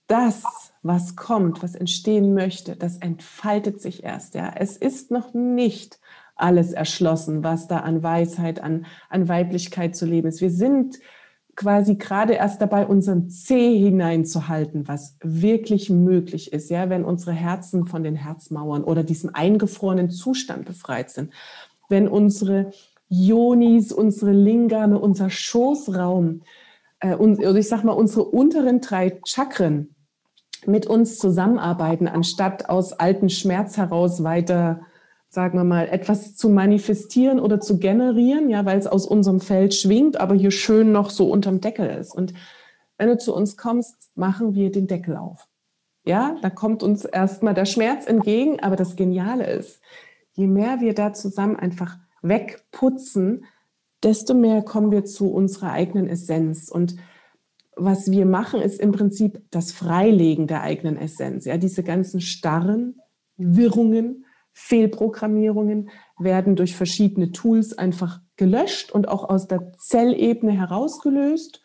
das, 0.07 0.45
was 0.83 1.17
kommt, 1.17 1.65
was 1.65 1.75
entstehen 1.75 2.33
möchte, 2.33 2.77
das 2.77 2.99
entfaltet 2.99 3.81
sich 3.81 4.05
erst. 4.05 4.37
Ja, 4.37 4.53
es 4.55 4.77
ist 4.77 5.11
noch 5.11 5.35
nicht 5.35 5.99
alles 6.37 6.73
erschlossen, 6.73 7.43
was 7.43 7.67
da 7.67 7.79
an 7.79 8.05
Weisheit, 8.05 8.61
an, 8.61 8.87
an 9.09 9.27
Weiblichkeit 9.27 9.97
zu 9.97 10.07
leben 10.07 10.29
ist. 10.29 10.41
Wir 10.41 10.53
sind 10.53 11.01
quasi 11.59 11.97
gerade 11.97 12.35
erst 12.35 12.63
dabei, 12.63 12.87
unseren 12.87 13.29
Zeh 13.31 13.77
hineinzuhalten, 13.77 14.87
was 14.87 15.17
wirklich 15.21 15.91
möglich 15.91 16.53
ist, 16.53 16.71
ja, 16.71 16.89
wenn 16.89 17.05
unsere 17.05 17.33
Herzen 17.33 17.85
von 17.85 18.05
den 18.05 18.15
Herzmauern 18.15 18.85
oder 18.85 19.03
diesem 19.03 19.35
eingefrorenen 19.35 20.09
Zustand 20.09 20.67
befreit 20.67 21.11
sind, 21.11 21.33
wenn 21.89 22.07
unsere 22.07 22.71
Yonis, 23.09 23.91
unsere 23.91 24.31
Lingame, 24.31 25.01
unser 25.01 25.31
Schoßraum 25.31 26.43
äh, 27.01 27.17
und, 27.17 27.41
oder 27.41 27.57
ich 27.57 27.69
sag 27.69 27.83
mal, 27.83 27.93
unsere 27.93 28.23
unteren 28.23 28.81
drei 28.81 29.19
Chakren 29.25 29.97
mit 30.65 30.87
uns 30.87 31.19
zusammenarbeiten, 31.19 32.07
anstatt 32.07 32.71
aus 32.71 32.93
alten 32.93 33.31
Schmerz 33.31 33.77
heraus 33.77 34.23
weiter 34.23 34.83
sagen 35.29 35.59
wir 35.59 35.65
mal, 35.65 35.89
etwas 35.89 36.37
zu 36.37 36.49
manifestieren 36.49 37.39
oder 37.39 37.61
zu 37.61 37.79
generieren, 37.79 38.49
ja, 38.49 38.65
weil 38.65 38.79
es 38.79 38.87
aus 38.87 39.07
unserem 39.07 39.41
Feld 39.41 39.75
schwingt, 39.75 40.19
aber 40.19 40.35
hier 40.35 40.51
schön 40.51 40.91
noch 40.93 41.11
so 41.11 41.31
unterm 41.31 41.61
Deckel 41.61 41.89
ist. 41.91 42.15
Und 42.15 42.33
wenn 42.97 43.09
du 43.09 43.19
zu 43.19 43.35
uns 43.35 43.57
kommst, 43.57 44.11
machen 44.15 44.55
wir 44.55 44.73
den 44.73 44.87
Deckel 44.87 45.17
auf. 45.17 45.47
Ja, 46.05 46.37
da 46.41 46.49
kommt 46.49 46.83
uns 46.83 47.05
erstmal 47.05 47.55
der 47.55 47.67
Schmerz 47.67 48.07
entgegen, 48.07 48.61
aber 48.61 48.77
das 48.77 48.97
Geniale 48.97 49.47
ist, 49.47 49.81
je 50.33 50.47
mehr 50.47 50.81
wir 50.81 50.95
da 50.95 51.13
zusammen 51.13 51.57
einfach 51.57 51.99
wegputzen, 52.23 53.45
desto 54.03 54.33
mehr 54.35 54.63
kommen 54.63 54.91
wir 54.91 55.05
zu 55.05 55.31
unserer 55.31 55.73
eigenen 55.73 56.09
Essenz. 56.09 56.71
Und 56.71 56.97
was 57.77 58.11
wir 58.11 58.27
machen, 58.27 58.61
ist 58.61 58.81
im 58.81 58.93
Prinzip 58.93 59.43
das 59.51 59.73
Freilegen 59.73 60.47
der 60.47 60.63
eigenen 60.63 60.97
Essenz. 60.97 61.45
Ja, 61.45 61.59
diese 61.59 61.83
ganzen 61.83 62.21
starren 62.21 63.01
Wirrungen, 63.37 64.25
Fehlprogrammierungen 64.61 65.89
werden 66.19 66.57
durch 66.57 66.75
verschiedene 66.75 67.31
Tools 67.31 67.79
einfach 67.79 68.21
gelöscht 68.37 68.91
und 68.91 69.07
auch 69.07 69.29
aus 69.29 69.47
der 69.47 69.73
Zellebene 69.79 70.51
herausgelöst. 70.51 71.63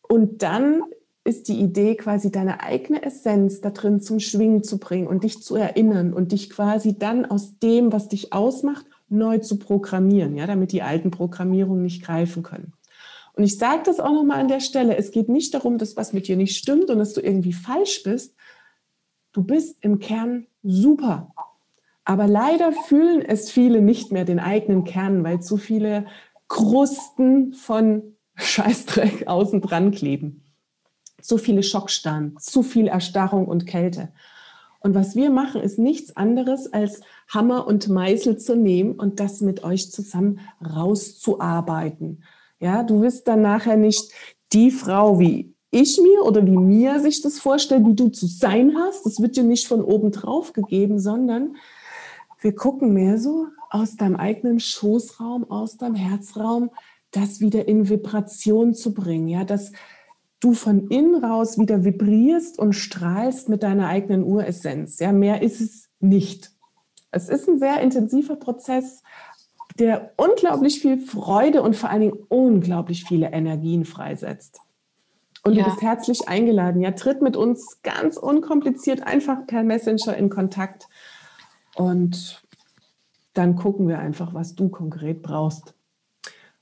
Und 0.00 0.42
dann 0.42 0.82
ist 1.24 1.48
die 1.48 1.60
Idee, 1.60 1.94
quasi 1.94 2.32
deine 2.32 2.62
eigene 2.62 3.02
Essenz 3.02 3.60
da 3.60 3.68
drin 3.68 4.00
zum 4.00 4.18
Schwingen 4.18 4.64
zu 4.64 4.78
bringen 4.78 5.06
und 5.06 5.24
dich 5.24 5.42
zu 5.42 5.56
erinnern 5.56 6.14
und 6.14 6.32
dich 6.32 6.48
quasi 6.48 6.98
dann 6.98 7.26
aus 7.26 7.58
dem, 7.58 7.92
was 7.92 8.08
dich 8.08 8.32
ausmacht, 8.32 8.86
neu 9.08 9.38
zu 9.38 9.58
programmieren, 9.58 10.36
ja, 10.36 10.46
damit 10.46 10.72
die 10.72 10.82
alten 10.82 11.10
Programmierungen 11.10 11.82
nicht 11.82 12.02
greifen 12.02 12.42
können. 12.42 12.72
Und 13.34 13.44
ich 13.44 13.58
sage 13.58 13.82
das 13.84 14.00
auch 14.00 14.12
nochmal 14.12 14.40
an 14.40 14.48
der 14.48 14.60
Stelle, 14.60 14.96
es 14.96 15.10
geht 15.10 15.28
nicht 15.28 15.52
darum, 15.52 15.76
dass 15.76 15.98
was 15.98 16.14
mit 16.14 16.28
dir 16.28 16.36
nicht 16.36 16.56
stimmt 16.56 16.88
und 16.88 16.98
dass 16.98 17.12
du 17.12 17.20
irgendwie 17.20 17.52
falsch 17.52 18.02
bist. 18.04 18.34
Du 19.32 19.44
bist 19.44 19.76
im 19.82 19.98
Kern 19.98 20.46
super. 20.62 21.34
Aber 22.06 22.28
leider 22.28 22.70
fühlen 22.70 23.20
es 23.20 23.50
viele 23.50 23.82
nicht 23.82 24.12
mehr 24.12 24.24
den 24.24 24.38
eigenen 24.38 24.84
Kern, 24.84 25.24
weil 25.24 25.42
zu 25.42 25.56
viele 25.56 26.06
Krusten 26.48 27.52
von 27.52 28.16
Scheißdreck 28.36 29.26
außen 29.26 29.60
dran 29.60 29.90
kleben. 29.90 30.44
Zu 31.20 31.36
viele 31.36 31.64
Schockstarren, 31.64 32.36
zu 32.38 32.62
viel 32.62 32.86
Erstarrung 32.86 33.48
und 33.48 33.66
Kälte. 33.66 34.12
Und 34.78 34.94
was 34.94 35.16
wir 35.16 35.30
machen, 35.30 35.60
ist 35.60 35.80
nichts 35.80 36.16
anderes 36.16 36.72
als 36.72 37.00
Hammer 37.28 37.66
und 37.66 37.88
Meißel 37.88 38.38
zu 38.38 38.54
nehmen 38.54 38.92
und 38.92 39.18
das 39.18 39.40
mit 39.40 39.64
euch 39.64 39.90
zusammen 39.90 40.38
rauszuarbeiten. 40.64 42.22
Ja, 42.60 42.84
du 42.84 43.00
wirst 43.00 43.26
dann 43.26 43.42
nachher 43.42 43.76
nicht 43.76 44.12
die 44.52 44.70
Frau, 44.70 45.18
wie 45.18 45.56
ich 45.72 45.98
mir 46.00 46.24
oder 46.24 46.46
wie 46.46 46.56
mir 46.56 47.00
sich 47.00 47.20
das 47.20 47.40
vorstellt, 47.40 47.84
wie 47.84 47.96
du 47.96 48.10
zu 48.10 48.26
sein 48.26 48.76
hast. 48.78 49.04
Das 49.04 49.20
wird 49.20 49.36
dir 49.36 49.42
nicht 49.42 49.66
von 49.66 49.82
oben 49.82 50.12
drauf 50.12 50.52
gegeben, 50.52 51.00
sondern 51.00 51.56
wir 52.40 52.54
gucken 52.54 52.92
mehr 52.92 53.18
so 53.18 53.46
aus 53.70 53.96
deinem 53.96 54.16
eigenen 54.16 54.60
Schoßraum, 54.60 55.50
aus 55.50 55.76
deinem 55.76 55.94
Herzraum, 55.94 56.70
das 57.10 57.40
wieder 57.40 57.66
in 57.66 57.88
Vibration 57.88 58.74
zu 58.74 58.92
bringen, 58.92 59.28
ja, 59.28 59.44
dass 59.44 59.72
du 60.40 60.52
von 60.52 60.88
innen 60.88 61.24
raus 61.24 61.58
wieder 61.58 61.84
vibrierst 61.84 62.58
und 62.58 62.74
strahlst 62.74 63.48
mit 63.48 63.62
deiner 63.62 63.88
eigenen 63.88 64.22
Uressenz. 64.22 64.98
Ja, 64.98 65.12
mehr 65.12 65.42
ist 65.42 65.60
es 65.60 65.88
nicht. 66.00 66.52
Es 67.10 67.28
ist 67.28 67.48
ein 67.48 67.58
sehr 67.58 67.80
intensiver 67.80 68.36
Prozess, 68.36 69.02
der 69.78 70.12
unglaublich 70.16 70.80
viel 70.80 70.98
Freude 70.98 71.62
und 71.62 71.76
vor 71.76 71.90
allen 71.90 72.02
Dingen 72.02 72.18
unglaublich 72.28 73.04
viele 73.04 73.32
Energien 73.32 73.84
freisetzt. 73.84 74.60
Und 75.42 75.54
ja. 75.54 75.64
du 75.64 75.70
bist 75.70 75.82
herzlich 75.82 76.28
eingeladen. 76.28 76.80
Ja, 76.80 76.90
tritt 76.90 77.22
mit 77.22 77.36
uns 77.36 77.80
ganz 77.82 78.16
unkompliziert 78.16 79.06
einfach 79.06 79.46
per 79.46 79.62
Messenger 79.62 80.16
in 80.16 80.28
Kontakt. 80.28 80.88
Und 81.76 82.42
dann 83.34 83.54
gucken 83.54 83.86
wir 83.86 83.98
einfach, 83.98 84.34
was 84.34 84.54
du 84.54 84.68
konkret 84.68 85.22
brauchst. 85.22 85.74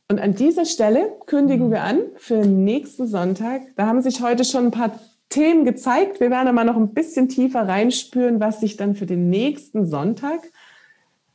Und 0.09 0.20
an 0.20 0.35
dieser 0.35 0.66
Stelle 0.66 1.12
kündigen 1.27 1.70
wir 1.70 1.82
an 1.82 2.01
für 2.16 2.45
nächsten 2.45 3.07
Sonntag. 3.07 3.62
Da 3.77 3.86
haben 3.86 4.03
sich 4.03 4.20
heute 4.20 4.45
schon 4.45 4.66
ein 4.66 4.70
paar 4.70 4.99
Themen 5.28 5.65
gezeigt. 5.65 6.20
Wir 6.20 6.31
werden 6.31 6.49
aber 6.49 6.65
noch 6.65 6.77
ein 6.77 6.93
bisschen 6.93 7.28
tiefer 7.28 7.66
reinspüren, 7.66 8.41
was 8.41 8.61
sich 8.61 8.77
dann 8.77 8.95
für 8.95 9.07
den 9.07 9.31
nächsten 9.31 9.86
Sonntag 9.86 10.41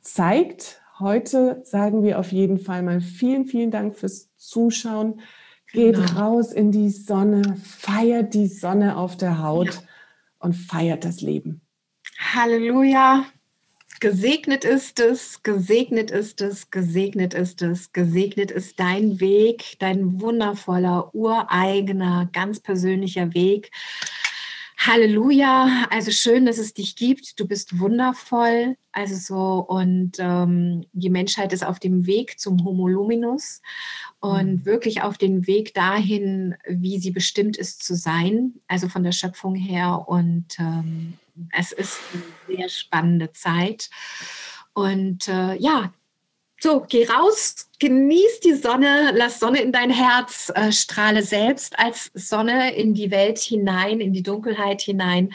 zeigt. 0.01 0.81
Heute 0.99 1.61
sagen 1.63 2.03
wir 2.03 2.19
auf 2.19 2.31
jeden 2.31 2.59
Fall 2.59 2.83
mal 2.83 3.01
vielen, 3.01 3.45
vielen 3.45 3.71
Dank 3.71 3.95
fürs 3.95 4.35
Zuschauen. 4.35 5.21
Geht 5.71 5.95
genau. 5.95 6.19
raus 6.19 6.51
in 6.51 6.71
die 6.71 6.89
Sonne, 6.89 7.57
feiert 7.63 8.33
die 8.33 8.47
Sonne 8.47 8.97
auf 8.97 9.15
der 9.17 9.41
Haut 9.41 9.73
ja. 9.73 9.81
und 10.39 10.53
feiert 10.53 11.05
das 11.05 11.21
Leben. 11.21 11.61
Halleluja. 12.33 13.25
Gesegnet 13.99 14.63
ist 14.63 15.01
es, 15.01 15.43
gesegnet 15.43 16.09
ist 16.09 16.39
es, 16.39 16.71
gesegnet 16.71 17.33
ist 17.33 17.61
es, 17.61 17.91
gesegnet 17.91 18.49
ist 18.49 18.79
dein 18.79 19.19
Weg, 19.19 19.75
dein 19.79 20.21
wundervoller, 20.21 21.13
ureigener, 21.13 22.29
ganz 22.31 22.61
persönlicher 22.61 23.33
Weg. 23.33 23.71
Halleluja, 24.77 25.87
also 25.89 26.11
schön, 26.11 26.45
dass 26.45 26.57
es 26.57 26.73
dich 26.73 26.95
gibt. 26.95 27.37
Du 27.37 27.45
bist 27.45 27.77
wundervoll. 27.79 28.77
Also 28.93 29.15
so, 29.15 29.65
und 29.67 30.13
ähm, 30.19 30.85
die 30.93 31.09
Menschheit 31.09 31.51
ist 31.51 31.65
auf 31.65 31.79
dem 31.79 32.05
Weg 32.05 32.39
zum 32.39 32.63
Homo 32.63 32.87
Luminus 32.87 33.61
und 34.21 34.61
mhm. 34.61 34.65
wirklich 34.65 35.01
auf 35.01 35.17
dem 35.17 35.45
Weg 35.45 35.73
dahin, 35.73 36.55
wie 36.65 36.99
sie 36.99 37.11
bestimmt 37.11 37.57
ist 37.57 37.83
zu 37.83 37.95
sein, 37.95 38.53
also 38.69 38.87
von 38.87 39.03
der 39.03 39.11
Schöpfung 39.11 39.55
her. 39.55 40.05
Und 40.07 40.57
ähm, 40.59 41.15
es 41.57 41.71
ist 41.71 41.99
eine 42.13 42.57
sehr 42.57 42.69
spannende 42.69 43.31
Zeit. 43.31 43.89
Und 44.73 45.27
äh, 45.27 45.55
ja, 45.55 45.93
so, 46.61 46.85
geh 46.87 47.05
raus, 47.05 47.69
genieß 47.79 48.41
die 48.41 48.53
Sonne, 48.53 49.13
lass 49.15 49.39
Sonne 49.39 49.61
in 49.61 49.71
dein 49.71 49.91
Herz, 49.91 50.51
äh, 50.55 50.73
strahle 50.73 51.23
selbst 51.23 51.79
als 51.79 52.11
Sonne 52.13 52.75
in 52.75 52.93
die 52.93 53.11
Welt 53.11 53.39
hinein, 53.39 54.01
in 54.01 54.11
die 54.11 54.23
Dunkelheit 54.23 54.81
hinein 54.81 55.33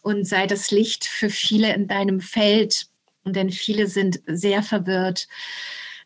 und 0.00 0.26
sei 0.26 0.46
das 0.46 0.70
Licht 0.70 1.04
für 1.04 1.28
viele 1.28 1.74
in 1.74 1.86
deinem 1.86 2.20
Feld. 2.20 2.86
Und 3.24 3.36
denn 3.36 3.50
viele 3.50 3.86
sind 3.88 4.20
sehr 4.26 4.62
verwirrt 4.62 5.28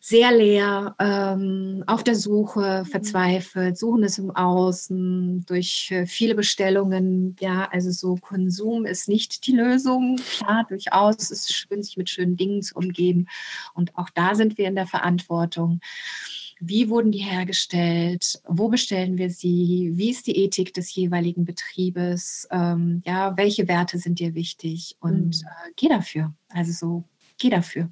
sehr 0.01 0.31
leer, 0.31 0.95
ähm, 0.99 1.83
auf 1.87 2.03
der 2.03 2.15
Suche, 2.15 2.83
mhm. 2.85 2.89
verzweifelt, 2.89 3.77
suchen 3.77 4.03
es 4.03 4.17
im 4.17 4.31
Außen 4.31 5.45
durch 5.45 5.91
äh, 5.91 6.05
viele 6.05 6.35
Bestellungen. 6.35 7.35
Ja, 7.39 7.67
also 7.71 7.91
so 7.91 8.15
Konsum 8.15 8.85
ist 8.85 9.09
nicht 9.09 9.45
die 9.45 9.55
Lösung. 9.55 10.17
Klar, 10.37 10.65
durchaus 10.67 11.29
ist 11.31 11.49
es 11.49 11.51
schön, 11.51 11.83
sich 11.83 11.97
mit 11.97 12.09
schönen 12.09 12.37
Dingen 12.37 12.61
zu 12.61 12.75
umgeben. 12.75 13.27
Und 13.73 13.95
auch 13.95 14.09
da 14.09 14.35
sind 14.35 14.57
wir 14.57 14.67
in 14.67 14.75
der 14.75 14.87
Verantwortung. 14.87 15.81
Wie 16.61 16.89
wurden 16.89 17.11
die 17.11 17.19
hergestellt? 17.19 18.41
Wo 18.45 18.67
bestellen 18.67 19.17
wir 19.17 19.29
sie? 19.29 19.91
Wie 19.95 20.09
ist 20.09 20.27
die 20.27 20.35
Ethik 20.35 20.73
des 20.73 20.93
jeweiligen 20.93 21.45
Betriebes? 21.45 22.47
Ähm, 22.51 23.01
ja, 23.05 23.35
welche 23.37 23.67
Werte 23.67 23.97
sind 23.97 24.19
dir 24.19 24.35
wichtig? 24.35 24.97
Und 24.99 25.41
mhm. 25.41 25.47
äh, 25.47 25.71
geh 25.75 25.87
dafür. 25.87 26.33
Also 26.49 26.71
so, 26.71 27.03
geh 27.37 27.49
dafür. 27.49 27.89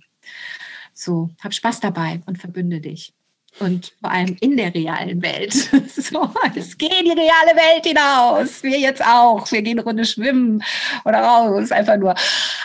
So, 0.97 1.29
hab 1.43 1.53
Spaß 1.53 1.79
dabei 1.79 2.21
und 2.25 2.39
verbünde 2.39 2.81
dich. 2.81 3.13
Und 3.59 3.93
vor 4.01 4.09
allem 4.09 4.35
in 4.39 4.57
der 4.57 4.73
realen 4.73 5.21
Welt. 5.21 5.53
So, 5.97 6.29
es 6.55 6.77
geht 6.77 6.93
in 6.93 7.05
die 7.05 7.11
reale 7.11 7.55
Welt 7.55 7.85
hinaus. 7.85 8.63
Wir 8.63 8.79
jetzt 8.79 9.05
auch. 9.05 9.51
Wir 9.51 9.61
gehen 9.61 9.77
eine 9.77 9.85
Runde 9.85 10.05
schwimmen 10.05 10.63
oder 11.05 11.19
raus. 11.19 11.71
Einfach 11.71 11.97
nur 11.97 12.15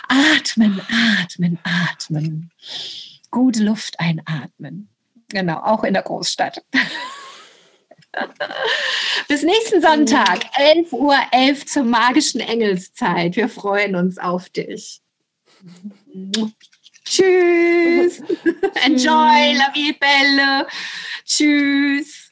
atmen, 0.07 0.81
atmen, 1.21 1.59
atmen. 1.63 2.49
Gute 3.31 3.63
Luft 3.63 3.99
einatmen. 3.99 4.87
Genau, 5.29 5.59
auch 5.59 5.83
in 5.83 5.93
der 5.93 6.03
Großstadt. 6.03 6.63
Bis 9.27 9.43
nächsten 9.43 9.81
Sonntag, 9.81 10.45
11.11 10.55 10.91
Uhr 10.93 11.17
11 11.31 11.65
zur 11.65 11.83
magischen 11.83 12.39
Engelszeit. 12.39 13.35
Wir 13.35 13.49
freuen 13.49 13.95
uns 13.95 14.17
auf 14.17 14.49
dich. 14.49 15.01
Tschüss. 17.13 18.23
Enjoy 18.85 19.53
la 19.53 19.71
vie 19.73 19.93
belle. 19.93 20.65
Tschüss. 21.25 22.22